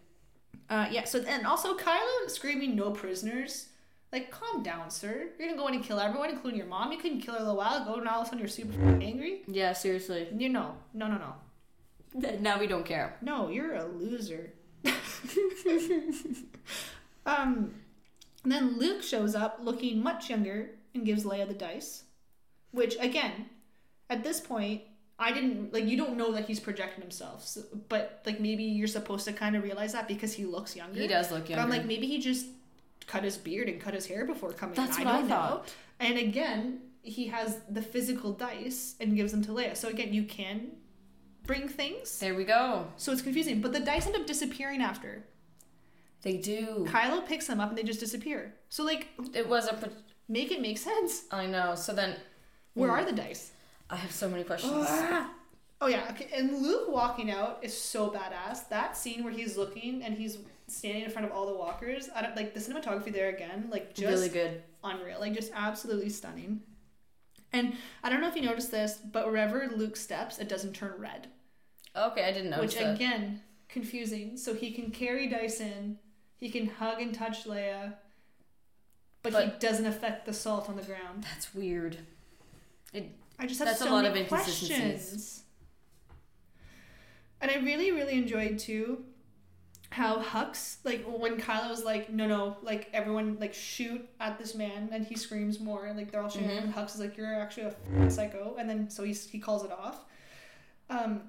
Uh, 0.68 0.86
yeah. 0.90 1.04
So 1.04 1.20
and 1.26 1.46
also 1.46 1.76
Kylo 1.76 2.28
screaming 2.28 2.76
no 2.76 2.90
prisoners. 2.90 3.68
Like, 4.12 4.30
calm 4.30 4.62
down, 4.62 4.90
sir. 4.90 5.28
You're 5.38 5.48
gonna 5.48 5.60
go 5.60 5.66
in 5.68 5.74
and 5.74 5.84
kill 5.84 5.98
everyone, 5.98 6.30
including 6.30 6.58
your 6.58 6.68
mom. 6.68 6.92
You 6.92 6.98
couldn't 6.98 7.20
kill 7.22 7.34
her 7.34 7.40
a 7.40 7.42
little 7.42 7.56
while 7.56 7.82
ago, 7.82 7.96
and 7.98 8.08
all 8.08 8.20
of 8.20 8.26
a 8.26 8.28
sudden 8.28 8.38
you're 8.38 8.48
super 8.48 8.80
angry. 9.02 9.42
Yeah, 9.48 9.72
seriously. 9.72 10.28
You 10.36 10.48
know, 10.48 10.76
no, 10.94 11.08
no, 11.08 11.18
no, 11.18 11.34
Now 12.40 12.58
we 12.60 12.66
don't 12.66 12.84
care. 12.86 13.16
no. 13.20 13.48
You're 13.48 13.74
a 13.74 13.84
loser. 13.84 14.52
um, 17.26 17.74
and 18.44 18.52
then 18.52 18.78
Luke 18.78 19.02
shows 19.02 19.34
up 19.34 19.58
looking 19.60 20.02
much 20.02 20.30
younger 20.30 20.70
and 20.94 21.04
gives 21.04 21.24
Leia 21.24 21.46
the 21.48 21.54
dice, 21.54 22.04
which 22.70 22.96
again, 23.00 23.46
at 24.08 24.22
this 24.22 24.40
point, 24.40 24.82
I 25.18 25.32
didn't 25.32 25.72
like. 25.72 25.84
You 25.84 25.97
don't 25.97 26.16
know 26.16 26.32
that 26.32 26.44
he's 26.47 26.60
projecting 26.60 27.01
himself, 27.02 27.47
so, 27.47 27.62
but 27.88 28.22
like 28.26 28.38
maybe 28.38 28.64
you're 28.64 28.86
supposed 28.88 29.24
to 29.26 29.32
kind 29.32 29.56
of 29.56 29.62
realize 29.62 29.93
that 29.93 30.09
because 30.09 30.34
he 30.34 30.44
looks 30.44 30.76
younger. 30.76 31.01
He 31.01 31.06
does 31.06 31.30
look 31.30 31.43
But 31.43 31.51
younger. 31.51 31.62
I'm 31.64 31.70
like, 31.70 31.86
maybe 31.86 32.06
he 32.06 32.18
just 32.18 32.47
cut 33.06 33.24
his 33.24 33.38
beard 33.38 33.68
and 33.68 33.80
cut 33.80 33.94
his 33.94 34.06
hair 34.06 34.26
before 34.26 34.52
coming. 34.52 34.74
That's 34.74 34.98
in. 34.98 35.05
what 35.05 35.14
I 35.14 35.16
I 35.16 35.20
don't 35.20 35.28
know. 35.28 35.34
thought. 35.34 35.74
And 36.01 36.18
again, 36.18 36.80
he 37.02 37.28
has 37.28 37.59
the 37.70 37.80
physical 37.80 38.32
dice 38.32 38.94
and 39.01 39.16
gives 39.16 39.32
them 39.32 39.43
to 39.44 39.52
Leia. 39.52 39.76
So 39.76 39.88
again, 39.88 40.12
you 40.12 40.24
can 40.24 40.72
bring 41.44 41.66
things. 41.68 42.18
There 42.18 42.34
we 42.34 42.44
go. 42.44 42.86
So 42.98 43.12
it's 43.12 43.22
confusing. 43.22 43.60
But 43.62 43.72
the 43.72 43.80
dice 43.80 44.06
end 44.06 44.16
up 44.16 44.26
disappearing 44.26 44.82
after. 44.82 45.24
They 46.22 46.36
do. 46.38 46.86
Kylo 46.90 47.24
picks 47.24 47.47
them 47.47 47.60
up 47.60 47.68
and 47.70 47.78
they 47.78 47.84
just 47.84 48.01
disappear. 48.01 48.55
So 48.68 48.84
like, 48.84 49.09
It 49.32 49.48
was 49.48 49.68
a. 49.68 49.74
Pro- 49.74 49.93
make 50.28 50.51
it 50.51 50.60
make 50.60 50.76
sense. 50.76 51.22
I 51.30 51.47
know. 51.47 51.74
So 51.76 51.94
then, 51.94 52.16
Where 52.74 52.90
hmm. 52.90 52.97
are 52.97 53.05
the 53.05 53.12
dice? 53.12 53.52
I 53.88 53.96
have 53.96 54.12
so 54.12 54.28
many 54.28 54.44
questions. 54.44 54.72
Oh, 54.74 54.86
ah. 54.88 55.30
oh 55.80 55.86
yeah, 55.86 56.08
okay. 56.10 56.28
And 56.34 56.62
Luke 56.62 56.88
walking 56.88 57.30
out 57.30 57.60
is 57.62 57.76
so 57.76 58.10
badass. 58.10 58.68
That 58.68 58.96
scene 58.96 59.22
where 59.22 59.32
he's 59.32 59.56
looking 59.56 60.02
and 60.02 60.16
he's 60.16 60.38
standing 60.68 61.04
in 61.04 61.10
front 61.10 61.26
of 61.26 61.32
all 61.32 61.46
the 61.46 61.54
walkers. 61.54 62.08
I 62.14 62.22
don't 62.22 62.36
like 62.36 62.54
the 62.54 62.60
cinematography 62.60 63.12
there 63.12 63.28
again. 63.28 63.68
Like 63.70 63.94
just 63.94 64.06
really 64.08 64.28
good. 64.28 64.62
unreal, 64.82 65.20
like 65.20 65.34
just 65.34 65.52
absolutely 65.54 66.08
stunning. 66.08 66.62
And 67.52 67.74
I 68.02 68.10
don't 68.10 68.20
know 68.20 68.28
if 68.28 68.36
you 68.36 68.42
noticed 68.42 68.70
this, 68.70 68.98
but 69.12 69.26
wherever 69.26 69.70
Luke 69.74 69.96
steps, 69.96 70.38
it 70.38 70.48
doesn't 70.48 70.72
turn 70.72 70.94
red, 70.98 71.28
Okay, 71.96 72.24
I 72.24 72.32
didn't 72.32 72.50
notice 72.50 72.74
which 72.74 72.82
that. 72.82 72.94
again 72.94 73.40
confusing. 73.68 74.36
So 74.36 74.54
he 74.54 74.72
can 74.72 74.90
carry 74.90 75.28
Dyson, 75.28 75.98
he 76.38 76.50
can 76.50 76.66
hug 76.66 77.00
and 77.00 77.14
touch 77.14 77.44
Leia, 77.44 77.94
but, 79.22 79.32
he 79.32 79.50
doesn't 79.58 79.86
affect 79.86 80.26
the 80.26 80.32
salt 80.32 80.68
on 80.68 80.76
the 80.76 80.82
ground. 80.82 81.24
That's 81.24 81.54
weird. 81.54 81.98
It 82.92 83.10
I 83.38 83.46
just 83.46 83.58
have 83.58 83.68
That's 83.68 83.80
a 83.80 83.84
so 83.84 83.90
lot 83.92 84.04
many 84.04 84.08
of 84.20 84.22
inconsistencies. 84.22 84.70
questions. 84.70 85.42
And 87.40 87.50
I 87.50 87.56
really, 87.56 87.92
really 87.92 88.14
enjoyed 88.14 88.58
too 88.58 89.04
how 89.90 90.20
Hux, 90.20 90.76
like 90.84 91.04
when 91.04 91.40
Kylo 91.40 91.70
was 91.70 91.84
like, 91.84 92.10
no, 92.10 92.26
no, 92.26 92.56
like 92.62 92.88
everyone 92.92 93.36
like 93.38 93.54
shoot 93.54 94.06
at 94.20 94.38
this 94.38 94.54
man, 94.54 94.88
and 94.92 95.06
he 95.06 95.16
screams 95.16 95.60
more, 95.60 95.86
and 95.86 95.96
like 95.96 96.10
they're 96.10 96.22
all 96.22 96.28
shooting, 96.28 96.48
Mhm. 96.50 96.64
and 96.64 96.74
Hux 96.74 96.94
is 96.94 97.00
like, 97.00 97.16
you're 97.16 97.32
actually 97.34 97.64
a 97.64 97.68
f***ing 97.68 98.10
psycho, 98.10 98.56
and 98.58 98.68
then 98.68 98.90
so 98.90 99.04
he 99.04 99.12
he 99.12 99.38
calls 99.38 99.64
it 99.64 99.70
off. 99.70 100.04
Um, 100.90 101.22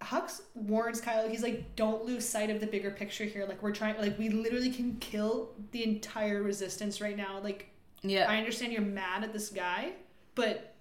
Hux 0.00 0.40
warns 0.54 1.00
Kylo. 1.00 1.30
He's 1.30 1.42
like, 1.42 1.76
"Don't 1.76 2.04
lose 2.04 2.26
sight 2.28 2.50
of 2.50 2.60
the 2.60 2.66
bigger 2.66 2.90
picture 2.90 3.24
here. 3.24 3.46
Like 3.46 3.62
we're 3.62 3.72
trying. 3.72 3.96
Like 3.98 4.18
we 4.18 4.28
literally 4.28 4.70
can 4.70 4.96
kill 5.00 5.54
the 5.72 5.84
entire 5.84 6.42
resistance 6.42 7.00
right 7.00 7.16
now. 7.16 7.40
Like 7.40 7.68
Yeah. 8.02 8.26
I 8.30 8.38
understand 8.38 8.72
you're 8.72 8.82
mad 8.82 9.24
at 9.24 9.32
this 9.32 9.50
guy, 9.50 9.92
but 10.34 10.74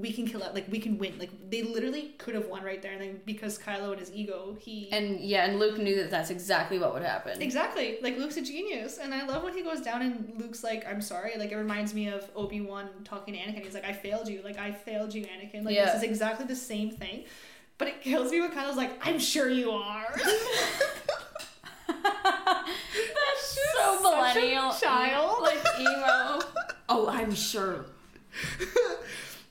we 0.00 0.12
can 0.12 0.26
kill 0.26 0.42
it. 0.42 0.54
Like 0.54 0.66
we 0.70 0.78
can 0.78 0.96
win. 0.98 1.18
Like 1.18 1.30
they 1.50 1.62
literally 1.62 2.14
could 2.18 2.34
have 2.34 2.46
won 2.48 2.62
right 2.62 2.80
there, 2.80 2.92
and 2.92 3.00
then 3.00 3.20
because 3.26 3.58
Kylo 3.58 3.90
and 3.90 4.00
his 4.00 4.10
ego, 4.12 4.56
he 4.60 4.88
and 4.92 5.20
yeah, 5.20 5.44
and 5.44 5.58
Luke 5.58 5.78
knew 5.78 5.96
that 5.96 6.10
that's 6.10 6.30
exactly 6.30 6.78
what 6.78 6.94
would 6.94 7.02
happen. 7.02 7.40
exactly 7.42 7.98
like 8.02 8.16
Luke's 8.16 8.36
a 8.36 8.42
genius, 8.42 8.98
and 8.98 9.12
I 9.14 9.26
love 9.26 9.42
when 9.44 9.54
he 9.54 9.62
goes 9.62 9.80
down 9.80 10.02
and 10.02 10.32
Luke's 10.38 10.64
like, 10.64 10.86
"I'm 10.86 11.00
sorry." 11.02 11.32
Like 11.36 11.52
it 11.52 11.56
reminds 11.56 11.92
me 11.94 12.08
of 12.08 12.28
Obi 12.34 12.60
Wan 12.60 12.88
talking 13.04 13.34
to 13.34 13.40
Anakin. 13.40 13.62
He's 13.64 13.74
like, 13.74 13.84
"I 13.84 13.92
failed 13.92 14.28
you. 14.28 14.40
Like 14.42 14.58
I 14.58 14.72
failed 14.72 15.14
you, 15.14 15.22
Anakin." 15.24 15.64
Like 15.64 15.74
Yeah. 15.74 15.86
this 15.86 15.96
is 15.96 16.02
exactly 16.02 16.46
the 16.46 16.56
same 16.56 16.90
thing. 16.90 17.24
But 17.78 17.88
it 17.88 18.00
kills 18.00 18.30
me 18.30 18.40
when 18.40 18.50
Kylo's 18.52 18.76
like, 18.76 18.92
"I'm 19.06 19.18
sure 19.18 19.48
you 19.50 19.70
are." 19.72 20.14
That's 22.02 23.58
so 23.74 24.00
millennial, 24.02 24.72
child. 24.74 25.42
like 25.42 25.58
emo. 25.80 26.40
oh, 26.88 27.08
I'm 27.08 27.34
sure. 27.34 27.86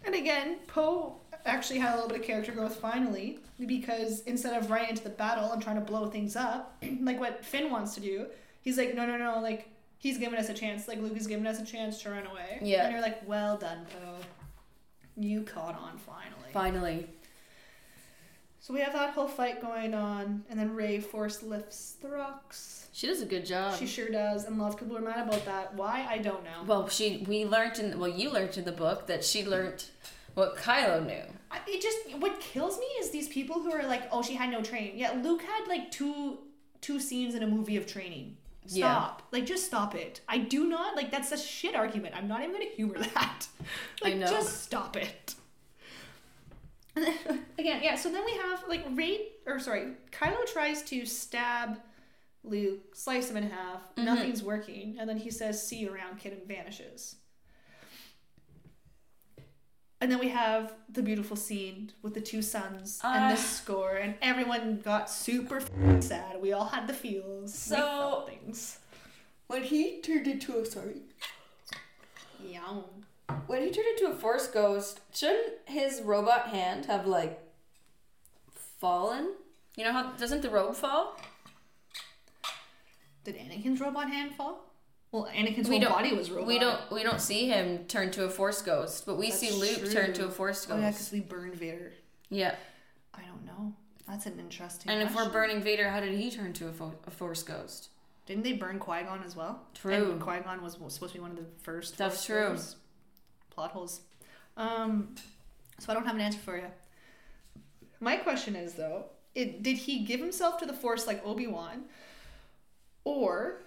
And 0.06 0.16
again, 0.16 0.58
Poe 0.68 1.16
actually 1.46 1.80
had 1.80 1.94
a 1.94 1.96
little 1.96 2.10
bit 2.10 2.20
of 2.20 2.26
character 2.26 2.52
growth 2.52 2.76
finally 2.76 3.40
because 3.66 4.22
instead 4.22 4.62
of 4.62 4.70
running 4.70 4.90
into 4.90 5.04
the 5.04 5.10
battle 5.10 5.52
and 5.52 5.62
trying 5.62 5.76
to 5.76 5.82
blow 5.82 6.08
things 6.08 6.36
up, 6.36 6.84
like 7.02 7.20
what 7.20 7.44
Finn 7.46 7.72
wants 7.72 7.94
to 7.96 8.00
do, 8.02 8.28
he's 8.62 8.78
like, 8.78 8.96
no, 8.96 9.06
no, 9.06 9.18
no, 9.18 9.40
like 9.42 9.70
he's 9.98 10.18
giving 10.18 10.38
us 10.40 10.50
a 10.50 10.54
chance. 10.54 10.88
Like 10.88 11.00
Luke 11.00 11.16
is 11.16 11.28
giving 11.28 11.46
us 11.46 11.60
a 11.60 11.66
chance 11.66 12.02
to 12.04 12.10
run 12.10 12.26
away. 12.26 12.60
Yeah. 12.62 12.84
And 12.84 12.94
you're 12.94 13.02
like, 13.02 13.28
well 13.28 13.58
done, 13.58 13.86
Poe. 13.86 14.18
You 15.18 15.44
caught 15.44 15.78
on 15.78 15.98
finally. 15.98 16.52
Finally. 16.54 17.08
So 18.72 18.76
we 18.76 18.82
have 18.84 18.94
that 18.94 19.10
whole 19.14 19.28
fight 19.28 19.62
going 19.62 19.94
on, 19.94 20.46
and 20.50 20.58
then 20.58 20.74
Rey 20.74 21.02
force 21.02 21.44
lifts 21.44 21.98
the 22.02 22.08
rocks. 22.08 22.88
She 22.94 23.06
does 23.06 23.22
a 23.22 23.26
good 23.26 23.46
job. 23.46 23.78
She 23.78 23.86
sure 23.86 24.08
does, 24.08 24.46
and 24.46 24.58
lots 24.58 24.76
of 24.76 24.80
people 24.80 24.98
are 24.98 25.02
mad 25.02 25.28
about 25.28 25.44
that. 25.44 25.76
Why? 25.76 26.08
I 26.10 26.20
don't 26.20 26.42
know. 26.46 26.64
well, 26.66 26.88
she 26.88 27.26
we 27.28 27.44
learned 27.44 27.80
in 27.80 28.00
well, 28.00 28.10
you 28.10 28.30
learned 28.32 28.58
in 28.58 28.64
the 28.64 28.72
book 28.72 29.08
that 29.08 29.26
she 29.26 29.46
learned 29.46 29.84
what 30.36 30.56
Kylo 30.56 31.06
knew. 31.06 31.24
I- 31.52 31.60
it 31.68 31.82
just 31.82 32.18
what 32.22 32.40
kills 32.40 32.80
me 32.80 32.86
is 33.02 33.10
these 33.12 33.28
people 33.28 33.62
who 33.62 33.74
are 33.74 33.84
like, 33.84 34.04
oh, 34.10 34.22
she 34.24 34.36
had 34.36 34.50
no 34.50 34.62
training. 34.62 34.98
Yeah, 34.98 35.20
Luke 35.22 35.42
had 35.42 35.68
like 35.68 35.92
two 35.92 36.38
two 36.80 36.98
scenes 37.02 37.36
in 37.36 37.44
a 37.44 37.48
movie 37.48 37.76
of 37.76 37.86
training. 37.88 38.38
Yeah. 38.68 38.86
Stop. 38.94 39.24
Like 39.34 39.46
just 39.46 39.66
stop 39.66 39.96
it. 39.96 40.22
I 40.30 40.38
do 40.38 40.66
not 40.66 40.96
like 40.96 41.12
that's 41.12 41.34
a 41.34 41.38
shit 41.38 41.76
argument. 41.76 42.16
I'm 42.16 42.30
not 42.30 42.40
even 42.40 42.54
gonna 42.54 42.66
humor 42.74 43.00
that. 43.16 43.48
I 44.02 44.08
Like 44.08 44.16
know. 44.16 44.28
just 44.28 44.62
stop 44.64 44.96
it. 44.96 45.36
Again, 47.58 47.82
yeah, 47.84 47.96
so 47.96 48.12
then 48.12 48.26
we 48.26 48.34
have 48.34 48.64
like 48.68 48.86
Rey 48.92 49.30
or 49.46 49.60
sorry, 49.60 49.94
Kylo 50.12 50.46
tries 50.52 50.82
to 50.84 51.06
stab 51.06 51.80
Luke, 52.44 52.96
slice 52.96 53.30
him 53.30 53.38
in 53.38 53.50
half, 53.50 53.82
Mm-hmm. 53.96 54.06
nothing's 54.06 54.42
working, 54.44 54.98
and 55.00 55.08
then 55.10 55.18
he 55.18 55.30
says, 55.30 55.66
See 55.66 55.78
you 55.78 55.94
around, 55.94 56.20
kid, 56.20 56.34
and 56.34 56.48
vanishes. 56.48 57.16
And 60.00 60.12
then 60.12 60.18
we 60.20 60.30
have 60.30 60.74
the 60.92 61.04
beautiful 61.04 61.38
scene 61.38 61.92
with 62.02 62.16
the 62.16 62.22
two 62.22 62.42
sons 62.42 63.00
and 63.04 63.26
Ah. 63.26 63.30
the 63.30 63.38
score, 63.38 63.98
and 63.98 64.16
everyone 64.22 64.82
got 64.84 65.10
super 65.12 65.58
f- 65.58 66.04
sad. 66.04 66.42
We 66.42 66.54
all 66.54 66.66
had 66.66 66.88
the 66.88 66.94
feels. 66.94 67.54
So- 67.54 68.26
things. 68.28 68.80
When 69.48 69.64
he 69.64 70.02
turned 70.02 70.28
into 70.28 70.58
a 70.58 70.66
sorry. 70.66 71.02
Yum. 72.44 73.01
When 73.48 73.62
he 73.62 73.72
turned 73.72 73.88
into 74.00 74.08
a 74.12 74.16
force 74.16 74.48
ghost, 74.48 75.00
shouldn't 75.14 75.54
his 75.66 76.02
robot 76.02 76.48
hand 76.48 76.86
have 76.86 77.06
like 77.08 77.40
fallen? 78.80 79.34
You 79.76 79.86
know 79.86 79.94
how 79.94 80.12
doesn't 80.12 80.42
the 80.42 80.50
robe 80.50 80.76
fall? 80.76 81.20
Did 83.24 83.36
Anakin's 83.36 83.80
robot 83.80 84.10
hand 84.10 84.36
fall? 84.36 84.68
Well, 85.12 85.28
Anakin's 85.36 85.70
We 85.70 85.80
whole 85.80 85.90
body 85.90 86.14
was 86.14 86.32
robot. 86.32 86.48
We 86.48 86.60
don't 86.60 86.80
we 86.92 87.04
don't 87.04 87.22
see 87.22 87.48
him 87.48 87.86
turn 87.86 88.12
to 88.12 88.26
a 88.26 88.30
force 88.30 88.62
ghost, 88.62 89.06
but 89.06 89.18
we 89.18 89.30
That's 89.30 89.40
see 89.40 89.52
Luke 89.52 89.92
turn 89.92 90.14
to 90.14 90.26
a 90.26 90.32
force 90.32 90.66
ghost. 90.66 90.78
Oh 90.78 90.82
yeah, 90.82 90.92
because 90.92 91.12
we 91.12 91.20
burned 91.20 91.56
Vader. 91.56 91.94
yeah. 92.30 92.56
I 93.14 93.24
don't 93.24 93.46
know. 93.46 93.74
That's 94.08 94.26
an 94.26 94.40
interesting. 94.40 94.90
And 94.90 95.02
if 95.02 95.14
we're 95.16 95.30
burning 95.30 95.62
Vader, 95.62 95.90
how 95.90 96.00
did 96.00 96.18
he 96.18 96.32
turn 96.32 96.54
to 96.54 96.68
a, 96.70 96.72
fo- 96.72 96.96
a 97.06 97.12
force 97.12 97.44
ghost? 97.44 97.90
didn't 98.26 98.44
they 98.44 98.54
burn 98.54 98.80
Qui 98.80 99.04
Gon 99.04 99.22
as 99.26 99.36
well? 99.36 99.62
True. 99.74 100.18
Qui 100.20 100.40
Gon 100.40 100.62
was 100.62 100.74
supposed 100.74 101.00
to 101.00 101.14
be 101.14 101.20
one 101.20 101.32
of 101.32 101.38
the 101.38 101.46
first. 101.62 101.98
That's 101.98 102.26
true. 102.26 102.50
ghosts. 102.50 102.78
Plot 103.52 103.72
holes. 103.72 104.02
Um, 104.58 105.16
so 105.80 105.92
I 105.92 105.94
don't 105.94 106.06
have 106.06 106.16
an 106.16 106.22
answer 106.22 106.40
for 106.40 106.58
you. 106.58 106.66
My 108.00 108.16
question 108.16 108.56
is 108.56 108.74
though, 108.74 109.06
it, 109.36 109.62
did 109.64 109.78
he 109.78 110.00
give 110.04 110.20
himself 110.20 110.58
to 110.60 110.66
the 110.66 110.74
Force 110.74 111.06
like 111.08 111.26
Obi 111.26 111.48
Wan, 111.48 111.84
or 113.04 113.58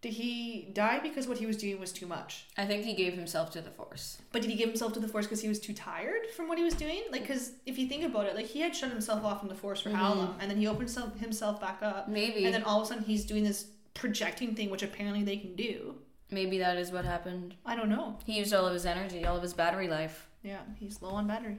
did 0.00 0.12
he 0.12 0.68
die 0.74 1.00
because 1.02 1.26
what 1.26 1.38
he 1.38 1.46
was 1.46 1.56
doing 1.56 1.80
was 1.80 1.90
too 1.90 2.06
much? 2.06 2.44
I 2.58 2.66
think 2.66 2.84
he 2.84 2.92
gave 2.94 3.14
himself 3.14 3.50
to 3.52 3.62
the 3.62 3.70
force. 3.70 4.18
But 4.32 4.42
did 4.42 4.50
he 4.50 4.56
give 4.56 4.68
himself 4.68 4.92
to 4.92 5.00
the 5.00 5.08
Force 5.08 5.24
because 5.26 5.40
he 5.40 5.48
was 5.48 5.58
too 5.58 5.72
tired 5.72 6.26
from 6.36 6.46
what 6.46 6.58
he 6.58 6.62
was 6.64 6.74
doing? 6.74 7.02
Like, 7.10 7.22
because 7.22 7.52
if 7.64 7.78
you 7.78 7.88
think 7.88 8.04
about 8.04 8.26
it, 8.26 8.36
like 8.36 8.44
he 8.46 8.60
had 8.60 8.76
shut 8.76 8.90
himself 8.90 9.24
off 9.24 9.40
from 9.40 9.48
the 9.48 9.54
Force 9.54 9.80
for 9.80 9.88
how 9.90 10.12
Mhm. 10.12 10.16
long, 10.18 10.36
and 10.40 10.50
then 10.50 10.58
he 10.58 10.66
opened 10.66 10.88
himself, 10.90 11.18
himself 11.18 11.60
back 11.60 11.82
up, 11.82 12.06
Maybe 12.08 12.44
and 12.44 12.52
then 12.52 12.62
all 12.64 12.80
of 12.80 12.84
a 12.84 12.88
sudden 12.88 13.04
he's 13.04 13.24
doing 13.24 13.44
this 13.44 13.66
projecting 13.94 14.54
thing, 14.54 14.68
which 14.70 14.82
apparently 14.82 15.22
they 15.24 15.38
can 15.38 15.56
do. 15.56 15.96
Maybe 16.30 16.58
that 16.58 16.76
is 16.78 16.90
what 16.90 17.04
happened. 17.04 17.54
I 17.64 17.76
don't 17.76 17.88
know. 17.88 18.18
He 18.24 18.36
used 18.38 18.52
all 18.54 18.66
of 18.66 18.72
his 18.72 18.86
energy, 18.86 19.24
all 19.24 19.36
of 19.36 19.42
his 19.42 19.54
battery 19.54 19.88
life. 19.88 20.28
Yeah, 20.42 20.60
he's 20.76 21.00
low 21.02 21.10
on 21.10 21.26
battery. 21.26 21.58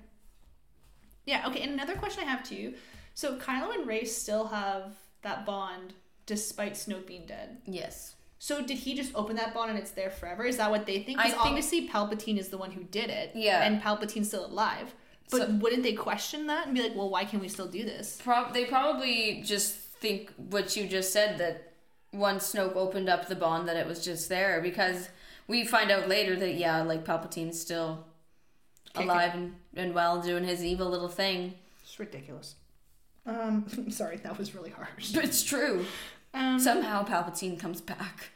Yeah. 1.26 1.48
Okay. 1.48 1.62
And 1.62 1.72
another 1.74 1.96
question 1.96 2.24
I 2.24 2.28
have 2.32 2.44
to 2.50 2.56
you. 2.56 2.76
So 3.14 3.38
Kylo 3.38 3.74
and 3.74 3.88
Rey 3.88 4.04
still 4.06 4.48
have 4.48 4.94
that 5.22 5.46
bond 5.46 5.94
despite 6.26 6.74
Snoke 6.74 7.08
being 7.08 7.26
dead. 7.26 7.58
Yes. 7.66 8.16
So 8.38 8.62
did 8.62 8.78
he 8.78 8.96
just 8.96 9.16
open 9.16 9.36
that 9.38 9.54
bond 9.54 9.70
and 9.72 9.80
it's 9.80 9.92
there 9.92 10.10
forever? 10.12 10.44
Is 10.46 10.58
that 10.58 10.70
what 10.70 10.86
they 10.86 11.00
think? 11.02 11.20
I 11.20 11.24
Because 11.24 11.34
think- 11.34 11.46
obviously 11.48 11.90
Palpatine 11.90 12.38
is 12.38 12.50
the 12.50 12.58
one 12.58 12.72
who 12.72 12.84
did 12.84 13.10
it. 13.10 13.32
Yeah. 13.34 13.64
And 13.64 13.82
Palpatine's 13.82 14.28
still 14.28 14.46
alive. 14.46 14.94
But 15.32 15.42
So- 15.42 15.52
wouldn't 15.56 15.82
they 15.84 15.94
question 15.94 16.48
that 16.48 16.68
and 16.68 16.76
be 16.76 16.84
like, 16.84 16.96
well, 16.96 17.10
why 17.10 17.26
can 17.26 17.40
we 17.40 17.48
still 17.48 17.68
do 17.68 17.84
this? 17.86 18.20
Prob- 18.24 18.54
they 18.54 18.66
probably 18.66 19.42
just 19.44 19.74
think 19.76 20.32
what 20.36 20.76
you 20.76 20.88
just 20.88 21.12
said 21.14 21.38
that 21.40 21.74
once 22.16 22.54
Snoke 22.54 22.76
opened 22.76 23.10
up 23.10 23.28
the 23.28 23.36
bond 23.36 23.68
that 23.68 23.78
it 23.78 23.86
was 23.86 24.04
just 24.04 24.30
there 24.30 24.62
because 24.62 25.10
we 25.48 25.66
find 25.66 25.92
out 25.92 26.08
later 26.08 26.36
that 26.36 26.56
yeah, 26.56 26.82
like 26.82 27.06
Palpatine's 27.06 27.60
still 27.60 28.06
Kicking. 28.94 29.10
alive 29.10 29.34
and, 29.34 29.56
and 29.76 29.94
well 29.94 30.22
doing 30.22 30.44
his 30.44 30.64
evil 30.64 30.90
little 30.90 31.10
thing. 31.10 31.56
It's 31.84 32.00
ridiculous. 32.00 32.56
Um, 33.26 33.66
sorry, 33.90 34.18
that 34.18 34.38
was 34.38 34.56
really 34.56 34.72
harsh. 34.72 35.12
But 35.12 35.26
it's 35.26 35.44
true. 35.44 35.86
Um, 36.34 36.60
Somehow 36.60 37.06
Palpatine 37.06 37.60
comes 37.60 37.82
back. 37.82 38.30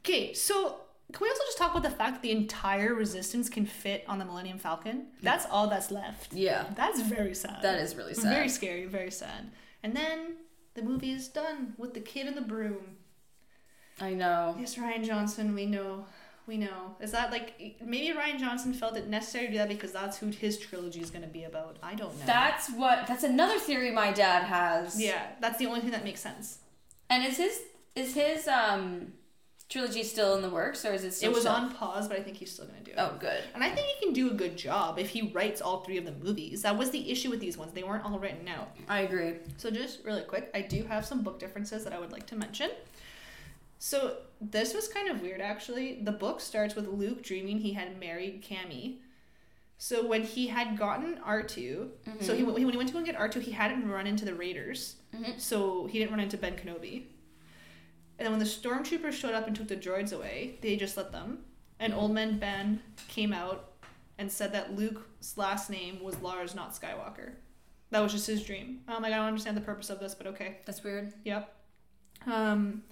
Okay, 0.00 0.34
so 0.34 0.80
can 1.12 1.22
we 1.22 1.28
also 1.28 1.42
just 1.46 1.58
talk 1.58 1.70
about 1.70 1.82
the 1.82 1.90
fact 1.90 2.14
that 2.14 2.22
the 2.22 2.30
entire 2.30 2.94
resistance 2.94 3.48
can 3.48 3.66
fit 3.66 4.04
on 4.08 4.18
the 4.18 4.24
Millennium 4.24 4.58
Falcon? 4.58 5.06
That's 5.22 5.46
all 5.50 5.68
that's 5.68 5.90
left. 5.90 6.32
Yeah. 6.32 6.66
That's 6.74 7.00
very 7.02 7.34
sad. 7.34 7.62
That 7.62 7.78
is 7.78 7.94
really 7.94 8.14
sad. 8.14 8.32
Very 8.32 8.48
scary, 8.48 8.86
very 8.86 9.10
sad. 9.10 9.50
And 9.82 9.94
then 9.94 10.36
the 10.74 10.82
movie 10.82 11.12
is 11.12 11.28
done 11.28 11.74
with 11.78 11.94
the 11.94 12.00
kid 12.00 12.26
and 12.26 12.36
the 12.36 12.40
broom. 12.42 12.96
I 14.00 14.12
know. 14.12 14.56
Yes, 14.58 14.74
Rian 14.74 15.04
Johnson, 15.04 15.54
we 15.54 15.66
know. 15.66 16.06
We 16.46 16.58
know. 16.58 16.96
Is 17.00 17.12
that 17.12 17.30
like 17.30 17.76
maybe 17.82 18.14
Rian 18.18 18.38
Johnson 18.38 18.74
felt 18.74 18.96
it 18.96 19.08
necessary 19.08 19.46
to 19.46 19.52
do 19.52 19.58
that 19.58 19.68
because 19.68 19.92
that's 19.92 20.18
who 20.18 20.26
his 20.26 20.58
trilogy 20.58 21.00
is 21.00 21.10
going 21.10 21.22
to 21.22 21.28
be 21.28 21.44
about? 21.44 21.78
I 21.82 21.94
don't 21.94 22.14
know. 22.18 22.26
That's 22.26 22.68
what 22.70 23.06
that's 23.06 23.22
another 23.24 23.58
theory 23.58 23.90
my 23.92 24.12
dad 24.12 24.42
has. 24.44 25.00
yeah, 25.00 25.28
that's 25.40 25.58
the 25.58 25.66
only 25.66 25.80
thing 25.80 25.92
that 25.92 26.04
makes 26.04 26.20
sense. 26.20 26.58
And 27.08 27.24
is 27.24 27.38
his 27.38 27.62
is 27.94 28.14
his 28.14 28.46
um 28.48 29.12
trilogy 29.74 30.04
still 30.04 30.36
in 30.36 30.42
the 30.42 30.48
works 30.48 30.84
or 30.84 30.92
is 30.92 31.02
it 31.02 31.12
still 31.12 31.30
it 31.30 31.34
was 31.34 31.42
shelved? 31.42 31.64
on 31.64 31.74
pause, 31.74 32.06
but 32.06 32.16
I 32.16 32.22
think 32.22 32.36
he's 32.36 32.52
still 32.52 32.64
going 32.64 32.78
to 32.78 32.84
do 32.84 32.92
it. 32.92 32.96
Oh, 32.96 33.16
good. 33.18 33.42
And 33.54 33.64
I 33.64 33.70
think 33.70 33.86
he 33.88 34.04
can 34.04 34.14
do 34.14 34.30
a 34.30 34.34
good 34.34 34.56
job 34.56 35.00
if 35.00 35.08
he 35.08 35.32
writes 35.32 35.60
all 35.60 35.80
three 35.80 35.98
of 35.98 36.04
the 36.04 36.12
movies. 36.12 36.62
That 36.62 36.78
was 36.78 36.90
the 36.90 37.10
issue 37.10 37.28
with 37.28 37.40
these 37.40 37.58
ones. 37.58 37.72
They 37.72 37.82
weren't 37.82 38.04
all 38.04 38.20
written 38.20 38.46
out. 38.46 38.68
I 38.88 39.00
agree. 39.00 39.34
So 39.56 39.70
just 39.72 40.04
really 40.04 40.22
quick, 40.22 40.48
I 40.54 40.60
do 40.60 40.84
have 40.84 41.04
some 41.04 41.22
book 41.22 41.40
differences 41.40 41.82
that 41.82 41.92
I 41.92 41.98
would 41.98 42.12
like 42.12 42.26
to 42.28 42.36
mention. 42.36 42.70
So 43.80 44.18
this 44.40 44.74
was 44.74 44.86
kind 44.86 45.08
of 45.08 45.20
weird 45.20 45.40
actually. 45.40 46.00
The 46.02 46.12
book 46.12 46.40
starts 46.40 46.76
with 46.76 46.86
Luke 46.86 47.24
dreaming 47.24 47.58
he 47.58 47.72
had 47.72 47.98
married 47.98 48.44
Camie. 48.44 48.98
So 49.76 50.06
when 50.06 50.22
he 50.22 50.46
had 50.46 50.78
gotten 50.78 51.16
R2, 51.26 51.88
so 52.20 52.34
he 52.34 52.44
when 52.44 52.56
he 52.56 52.64
went 52.76 52.88
to 52.88 52.92
go 52.92 52.98
and 52.98 53.06
get 53.06 53.18
R2, 53.18 53.42
he 53.42 53.50
hadn't 53.50 53.88
run 53.88 54.06
into 54.06 54.24
the 54.24 54.34
Raiders. 54.34 54.96
Mhm. 55.12 55.40
So 55.40 55.86
he 55.86 55.98
didn't 55.98 56.12
run 56.12 56.20
into 56.20 56.36
Ben 56.38 56.54
Kenobi. 56.54 57.06
And 58.18 58.26
then 58.26 58.32
when 58.32 58.38
the 58.38 58.44
stormtroopers 58.46 59.12
showed 59.12 59.34
up 59.34 59.46
and 59.46 59.56
took 59.56 59.68
the 59.68 59.76
droids 59.76 60.12
away, 60.12 60.58
they 60.60 60.76
just 60.76 60.96
let 60.96 61.12
them. 61.12 61.40
And 61.80 61.92
old 61.92 62.12
man 62.12 62.38
Ben 62.38 62.80
came 63.08 63.32
out 63.32 63.72
and 64.18 64.30
said 64.30 64.52
that 64.52 64.76
Luke's 64.76 65.36
last 65.36 65.68
name 65.70 66.02
was 66.02 66.20
Lars, 66.20 66.54
not 66.54 66.72
Skywalker. 66.74 67.32
That 67.90 68.00
was 68.00 68.12
just 68.12 68.26
his 68.26 68.44
dream. 68.44 68.80
I'm 68.88 69.02
like, 69.02 69.12
I 69.12 69.16
don't 69.16 69.26
understand 69.26 69.56
the 69.56 69.60
purpose 69.62 69.90
of 69.90 70.00
this, 70.00 70.14
but 70.14 70.26
okay. 70.28 70.58
That's 70.64 70.82
weird. 70.82 71.12
Yep. 71.24 71.52
Um, 72.26 72.82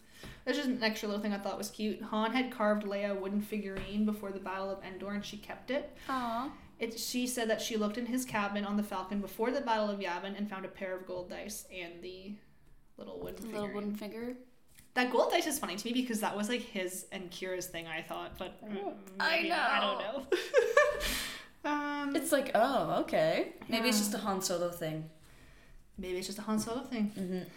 there's 0.45 0.57
just 0.57 0.69
an 0.69 0.83
extra 0.83 1.09
little 1.09 1.23
thing 1.23 1.33
I 1.33 1.39
thought 1.39 1.59
was 1.59 1.71
cute. 1.71 2.03
Han 2.03 2.33
had 2.33 2.51
carved 2.51 2.85
Leia 2.85 3.11
a 3.11 3.15
wooden 3.15 3.41
figurine 3.41 4.05
before 4.05 4.31
the 4.33 4.41
Battle 4.41 4.71
of 4.71 4.83
Endor, 4.85 5.13
and 5.13 5.25
she 5.25 5.37
kept 5.37 5.71
it. 5.71 5.97
Aw. 6.09 6.51
It, 6.79 6.99
she 6.99 7.27
said 7.27 7.49
that 7.49 7.61
she 7.61 7.77
looked 7.77 7.97
in 7.99 8.07
his 8.07 8.25
cabin 8.25 8.65
on 8.65 8.77
the 8.77 8.83
Falcon 8.83 9.21
before 9.21 9.53
the 9.53 9.61
Battle 9.61 9.89
of 9.89 10.01
Yavin 10.01 10.37
and 10.37 10.51
found 10.51 10.65
a 10.65 10.69
pair 10.69 10.97
of 10.97 11.07
gold 11.07 11.31
dice 11.31 11.67
and 11.73 12.03
the 12.03 12.35
little 12.97 13.21
wooden 13.21 13.53
Little 13.53 13.73
wooden 13.73 13.95
figure. 13.95 14.37
That 14.95 15.11
gold 15.11 15.31
dice 15.31 15.47
is 15.47 15.59
funny 15.59 15.77
to 15.77 15.87
me 15.87 15.93
because 15.95 16.21
that 16.21 16.37
was 16.37 16.49
like 16.49 16.61
his 16.61 17.07
and 17.13 17.31
Qi'ra's 17.31 17.67
thing. 17.67 17.87
I 17.87 18.03
thought, 18.03 18.37
but 18.39 18.63
mm, 18.63 18.93
I 19.19 19.43
know. 19.43 19.55
I 19.57 19.81
don't 19.81 19.99
know. 20.01 20.27
um, 21.71 22.17
It's 22.17 22.31
like, 22.33 22.51
oh, 22.55 23.01
okay. 23.01 23.55
Maybe 23.69 23.89
it's 23.89 23.99
just 23.99 24.13
a 24.15 24.19
Han 24.19 24.43
Solo 24.43 24.71
thing. 24.71 25.09
maybe 25.97 26.19
it's 26.19 26.27
just 26.27 26.39
a 26.39 26.43
Han 26.43 26.59
Solo 26.59 26.83
thing. 26.83 27.11
Mm-hmm. 27.19 27.49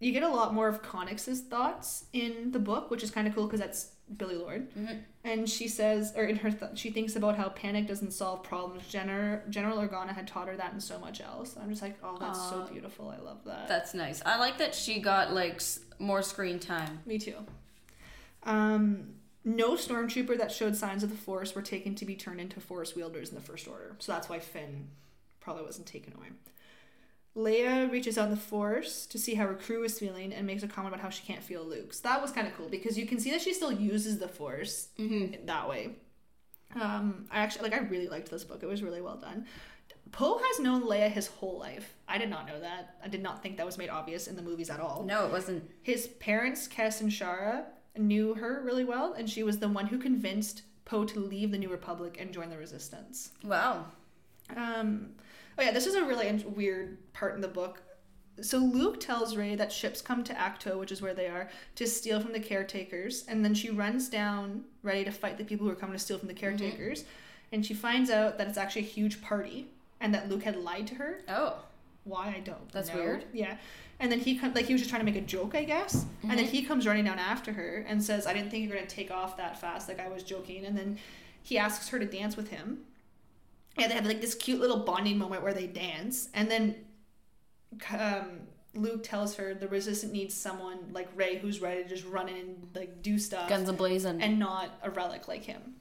You 0.00 0.12
get 0.12 0.22
a 0.22 0.28
lot 0.28 0.54
more 0.54 0.68
of 0.68 0.80
Connix's 0.82 1.40
thoughts 1.40 2.04
in 2.12 2.52
the 2.52 2.58
book, 2.60 2.90
which 2.90 3.02
is 3.02 3.10
kind 3.10 3.26
of 3.28 3.34
cool 3.34 3.46
because 3.46 3.60
that's 3.60 3.90
Billie 4.16 4.36
Lourd. 4.36 4.68
Mhm. 4.74 5.02
And 5.24 5.48
she 5.48 5.68
says, 5.68 6.12
or 6.16 6.24
in 6.24 6.36
her, 6.36 6.50
th- 6.50 6.78
she 6.78 6.90
thinks 6.90 7.14
about 7.16 7.36
how 7.36 7.48
panic 7.50 7.86
doesn't 7.86 8.12
solve 8.12 8.42
problems. 8.42 8.86
General 8.88 9.40
General 9.50 9.78
Organa 9.78 10.14
had 10.14 10.26
taught 10.26 10.48
her 10.48 10.56
that 10.56 10.72
and 10.72 10.82
so 10.82 10.98
much 10.98 11.20
else. 11.20 11.56
I'm 11.60 11.68
just 11.70 11.82
like, 11.82 11.96
oh, 12.02 12.16
that's 12.18 12.38
so 12.48 12.66
beautiful. 12.70 13.08
I 13.10 13.18
love 13.22 13.44
that. 13.44 13.68
That's 13.68 13.92
nice. 13.94 14.22
I 14.24 14.38
like 14.38 14.58
that 14.58 14.74
she 14.74 15.00
got 15.00 15.32
like 15.34 15.56
s- 15.56 15.80
more 15.98 16.22
screen 16.22 16.58
time. 16.58 17.00
Me 17.04 17.18
too. 17.18 17.34
Um, 18.44 19.14
no 19.44 19.72
stormtrooper 19.74 20.36
that 20.38 20.52
showed 20.52 20.76
signs 20.76 21.02
of 21.02 21.10
the 21.10 21.16
Force 21.16 21.54
were 21.54 21.62
taken 21.62 21.94
to 21.96 22.04
be 22.04 22.14
turned 22.14 22.40
into 22.40 22.60
Force 22.60 22.94
wielders 22.94 23.28
in 23.30 23.34
the 23.34 23.40
First 23.40 23.66
Order, 23.68 23.96
so 23.98 24.12
that's 24.12 24.28
why 24.28 24.38
Finn 24.38 24.88
probably 25.40 25.64
wasn't 25.64 25.86
taken 25.86 26.12
away. 26.14 26.26
Leia 27.38 27.90
reaches 27.90 28.18
out 28.18 28.30
the 28.30 28.36
Force 28.36 29.06
to 29.06 29.18
see 29.18 29.34
how 29.34 29.46
her 29.46 29.54
crew 29.54 29.84
is 29.84 29.98
feeling 29.98 30.32
and 30.32 30.46
makes 30.46 30.62
a 30.64 30.68
comment 30.68 30.92
about 30.92 31.02
how 31.02 31.08
she 31.10 31.24
can't 31.24 31.42
feel 31.42 31.62
Luke. 31.64 31.92
So 31.94 32.00
that 32.08 32.20
was 32.20 32.32
kind 32.32 32.46
of 32.48 32.56
cool 32.56 32.68
because 32.68 32.98
you 32.98 33.06
can 33.06 33.20
see 33.20 33.30
that 33.30 33.40
she 33.40 33.54
still 33.54 33.70
uses 33.72 34.18
the 34.18 34.28
Force 34.28 34.88
Mm-hmm. 34.98 35.46
that 35.46 35.68
way. 35.68 35.90
Um, 36.74 37.26
I 37.30 37.38
actually 37.40 37.70
like. 37.70 37.80
I 37.80 37.84
really 37.86 38.08
liked 38.08 38.30
this 38.30 38.44
book. 38.44 38.62
It 38.62 38.66
was 38.66 38.82
really 38.82 39.00
well 39.00 39.16
done. 39.16 39.46
Poe 40.12 40.38
has 40.38 40.58
known 40.60 40.82
Leia 40.82 41.10
his 41.10 41.26
whole 41.26 41.58
life. 41.58 41.94
I 42.08 42.18
did 42.18 42.30
not 42.30 42.46
know 42.46 42.58
that. 42.60 42.96
I 43.04 43.08
did 43.08 43.22
not 43.22 43.42
think 43.42 43.56
that 43.56 43.66
was 43.66 43.78
made 43.78 43.88
obvious 43.90 44.26
in 44.26 44.36
the 44.36 44.42
movies 44.42 44.68
at 44.70 44.80
all. 44.80 45.04
No, 45.04 45.26
it 45.26 45.32
wasn't. 45.32 45.70
His 45.82 46.08
parents, 46.18 46.66
Kes 46.68 47.00
and 47.00 47.10
Shara, 47.10 47.64
knew 47.96 48.34
her 48.34 48.62
really 48.64 48.84
well, 48.84 49.12
and 49.14 49.28
she 49.30 49.42
was 49.42 49.58
the 49.58 49.68
one 49.68 49.86
who 49.86 49.98
convinced 49.98 50.62
Poe 50.84 51.04
to 51.04 51.20
leave 51.20 51.50
the 51.52 51.58
New 51.58 51.70
Republic 51.70 52.16
and 52.18 52.32
join 52.32 52.48
the 52.50 52.56
Resistance. 52.58 53.32
Wow. 53.44 53.86
Um, 54.56 55.10
oh 55.58 55.62
yeah, 55.62 55.72
this 55.72 55.86
is 55.86 55.94
a 55.94 56.04
really 56.04 56.30
weird 56.44 57.12
part 57.12 57.34
in 57.34 57.40
the 57.40 57.48
book. 57.48 57.82
So 58.40 58.58
Luke 58.58 59.00
tells 59.00 59.36
Rey 59.36 59.56
that 59.56 59.72
ships 59.72 60.00
come 60.00 60.22
to 60.24 60.32
Ahch-To, 60.32 60.78
which 60.78 60.92
is 60.92 61.02
where 61.02 61.14
they 61.14 61.26
are, 61.26 61.48
to 61.74 61.86
steal 61.86 62.20
from 62.20 62.32
the 62.32 62.40
caretakers, 62.40 63.24
and 63.26 63.44
then 63.44 63.52
she 63.52 63.70
runs 63.70 64.08
down 64.08 64.64
ready 64.84 65.04
to 65.04 65.10
fight 65.10 65.38
the 65.38 65.44
people 65.44 65.66
who 65.66 65.72
are 65.72 65.76
coming 65.76 65.96
to 65.96 65.98
steal 65.98 66.18
from 66.18 66.28
the 66.28 66.34
mm-hmm. 66.34 66.40
caretakers, 66.40 67.04
and 67.50 67.66
she 67.66 67.74
finds 67.74 68.10
out 68.10 68.38
that 68.38 68.46
it's 68.46 68.58
actually 68.58 68.82
a 68.82 68.84
huge 68.84 69.20
party 69.20 69.68
and 70.00 70.14
that 70.14 70.28
Luke 70.28 70.44
had 70.44 70.56
lied 70.56 70.86
to 70.88 70.94
her. 70.94 71.22
Oh. 71.28 71.56
Why 72.04 72.28
I 72.28 72.40
don't. 72.40 72.70
That's 72.70 72.88
know. 72.90 72.96
weird. 72.96 73.24
Yeah, 73.34 73.56
and 74.00 74.10
then 74.10 74.20
he 74.20 74.40
like 74.54 74.64
he 74.64 74.72
was 74.72 74.80
just 74.80 74.88
trying 74.88 75.04
to 75.04 75.12
make 75.12 75.20
a 75.20 75.26
joke, 75.26 75.54
I 75.54 75.64
guess. 75.64 76.06
And 76.22 76.30
then 76.30 76.38
mm-hmm. 76.38 76.46
he 76.46 76.62
comes 76.62 76.86
running 76.86 77.04
down 77.04 77.18
after 77.18 77.52
her 77.52 77.84
and 77.86 78.02
says, 78.02 78.26
"I 78.26 78.32
didn't 78.32 78.50
think 78.50 78.62
you 78.62 78.70
were 78.70 78.76
gonna 78.76 78.86
take 78.86 79.10
off 79.10 79.36
that 79.36 79.60
fast. 79.60 79.88
Like 79.88 80.00
I 80.00 80.08
was 80.08 80.22
joking." 80.22 80.64
And 80.64 80.78
then 80.78 80.98
he 81.42 81.58
asks 81.58 81.88
her 81.88 81.98
to 81.98 82.06
dance 82.06 82.34
with 82.34 82.48
him. 82.48 82.78
And 83.78 83.90
they 83.90 83.94
have 83.94 84.06
like 84.06 84.20
this 84.20 84.34
cute 84.34 84.60
little 84.60 84.78
bonding 84.84 85.18
moment 85.18 85.42
where 85.42 85.54
they 85.54 85.66
dance, 85.66 86.28
and 86.34 86.50
then 86.50 86.74
um, 87.90 88.40
Luke 88.74 89.02
tells 89.02 89.36
her 89.36 89.54
the 89.54 89.68
resistant 89.68 90.12
needs 90.12 90.34
someone 90.34 90.78
like 90.92 91.08
Rey 91.14 91.38
who's 91.38 91.60
ready 91.60 91.82
to 91.82 91.88
just 91.88 92.04
run 92.04 92.28
in 92.28 92.36
and 92.36 92.68
like 92.74 93.02
do 93.02 93.18
stuff 93.18 93.48
Guns 93.48 93.68
ablazing 93.70 94.18
and 94.22 94.38
not 94.38 94.70
a 94.82 94.90
relic 94.90 95.28
like 95.28 95.44
him. 95.44 95.74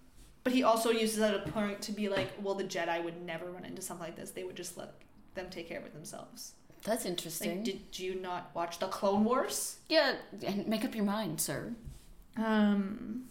But 0.44 0.54
he 0.54 0.64
also 0.64 0.92
uses 0.92 1.18
that 1.18 1.34
a 1.36 1.52
point 1.52 1.82
to 1.84 1.92
be 1.92 2.08
like, 2.08 2.30
well, 2.42 2.56
the 2.56 2.64
Jedi 2.64 3.04
would 3.04 3.22
never 3.26 3.52
run 3.52 3.66
into 3.66 3.82
something 3.82 4.06
like 4.06 4.16
this. 4.16 4.32
They 4.32 4.46
would 4.46 4.56
just 4.56 4.78
let 4.78 4.94
them 5.36 5.48
take 5.50 5.68
care 5.68 5.80
of 5.80 5.86
it 5.86 5.94
themselves. 5.94 6.54
That's 6.84 7.04
Like, 7.04 7.10
interesting. 7.12 7.64
did 7.64 8.00
you 8.00 8.16
not 8.16 8.52
watch 8.54 8.80
the 8.80 8.88
Clone 8.88 9.26
Wars? 9.26 9.78
yeah, 9.90 10.16
and 10.46 10.66
make 10.68 10.86
up 10.86 10.96
your 10.96 11.04
mind, 11.04 11.42
sir. 11.42 11.74
Um. 12.38 13.26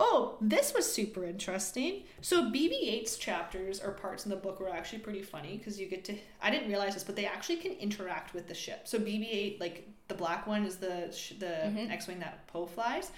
Oh, 0.00 0.36
this 0.40 0.72
was 0.74 0.90
super 0.90 1.24
interesting. 1.24 2.04
So 2.20 2.50
BB-8's 2.52 3.16
chapters 3.16 3.80
or 3.80 3.90
parts 3.92 4.24
in 4.24 4.30
the 4.30 4.36
book 4.36 4.60
were 4.60 4.68
actually 4.68 5.00
pretty 5.00 5.22
funny 5.22 5.56
because 5.58 5.80
you 5.80 5.88
get 5.88 6.04
to. 6.04 6.16
I 6.40 6.50
didn't 6.50 6.68
realize 6.68 6.94
this, 6.94 7.02
but 7.02 7.16
they 7.16 7.26
actually 7.26 7.56
can 7.56 7.72
interact 7.72 8.32
with 8.32 8.46
the 8.46 8.54
ship. 8.54 8.82
So 8.86 8.98
BB-8, 8.98 9.58
like 9.60 9.88
the 10.06 10.14
black 10.14 10.46
one, 10.46 10.64
is 10.64 10.76
the 10.76 11.10
sh- 11.12 11.32
the 11.38 11.46
Mhm. 11.46 11.90
X-wing 11.90 12.20
that 12.20 12.46
Poe 12.46 12.66
flies. 12.66 13.10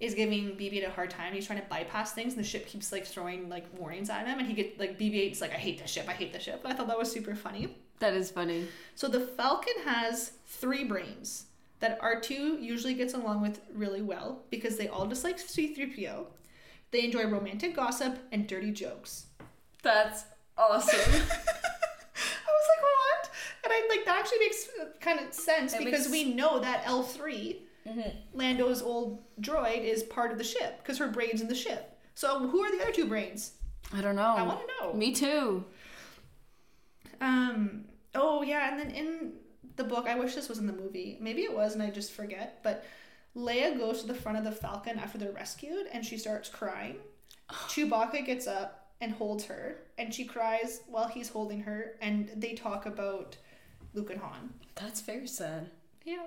Is 0.00 0.14
giving 0.14 0.56
BB-8 0.56 0.84
a 0.86 0.90
hard 0.90 1.10
time. 1.10 1.32
He's 1.32 1.46
trying 1.46 1.60
to 1.60 1.66
bypass 1.66 2.12
things, 2.12 2.34
and 2.34 2.44
the 2.44 2.48
ship 2.48 2.66
keeps 2.66 2.92
like 2.92 3.04
throwing 3.04 3.48
like 3.48 3.66
warnings 3.76 4.08
at 4.10 4.26
him. 4.28 4.38
And 4.38 4.46
he 4.46 4.54
get 4.54 4.78
like 4.78 4.96
BB-8's 4.96 5.40
like, 5.40 5.52
"I 5.52 5.58
hate 5.58 5.80
the 5.82 5.88
ship. 5.88 6.06
I 6.08 6.12
hate 6.12 6.32
the 6.32 6.38
ship." 6.38 6.62
I 6.64 6.72
thought 6.72 6.86
that 6.86 6.98
was 6.98 7.10
super 7.10 7.34
funny. 7.34 7.76
That 7.98 8.14
is 8.14 8.30
funny. 8.30 8.68
So 8.94 9.08
the 9.08 9.18
Falcon 9.20 9.74
has 9.84 10.32
three 10.46 10.84
brains 10.84 11.46
that 11.80 12.00
R2 12.00 12.60
usually 12.62 12.94
gets 12.94 13.14
along 13.14 13.40
with 13.40 13.60
really 13.72 14.02
well 14.02 14.42
because 14.50 14.76
they 14.76 14.88
all 14.88 15.06
dislike 15.06 15.38
C3PO. 15.38 16.26
They 16.90 17.04
enjoy 17.04 17.26
romantic 17.26 17.76
gossip 17.76 18.18
and 18.32 18.46
dirty 18.46 18.72
jokes. 18.72 19.26
That's 19.82 20.24
awesome. 20.56 20.98
I 21.12 21.14
was 21.14 22.68
like, 22.68 22.82
what? 22.82 23.30
And 23.64 23.72
I 23.72 23.86
like 23.88 24.04
that 24.06 24.18
actually 24.18 24.38
makes 24.40 24.68
kind 25.00 25.20
of 25.20 25.32
sense 25.32 25.74
It 25.74 25.84
because 25.84 26.08
makes- 26.08 26.10
we 26.10 26.34
know 26.34 26.58
that 26.60 26.84
L3, 26.84 27.58
Mhm. 27.86 28.16
Lando's 28.34 28.82
old 28.82 29.22
droid, 29.40 29.82
is 29.84 30.02
part 30.02 30.32
of 30.32 30.38
the 30.38 30.44
ship 30.44 30.78
because 30.82 30.98
her 30.98 31.08
brain's 31.08 31.40
in 31.40 31.48
the 31.48 31.54
ship. 31.54 31.98
So 32.14 32.48
who 32.48 32.60
are 32.62 32.70
the 32.76 32.82
other 32.82 32.92
two 32.92 33.06
brains? 33.06 33.52
I 33.94 34.00
don't 34.02 34.16
know. 34.16 34.22
I 34.36 34.42
want 34.42 34.60
to 34.60 34.66
know. 34.86 34.92
Me 34.94 35.12
too. 35.14 35.64
Um. 37.20 37.84
Oh 38.14 38.42
yeah, 38.42 38.70
and 38.70 38.78
then 38.80 38.90
in 38.90 39.32
the 39.78 39.84
book, 39.84 40.06
I 40.06 40.18
wish 40.18 40.34
this 40.34 40.48
was 40.48 40.58
in 40.58 40.66
the 40.66 40.72
movie. 40.72 41.16
Maybe 41.20 41.42
it 41.42 41.56
was, 41.56 41.72
and 41.72 41.82
I 41.82 41.88
just 41.90 42.12
forget. 42.12 42.60
But 42.62 42.84
Leia 43.34 43.78
goes 43.78 44.02
to 44.02 44.06
the 44.06 44.14
front 44.14 44.36
of 44.36 44.44
the 44.44 44.52
Falcon 44.52 44.98
after 44.98 45.16
they're 45.16 45.32
rescued, 45.32 45.86
and 45.92 46.04
she 46.04 46.18
starts 46.18 46.50
crying. 46.50 46.96
Chewbacca 47.50 48.26
gets 48.26 48.46
up 48.46 48.90
and 49.00 49.12
holds 49.12 49.44
her, 49.44 49.78
and 49.96 50.12
she 50.12 50.24
cries 50.24 50.82
while 50.88 51.08
he's 51.08 51.30
holding 51.30 51.62
her, 51.62 51.94
and 52.02 52.30
they 52.36 52.52
talk 52.52 52.84
about 52.84 53.36
Luke 53.94 54.10
and 54.10 54.20
Han. 54.20 54.50
That's 54.74 55.00
very 55.00 55.26
sad. 55.26 55.70
Yeah, 56.04 56.26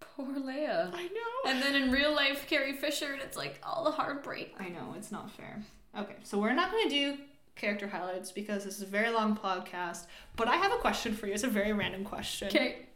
Poor 0.00 0.26
Leia. 0.26 0.90
I 0.92 1.04
know. 1.04 1.50
And 1.50 1.62
then 1.62 1.74
in 1.74 1.90
real 1.90 2.14
life, 2.14 2.46
Carrie 2.46 2.74
Fisher, 2.74 3.12
and 3.12 3.22
it's 3.22 3.36
like 3.36 3.60
all 3.62 3.84
the 3.84 3.90
heartbreak. 3.90 4.54
I 4.58 4.68
know 4.68 4.94
it's 4.96 5.12
not 5.12 5.30
fair. 5.30 5.62
Okay, 5.96 6.16
so 6.22 6.38
we're 6.38 6.54
not 6.54 6.70
going 6.70 6.88
to 6.88 6.90
do 6.90 7.18
character 7.56 7.88
highlights 7.88 8.30
because 8.32 8.64
this 8.64 8.76
is 8.76 8.82
a 8.82 8.86
very 8.86 9.10
long 9.10 9.36
podcast. 9.36 10.04
But 10.36 10.48
I 10.48 10.56
have 10.56 10.72
a 10.72 10.76
question 10.76 11.14
for 11.14 11.26
you. 11.26 11.32
It's 11.34 11.42
a 11.42 11.48
very 11.48 11.72
random 11.72 12.04
question. 12.04 12.48
Okay. 12.48 12.86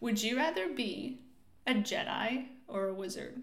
Would 0.00 0.22
you 0.22 0.36
rather 0.36 0.68
be 0.68 1.18
a 1.66 1.74
Jedi 1.74 2.46
or 2.68 2.88
a 2.88 2.94
wizard? 2.94 3.42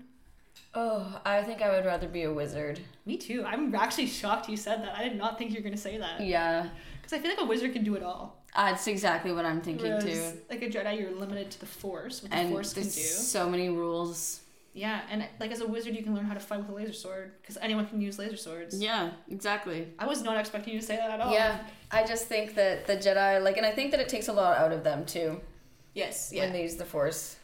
Oh, 0.73 1.19
I 1.25 1.41
think 1.43 1.61
I 1.61 1.69
would 1.71 1.85
rather 1.85 2.07
be 2.07 2.23
a 2.23 2.31
wizard. 2.33 2.79
Me 3.05 3.17
too. 3.17 3.43
I'm 3.45 3.73
actually 3.75 4.07
shocked 4.07 4.47
you 4.49 4.57
said 4.57 4.83
that. 4.83 4.95
I 4.97 5.03
did 5.07 5.17
not 5.17 5.37
think 5.37 5.51
you 5.51 5.57
were 5.57 5.63
going 5.63 5.75
to 5.75 5.81
say 5.81 5.97
that. 5.97 6.21
Yeah. 6.21 6.69
Because 7.01 7.13
I 7.13 7.19
feel 7.19 7.31
like 7.31 7.41
a 7.41 7.45
wizard 7.45 7.73
can 7.73 7.83
do 7.83 7.95
it 7.95 8.03
all. 8.03 8.41
That's 8.55 8.87
exactly 8.87 9.31
what 9.33 9.45
I'm 9.45 9.61
thinking 9.61 9.87
Whereas, 9.87 10.03
too. 10.05 10.37
like 10.49 10.61
a 10.61 10.69
Jedi, 10.69 10.99
you're 10.99 11.11
limited 11.11 11.51
to 11.51 11.59
the 11.59 11.65
Force, 11.65 12.21
what 12.21 12.31
the 12.31 12.37
And 12.37 12.49
Force 12.51 12.73
can 12.73 12.83
there's 12.83 12.95
do. 12.95 13.01
so 13.01 13.49
many 13.49 13.67
rules. 13.69 14.41
Yeah, 14.77 14.99
and 15.09 15.25
like 15.39 15.51
as 15.51 15.61
a 15.61 15.67
wizard, 15.67 15.95
you 15.95 16.03
can 16.03 16.13
learn 16.13 16.25
how 16.25 16.33
to 16.33 16.39
fight 16.41 16.59
with 16.59 16.67
a 16.67 16.73
laser 16.73 16.91
sword 16.91 17.31
because 17.41 17.57
anyone 17.61 17.87
can 17.87 18.01
use 18.01 18.19
laser 18.19 18.35
swords. 18.35 18.77
Yeah, 18.79 19.11
exactly. 19.29 19.87
I 19.97 20.05
was 20.05 20.21
not 20.21 20.37
expecting 20.37 20.73
you 20.73 20.81
to 20.81 20.85
say 20.85 20.97
that 20.97 21.09
at 21.11 21.21
all. 21.21 21.31
Yeah, 21.31 21.59
I 21.91 22.03
just 22.03 22.25
think 22.25 22.55
that 22.55 22.85
the 22.85 22.97
Jedi, 22.97 23.41
like, 23.41 23.55
and 23.55 23.65
I 23.65 23.71
think 23.71 23.91
that 23.91 24.01
it 24.01 24.09
takes 24.09 24.27
a 24.27 24.33
lot 24.33 24.57
out 24.57 24.73
of 24.73 24.83
them 24.83 25.05
too 25.05 25.39
Yes. 25.93 26.33
when 26.35 26.51
they 26.51 26.63
use 26.63 26.75
the 26.75 26.83
Force. 26.83 27.37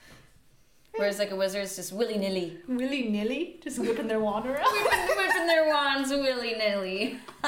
Whereas, 0.98 1.20
like, 1.20 1.32
a 1.32 1.38
wizard 1.38 1.64
is 1.64 1.78
just 1.78 1.94
willy 1.94 2.18
nilly. 2.18 2.58
Willy 2.68 3.04
nilly, 3.08 3.62
just 3.64 3.80
whipping 3.80 4.08
their 4.10 4.20
wand 4.20 4.46
around. 4.46 4.66
Whipping 4.70 5.48
their 5.48 5.70
wands 5.70 6.10
willy 6.10 6.56
nilly. 6.56 7.18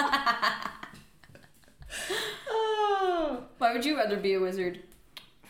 oh. 2.49 3.43
Why 3.57 3.73
would 3.73 3.83
you 3.83 3.97
rather 3.97 4.15
be 4.15 4.33
a 4.35 4.39
wizard? 4.39 4.79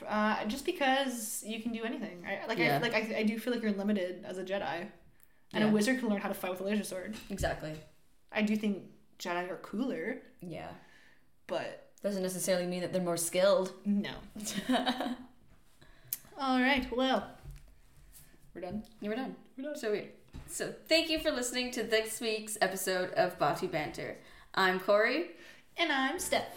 Uh, 0.07 0.45
just 0.45 0.65
because 0.65 1.43
you 1.45 1.61
can 1.61 1.71
do 1.71 1.83
anything. 1.83 2.25
I, 2.27 2.45
like 2.47 2.57
Yeah. 2.57 2.75
I 2.77 2.79
like 2.79 2.93
I, 2.93 3.15
I 3.19 3.23
do 3.23 3.37
feel 3.39 3.53
like 3.53 3.61
you're 3.63 3.71
limited 3.73 4.23
as 4.25 4.37
a 4.37 4.43
Jedi, 4.43 4.87
and 5.53 5.63
Yeah. 5.63 5.65
a 5.65 5.71
wizard 5.71 5.99
can 5.99 6.09
learn 6.09 6.21
how 6.21 6.29
to 6.29 6.33
fight 6.33 6.51
with 6.51 6.61
a 6.61 6.63
laser 6.63 6.83
sword. 6.83 7.15
Exactly. 7.29 7.73
I 8.31 8.41
do 8.41 8.55
think 8.55 8.83
Jedi 9.19 9.49
are 9.49 9.57
cooler, 9.57 10.17
Yeah. 10.41 10.69
but 11.47 11.91
Doesn't 12.01 12.23
necessarily 12.23 12.65
mean 12.67 12.81
that 12.81 12.91
they're 12.93 13.01
more 13.01 13.17
skilled. 13.17 13.73
no. 13.85 14.11
All 16.39 16.59
right, 16.59 16.85
well, 16.95 17.27
we're 18.53 18.61
done. 18.61 18.83
You 19.01 19.09
were 19.09 19.15
done. 19.15 19.35
We're 19.57 19.65
done. 19.65 19.77
So 19.77 19.91
weird. 19.91 20.09
So 20.47 20.73
thank 20.87 21.09
you 21.09 21.19
for 21.19 21.31
listening 21.31 21.71
to 21.71 21.83
this 21.83 22.19
week's 22.19 22.57
episode 22.61 23.11
of 23.13 23.37
Batu 23.39 23.67
Banter. 23.67 24.17
I'm 24.55 24.79
Corey. 24.79 25.31
And 25.77 25.91
I'm 25.91 26.19
Steph. 26.19 26.53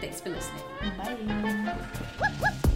Thanks 0.00 0.20
for 0.20 0.28
listening. 0.30 0.62
Bye. 0.98 2.73